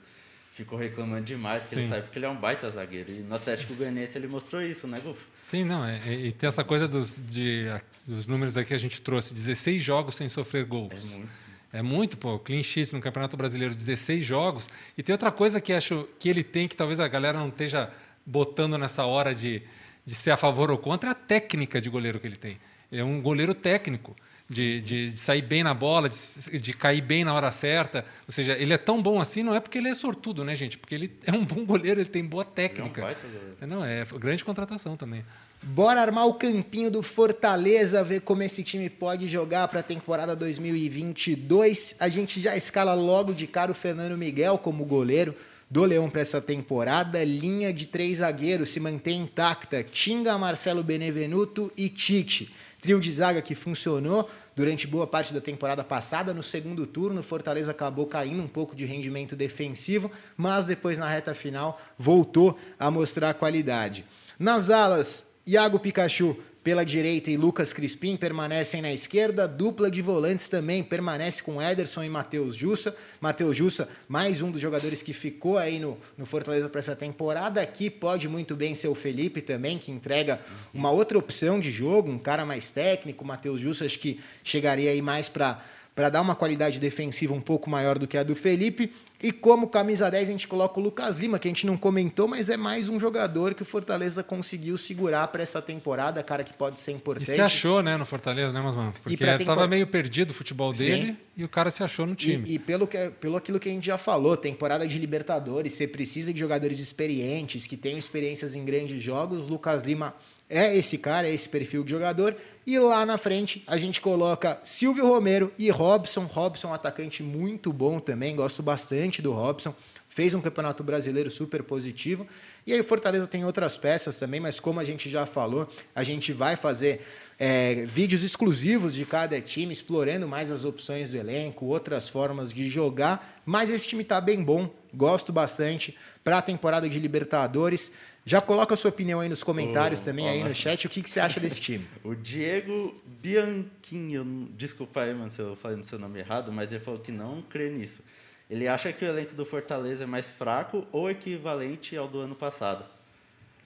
ficou 0.51 0.77
reclamando 0.77 1.23
demais 1.23 1.63
que 1.63 1.69
Sim. 1.69 1.79
ele 1.79 1.87
saiu 1.87 2.03
porque 2.03 2.19
ele 2.19 2.25
é 2.25 2.29
um 2.29 2.35
baita 2.35 2.69
zagueiro. 2.69 3.11
E 3.11 3.19
no 3.19 3.35
Atlético 3.35 3.73
Goianiense 3.73 4.17
ele 4.17 4.27
mostrou 4.27 4.61
isso, 4.61 4.87
né, 4.87 4.99
Gufo? 4.99 5.25
Sim, 5.41 5.63
não, 5.63 5.85
é, 5.85 5.99
e 6.13 6.31
tem 6.31 6.47
essa 6.47 6.63
coisa 6.63 6.87
dos, 6.87 7.17
de, 7.29 7.65
dos 8.05 8.27
números 8.27 8.57
aqui 8.57 8.69
que 8.69 8.73
a 8.73 8.77
gente 8.77 9.01
trouxe, 9.01 9.33
16 9.33 9.81
jogos 9.81 10.15
sem 10.15 10.27
sofrer 10.27 10.65
gols. 10.65 11.13
É 11.13 11.17
muito. 11.17 11.51
É 11.73 11.81
muito, 11.81 12.17
pô, 12.17 12.37
clean 12.37 12.61
sheets 12.61 12.91
no 12.91 12.99
Campeonato 12.99 13.37
Brasileiro, 13.37 13.73
16 13.73 14.25
jogos. 14.25 14.69
E 14.97 15.01
tem 15.01 15.13
outra 15.13 15.31
coisa 15.31 15.61
que 15.61 15.71
acho 15.71 16.07
que 16.19 16.27
ele 16.27 16.43
tem, 16.43 16.67
que 16.67 16.75
talvez 16.75 16.99
a 16.99 17.07
galera 17.07 17.39
não 17.39 17.47
esteja 17.47 17.89
botando 18.25 18.77
nessa 18.77 19.05
hora 19.05 19.33
de, 19.33 19.63
de 20.05 20.13
ser 20.13 20.31
a 20.31 20.37
favor 20.37 20.69
ou 20.69 20.77
contra 20.77 21.09
é 21.09 21.11
a 21.11 21.15
técnica 21.15 21.79
de 21.79 21.89
goleiro 21.89 22.19
que 22.19 22.27
ele 22.27 22.35
tem. 22.35 22.57
Ele 22.91 23.01
é 23.01 23.03
um 23.05 23.21
goleiro 23.21 23.53
técnico. 23.53 24.15
De, 24.51 24.81
de, 24.81 25.11
de, 25.11 25.17
sair 25.17 25.41
bem 25.41 25.63
na 25.63 25.73
bola, 25.73 26.09
de, 26.09 26.59
de, 26.59 26.73
cair 26.73 27.01
bem 27.01 27.23
na 27.23 27.33
hora 27.33 27.49
certa. 27.51 28.03
Ou 28.27 28.33
seja, 28.33 28.51
ele 28.59 28.73
é 28.73 28.77
tão 28.77 29.01
bom 29.01 29.19
assim, 29.19 29.43
não 29.43 29.55
é 29.55 29.61
porque 29.61 29.77
ele 29.77 29.87
é 29.87 29.93
sortudo, 29.93 30.43
né, 30.43 30.55
gente? 30.57 30.77
Porque 30.77 30.93
ele 30.93 31.11
é 31.25 31.31
um 31.31 31.45
bom 31.45 31.63
goleiro, 31.63 32.01
ele 32.01 32.09
tem 32.09 32.25
boa 32.25 32.43
técnica. 32.43 33.01
Ele 33.01 33.15
é 33.61 33.65
um 33.65 33.67
não, 33.67 33.85
é 33.85 34.05
grande 34.19 34.43
contratação 34.43 34.97
também. 34.97 35.23
Bora 35.63 36.01
armar 36.01 36.25
o 36.25 36.33
campinho 36.33 36.89
do 36.89 37.03
Fortaleza, 37.03 38.03
ver 38.03 38.21
como 38.21 38.41
esse 38.41 38.63
time 38.63 38.89
pode 38.89 39.29
jogar 39.29 39.67
para 39.67 39.81
a 39.81 39.83
temporada 39.83 40.35
2022. 40.35 41.95
A 41.99 42.09
gente 42.09 42.41
já 42.41 42.57
escala 42.57 42.95
logo 42.95 43.31
de 43.31 43.45
cara 43.45 43.71
o 43.71 43.75
Fernando 43.75 44.17
Miguel 44.17 44.57
como 44.57 44.83
goleiro 44.83 45.35
do 45.69 45.83
Leão 45.85 46.09
para 46.09 46.21
essa 46.21 46.41
temporada. 46.41 47.23
Linha 47.23 47.71
de 47.71 47.85
três 47.85 48.17
zagueiros 48.17 48.69
se 48.69 48.79
mantém 48.79 49.21
intacta: 49.21 49.83
Tinga, 49.83 50.35
Marcelo 50.35 50.83
Benevenuto 50.83 51.71
e 51.77 51.87
Tite. 51.87 52.53
Trio 52.81 52.99
de 52.99 53.11
zaga 53.11 53.41
que 53.43 53.53
funcionou 53.53 54.27
durante 54.55 54.87
boa 54.87 55.07
parte 55.07 55.33
da 55.33 55.41
temporada 55.41 55.83
passada. 55.83 56.33
No 56.33 56.43
segundo 56.43 56.85
turno, 56.85 57.23
Fortaleza 57.23 57.71
acabou 57.71 58.05
caindo 58.05 58.43
um 58.43 58.47
pouco 58.47 58.75
de 58.75 58.85
rendimento 58.85 59.35
defensivo, 59.35 60.11
mas 60.37 60.65
depois 60.65 60.97
na 60.97 61.09
reta 61.09 61.33
final 61.33 61.81
voltou 61.97 62.57
a 62.77 62.89
mostrar 62.91 63.33
qualidade. 63.33 64.05
Nas 64.37 64.69
alas, 64.69 65.27
Iago 65.45 65.79
Pikachu 65.79 66.37
pela 66.63 66.85
direita 66.85 67.31
e 67.31 67.37
Lucas 67.37 67.73
Crispim 67.73 68.15
permanecem 68.15 68.81
na 68.81 68.93
esquerda. 68.93 69.47
Dupla 69.47 69.89
de 69.89 70.01
volantes 70.01 70.47
também 70.47 70.83
permanece 70.83 71.41
com 71.41 71.61
Ederson 71.61 72.03
e 72.03 72.09
Matheus 72.09 72.55
Jussa. 72.55 72.95
Matheus 73.19 73.57
Jussa, 73.57 73.89
mais 74.07 74.41
um 74.41 74.51
dos 74.51 74.61
jogadores 74.61 75.01
que 75.01 75.13
ficou 75.13 75.57
aí 75.57 75.79
no, 75.79 75.97
no 76.17 76.25
Fortaleza 76.25 76.69
para 76.69 76.79
essa 76.79 76.95
temporada. 76.95 77.61
Aqui 77.61 77.89
pode 77.89 78.27
muito 78.27 78.55
bem 78.55 78.75
ser 78.75 78.89
o 78.89 78.95
Felipe 78.95 79.41
também, 79.41 79.79
que 79.79 79.91
entrega 79.91 80.39
uma 80.73 80.91
outra 80.91 81.17
opção 81.17 81.59
de 81.59 81.71
jogo, 81.71 82.11
um 82.11 82.19
cara 82.19 82.45
mais 82.45 82.69
técnico. 82.69 83.25
Matheus 83.25 83.59
Jussa 83.59 83.85
acho 83.85 83.97
que 83.97 84.19
chegaria 84.43 84.91
aí 84.91 85.01
mais 85.01 85.27
para 85.27 85.59
para 85.93 86.09
dar 86.09 86.21
uma 86.21 86.35
qualidade 86.35 86.79
defensiva 86.79 87.33
um 87.33 87.41
pouco 87.41 87.69
maior 87.69 87.99
do 87.99 88.07
que 88.07 88.17
a 88.17 88.23
do 88.23 88.33
Felipe. 88.33 88.93
E 89.23 89.31
como 89.31 89.67
camisa 89.67 90.09
10 90.09 90.29
a 90.29 90.31
gente 90.31 90.47
coloca 90.47 90.79
o 90.79 90.83
Lucas 90.83 91.19
Lima, 91.19 91.37
que 91.37 91.47
a 91.47 91.51
gente 91.51 91.65
não 91.65 91.77
comentou, 91.77 92.27
mas 92.27 92.49
é 92.49 92.57
mais 92.57 92.89
um 92.89 92.99
jogador 92.99 93.53
que 93.53 93.61
o 93.61 93.65
Fortaleza 93.65 94.23
conseguiu 94.23 94.77
segurar 94.77 95.27
para 95.27 95.43
essa 95.43 95.61
temporada, 95.61 96.23
cara 96.23 96.43
que 96.43 96.53
pode 96.53 96.79
ser 96.79 96.91
importante. 96.91 97.29
E 97.29 97.35
se 97.35 97.41
achou, 97.41 97.83
né, 97.83 97.97
no 97.97 98.05
Fortaleza, 98.05 98.51
né, 98.51 98.61
Masman? 98.61 98.91
Porque 99.03 99.23
estava 99.23 99.67
meio 99.67 99.85
perdido 99.85 100.31
o 100.31 100.33
futebol 100.33 100.71
dele 100.71 101.07
Sim. 101.07 101.17
e 101.37 101.43
o 101.43 101.49
cara 101.49 101.69
se 101.69 101.83
achou 101.83 102.05
no 102.05 102.15
time. 102.15 102.49
E, 102.49 102.55
e, 102.55 102.59
pelo, 102.59 102.87
que, 102.87 103.11
pelo 103.19 103.37
aquilo 103.37 103.59
que 103.59 103.69
a 103.69 103.71
gente 103.71 103.85
já 103.85 103.97
falou, 103.97 104.35
temporada 104.35 104.87
de 104.87 104.97
Libertadores, 104.97 105.73
você 105.73 105.87
precisa 105.87 106.33
de 106.33 106.39
jogadores 106.39 106.79
experientes, 106.79 107.67
que 107.67 107.77
tenham 107.77 107.99
experiências 107.99 108.55
em 108.55 108.65
grandes 108.65 109.01
jogos. 109.01 109.47
Lucas 109.47 109.83
Lima 109.83 110.15
é 110.51 110.75
esse 110.75 110.97
cara, 110.97 111.27
é 111.27 111.33
esse 111.33 111.47
perfil 111.47 111.83
de 111.83 111.91
jogador. 111.91 112.35
E 112.67 112.77
lá 112.77 113.05
na 113.05 113.17
frente 113.17 113.63
a 113.65 113.77
gente 113.77 114.01
coloca 114.01 114.59
Silvio 114.61 115.07
Romero 115.07 115.51
e 115.57 115.69
Robson. 115.69 116.25
Robson, 116.25 116.73
atacante 116.73 117.23
muito 117.23 117.71
bom 117.71 117.99
também, 117.99 118.35
gosto 118.35 118.61
bastante 118.61 119.21
do 119.21 119.31
Robson. 119.31 119.73
Fez 120.09 120.33
um 120.33 120.41
campeonato 120.41 120.83
brasileiro 120.83 121.31
super 121.31 121.63
positivo. 121.63 122.27
E 122.67 122.73
aí 122.73 122.81
o 122.81 122.83
Fortaleza 122.83 123.25
tem 123.27 123.45
outras 123.45 123.77
peças 123.77 124.17
também, 124.17 124.41
mas 124.41 124.59
como 124.59 124.81
a 124.81 124.83
gente 124.83 125.09
já 125.09 125.25
falou, 125.25 125.69
a 125.95 126.03
gente 126.03 126.33
vai 126.33 126.57
fazer 126.57 126.99
é, 127.39 127.85
vídeos 127.85 128.21
exclusivos 128.21 128.93
de 128.93 129.05
cada 129.05 129.39
time, 129.39 129.71
explorando 129.71 130.27
mais 130.27 130.51
as 130.51 130.65
opções 130.65 131.09
do 131.09 131.15
elenco, 131.15 131.65
outras 131.65 132.09
formas 132.09 132.51
de 132.51 132.67
jogar. 132.67 133.41
Mas 133.45 133.69
esse 133.69 133.87
time 133.87 134.03
está 134.03 134.19
bem 134.19 134.43
bom, 134.43 134.69
gosto 134.93 135.31
bastante. 135.31 135.97
Para 136.25 136.39
a 136.39 136.41
temporada 136.41 136.89
de 136.89 136.99
Libertadores, 136.99 137.93
já 138.25 138.39
coloca 138.39 138.73
a 138.73 138.77
sua 138.77 138.89
opinião 138.89 139.19
aí 139.19 139.27
nos 139.27 139.43
comentários 139.43 140.01
também, 140.01 140.29
aí 140.29 140.43
no 140.43 140.53
chat. 140.53 140.85
O 140.85 140.89
que, 140.89 141.01
que 141.01 141.09
você 141.09 141.19
acha 141.19 141.39
desse 141.39 141.59
time? 141.59 141.87
o 142.03 142.15
Diego 142.15 142.95
Bianchini, 143.21 144.45
desculpa 144.55 145.01
aí, 145.01 145.13
mano, 145.13 145.31
se 145.31 145.39
eu 145.39 145.55
falei 145.55 145.77
no 145.77 145.83
seu 145.83 145.97
nome 145.97 146.19
errado, 146.19 146.51
mas 146.51 146.71
ele 146.71 146.83
falou 146.83 146.99
que 146.99 147.11
não 147.11 147.41
crê 147.41 147.69
nisso. 147.69 148.01
Ele 148.49 148.67
acha 148.67 148.91
que 148.91 149.03
o 149.03 149.07
elenco 149.07 149.33
do 149.33 149.45
Fortaleza 149.45 150.03
é 150.03 150.05
mais 150.05 150.29
fraco 150.29 150.85
ou 150.91 151.09
equivalente 151.09 151.95
ao 151.95 152.07
do 152.07 152.19
ano 152.19 152.35
passado. 152.35 152.83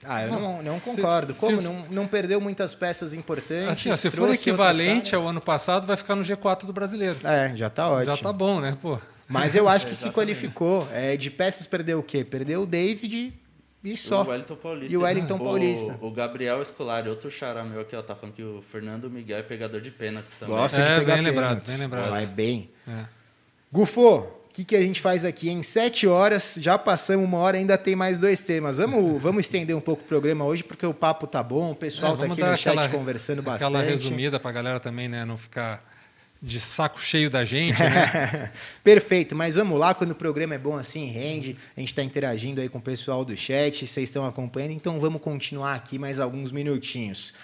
Ah, 0.04 0.22
eu 0.22 0.30
não, 0.30 0.62
não 0.62 0.80
concordo. 0.80 1.34
Se, 1.34 1.40
Como? 1.40 1.60
Se, 1.60 1.64
não, 1.64 1.86
não 1.90 2.06
perdeu 2.06 2.40
muitas 2.40 2.74
peças 2.74 3.12
importantes. 3.12 3.68
Assim, 3.68 3.90
ó, 3.90 3.96
se 3.96 4.10
for 4.10 4.32
equivalente 4.32 5.14
ao 5.14 5.26
ano 5.26 5.40
passado, 5.40 5.86
vai 5.86 5.96
ficar 5.96 6.14
no 6.14 6.22
G4 6.22 6.66
do 6.66 6.72
brasileiro. 6.72 7.16
É, 7.24 7.54
já 7.56 7.68
tá 7.68 7.88
ótimo. 7.88 8.14
Já 8.14 8.22
tá 8.22 8.32
bom, 8.32 8.60
né? 8.60 8.78
Pô. 8.80 8.98
Mas 9.28 9.54
eu 9.54 9.68
acho 9.68 9.86
que 9.86 9.94
se 9.96 10.10
qualificou. 10.10 10.86
É, 10.92 11.16
de 11.16 11.30
peças 11.30 11.66
perdeu 11.66 11.98
o 11.98 12.02
quê? 12.02 12.22
Perdeu 12.22 12.62
o 12.62 12.66
David 12.66 13.34
e 13.86 13.96
só. 13.96 14.24
O 14.24 14.28
Wellington 14.28 14.56
Paulista. 14.56 14.92
E 14.92 14.96
o 14.96 15.02
Wellington 15.02 15.38
Paulista. 15.38 15.98
O, 16.00 16.08
o 16.08 16.10
Gabriel 16.10 16.60
Escolari, 16.60 17.08
outro 17.08 17.30
xará 17.30 17.62
meu 17.62 17.80
aqui, 17.80 17.94
ó, 17.94 18.02
tá 18.02 18.16
falando 18.16 18.34
que 18.34 18.42
o 18.42 18.60
Fernando 18.72 19.08
Miguel 19.08 19.38
é 19.38 19.42
pegador 19.42 19.80
de 19.80 19.92
pênaltis 19.92 20.32
também. 20.34 20.56
Gosta 20.56 20.80
é, 20.80 20.84
de 20.84 21.00
pegar 21.00 21.14
bem 21.14 21.24
pênaltis. 21.24 21.32
lembrado, 21.32 21.66
bem 21.68 21.76
lembrado. 21.78 22.10
Vai 22.10 22.26
bem. 22.26 22.70
É. 22.88 23.04
Gufo, 23.70 24.18
o 24.18 24.28
que, 24.52 24.64
que 24.64 24.74
a 24.74 24.80
gente 24.80 25.00
faz 25.00 25.24
aqui? 25.24 25.48
Em 25.48 25.62
sete 25.62 26.06
horas, 26.06 26.56
já 26.58 26.76
passamos 26.76 27.24
uma 27.24 27.38
hora, 27.38 27.58
ainda 27.58 27.78
tem 27.78 27.94
mais 27.94 28.18
dois 28.18 28.40
temas. 28.40 28.78
Vamos, 28.78 29.22
vamos 29.22 29.42
estender 29.42 29.76
um 29.76 29.80
pouco 29.80 30.02
o 30.02 30.06
programa 30.06 30.44
hoje, 30.44 30.64
porque 30.64 30.84
o 30.84 30.92
papo 30.92 31.28
tá 31.28 31.40
bom, 31.40 31.70
o 31.70 31.76
pessoal 31.76 32.14
é, 32.14 32.16
tá 32.16 32.24
aqui 32.24 32.40
no 32.40 32.56
chat 32.56 32.76
aquela, 32.76 32.88
conversando 32.88 33.40
bastante. 33.40 33.68
Aquela 33.68 33.88
resumida 33.88 34.40
para 34.40 34.50
a 34.50 34.54
galera 34.54 34.80
também, 34.80 35.08
né, 35.08 35.24
não 35.24 35.36
ficar 35.36 35.85
de 36.42 36.60
saco 36.60 37.00
cheio 37.00 37.30
da 37.30 37.44
gente. 37.44 37.80
Né? 37.82 38.52
Perfeito, 38.84 39.34
mas 39.34 39.54
vamos 39.54 39.78
lá, 39.78 39.94
quando 39.94 40.12
o 40.12 40.14
programa 40.14 40.54
é 40.54 40.58
bom 40.58 40.76
assim, 40.76 41.06
rende, 41.06 41.56
a 41.76 41.80
gente 41.80 41.88
está 41.88 42.02
interagindo 42.02 42.60
aí 42.60 42.68
com 42.68 42.78
o 42.78 42.82
pessoal 42.82 43.24
do 43.24 43.36
chat, 43.36 43.86
vocês 43.86 44.08
estão 44.08 44.26
acompanhando, 44.26 44.72
então 44.72 45.00
vamos 45.00 45.20
continuar 45.20 45.74
aqui 45.74 45.98
mais 45.98 46.20
alguns 46.20 46.52
minutinhos. 46.52 47.34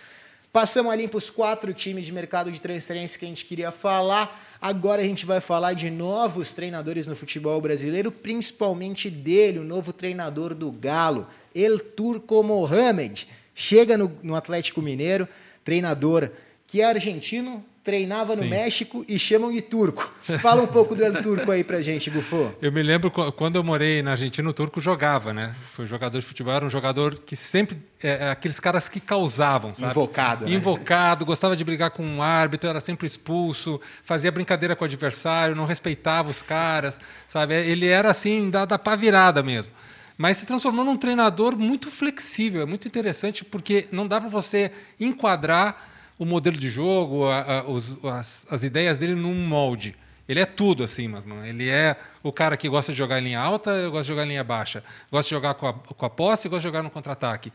Passamos 0.52 0.92
ali 0.92 1.08
para 1.08 1.16
os 1.16 1.30
quatro 1.30 1.72
times 1.72 2.04
de 2.04 2.12
mercado 2.12 2.52
de 2.52 2.60
transferência 2.60 3.18
que 3.18 3.24
a 3.24 3.28
gente 3.28 3.46
queria 3.46 3.70
falar. 3.70 4.38
Agora 4.60 5.00
a 5.00 5.04
gente 5.04 5.24
vai 5.24 5.40
falar 5.40 5.72
de 5.72 5.88
novos 5.88 6.52
treinadores 6.52 7.06
no 7.06 7.16
futebol 7.16 7.58
brasileiro, 7.58 8.12
principalmente 8.12 9.08
dele, 9.08 9.58
o 9.58 9.64
novo 9.64 9.94
treinador 9.94 10.54
do 10.54 10.70
Galo, 10.70 11.26
El 11.54 11.78
Turco 11.78 12.42
Mohamed. 12.42 13.26
Chega 13.54 13.96
no, 13.96 14.12
no 14.22 14.36
Atlético 14.36 14.82
Mineiro, 14.82 15.26
treinador 15.64 16.30
que 16.66 16.82
é 16.82 16.84
argentino, 16.84 17.64
treinava 17.84 18.36
no 18.36 18.42
Sim. 18.42 18.48
México 18.48 19.04
e 19.08 19.18
chamam 19.18 19.52
de 19.52 19.60
turco. 19.60 20.08
Fala 20.40 20.62
um 20.62 20.66
pouco 20.66 20.94
do 20.94 21.02
El 21.02 21.20
Turco 21.20 21.50
aí 21.50 21.64
pra 21.64 21.80
gente, 21.80 22.10
Bufô. 22.10 22.50
Eu 22.62 22.70
me 22.70 22.80
lembro 22.80 23.10
quando 23.10 23.56
eu 23.56 23.64
morei 23.64 24.02
na 24.02 24.12
Argentina, 24.12 24.48
o 24.48 24.52
turco 24.52 24.80
jogava, 24.80 25.32
né? 25.32 25.52
Foi 25.72 25.84
jogador 25.84 26.18
de 26.18 26.24
futebol, 26.24 26.54
era 26.54 26.64
um 26.64 26.70
jogador 26.70 27.18
que 27.18 27.34
sempre. 27.34 27.76
É, 28.00 28.26
é 28.26 28.30
aqueles 28.30 28.60
caras 28.60 28.88
que 28.88 29.00
causavam, 29.00 29.74
sabe? 29.74 29.90
Invocado. 29.90 30.44
Né? 30.44 30.52
Invocado, 30.52 31.24
gostava 31.24 31.56
de 31.56 31.64
brigar 31.64 31.90
com 31.90 32.04
um 32.04 32.22
árbitro, 32.22 32.70
era 32.70 32.78
sempre 32.78 33.06
expulso, 33.06 33.80
fazia 34.04 34.30
brincadeira 34.30 34.76
com 34.76 34.84
o 34.84 34.86
adversário, 34.86 35.56
não 35.56 35.64
respeitava 35.64 36.30
os 36.30 36.42
caras, 36.42 37.00
sabe? 37.26 37.54
Ele 37.54 37.88
era 37.88 38.10
assim, 38.10 38.48
da, 38.48 38.64
da 38.64 38.78
pá 38.78 38.94
virada 38.94 39.42
mesmo 39.42 39.72
mas 40.18 40.36
se 40.36 40.46
transformou 40.46 40.84
num 40.84 40.96
treinador 40.96 41.56
muito 41.56 41.90
flexível. 41.90 42.62
É 42.62 42.66
muito 42.66 42.86
interessante 42.86 43.44
porque 43.44 43.88
não 43.90 44.06
dá 44.06 44.20
para 44.20 44.28
você 44.28 44.70
enquadrar 45.00 45.91
o 46.18 46.24
modelo 46.24 46.56
de 46.56 46.68
jogo, 46.68 47.26
a, 47.26 47.60
a, 47.60 47.64
os, 47.68 47.96
as, 48.04 48.46
as, 48.50 48.64
ideias 48.64 48.98
dele 48.98 49.14
num 49.14 49.34
molde. 49.34 49.96
Ele 50.28 50.40
é 50.40 50.46
tudo 50.46 50.84
assim, 50.84 51.08
mas 51.08 51.24
mano. 51.24 51.44
Ele 51.44 51.68
é 51.68 51.96
o 52.22 52.32
cara 52.32 52.56
que 52.56 52.68
gosta 52.68 52.92
de 52.92 52.98
jogar 52.98 53.20
em 53.20 53.24
linha 53.24 53.40
alta, 53.40 53.70
eu 53.70 53.90
gosto 53.90 54.04
de 54.04 54.08
jogar 54.08 54.24
em 54.24 54.28
linha 54.28 54.44
baixa. 54.44 54.84
Gosta 55.10 55.28
de 55.28 55.34
jogar 55.34 55.54
com 55.54 55.66
a, 55.66 55.72
com 55.72 56.06
a 56.06 56.10
posse, 56.10 56.48
gosta 56.48 56.60
de 56.60 56.68
jogar 56.68 56.82
no 56.82 56.90
contra-ataque. 56.90 57.52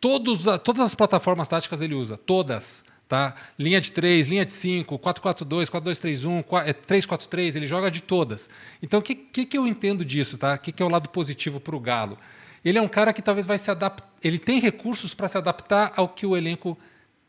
Todas 0.00 0.48
as 0.80 0.94
plataformas 0.94 1.48
táticas 1.48 1.80
ele 1.80 1.94
usa, 1.94 2.16
todas. 2.16 2.84
Tá? 3.08 3.34
Linha 3.58 3.78
de 3.78 3.92
3, 3.92 4.26
linha 4.26 4.44
de 4.44 4.52
5, 4.52 4.98
4-4-2, 4.98 5.66
4-2-3-1, 5.66 6.44
3-4-3, 6.86 7.56
ele 7.56 7.66
joga 7.66 7.90
de 7.90 8.02
todas. 8.02 8.48
Então, 8.82 9.00
o 9.00 9.02
que, 9.02 9.14
que, 9.14 9.44
que, 9.44 9.58
eu 9.58 9.66
entendo 9.66 10.02
disso? 10.02 10.38
Tá? 10.38 10.54
O 10.54 10.58
que, 10.58 10.72
que 10.72 10.82
é 10.82 10.86
o 10.86 10.88
lado 10.88 11.10
positivo 11.10 11.60
para 11.60 11.76
o 11.76 11.78
Galo? 11.78 12.18
Ele 12.64 12.78
é 12.78 12.80
um 12.80 12.88
cara 12.88 13.12
que 13.12 13.20
talvez 13.20 13.46
vai 13.46 13.58
se 13.58 13.70
adaptar. 13.70 14.10
Ele 14.24 14.38
tem 14.38 14.58
recursos 14.60 15.12
para 15.12 15.28
se 15.28 15.36
adaptar 15.36 15.92
ao 15.94 16.08
que 16.08 16.24
o 16.24 16.34
elenco 16.34 16.78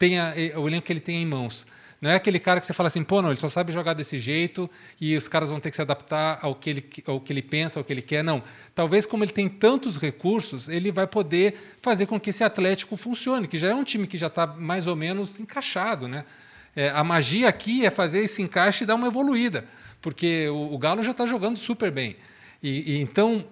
tenha, 0.03 0.33
o 0.57 0.67
elenco 0.67 0.85
que 0.85 0.91
ele 0.91 0.99
tem 0.99 1.21
em 1.21 1.25
mãos. 1.25 1.65
Não 2.01 2.09
é 2.09 2.15
aquele 2.15 2.37
cara 2.37 2.59
que 2.59 2.65
você 2.65 2.73
fala 2.73 2.87
assim, 2.87 3.01
pô, 3.01 3.21
não, 3.21 3.29
ele 3.29 3.39
só 3.39 3.47
sabe 3.47 3.71
jogar 3.71 3.93
desse 3.93 4.19
jeito 4.19 4.69
e 4.99 5.15
os 5.15 5.29
caras 5.29 5.49
vão 5.49 5.61
ter 5.61 5.69
que 5.69 5.77
se 5.77 5.81
adaptar 5.81 6.37
ao 6.41 6.53
que 6.53 6.69
ele, 6.69 6.85
ao 7.07 7.21
que 7.21 7.31
ele 7.31 7.41
pensa, 7.41 7.79
ao 7.79 7.83
que 7.85 7.93
ele 7.93 8.01
quer. 8.01 8.21
Não. 8.21 8.43
Talvez, 8.75 9.05
como 9.05 9.23
ele 9.23 9.31
tem 9.31 9.47
tantos 9.47 9.97
recursos, 9.97 10.67
ele 10.67 10.91
vai 10.91 11.07
poder 11.07 11.77
fazer 11.81 12.05
com 12.05 12.19
que 12.19 12.31
esse 12.31 12.43
Atlético 12.43 12.97
funcione, 12.97 13.47
que 13.47 13.57
já 13.57 13.69
é 13.69 13.73
um 13.73 13.85
time 13.85 14.05
que 14.05 14.17
já 14.17 14.27
está 14.27 14.45
mais 14.45 14.85
ou 14.85 14.97
menos 14.97 15.39
encaixado. 15.39 16.09
Né? 16.09 16.25
É, 16.75 16.89
a 16.89 17.05
magia 17.05 17.47
aqui 17.47 17.85
é 17.85 17.89
fazer 17.89 18.21
esse 18.21 18.41
encaixe 18.41 18.83
e 18.83 18.87
dar 18.87 18.95
uma 18.95 19.07
evoluída, 19.07 19.65
porque 20.01 20.49
o, 20.49 20.73
o 20.73 20.77
Galo 20.77 21.01
já 21.01 21.11
está 21.11 21.25
jogando 21.25 21.55
super 21.55 21.89
bem. 21.89 22.17
E, 22.61 22.95
e, 22.95 23.01
então, 23.01 23.45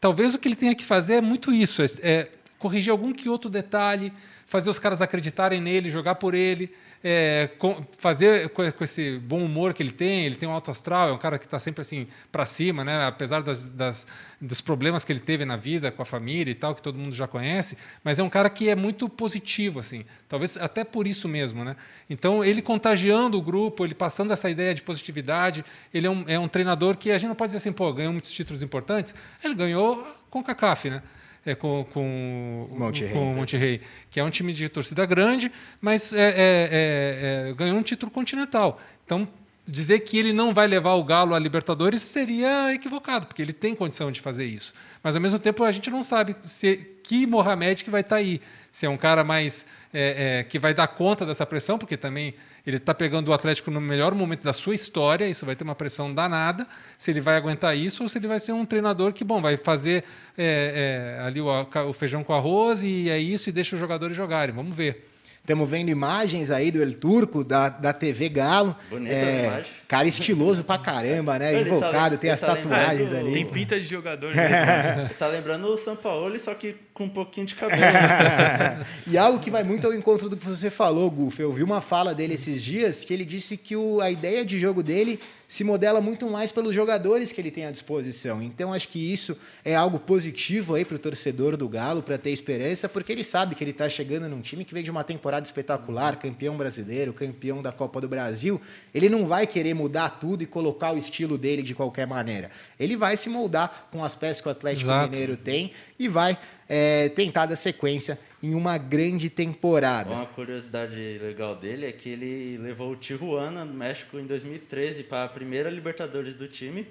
talvez 0.00 0.36
o 0.36 0.38
que 0.38 0.46
ele 0.46 0.54
tenha 0.54 0.74
que 0.76 0.84
fazer 0.84 1.14
é 1.14 1.20
muito 1.20 1.52
isso: 1.52 1.82
é, 1.82 1.86
é 2.02 2.28
corrigir 2.62 2.92
algum 2.92 3.12
que 3.12 3.28
outro 3.28 3.50
detalhe 3.50 4.12
fazer 4.52 4.68
os 4.68 4.78
caras 4.78 5.00
acreditarem 5.00 5.62
nele, 5.62 5.88
jogar 5.88 6.16
por 6.16 6.34
ele, 6.34 6.70
é, 7.02 7.48
com, 7.58 7.86
fazer 7.96 8.50
com, 8.50 8.70
com, 8.70 8.84
esse 8.84 9.18
bom 9.18 9.42
humor 9.42 9.72
que 9.72 9.82
ele 9.82 9.90
tem, 9.90 10.26
ele 10.26 10.36
tem 10.36 10.46
um 10.46 10.52
alto 10.52 10.70
astral, 10.70 11.08
é 11.08 11.12
um 11.12 11.16
cara 11.16 11.38
que 11.38 11.46
está 11.46 11.58
sempre 11.58 11.80
assim 11.80 12.06
para 12.30 12.44
cima, 12.44 12.84
né? 12.84 13.06
apesar 13.06 13.42
das, 13.42 13.72
das, 13.72 14.06
dos 14.38 14.60
problemas 14.60 15.06
que 15.06 15.12
ele 15.12 15.20
teve 15.20 15.46
na 15.46 15.56
vida 15.56 15.90
com 15.90 16.02
a 16.02 16.04
família 16.04 16.50
e 16.52 16.54
tal, 16.54 16.74
que 16.74 16.82
todo 16.82 16.98
mundo 16.98 17.14
já 17.14 17.26
conhece, 17.26 17.78
mas 18.04 18.18
é 18.18 18.22
um 18.22 18.28
cara 18.28 18.50
que 18.50 18.68
é 18.68 18.76
muito 18.76 19.08
positivo, 19.08 19.80
assim, 19.80 20.04
talvez 20.28 20.58
até 20.58 20.84
por 20.84 21.06
isso 21.06 21.26
mesmo. 21.26 21.64
Né? 21.64 21.74
Então, 22.10 22.44
ele 22.44 22.60
contagiando 22.60 23.38
o 23.38 23.42
grupo, 23.42 23.86
ele 23.86 23.94
passando 23.94 24.34
essa 24.34 24.50
ideia 24.50 24.74
de 24.74 24.82
positividade, 24.82 25.64
ele 25.94 26.06
é 26.06 26.10
um, 26.10 26.24
é 26.28 26.38
um 26.38 26.46
treinador 26.46 26.98
que 26.98 27.10
a 27.10 27.16
gente 27.16 27.28
não 27.28 27.34
pode 27.34 27.48
dizer 27.48 27.56
assim, 27.56 27.72
pô, 27.72 27.90
ganhou 27.90 28.12
muitos 28.12 28.30
títulos 28.30 28.62
importantes, 28.62 29.14
ele 29.42 29.54
ganhou 29.54 30.06
com 30.28 30.40
o 30.40 30.44
CACAF, 30.44 30.90
né? 30.90 31.02
É, 31.44 31.54
com, 31.54 31.84
com, 31.92 32.68
Monte 32.70 33.04
com 33.08 33.32
o 33.32 33.34
Monte 33.34 33.56
Rey, 33.56 33.80
que 34.10 34.20
é 34.20 34.24
um 34.24 34.30
time 34.30 34.52
de 34.52 34.68
torcida 34.68 35.04
grande, 35.04 35.50
mas 35.80 36.12
é, 36.12 36.18
é, 36.18 36.30
é, 36.30 37.50
é, 37.50 37.54
ganhou 37.54 37.76
um 37.76 37.82
título 37.82 38.10
continental. 38.10 38.80
Então, 39.04 39.28
dizer 39.66 40.00
que 40.00 40.18
ele 40.18 40.32
não 40.32 40.52
vai 40.52 40.66
levar 40.66 40.94
o 40.94 41.04
Galo 41.04 41.34
a 41.34 41.38
Libertadores 41.38 42.02
seria 42.02 42.74
equivocado, 42.74 43.26
porque 43.26 43.40
ele 43.40 43.52
tem 43.52 43.74
condição 43.74 44.10
de 44.10 44.20
fazer 44.20 44.44
isso. 44.44 44.74
Mas, 45.02 45.14
ao 45.14 45.22
mesmo 45.22 45.38
tempo, 45.38 45.62
a 45.64 45.70
gente 45.70 45.90
não 45.90 46.02
sabe 46.02 46.36
se, 46.40 46.76
que 47.02 47.26
Mohamed 47.26 47.84
que 47.84 47.90
vai 47.90 48.00
estar 48.00 48.16
tá 48.16 48.20
aí. 48.20 48.40
Se 48.70 48.86
é 48.86 48.88
um 48.88 48.96
cara 48.96 49.22
mais 49.22 49.66
é, 49.92 50.44
que 50.48 50.58
vai 50.58 50.72
dar 50.72 50.88
conta 50.88 51.26
dessa 51.26 51.44
pressão, 51.44 51.78
porque 51.78 51.96
também 51.96 52.34
ele 52.66 52.76
está 52.76 52.94
pegando 52.94 53.28
o 53.28 53.32
Atlético 53.32 53.70
no 53.70 53.80
melhor 53.80 54.14
momento 54.14 54.42
da 54.42 54.52
sua 54.52 54.74
história, 54.74 55.28
isso 55.28 55.44
vai 55.44 55.54
ter 55.54 55.64
uma 55.64 55.74
pressão 55.74 56.12
danada, 56.12 56.66
se 56.96 57.10
ele 57.10 57.20
vai 57.20 57.36
aguentar 57.36 57.76
isso 57.76 58.02
ou 58.02 58.08
se 58.08 58.18
ele 58.18 58.28
vai 58.28 58.40
ser 58.40 58.52
um 58.52 58.64
treinador 58.64 59.12
que, 59.12 59.24
bom, 59.24 59.42
vai 59.42 59.56
fazer 59.56 60.04
é, 60.38 61.18
é, 61.18 61.22
ali 61.22 61.40
o, 61.40 61.48
o, 61.88 61.92
feijão 61.92 62.22
com 62.22 62.32
arroz 62.32 62.82
e 62.82 63.10
é 63.10 63.18
isso 63.18 63.48
e 63.48 63.52
deixa 63.52 63.74
os 63.76 63.80
jogadores 63.80 64.16
jogarem. 64.16 64.54
Vamos 64.54 64.76
ver. 64.76 65.11
Estamos 65.42 65.68
vendo 65.68 65.90
imagens 65.90 66.52
aí 66.52 66.70
do 66.70 66.80
El 66.80 66.96
Turco, 66.98 67.42
da, 67.42 67.68
da 67.68 67.92
TV 67.92 68.28
Galo. 68.28 68.76
Bonita 68.88 69.12
é, 69.12 69.64
Cara 69.92 70.08
estiloso 70.08 70.64
pra 70.64 70.78
caramba, 70.78 71.38
né? 71.38 71.52
Ele 71.52 71.68
tá 71.68 71.76
Invocado, 71.76 72.16
tá, 72.16 72.20
tem 72.22 72.30
as 72.30 72.40
tá 72.40 72.56
tatuagens 72.56 73.12
ali. 73.12 73.34
Tem 73.34 73.46
pinta 73.46 73.78
de 73.78 73.86
jogador 73.86 74.28
mesmo. 74.34 74.48
Né? 74.48 75.10
tá 75.18 75.26
lembrando 75.26 75.66
o 75.66 75.76
São 75.76 75.94
Paulo, 75.94 76.40
só 76.40 76.54
que 76.54 76.76
com 76.94 77.04
um 77.04 77.08
pouquinho 77.10 77.46
de 77.46 77.54
cabelo. 77.54 77.82
e 79.06 79.18
algo 79.18 79.38
que 79.38 79.50
vai 79.50 79.62
muito 79.62 79.86
ao 79.86 79.92
encontro 79.92 80.30
do 80.30 80.36
que 80.36 80.46
você 80.46 80.70
falou, 80.70 81.10
Gufo. 81.10 81.42
Eu 81.42 81.52
vi 81.52 81.62
uma 81.62 81.82
fala 81.82 82.14
dele 82.14 82.32
esses 82.32 82.62
dias 82.62 83.04
que 83.04 83.12
ele 83.12 83.26
disse 83.26 83.58
que 83.58 83.76
o, 83.76 84.00
a 84.00 84.10
ideia 84.10 84.46
de 84.46 84.58
jogo 84.58 84.82
dele 84.82 85.20
se 85.52 85.64
modela 85.64 86.00
muito 86.00 86.26
mais 86.30 86.50
pelos 86.50 86.74
jogadores 86.74 87.30
que 87.30 87.38
ele 87.38 87.50
tem 87.50 87.66
à 87.66 87.70
disposição. 87.70 88.42
Então, 88.42 88.72
acho 88.72 88.88
que 88.88 89.12
isso 89.12 89.38
é 89.62 89.74
algo 89.74 89.98
positivo 89.98 90.74
aí 90.74 90.82
para 90.82 90.94
o 90.94 90.98
torcedor 90.98 91.58
do 91.58 91.68
Galo, 91.68 92.02
para 92.02 92.16
ter 92.16 92.30
esperança, 92.30 92.88
porque 92.88 93.12
ele 93.12 93.22
sabe 93.22 93.54
que 93.54 93.62
ele 93.62 93.70
está 93.70 93.86
chegando 93.86 94.30
num 94.30 94.40
time 94.40 94.64
que 94.64 94.72
vem 94.72 94.82
de 94.82 94.90
uma 94.90 95.04
temporada 95.04 95.44
espetacular, 95.44 96.16
campeão 96.16 96.56
brasileiro, 96.56 97.12
campeão 97.12 97.60
da 97.60 97.70
Copa 97.70 98.00
do 98.00 98.08
Brasil. 98.08 98.58
Ele 98.94 99.10
não 99.10 99.26
vai 99.26 99.46
querer 99.46 99.74
mudar 99.82 100.10
tudo 100.10 100.42
e 100.42 100.46
colocar 100.46 100.92
o 100.92 100.98
estilo 100.98 101.36
dele 101.36 101.62
de 101.62 101.74
qualquer 101.74 102.06
maneira. 102.06 102.50
Ele 102.78 102.96
vai 102.96 103.16
se 103.16 103.28
moldar 103.28 103.88
com 103.90 104.04
as 104.04 104.14
peças 104.14 104.40
que 104.40 104.48
o 104.48 104.50
Atlético 104.50 104.90
Exato. 104.90 105.10
Mineiro 105.10 105.36
tem 105.36 105.72
e 105.98 106.08
vai 106.08 106.38
é, 106.68 107.08
tentar 107.10 107.46
dar 107.46 107.56
sequência 107.56 108.18
em 108.42 108.54
uma 108.54 108.78
grande 108.78 109.28
temporada. 109.28 110.10
Uma 110.10 110.26
curiosidade 110.26 111.18
legal 111.20 111.54
dele 111.54 111.86
é 111.86 111.92
que 111.92 112.08
ele 112.08 112.58
levou 112.58 112.92
o 112.92 112.96
Tijuana, 112.96 113.64
no 113.64 113.74
México, 113.74 114.18
em 114.18 114.26
2013 114.26 115.04
para 115.04 115.24
a 115.24 115.28
primeira 115.28 115.70
Libertadores 115.70 116.34
do 116.34 116.48
time. 116.48 116.86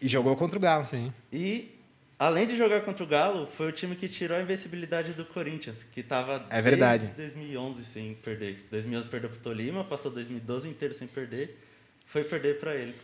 E 0.00 0.08
jogou 0.08 0.34
contra 0.36 0.58
o 0.58 0.60
Galo. 0.60 0.84
Sim. 0.84 1.12
E, 1.32 1.70
além 2.18 2.46
de 2.46 2.56
jogar 2.56 2.80
contra 2.80 3.04
o 3.04 3.06
Galo, 3.06 3.46
foi 3.46 3.68
o 3.68 3.72
time 3.72 3.94
que 3.94 4.08
tirou 4.08 4.36
a 4.36 4.42
invencibilidade 4.42 5.12
do 5.12 5.24
Corinthians, 5.24 5.76
que 5.92 6.00
estava 6.00 6.46
é 6.50 6.60
verdade. 6.60 7.12
desde 7.14 7.36
2011 7.38 7.84
sem 7.92 8.14
perder. 8.14 8.66
2011 8.70 9.08
perdeu 9.08 9.30
para 9.30 9.38
o 9.38 9.42
Tolima, 9.42 9.84
passou 9.84 10.10
2012 10.10 10.68
inteiro 10.68 10.94
sem 10.94 11.06
perder, 11.06 11.56
foi 12.06 12.24
perder 12.24 12.58
para 12.58 12.74
ele. 12.74 12.94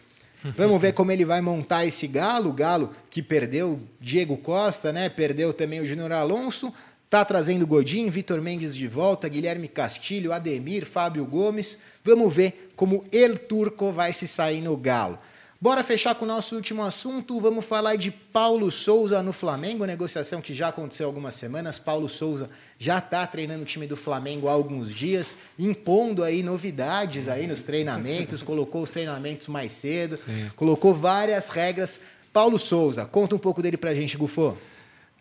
Vamos 0.56 0.80
ver 0.82 0.92
como 0.92 1.12
ele 1.12 1.24
vai 1.24 1.40
montar 1.40 1.86
esse 1.86 2.06
Galo. 2.06 2.52
Galo 2.52 2.90
que 3.10 3.22
perdeu 3.22 3.80
Diego 4.00 4.36
Costa, 4.36 4.92
né? 4.92 5.08
Perdeu 5.08 5.52
também 5.52 5.80
o 5.80 5.86
Júnior 5.86 6.10
Alonso. 6.10 6.72
Tá 7.08 7.24
trazendo 7.24 7.66
Godin, 7.66 8.08
Vitor 8.08 8.40
Mendes 8.40 8.74
de 8.74 8.88
volta, 8.88 9.28
Guilherme 9.28 9.68
Castilho, 9.68 10.32
Ademir, 10.32 10.86
Fábio 10.86 11.24
Gomes. 11.26 11.78
Vamos 12.02 12.34
ver 12.34 12.72
como 12.74 13.04
El 13.12 13.38
Turco 13.38 13.92
vai 13.92 14.12
se 14.12 14.26
sair 14.26 14.62
no 14.62 14.76
Galo. 14.76 15.18
Bora 15.62 15.84
fechar 15.84 16.16
com 16.16 16.24
o 16.24 16.28
nosso 16.28 16.56
último 16.56 16.82
assunto. 16.82 17.40
Vamos 17.40 17.64
falar 17.64 17.94
de 17.94 18.10
Paulo 18.10 18.68
Souza 18.68 19.22
no 19.22 19.32
Flamengo, 19.32 19.84
negociação 19.84 20.40
que 20.40 20.52
já 20.52 20.70
aconteceu 20.70 21.06
há 21.06 21.08
algumas 21.08 21.34
semanas. 21.34 21.78
Paulo 21.78 22.08
Souza 22.08 22.50
já 22.80 22.98
está 22.98 23.24
treinando 23.28 23.62
o 23.62 23.64
time 23.64 23.86
do 23.86 23.94
Flamengo 23.94 24.48
há 24.48 24.52
alguns 24.52 24.92
dias, 24.92 25.36
impondo 25.56 26.24
aí 26.24 26.42
novidades 26.42 27.28
aí 27.28 27.46
nos 27.46 27.62
treinamentos, 27.62 28.42
colocou 28.42 28.82
os 28.82 28.90
treinamentos 28.90 29.46
mais 29.46 29.70
cedo, 29.70 30.18
Sim. 30.18 30.50
colocou 30.56 30.92
várias 30.92 31.48
regras. 31.48 32.00
Paulo 32.32 32.58
Souza, 32.58 33.04
conta 33.04 33.36
um 33.36 33.38
pouco 33.38 33.62
dele 33.62 33.76
pra 33.76 33.94
gente, 33.94 34.16
Gufo. 34.16 34.58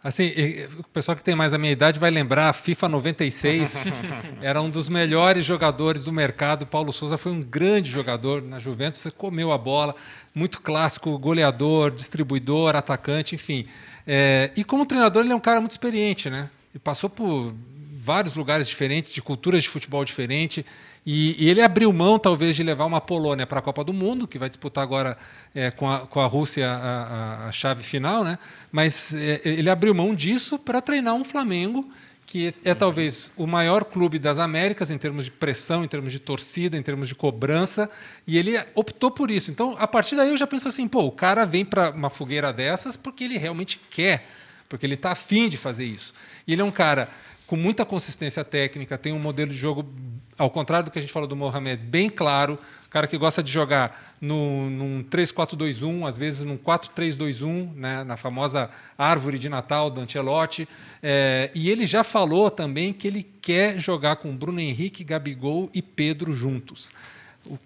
Assim, 0.03 0.31
o 0.79 0.83
pessoal 0.85 1.15
que 1.15 1.23
tem 1.23 1.35
mais 1.35 1.53
a 1.53 1.59
minha 1.59 1.71
idade 1.71 1.99
vai 1.99 2.09
lembrar, 2.09 2.49
a 2.49 2.53
FIFA 2.53 2.89
96 2.89 3.93
era 4.41 4.59
um 4.59 4.67
dos 4.67 4.89
melhores 4.89 5.45
jogadores 5.45 6.03
do 6.03 6.11
mercado. 6.11 6.65
Paulo 6.65 6.91
Souza 6.91 7.17
foi 7.17 7.31
um 7.31 7.39
grande 7.39 7.91
jogador 7.91 8.41
na 8.41 8.57
Juventus, 8.57 9.05
comeu 9.15 9.51
a 9.51 9.59
bola, 9.59 9.95
muito 10.33 10.59
clássico, 10.59 11.15
goleador, 11.19 11.91
distribuidor, 11.91 12.75
atacante, 12.75 13.35
enfim. 13.35 13.67
É, 14.07 14.49
e 14.55 14.63
como 14.63 14.87
treinador, 14.87 15.23
ele 15.23 15.33
é 15.33 15.35
um 15.35 15.39
cara 15.39 15.59
muito 15.59 15.71
experiente, 15.71 16.31
né? 16.31 16.49
E 16.73 16.79
passou 16.79 17.07
por 17.07 17.53
vários 17.93 18.33
lugares 18.33 18.67
diferentes, 18.67 19.13
de 19.13 19.21
culturas 19.21 19.61
de 19.61 19.69
futebol 19.69 20.03
diferentes. 20.03 20.65
E, 21.05 21.45
e, 21.45 21.49
ele 21.49 21.61
abriu 21.61 21.91
mão, 21.91 22.19
talvez, 22.19 22.55
de 22.55 22.63
levar 22.63 22.85
uma 22.85 23.01
Polônia 23.01 23.47
para 23.47 23.59
a 23.59 23.61
Copa 23.61 23.83
do 23.83 23.91
Mundo, 23.91 24.27
que 24.27 24.37
vai 24.37 24.47
disputar 24.47 24.83
agora 24.83 25.17
é, 25.53 25.71
com, 25.71 25.89
a, 25.89 26.01
com 26.01 26.19
a 26.19 26.27
Rússia 26.27 26.69
a, 26.69 26.75
a, 26.75 27.47
a 27.47 27.51
chave 27.51 27.83
final, 27.83 28.23
né? 28.23 28.37
mas 28.71 29.15
é, 29.15 29.41
ele 29.43 29.69
abriu 29.69 29.95
mão 29.95 30.13
disso 30.13 30.59
para 30.59 30.79
treinar 30.79 31.15
um 31.15 31.23
Flamengo, 31.23 31.89
que 32.31 32.53
é, 32.63 32.69
é 32.69 32.75
talvez 32.75 33.31
o 33.35 33.47
maior 33.47 33.83
clube 33.83 34.19
das 34.19 34.37
Américas 34.37 34.91
em 34.91 34.97
termos 34.97 35.25
de 35.25 35.31
pressão, 35.31 35.83
em 35.83 35.87
termos 35.87 36.11
de 36.11 36.19
torcida, 36.19 36.77
em 36.77 36.83
termos 36.83 37.09
de 37.09 37.15
cobrança, 37.15 37.89
e 38.27 38.37
ele 38.37 38.57
optou 38.75 39.09
por 39.09 39.31
isso. 39.31 39.49
Então, 39.49 39.75
a 39.79 39.87
partir 39.87 40.15
daí, 40.15 40.29
eu 40.29 40.37
já 40.37 40.45
penso 40.45 40.67
assim: 40.67 40.87
pô, 40.87 41.01
o 41.01 41.11
cara 41.11 41.45
vem 41.45 41.65
para 41.65 41.89
uma 41.89 42.11
fogueira 42.11 42.53
dessas 42.53 42.95
porque 42.95 43.23
ele 43.23 43.37
realmente 43.37 43.81
quer, 43.89 44.23
porque 44.69 44.85
ele 44.85 44.93
está 44.93 45.11
afim 45.11 45.49
de 45.49 45.57
fazer 45.57 45.83
isso. 45.83 46.13
E 46.47 46.53
ele 46.53 46.61
é 46.61 46.65
um 46.65 46.71
cara 46.71 47.09
com 47.51 47.57
muita 47.57 47.85
consistência 47.85 48.45
técnica, 48.45 48.97
tem 48.97 49.11
um 49.11 49.19
modelo 49.19 49.51
de 49.51 49.57
jogo, 49.57 49.85
ao 50.37 50.49
contrário 50.49 50.85
do 50.85 50.91
que 50.91 50.97
a 50.97 51.01
gente 51.01 51.11
falou 51.11 51.27
do 51.27 51.35
Mohamed, 51.35 51.83
bem 51.83 52.09
claro. 52.09 52.57
Cara 52.89 53.07
que 53.07 53.17
gosta 53.17 53.43
de 53.43 53.51
jogar 53.51 54.15
no, 54.21 54.69
num 54.69 55.03
3-4-2-1, 55.03 56.07
às 56.07 56.15
vezes 56.15 56.45
num 56.45 56.57
4-3-2-1, 56.57 57.73
né, 57.75 58.05
na 58.05 58.15
famosa 58.15 58.69
árvore 58.97 59.37
de 59.37 59.49
Natal 59.49 59.89
do 59.89 59.99
Ancelotti. 59.99 60.65
É, 61.03 61.51
e 61.53 61.69
ele 61.69 61.85
já 61.85 62.05
falou 62.05 62.49
também 62.49 62.93
que 62.93 63.05
ele 63.05 63.21
quer 63.21 63.77
jogar 63.77 64.15
com 64.15 64.33
Bruno 64.33 64.61
Henrique, 64.61 65.03
Gabigol 65.03 65.69
e 65.73 65.81
Pedro 65.81 66.31
juntos. 66.31 66.89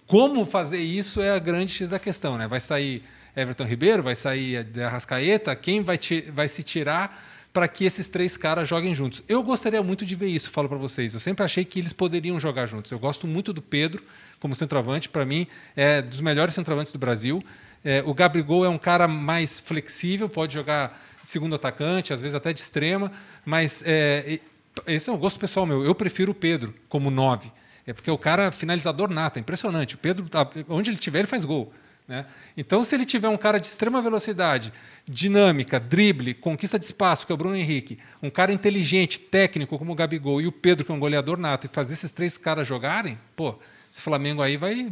Como 0.08 0.48
fazer 0.48 0.80
isso 0.80 1.22
é 1.22 1.30
a 1.30 1.38
grande 1.38 1.72
X 1.72 1.92
da 1.92 2.00
questão. 2.00 2.40
Né? 2.40 2.48
Vai 2.48 2.60
sair 2.60 3.04
Everton 3.36 3.66
Ribeiro, 3.66 4.02
vai 4.02 4.16
sair 4.16 4.66
Arrascaeta, 4.84 5.56
quem 5.56 5.84
vai, 5.84 6.00
vai 6.34 6.48
se 6.48 6.64
tirar 6.64 7.35
para 7.56 7.70
que 7.70 7.86
esses 7.86 8.10
três 8.10 8.36
caras 8.36 8.68
joguem 8.68 8.94
juntos. 8.94 9.24
Eu 9.30 9.42
gostaria 9.42 9.82
muito 9.82 10.06
de 10.06 10.14
ver 10.14 10.28
isso, 10.28 10.52
falo 10.52 10.68
para 10.68 10.78
vocês. 10.78 11.14
Eu 11.14 11.22
sempre 11.22 11.42
achei 11.42 11.64
que 11.64 11.80
eles 11.80 11.94
poderiam 11.94 12.38
jogar 12.38 12.66
juntos. 12.66 12.92
Eu 12.92 13.00
gosto 13.00 13.26
muito 13.26 13.54
do 13.54 13.62
Pedro 13.62 14.04
como 14.42 14.54
centroavante, 14.54 15.08
para 15.08 15.24
mim 15.24 15.48
é 15.74 16.02
dos 16.02 16.20
melhores 16.20 16.54
centroavantes 16.54 16.92
do 16.92 17.00
Brasil. 17.00 17.42
É, 17.82 18.04
o 18.06 18.14
Gabigol 18.14 18.66
é 18.66 18.68
um 18.68 18.78
cara 18.78 19.08
mais 19.08 19.58
flexível, 19.58 20.28
pode 20.28 20.54
jogar 20.54 21.02
de 21.24 21.30
segundo 21.30 21.56
atacante, 21.56 22.12
às 22.12 22.20
vezes 22.20 22.36
até 22.36 22.52
de 22.52 22.60
extrema, 22.60 23.10
mas 23.46 23.82
é, 23.86 24.42
esse 24.86 25.10
é 25.10 25.14
um 25.14 25.18
gosto 25.18 25.40
pessoal 25.40 25.66
meu. 25.66 25.82
Eu 25.82 25.96
prefiro 25.96 26.34
o 26.34 26.36
Pedro 26.36 26.74
como 26.90 27.10
nove. 27.10 27.54
É 27.88 27.94
porque 27.94 28.12
o 28.12 28.18
cara 28.18 28.48
é 28.48 28.52
finalizador 28.52 29.10
nato, 29.10 29.38
é 29.38 29.40
impressionante. 29.40 29.96
O 29.96 29.98
Pedro, 29.98 30.26
onde 30.68 30.90
ele 30.90 30.98
tiver, 30.98 31.20
ele 31.20 31.28
faz 31.28 31.46
gol. 31.46 31.72
Né? 32.08 32.26
Então, 32.56 32.84
se 32.84 32.96
ele 32.96 33.06
tiver 33.06 33.30
um 33.30 33.38
cara 33.38 33.60
de 33.60 33.66
extrema 33.66 34.02
velocidade, 34.02 34.72
dinâmica, 35.06 35.80
drible, 35.80 36.34
conquista 36.34 36.78
de 36.78 36.86
espaço, 36.86 37.26
que 37.26 37.32
é 37.32 37.36
o 37.36 37.38
Bruno 37.38 37.56
Henrique, 37.56 37.98
um 38.22 38.30
cara 38.30 38.54
inteligente, 38.54 39.20
técnico 39.20 39.78
como 39.78 39.92
o 39.92 39.96
Gabigol 39.96 40.40
e 40.40 40.48
o 40.48 40.52
Pedro, 40.52 40.86
que 40.86 40.92
é 40.92 40.96
um 40.96 41.00
goleador 41.00 41.38
nato, 41.38 41.66
e 41.66 41.68
fazer 41.68 41.94
esses 41.94 42.12
três 42.12 42.38
caras 42.38 42.68
jogarem, 42.68 43.20
pô, 43.36 43.56
esse 43.92 44.02
Flamengo 44.02 44.42
aí 44.42 44.56
vai 44.56 44.92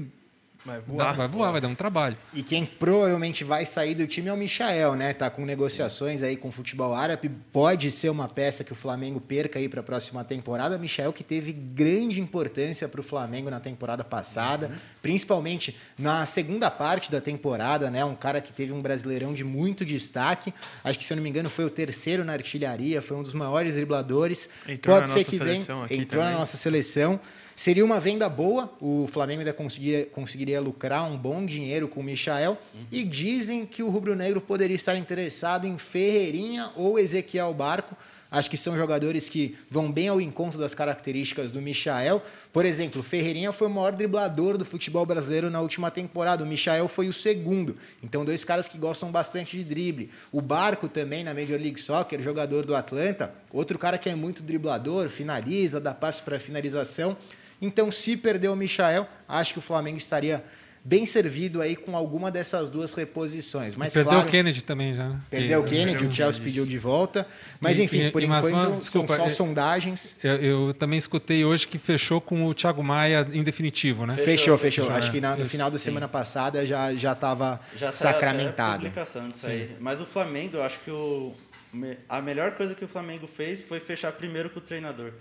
Vai 0.65 0.77
Dá- 0.77 0.81
voar. 0.85 1.13
vai 1.15 1.27
voar, 1.27 1.51
vai 1.51 1.59
dar 1.61 1.67
um 1.67 1.75
trabalho. 1.75 2.15
E 2.33 2.41
quem 2.41 2.63
provavelmente 2.65 3.43
vai 3.43 3.65
sair 3.65 3.95
do 3.95 4.07
time 4.07 4.29
é 4.29 4.33
o 4.33 4.37
Michael, 4.37 4.95
né? 4.95 5.11
Tá 5.13 5.29
com 5.29 5.45
negociações 5.45 6.23
aí 6.23 6.37
com 6.37 6.47
o 6.47 6.51
futebol 6.51 6.93
árabe. 6.93 7.29
Pode 7.51 7.91
ser 7.91 8.09
uma 8.09 8.29
peça 8.29 8.63
que 8.63 8.71
o 8.71 8.75
Flamengo 8.75 9.19
perca 9.19 9.59
aí 9.59 9.67
para 9.67 9.81
a 9.81 9.83
próxima 9.83 10.23
temporada. 10.23 10.77
Michael 10.77 11.11
que 11.11 11.23
teve 11.23 11.51
grande 11.51 12.21
importância 12.21 12.87
para 12.87 13.01
o 13.01 13.03
Flamengo 13.03 13.49
na 13.49 13.59
temporada 13.59 14.05
passada, 14.05 14.71
principalmente 15.01 15.75
na 15.99 16.25
segunda 16.25 16.71
parte 16.71 17.11
da 17.11 17.19
temporada, 17.19 17.91
né? 17.91 18.05
Um 18.05 18.15
cara 18.15 18.39
que 18.39 18.53
teve 18.53 18.71
um 18.71 18.81
brasileirão 18.81 19.33
de 19.33 19.43
muito 19.43 19.83
destaque. 19.83 20.53
Acho 20.83 20.97
que 20.97 21.03
se 21.03 21.11
eu 21.11 21.17
não 21.17 21.23
me 21.23 21.29
engano 21.29 21.49
foi 21.49 21.65
o 21.65 21.69
terceiro 21.69 22.23
na 22.23 22.31
artilharia, 22.33 23.01
foi 23.01 23.17
um 23.17 23.21
dos 23.23 23.33
maiores 23.33 23.75
dribladores. 23.75 24.49
Entrou 24.67 24.95
Pode 24.95 25.07
na 25.09 25.13
ser 25.13 25.19
nossa 25.19 25.29
que 25.29 25.37
venha, 25.37 25.61
entrou 25.91 26.21
na 26.23 26.29
também. 26.29 26.39
nossa 26.39 26.55
seleção. 26.55 27.19
Seria 27.55 27.85
uma 27.85 27.99
venda 27.99 28.27
boa, 28.27 28.73
o 28.81 29.07
Flamengo 29.11 29.41
ainda 29.41 29.53
conseguiria, 29.53 30.05
conseguiria 30.07 30.59
lucrar 30.59 31.03
um 31.09 31.17
bom 31.17 31.45
dinheiro 31.45 31.87
com 31.87 31.99
o 31.99 32.03
Michael. 32.03 32.57
E 32.91 33.03
dizem 33.03 33.65
que 33.65 33.83
o 33.83 33.89
Rubro 33.89 34.15
Negro 34.15 34.41
poderia 34.41 34.75
estar 34.75 34.95
interessado 34.95 35.65
em 35.65 35.77
Ferreirinha 35.77 36.71
ou 36.75 36.97
Ezequiel 36.97 37.53
Barco. 37.53 37.95
Acho 38.33 38.49
que 38.49 38.57
são 38.57 38.75
jogadores 38.75 39.29
que 39.29 39.55
vão 39.69 39.91
bem 39.91 40.07
ao 40.07 40.19
encontro 40.19 40.57
das 40.57 40.73
características 40.73 41.51
do 41.51 41.61
Michael. 41.61 42.19
Por 42.51 42.65
exemplo, 42.65 43.03
Ferreirinha 43.03 43.51
foi 43.51 43.67
o 43.67 43.69
maior 43.69 43.91
driblador 43.91 44.57
do 44.57 44.65
futebol 44.65 45.05
brasileiro 45.05 45.51
na 45.51 45.61
última 45.61 45.91
temporada. 45.91 46.43
O 46.43 46.47
Michael 46.47 46.87
foi 46.87 47.07
o 47.07 47.13
segundo. 47.13 47.77
Então, 48.01 48.25
dois 48.25 48.43
caras 48.43 48.67
que 48.67 48.75
gostam 48.79 49.11
bastante 49.11 49.55
de 49.55 49.63
drible. 49.63 50.09
O 50.31 50.41
Barco 50.41 50.89
também, 50.89 51.23
na 51.23 51.31
Major 51.31 51.59
League 51.59 51.79
Soccer, 51.79 52.23
jogador 52.23 52.65
do 52.65 52.75
Atlanta. 52.75 53.31
Outro 53.51 53.77
cara 53.77 53.99
que 53.99 54.09
é 54.09 54.15
muito 54.15 54.41
driblador, 54.41 55.09
finaliza, 55.09 55.79
dá 55.79 55.93
passo 55.93 56.23
para 56.23 56.39
finalização. 56.39 57.15
Então, 57.65 57.91
se 57.91 58.17
perder 58.17 58.49
o 58.49 58.55
Michael, 58.55 59.07
acho 59.27 59.53
que 59.53 59.59
o 59.59 59.61
Flamengo 59.61 59.97
estaria 59.97 60.43
bem 60.85 61.05
servido 61.05 61.61
aí 61.61 61.77
com 61.77 61.95
alguma 61.95 62.29
dessas 62.29 62.69
duas 62.69 62.93
reposições. 62.93 63.73
Mas, 63.73 63.93
Perdeu 63.93 64.11
claro, 64.11 64.27
o 64.27 64.29
Kennedy 64.29 64.65
também 64.65 64.93
já. 64.93 65.07
né? 65.07 65.19
Perdeu 65.29 65.61
o 65.61 65.63
Kennedy, 65.63 66.05
o 66.05 66.13
Chelsea 66.13 66.43
pediu 66.43 66.65
de 66.65 66.77
volta. 66.77 67.25
Mas, 67.61 67.79
E- 67.79 67.83
enfim, 67.83 68.07
e- 68.07 68.11
por 68.11 68.21
e- 68.21 68.25
enquanto, 68.25 68.49
são 68.51 68.79
desculpa, 68.79 69.15
só 69.15 69.25
é- 69.27 69.29
sondagens. 69.29 70.17
Eu, 70.21 70.35
eu 70.35 70.73
também 70.73 70.97
escutei 70.99 71.45
hoje 71.45 71.65
que 71.65 71.77
fechou 71.77 72.19
com 72.19 72.43
o 72.45 72.53
Thiago 72.53 72.83
Maia 72.83 73.25
em 73.31 73.41
definitivo, 73.45 74.05
né? 74.05 74.17
Fechou, 74.17 74.57
fechou. 74.57 74.87
Já, 74.87 74.95
Acho 74.97 75.09
que 75.09 75.21
na- 75.21 75.37
no 75.37 75.43
isso, 75.43 75.51
final 75.51 75.71
da 75.71 75.77
semana 75.77 76.09
passada 76.09 76.65
já 76.65 76.93
já 76.93 77.13
estava 77.13 77.61
sacramentado. 77.93 78.79
publicação 78.81 79.29
disso 79.29 79.47
aí. 79.47 79.77
Mas 79.79 80.01
o 80.01 80.05
Flamengo, 80.05 80.57
eu 80.57 80.63
acho 80.63 80.79
que 80.79 80.91
o, 80.91 81.31
a 82.09 82.21
melhor 82.21 82.51
coisa 82.55 82.75
que 82.75 82.83
o 82.83 82.87
Flamengo 82.89 83.25
fez 83.25 83.63
foi 83.63 83.79
fechar 83.79 84.11
primeiro 84.11 84.49
com 84.49 84.59
o 84.59 84.61
treinador. 84.61 85.13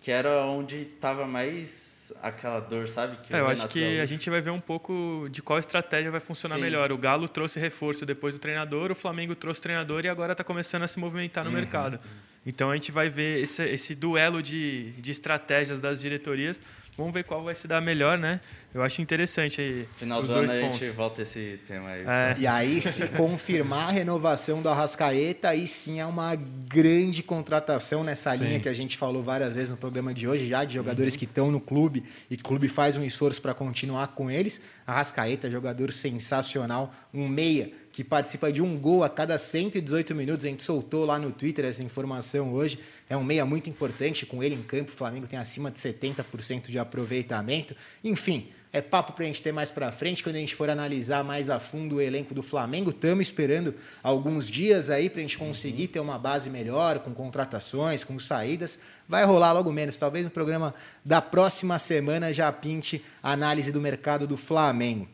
Que 0.00 0.10
era 0.10 0.44
onde 0.46 0.76
estava 0.82 1.26
mais 1.26 1.83
aquela 2.22 2.60
dor, 2.60 2.88
sabe? 2.88 3.16
Que 3.22 3.34
É, 3.34 3.40
eu 3.40 3.46
acho 3.46 3.66
que 3.68 4.00
a 4.00 4.06
gente 4.06 4.28
vai 4.30 4.40
ver 4.40 4.50
um 4.50 4.60
pouco 4.60 5.28
de 5.30 5.42
qual 5.42 5.58
estratégia 5.58 6.10
vai 6.10 6.20
funcionar 6.20 6.56
Sim. 6.56 6.62
melhor. 6.62 6.90
O 6.92 6.98
Galo 6.98 7.28
trouxe 7.28 7.58
reforço 7.60 8.04
depois 8.04 8.34
do 8.34 8.40
treinador, 8.40 8.90
o 8.90 8.94
Flamengo 8.94 9.34
trouxe 9.34 9.60
treinador 9.60 10.04
e 10.04 10.08
agora 10.08 10.32
está 10.32 10.44
começando 10.44 10.82
a 10.82 10.88
se 10.88 10.98
movimentar 10.98 11.44
no 11.44 11.50
Uhum. 11.50 11.56
mercado. 11.56 11.98
Então 12.46 12.70
a 12.70 12.74
gente 12.74 12.92
vai 12.92 13.08
ver 13.08 13.42
esse, 13.42 13.62
esse 13.64 13.94
duelo 13.94 14.42
de, 14.42 14.90
de 14.92 15.10
estratégias 15.10 15.80
das 15.80 16.00
diretorias. 16.00 16.60
Vamos 16.96 17.12
ver 17.12 17.24
qual 17.24 17.42
vai 17.42 17.54
se 17.56 17.66
dar 17.66 17.80
melhor, 17.80 18.16
né? 18.16 18.40
Eu 18.72 18.80
acho 18.82 19.02
interessante 19.02 19.60
aí 19.60 19.88
Final 19.96 20.20
os 20.22 20.28
do 20.28 20.34
dois 20.34 20.50
ano 20.50 20.60
a 20.60 20.62
pontos. 20.62 20.78
gente 20.78 20.90
volta 20.94 21.22
esse 21.22 21.58
tema 21.66 21.88
aí. 21.90 22.02
É. 22.02 22.36
E 22.38 22.46
aí, 22.46 22.80
se 22.80 23.08
confirmar 23.08 23.88
a 23.88 23.90
renovação 23.92 24.62
do 24.62 24.68
Arrascaeta, 24.68 25.48
aí 25.48 25.66
sim 25.66 25.98
é 25.98 26.06
uma 26.06 26.36
grande 26.36 27.22
contratação 27.22 28.04
nessa 28.04 28.36
Sim. 28.36 28.44
linha 28.44 28.60
que 28.60 28.68
a 28.68 28.72
gente 28.72 28.96
falou 28.96 29.22
várias 29.22 29.56
vezes 29.56 29.70
no 29.72 29.76
programa 29.76 30.14
de 30.14 30.28
hoje, 30.28 30.46
já 30.48 30.64
de 30.64 30.74
jogadores 30.74 31.16
que 31.16 31.24
estão 31.24 31.50
no 31.50 31.60
clube 31.60 32.04
e 32.30 32.34
o 32.34 32.38
clube 32.42 32.68
faz 32.68 32.96
um 32.96 33.04
esforço 33.04 33.42
para 33.42 33.54
continuar 33.54 34.08
com 34.08 34.30
eles. 34.30 34.60
Arrascaeta, 34.86 35.50
jogador 35.50 35.92
sensacional, 35.92 36.94
um 37.12 37.28
meia 37.28 37.70
que 37.94 38.02
participa 38.02 38.52
de 38.52 38.60
um 38.60 38.76
gol 38.76 39.04
a 39.04 39.08
cada 39.08 39.38
118 39.38 40.16
minutos. 40.16 40.44
A 40.44 40.48
gente 40.48 40.64
soltou 40.64 41.04
lá 41.04 41.16
no 41.16 41.30
Twitter 41.30 41.64
essa 41.64 41.80
informação 41.80 42.52
hoje. 42.52 42.76
É 43.08 43.16
um 43.16 43.22
meia 43.22 43.46
muito 43.46 43.70
importante 43.70 44.26
com 44.26 44.42
ele 44.42 44.56
em 44.56 44.62
campo. 44.64 44.90
O 44.90 44.96
Flamengo 44.96 45.28
tem 45.28 45.38
acima 45.38 45.70
de 45.70 45.78
70% 45.78 46.72
de 46.72 46.78
aproveitamento. 46.80 47.76
Enfim, 48.02 48.48
é 48.72 48.80
papo 48.80 49.12
para 49.12 49.22
a 49.22 49.26
gente 49.28 49.40
ter 49.40 49.52
mais 49.52 49.70
para 49.70 49.92
frente, 49.92 50.24
quando 50.24 50.34
a 50.34 50.40
gente 50.40 50.56
for 50.56 50.68
analisar 50.68 51.22
mais 51.22 51.48
a 51.48 51.60
fundo 51.60 51.94
o 51.94 52.00
elenco 52.00 52.34
do 52.34 52.42
Flamengo. 52.42 52.90
Estamos 52.90 53.28
esperando 53.28 53.72
alguns 54.02 54.50
dias 54.50 54.90
aí 54.90 55.08
para 55.08 55.20
a 55.20 55.22
gente 55.22 55.38
conseguir 55.38 55.86
ter 55.86 56.00
uma 56.00 56.18
base 56.18 56.50
melhor, 56.50 56.98
com 56.98 57.14
contratações, 57.14 58.02
com 58.02 58.18
saídas. 58.18 58.76
Vai 59.08 59.24
rolar 59.24 59.52
logo 59.52 59.70
menos. 59.70 59.96
Talvez 59.96 60.24
no 60.24 60.32
programa 60.32 60.74
da 61.04 61.22
próxima 61.22 61.78
semana 61.78 62.32
já 62.32 62.50
pinte 62.50 63.04
a 63.22 63.30
análise 63.30 63.70
do 63.70 63.80
mercado 63.80 64.26
do 64.26 64.36
Flamengo. 64.36 65.08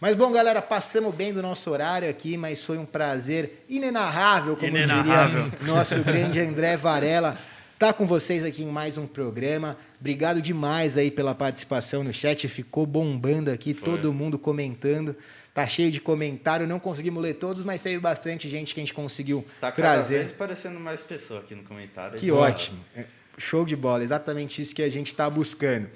Mas 0.00 0.14
bom, 0.14 0.30
galera, 0.30 0.60
passamos 0.60 1.14
bem 1.14 1.32
do 1.32 1.40
nosso 1.40 1.70
horário 1.70 2.08
aqui, 2.08 2.36
mas 2.36 2.62
foi 2.62 2.76
um 2.76 2.84
prazer 2.84 3.64
inenarrável, 3.68 4.54
como 4.56 4.68
Inenarrável. 4.68 5.50
diria 5.50 5.74
nosso 5.74 6.00
grande 6.02 6.38
André 6.40 6.76
Varela. 6.76 7.38
Tá 7.78 7.92
com 7.92 8.06
vocês 8.06 8.44
aqui 8.44 8.62
em 8.62 8.66
mais 8.66 8.98
um 8.98 9.06
programa. 9.06 9.76
Obrigado 10.00 10.40
demais 10.42 10.96
aí 10.98 11.10
pela 11.10 11.34
participação 11.34 12.02
no 12.04 12.12
chat. 12.12 12.46
Ficou 12.48 12.86
bombando 12.86 13.50
aqui, 13.50 13.72
todo 13.74 14.12
mundo 14.12 14.38
comentando. 14.38 15.16
Tá 15.54 15.66
cheio 15.66 15.90
de 15.90 16.00
comentário. 16.00 16.66
Não 16.66 16.78
conseguimos 16.78 17.22
ler 17.22 17.34
todos, 17.34 17.64
mas 17.64 17.82
teve 17.82 17.98
bastante 17.98 18.48
gente 18.48 18.74
que 18.74 18.80
a 18.80 18.82
gente 18.82 18.94
conseguiu 18.94 19.44
Tá 19.60 19.72
cada 19.72 19.88
trazer. 19.88 20.18
vez 20.20 20.32
parecendo 20.32 20.78
mais 20.78 21.00
pessoa 21.00 21.40
aqui 21.40 21.54
no 21.54 21.62
comentário. 21.64 22.18
Que 22.18 22.30
ótimo. 22.30 22.78
É, 22.94 23.04
Show 23.38 23.66
de 23.66 23.76
bola, 23.76 24.02
exatamente 24.02 24.60
isso 24.62 24.74
que 24.74 24.82
a 24.82 24.88
gente 24.90 25.08
está 25.08 25.28
buscando. 25.28 25.88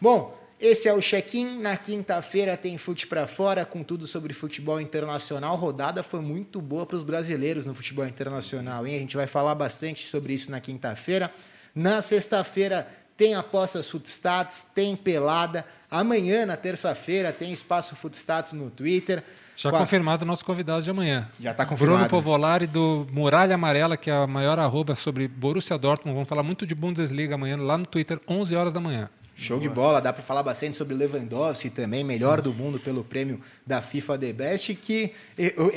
Bom, 0.00 0.36
esse 0.62 0.88
é 0.88 0.94
o 0.94 1.00
check-in. 1.00 1.58
Na 1.58 1.76
quinta-feira 1.76 2.56
tem 2.56 2.78
Fute 2.78 3.06
para 3.06 3.26
Fora 3.26 3.64
com 3.64 3.82
tudo 3.82 4.06
sobre 4.06 4.32
futebol 4.32 4.80
internacional. 4.80 5.56
Rodada 5.56 6.04
foi 6.04 6.20
muito 6.20 6.60
boa 6.60 6.86
para 6.86 6.96
os 6.96 7.02
brasileiros 7.02 7.66
no 7.66 7.74
futebol 7.74 8.06
internacional, 8.06 8.86
hein? 8.86 8.94
A 8.94 9.00
gente 9.00 9.16
vai 9.16 9.26
falar 9.26 9.56
bastante 9.56 10.06
sobre 10.08 10.32
isso 10.34 10.52
na 10.52 10.60
quinta-feira. 10.60 11.32
Na 11.74 12.00
sexta-feira 12.00 12.86
tem 13.16 13.34
apostas 13.34 13.90
Footstats, 13.90 14.64
tem 14.72 14.94
pelada. 14.94 15.66
Amanhã, 15.90 16.46
na 16.46 16.56
terça-feira, 16.56 17.32
tem 17.32 17.52
espaço 17.52 17.96
Footstats 17.96 18.52
no 18.52 18.70
Twitter. 18.70 19.22
Já 19.56 19.70
confirmado 19.70 20.24
o 20.24 20.26
nosso 20.26 20.44
convidado 20.44 20.82
de 20.82 20.90
amanhã. 20.90 21.28
Já 21.40 21.52
tá 21.52 21.66
confirmado. 21.66 21.98
Bruno 21.98 22.08
Povolari, 22.08 22.66
do 22.66 23.06
Muralha 23.10 23.56
Amarela, 23.56 23.96
que 23.96 24.10
é 24.10 24.14
a 24.14 24.26
maior 24.26 24.58
arroba 24.58 24.94
sobre 24.94 25.26
Borussia 25.26 25.76
Dortmund. 25.76 26.14
Vamos 26.14 26.28
falar 26.28 26.42
muito 26.42 26.64
de 26.64 26.74
Bundesliga 26.74 27.34
amanhã, 27.34 27.56
lá 27.56 27.76
no 27.76 27.84
Twitter, 27.84 28.20
11 28.28 28.54
horas 28.54 28.72
da 28.72 28.80
manhã. 28.80 29.10
Show 29.42 29.58
de 29.60 29.68
bola, 29.68 30.00
dá 30.00 30.12
para 30.12 30.22
falar 30.22 30.42
bastante 30.42 30.76
sobre 30.76 30.94
Lewandowski 30.94 31.68
também, 31.70 32.04
melhor 32.04 32.40
do 32.40 32.52
mundo 32.54 32.78
pelo 32.78 33.02
prêmio 33.04 33.40
da 33.66 33.82
FIFA 33.82 34.18
The 34.18 34.32
Best, 34.32 34.74
que 34.76 35.12
e- 35.38 35.54
o- 35.56 35.70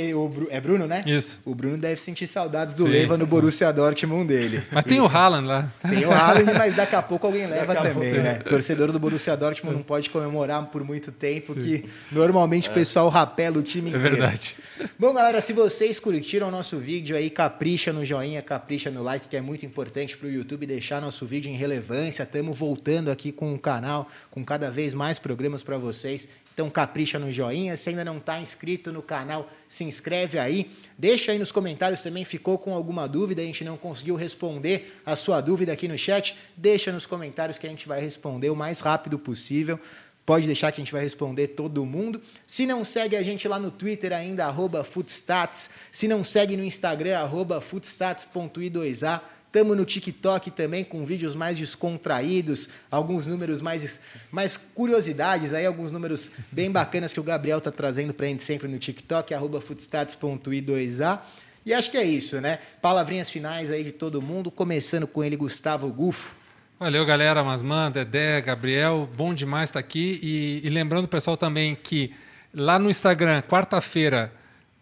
e- 0.48 0.48
é 0.50 0.62
Bruno, 0.62 0.86
né? 0.88 1.02
Isso. 1.06 1.40
O 1.46 1.54
Bruno 1.56 1.78
deve 1.78 2.00
sentir 2.00 2.28
saudades 2.28 2.76
do 2.76 2.84
Sim. 2.84 2.90
Leva 2.90 3.18
no 3.18 3.26
Borussia 3.26 3.72
Dortmund 3.74 4.28
dele. 4.28 4.64
Mas 4.72 4.84
tem 4.86 5.00
o 5.00 5.06
Haaland 5.08 5.48
lá. 5.48 5.72
Tem 5.82 6.06
o 6.06 6.12
Haaland, 6.12 6.54
mas 6.54 6.76
daqui 6.76 6.96
a 6.96 7.02
pouco 7.02 7.26
alguém 7.28 7.48
leva 7.48 7.74
Daqui 7.74 7.90
também, 7.90 8.14
né? 8.14 8.36
Torcedor 8.36 8.92
do 8.92 9.00
Borussia 9.00 9.36
Dortmund 9.36 9.76
não 9.76 9.84
pode 9.84 10.10
comemorar 10.10 10.64
por 10.68 10.84
muito 10.84 11.12
tempo, 11.12 11.54
que 11.56 11.86
normalmente 12.12 12.70
o 12.70 12.74
pessoal 12.74 13.10
rapela 13.10 13.58
o 13.58 13.64
time 13.64 13.92
É 13.92 13.96
inteiro. 13.98 14.16
verdade. 14.18 14.56
Bom, 15.00 15.14
galera, 15.14 15.42
se 15.42 15.54
vocês 15.54 16.00
curtiram 16.00 16.48
o 16.48 16.52
nosso 16.52 16.78
vídeo 16.78 17.16
aí, 17.16 17.30
capricha 17.30 17.92
no 17.94 18.04
joinha, 18.06 18.42
capricha 18.42 18.90
no 18.92 19.02
like, 19.04 19.28
que 19.28 19.38
é 19.38 19.42
muito 19.42 19.66
importante 19.66 20.18
para 20.18 20.28
o 20.28 20.32
YouTube 20.32 20.66
deixar 20.66 21.02
nosso 21.02 21.26
vídeo 21.26 21.50
em 21.52 21.56
relevância. 21.56 22.24
Estamos 22.24 22.58
voltando 22.58 23.10
aqui 23.10 23.32
com 23.32 23.55
o 23.56 23.60
canal, 23.60 24.08
com 24.30 24.44
cada 24.44 24.70
vez 24.70 24.94
mais 24.94 25.18
programas 25.18 25.64
para 25.64 25.78
vocês. 25.78 26.28
Então, 26.54 26.70
capricha 26.70 27.20
no 27.20 27.32
joinha. 27.32 27.76
Se 27.76 27.90
ainda 27.90 28.06
não 28.06 28.18
está 28.18 28.40
inscrito 28.40 28.92
no 28.94 29.02
canal, 29.02 29.50
se 29.68 29.84
inscreve 29.84 30.40
aí. 30.40 30.72
Deixa 30.98 31.32
aí 31.32 31.40
nos 31.40 31.52
comentários 31.52 32.02
também, 32.02 32.24
ficou 32.24 32.58
com 32.58 32.74
alguma 32.74 33.08
dúvida, 33.08 33.42
a 33.42 33.46
gente 33.46 33.66
não 33.66 33.76
conseguiu 33.76 34.16
responder 34.16 35.02
a 35.06 35.16
sua 35.16 35.42
dúvida 35.42 35.74
aqui 35.74 35.88
no 35.88 35.98
chat. 35.98 36.38
Deixa 36.56 36.92
nos 36.92 37.06
comentários 37.06 37.58
que 37.58 37.68
a 37.68 37.70
gente 37.70 37.88
vai 37.88 38.00
responder 38.00 38.50
o 38.50 38.56
mais 38.56 38.80
rápido 38.80 39.20
possível. 39.20 39.80
Pode 40.26 40.48
deixar 40.48 40.72
que 40.72 40.82
a 40.82 40.84
gente 40.84 40.92
vai 40.92 41.04
responder 41.04 41.50
todo 41.50 41.86
mundo. 41.86 42.20
Se 42.48 42.66
não 42.66 42.84
segue 42.84 43.16
a 43.16 43.22
gente 43.22 43.48
lá 43.48 43.60
no 43.60 43.70
Twitter 43.70 44.12
ainda, 44.12 44.46
arroba 44.46 44.84
Footstats. 44.84 45.70
Se 45.92 46.08
não 46.08 46.24
segue 46.24 46.58
no 46.58 46.64
Instagram, 46.64 47.20
arroba 47.20 47.62
footstats.i2a. 47.62 49.22
Estamos 49.56 49.78
no 49.78 49.86
TikTok 49.86 50.52
também 50.52 50.84
com 50.84 51.06
vídeos 51.06 51.34
mais 51.34 51.58
descontraídos, 51.58 52.68
alguns 52.92 53.26
números 53.26 53.62
mais, 53.62 54.02
mais 54.30 54.58
curiosidades 54.58 55.54
aí, 55.54 55.66
alguns 55.66 55.94
números 55.94 56.30
bem 56.52 56.70
bacanas 56.70 57.14
que 57.14 57.22
o 57.22 57.24
Gabriel 57.24 57.62
tá 57.62 57.72
trazendo 57.72 58.14
pra 58.14 58.28
gente 58.28 58.44
sempre 58.44 58.68
no 58.68 58.78
TikTok, 58.78 59.34
arroba 59.34 59.62
footstats.i2a. 59.62 61.22
E 61.66 61.74
acho 61.74 61.90
que 61.90 61.96
é 61.96 62.04
isso, 62.04 62.42
né? 62.42 62.60
Palavrinhas 62.82 63.30
finais 63.30 63.72
aí 63.72 63.82
de 63.82 63.94
todo 63.94 64.22
mundo, 64.22 64.52
começando 64.52 65.08
com 65.08 65.24
ele, 65.24 65.38
Gustavo 65.38 65.88
Gufo. 65.88 66.36
Valeu, 66.78 67.06
galera. 67.06 67.42
Masman, 67.42 67.90
Dedé, 67.90 68.42
Gabriel, 68.42 69.08
bom 69.16 69.34
demais 69.34 69.70
estar 69.70 69.80
aqui. 69.80 70.20
E, 70.22 70.68
e 70.68 70.70
lembrando, 70.70 71.08
pessoal, 71.08 71.38
também 71.38 71.78
que 71.82 72.14
lá 72.54 72.78
no 72.78 72.90
Instagram, 72.90 73.42
quarta-feira, 73.42 74.34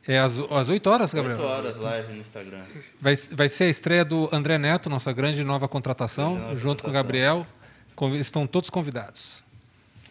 é 0.08 0.20
às, 0.20 0.40
às 0.40 0.70
8 0.70 0.90
horas, 0.90 1.14
Gabriel? 1.14 1.38
8 1.38 1.48
horas 1.48 1.78
live 1.78 2.14
no 2.14 2.20
Instagram. 2.20 2.64
Vai, 3.00 3.16
vai 3.16 3.50
ser 3.50 3.66
a 3.66 3.70
estreia 3.70 4.04
do 4.04 4.30
André 4.32 4.58
Neto, 4.58 4.90
nossa 4.90 5.14
grande 5.14 5.44
nova 5.44 5.68
contratação, 5.68 6.34
Grande 6.34 6.48
nova 6.48 6.56
junto 6.60 6.84
com 6.84 6.90
o 6.90 6.94
contratação. 6.94 7.46
Gabriel. 7.46 7.48
Estão 8.20 8.46
todos 8.48 8.70
convidados. 8.70 9.44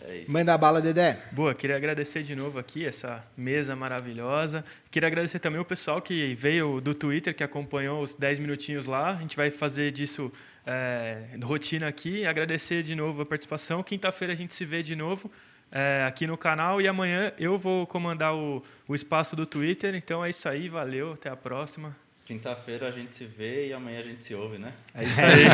É 0.05 0.19
isso. 0.19 0.31
Manda 0.31 0.55
a 0.55 0.59
bala, 0.59 0.81
Dedé. 0.81 1.19
Boa, 1.31 1.55
queria 1.55 1.77
agradecer 1.77 2.23
de 2.23 2.35
novo 2.35 2.59
aqui 2.59 2.85
essa 2.85 3.25
mesa 3.37 3.77
maravilhosa. 3.77 4.65
Queria 4.91 5.07
agradecer 5.07 5.39
também 5.39 5.61
o 5.61 5.65
pessoal 5.65 6.01
que 6.01 6.35
veio 6.35 6.81
do 6.81 6.95
Twitter, 6.95 7.35
que 7.35 7.45
acompanhou 7.45 8.03
os 8.03 8.15
10 8.15 8.39
minutinhos 8.39 8.87
lá. 8.87 9.11
A 9.11 9.17
gente 9.17 9.37
vai 9.37 9.51
fazer 9.51 9.93
disso 9.93 10.33
é, 10.67 11.19
rotina 11.43 11.87
aqui. 11.87 12.27
Agradecer 12.27 12.83
de 12.83 12.95
novo 12.95 13.23
a 13.23 13.27
participação. 13.27 13.83
Quinta-feira 13.83 14.33
a 14.33 14.37
gente 14.37 14.55
se 14.55 14.65
vê 14.65 14.83
de 14.83 14.97
novo 14.97 15.31
é, 15.73 16.05
aqui 16.07 16.27
no 16.27 16.37
canal 16.37 16.81
e 16.81 16.87
amanhã 16.87 17.33
eu 17.39 17.57
vou 17.57 17.87
comandar 17.87 18.35
o, 18.35 18.63
o 18.87 18.95
espaço 18.95 19.35
do 19.35 19.47
Twitter. 19.47 19.95
Então 19.95 20.25
é 20.25 20.29
isso 20.31 20.49
aí, 20.49 20.69
valeu, 20.69 21.15
até 21.15 21.31
a 21.31 21.37
próxima. 21.37 21.97
Quinta-feira 22.25 22.87
a 22.87 22.91
gente 22.93 23.17
se 23.17 23.25
vê 23.25 23.69
e 23.69 23.73
amanhã 23.73 23.99
a 24.01 24.03
gente 24.03 24.23
se 24.23 24.35
ouve, 24.35 24.57
né? 24.57 24.73
É 24.95 25.03
isso 25.03 25.21
aí. 25.21 25.45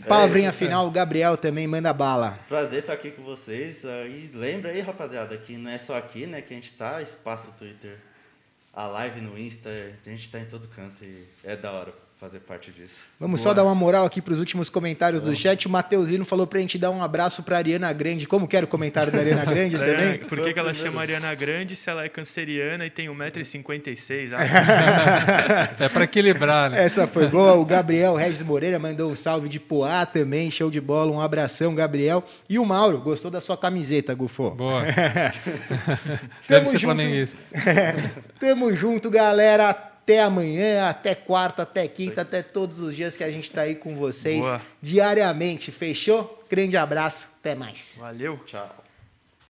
Palavrinha 0.06 0.52
final, 0.52 0.86
o 0.86 0.90
Gabriel 0.90 1.36
também 1.36 1.66
manda 1.66 1.92
bala. 1.92 2.38
Prazer 2.48 2.80
estar 2.80 2.92
aqui 2.92 3.10
com 3.10 3.22
vocês. 3.24 3.82
E 3.82 4.30
lembra 4.32 4.70
aí, 4.70 4.80
rapaziada, 4.80 5.36
que 5.36 5.56
não 5.56 5.70
é 5.70 5.78
só 5.78 5.96
aqui, 5.96 6.26
né, 6.26 6.40
que 6.42 6.52
a 6.54 6.56
gente 6.56 6.72
tá, 6.74 7.02
espaço 7.02 7.52
Twitter, 7.58 7.98
a 8.72 8.86
live 8.86 9.20
no 9.20 9.36
Insta, 9.36 9.68
a 9.68 10.08
gente 10.08 10.30
tá 10.30 10.38
em 10.38 10.46
todo 10.46 10.68
canto 10.68 11.04
e 11.04 11.26
é 11.42 11.56
da 11.56 11.72
hora 11.72 12.03
fazer 12.20 12.40
parte 12.40 12.70
disso. 12.70 13.02
Vamos 13.18 13.40
Boa. 13.40 13.50
só 13.50 13.54
dar 13.54 13.64
uma 13.64 13.74
moral 13.74 14.06
aqui 14.06 14.22
para 14.22 14.32
os 14.32 14.40
últimos 14.40 14.70
comentários 14.70 15.20
Boa. 15.20 15.32
do 15.32 15.38
chat. 15.38 15.66
O 15.66 15.70
Matheusino 15.70 16.24
falou 16.24 16.46
para 16.46 16.58
a 16.58 16.62
gente 16.62 16.78
dar 16.78 16.90
um 16.90 17.02
abraço 17.02 17.42
para 17.42 17.56
Ariana 17.56 17.92
Grande. 17.92 18.26
Como 18.26 18.46
que 18.46 18.56
era 18.56 18.64
o 18.64 18.68
comentário 18.68 19.12
da 19.12 19.18
Ariana 19.18 19.44
Grande 19.44 19.76
também? 19.78 20.18
Por 20.20 20.40
que, 20.40 20.52
que 20.52 20.58
ela 20.58 20.72
chama 20.72 21.00
Ariana 21.00 21.34
Grande 21.34 21.74
se 21.74 21.90
ela 21.90 22.04
é 22.04 22.08
canceriana 22.08 22.86
e 22.86 22.90
tem 22.90 23.08
1,56m? 23.08 24.32
é 25.80 25.88
para 25.88 26.04
equilibrar, 26.04 26.70
né? 26.70 26.84
Essa 26.84 27.06
foi 27.06 27.26
boa. 27.28 27.54
O 27.54 27.64
Gabriel 27.64 28.14
Regis 28.14 28.42
Moreira 28.42 28.78
mandou 28.78 29.10
um 29.10 29.14
salve 29.14 29.48
de 29.48 29.58
Poá 29.58 30.06
também. 30.06 30.50
Show 30.50 30.70
de 30.70 30.80
bola. 30.80 31.10
Um 31.10 31.20
abração, 31.20 31.74
Gabriel. 31.74 32.24
E 32.48 32.58
o 32.58 32.64
Mauro, 32.64 33.00
gostou 33.00 33.30
da 33.30 33.40
sua 33.40 33.56
camiseta, 33.56 34.14
Gufo? 34.14 34.50
Boa. 34.50 34.82
Deve 36.48 36.66
ser 36.66 36.78
junto. 36.78 36.94
flamenguista. 36.94 37.42
Tamo 38.38 38.74
junto, 38.74 39.10
galera 39.10 39.93
até 40.04 40.20
amanhã, 40.20 40.86
até 40.86 41.14
quarta, 41.14 41.62
até 41.62 41.88
quinta, 41.88 42.20
até 42.20 42.42
todos 42.42 42.80
os 42.80 42.94
dias 42.94 43.16
que 43.16 43.24
a 43.24 43.30
gente 43.30 43.44
está 43.44 43.62
aí 43.62 43.74
com 43.74 43.96
vocês 43.96 44.44
Boa. 44.44 44.60
diariamente. 44.82 45.72
Fechou? 45.72 46.44
Grande 46.48 46.76
abraço, 46.76 47.30
até 47.40 47.54
mais. 47.54 47.96
Valeu. 48.00 48.38
Tchau. 48.44 48.83